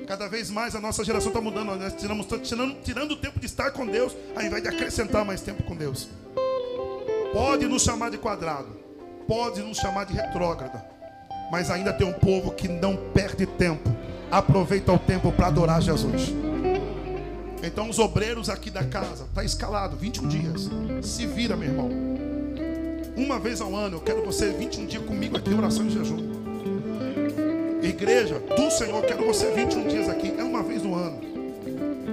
Cada 0.07 0.27
vez 0.27 0.49
mais 0.49 0.75
a 0.75 0.81
nossa 0.81 1.05
geração 1.05 1.29
está 1.29 1.41
mudando. 1.41 1.77
Nós 1.77 1.93
tiramos, 1.93 2.27
tirando, 2.43 2.83
tirando 2.83 3.11
o 3.13 3.17
tempo 3.17 3.39
de 3.39 3.45
estar 3.45 3.73
com 3.73 3.87
Deus, 3.87 4.17
ao 4.35 4.43
invés 4.43 4.63
de 4.63 4.71
acrescentar 4.71 5.23
mais 5.23 5.43
tempo 5.43 5.63
com 5.65 5.77
Deus. 5.77 6.09
Pode 7.33 7.67
nos 7.67 7.83
chamar 7.83 8.11
de 8.11 8.19
quadrado, 8.19 8.69
pode 9.27 9.63
nos 9.63 9.79
chamar 9.79 10.05
de 10.05 10.13
retrógrada, 10.13 10.85
mas 11.51 11.71
ainda 11.71 11.93
tem 11.93 12.07
um 12.07 12.13
povo 12.13 12.51
que 12.53 12.69
não 12.69 12.97
perde 12.97 13.47
tempo, 13.47 13.91
aproveita 14.31 14.93
o 14.93 14.99
tempo 14.99 15.33
para 15.33 15.47
adorar 15.47 15.81
Jesus. 15.81 16.33
Então 17.63 17.89
os 17.89 17.99
obreiros 17.99 18.51
aqui 18.51 18.71
da 18.71 18.85
casa, 18.85 19.25
está 19.25 19.45
escalado 19.45 19.97
21 19.97 20.29
dias. 20.29 20.71
Se 21.01 21.27
vira, 21.27 21.57
meu 21.57 21.69
irmão. 21.69 21.91
Uma 23.17 23.39
vez 23.39 23.61
ao 23.61 23.75
ano, 23.75 23.97
eu 23.97 24.01
quero 24.01 24.25
você 24.25 24.51
21 24.51 24.87
dias 24.87 25.05
comigo 25.05 25.37
aqui, 25.37 25.55
oração 25.55 25.87
e 25.87 25.91
jejum. 25.91 26.19
Igreja 27.83 28.39
do 28.41 28.71
Senhor, 28.71 29.03
quero 29.05 29.25
você 29.25 29.51
21 29.53 29.89
dias 29.89 30.09
aqui. 30.09 30.35
É 30.37 30.43
uma 30.43 30.63
vez 30.63 30.83
no 30.83 30.95
ano. 30.95 31.21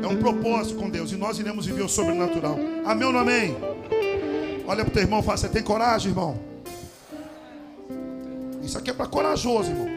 É 0.04 0.08
um 0.08 0.18
propósito 0.18 0.80
com 0.80 0.90
Deus. 0.90 1.12
E 1.12 1.16
nós 1.16 1.40
iremos 1.40 1.66
viver 1.66 1.84
o 1.84 1.90
sobrenatural. 1.90 2.58
Amém 2.86 3.08
ou 3.08 3.14
não 3.14 3.20
amém? 3.20 3.56
Olha 4.70 4.86
para 4.86 4.92
o 4.92 4.94
teu 4.94 5.02
irmão 5.02 5.20
e 5.20 5.24
fala: 5.24 5.36
Você 5.36 5.50
tem 5.50 5.64
coragem, 5.64 6.12
irmão? 6.12 6.40
Isso 8.62 8.78
aqui 8.78 8.92
é 8.92 8.94
para 8.94 9.08
corajoso, 9.08 9.72
irmão. 9.72 9.88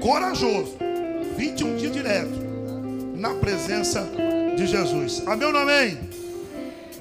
Corajoso. 0.00 0.76
21 1.36 1.76
dias 1.76 1.92
direto. 1.92 2.30
Na 3.16 3.34
presença 3.34 4.06
de 4.56 4.64
Jesus. 4.64 5.24
Amém 5.26 5.48
ou 5.48 5.52
não 5.52 5.58
amém? 5.58 5.98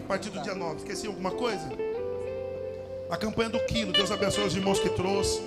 A 0.03 0.07
partir 0.07 0.31
do 0.31 0.41
dia 0.41 0.55
9. 0.55 0.77
Esqueci 0.77 1.05
alguma 1.05 1.29
coisa? 1.29 1.69
A 3.11 3.17
campanha 3.17 3.51
do 3.51 3.59
quilo. 3.67 3.93
Deus 3.93 4.11
abençoe 4.11 4.45
os 4.45 4.55
irmãos 4.55 4.79
que 4.79 4.89
trouxe. 4.89 5.39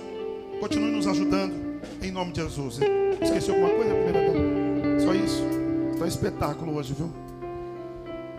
Continue 0.61 0.91
nos 0.91 1.07
ajudando. 1.07 1.81
Em 2.01 2.09
nome 2.09 2.31
de 2.31 2.41
Jesus. 2.41 2.79
Esqueci 3.21 3.49
alguma 3.49 3.69
coisa, 3.69 3.93
primeira 3.93 4.31
dama? 4.31 4.99
Só 5.01 5.13
isso. 5.13 5.43
Está 5.91 6.07
espetáculo 6.07 6.77
hoje, 6.77 6.93
viu? 6.93 7.11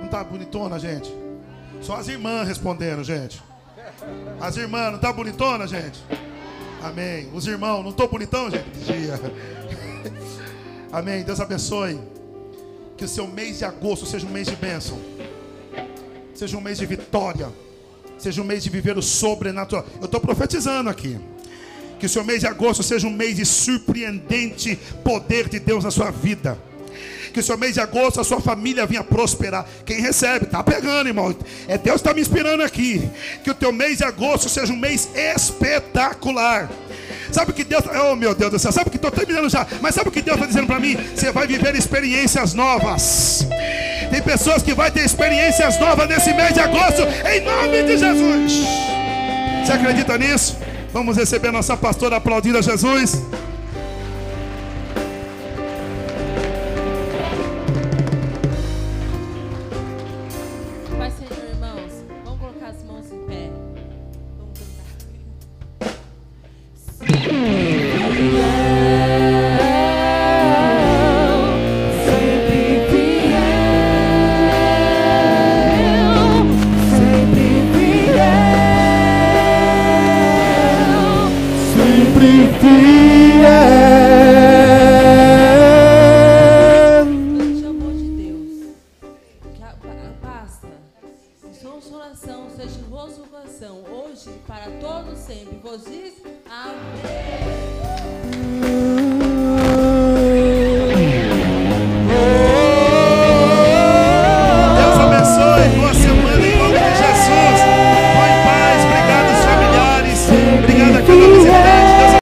Não 0.01 0.09
tá 0.09 0.25
bonitona, 0.25 0.79
gente? 0.79 1.26
Só 1.81 1.97
as 1.97 2.09
irmãs 2.09 2.47
respondendo, 2.47 3.05
gente. 3.05 3.43
As 4.41 4.57
irmãs, 4.57 4.93
não 4.93 4.99
tá 4.99 5.13
bonitona, 5.13 5.67
gente? 5.67 6.03
Amém. 6.83 7.29
Os 7.33 7.47
irmãos, 7.47 7.83
não 7.83 7.93
tô 7.93 8.07
bonitão, 8.07 8.51
gente? 8.51 8.69
Dia. 8.85 9.21
Amém. 10.93 11.23
Deus 11.23 11.41
abençoe. 11.41 12.01
Que 12.97 13.05
o 13.05 13.09
seu 13.09 13.27
mês 13.27 13.59
de 13.59 13.65
agosto 13.65 14.07
seja 14.07 14.27
um 14.27 14.31
mês 14.31 14.47
de 14.47 14.57
bênção. 14.57 14.99
Seja 16.35 16.57
um 16.57 16.61
mês 16.61 16.79
de 16.79 16.87
vitória. 16.87 17.49
Seja 18.19 18.41
um 18.41 18.45
mês 18.45 18.63
de 18.63 18.71
viver 18.71 18.97
o 18.97 19.03
sobrenatural. 19.03 19.85
Eu 20.01 20.07
estou 20.07 20.21
profetizando 20.21 20.89
aqui. 20.89 21.19
Que 21.99 22.07
o 22.07 22.09
seu 22.09 22.25
mês 22.25 22.41
de 22.41 22.47
agosto 22.47 22.83
seja 22.83 23.07
um 23.07 23.11
mês 23.11 23.37
de 23.37 23.45
surpreendente 23.45 24.77
poder 25.03 25.49
de 25.49 25.59
Deus 25.59 25.85
na 25.85 25.91
sua 25.91 26.11
vida. 26.11 26.59
Que 27.37 27.43
seu 27.43 27.59
mês 27.59 27.75
de 27.75 27.81
agosto 27.81 28.19
a 28.19 28.25
sua 28.25 28.41
família 28.41 28.87
venha 28.87 29.05
prosperar. 29.05 29.67
Quem 29.85 30.01
recebe, 30.01 30.47
tá 30.47 30.65
pegando, 30.65 31.07
irmão. 31.07 31.37
É 31.69 31.77
Deus 31.77 31.97
está 31.97 32.15
me 32.15 32.23
inspirando 32.23 32.63
aqui. 32.63 33.11
Que 33.45 33.51
o 33.51 33.55
teu 33.55 33.71
mês 33.71 33.99
de 33.99 34.05
agosto 34.05 34.49
seja 34.49 34.73
um 34.73 34.77
mês 34.79 35.11
espetacular. 35.15 36.71
Sabe 37.31 37.51
o 37.51 37.55
que 37.55 37.63
Deus. 37.63 37.85
Oh 38.11 38.17
meu 38.17 38.35
Deus 38.35 38.53
do 38.53 38.59
céu, 38.59 38.73
sabe 38.73 38.89
o 38.89 38.91
que 38.91 38.97
estou 38.97 39.11
terminando 39.11 39.51
já. 39.51 39.67
Mas 39.83 39.95
sabe 39.95 40.09
o 40.09 40.13
que 40.13 40.23
Deus 40.23 40.37
está 40.39 40.47
dizendo 40.47 40.67
para 40.67 40.81
mim? 40.81 40.97
Você 41.15 41.31
vai 41.31 41.47
viver 41.47 41.75
experiências 41.75 42.55
novas. 42.55 43.47
Tem 44.11 44.23
pessoas 44.23 44.63
que 44.63 44.73
vão 44.73 44.91
ter 44.91 45.05
experiências 45.05 45.79
novas 45.79 46.09
nesse 46.09 46.33
mês 46.33 46.55
de 46.55 46.61
agosto, 46.61 47.03
em 47.03 47.43
nome 47.43 47.83
de 47.83 47.99
Jesus. 47.99 48.53
Você 49.63 49.73
acredita 49.73 50.17
nisso? 50.17 50.57
Vamos 50.91 51.19
receber 51.19 51.53
nossa 51.53 51.77
pastora 51.77 52.17
aplaudindo 52.17 52.57
a 52.57 52.63
Jesus. 52.63 53.21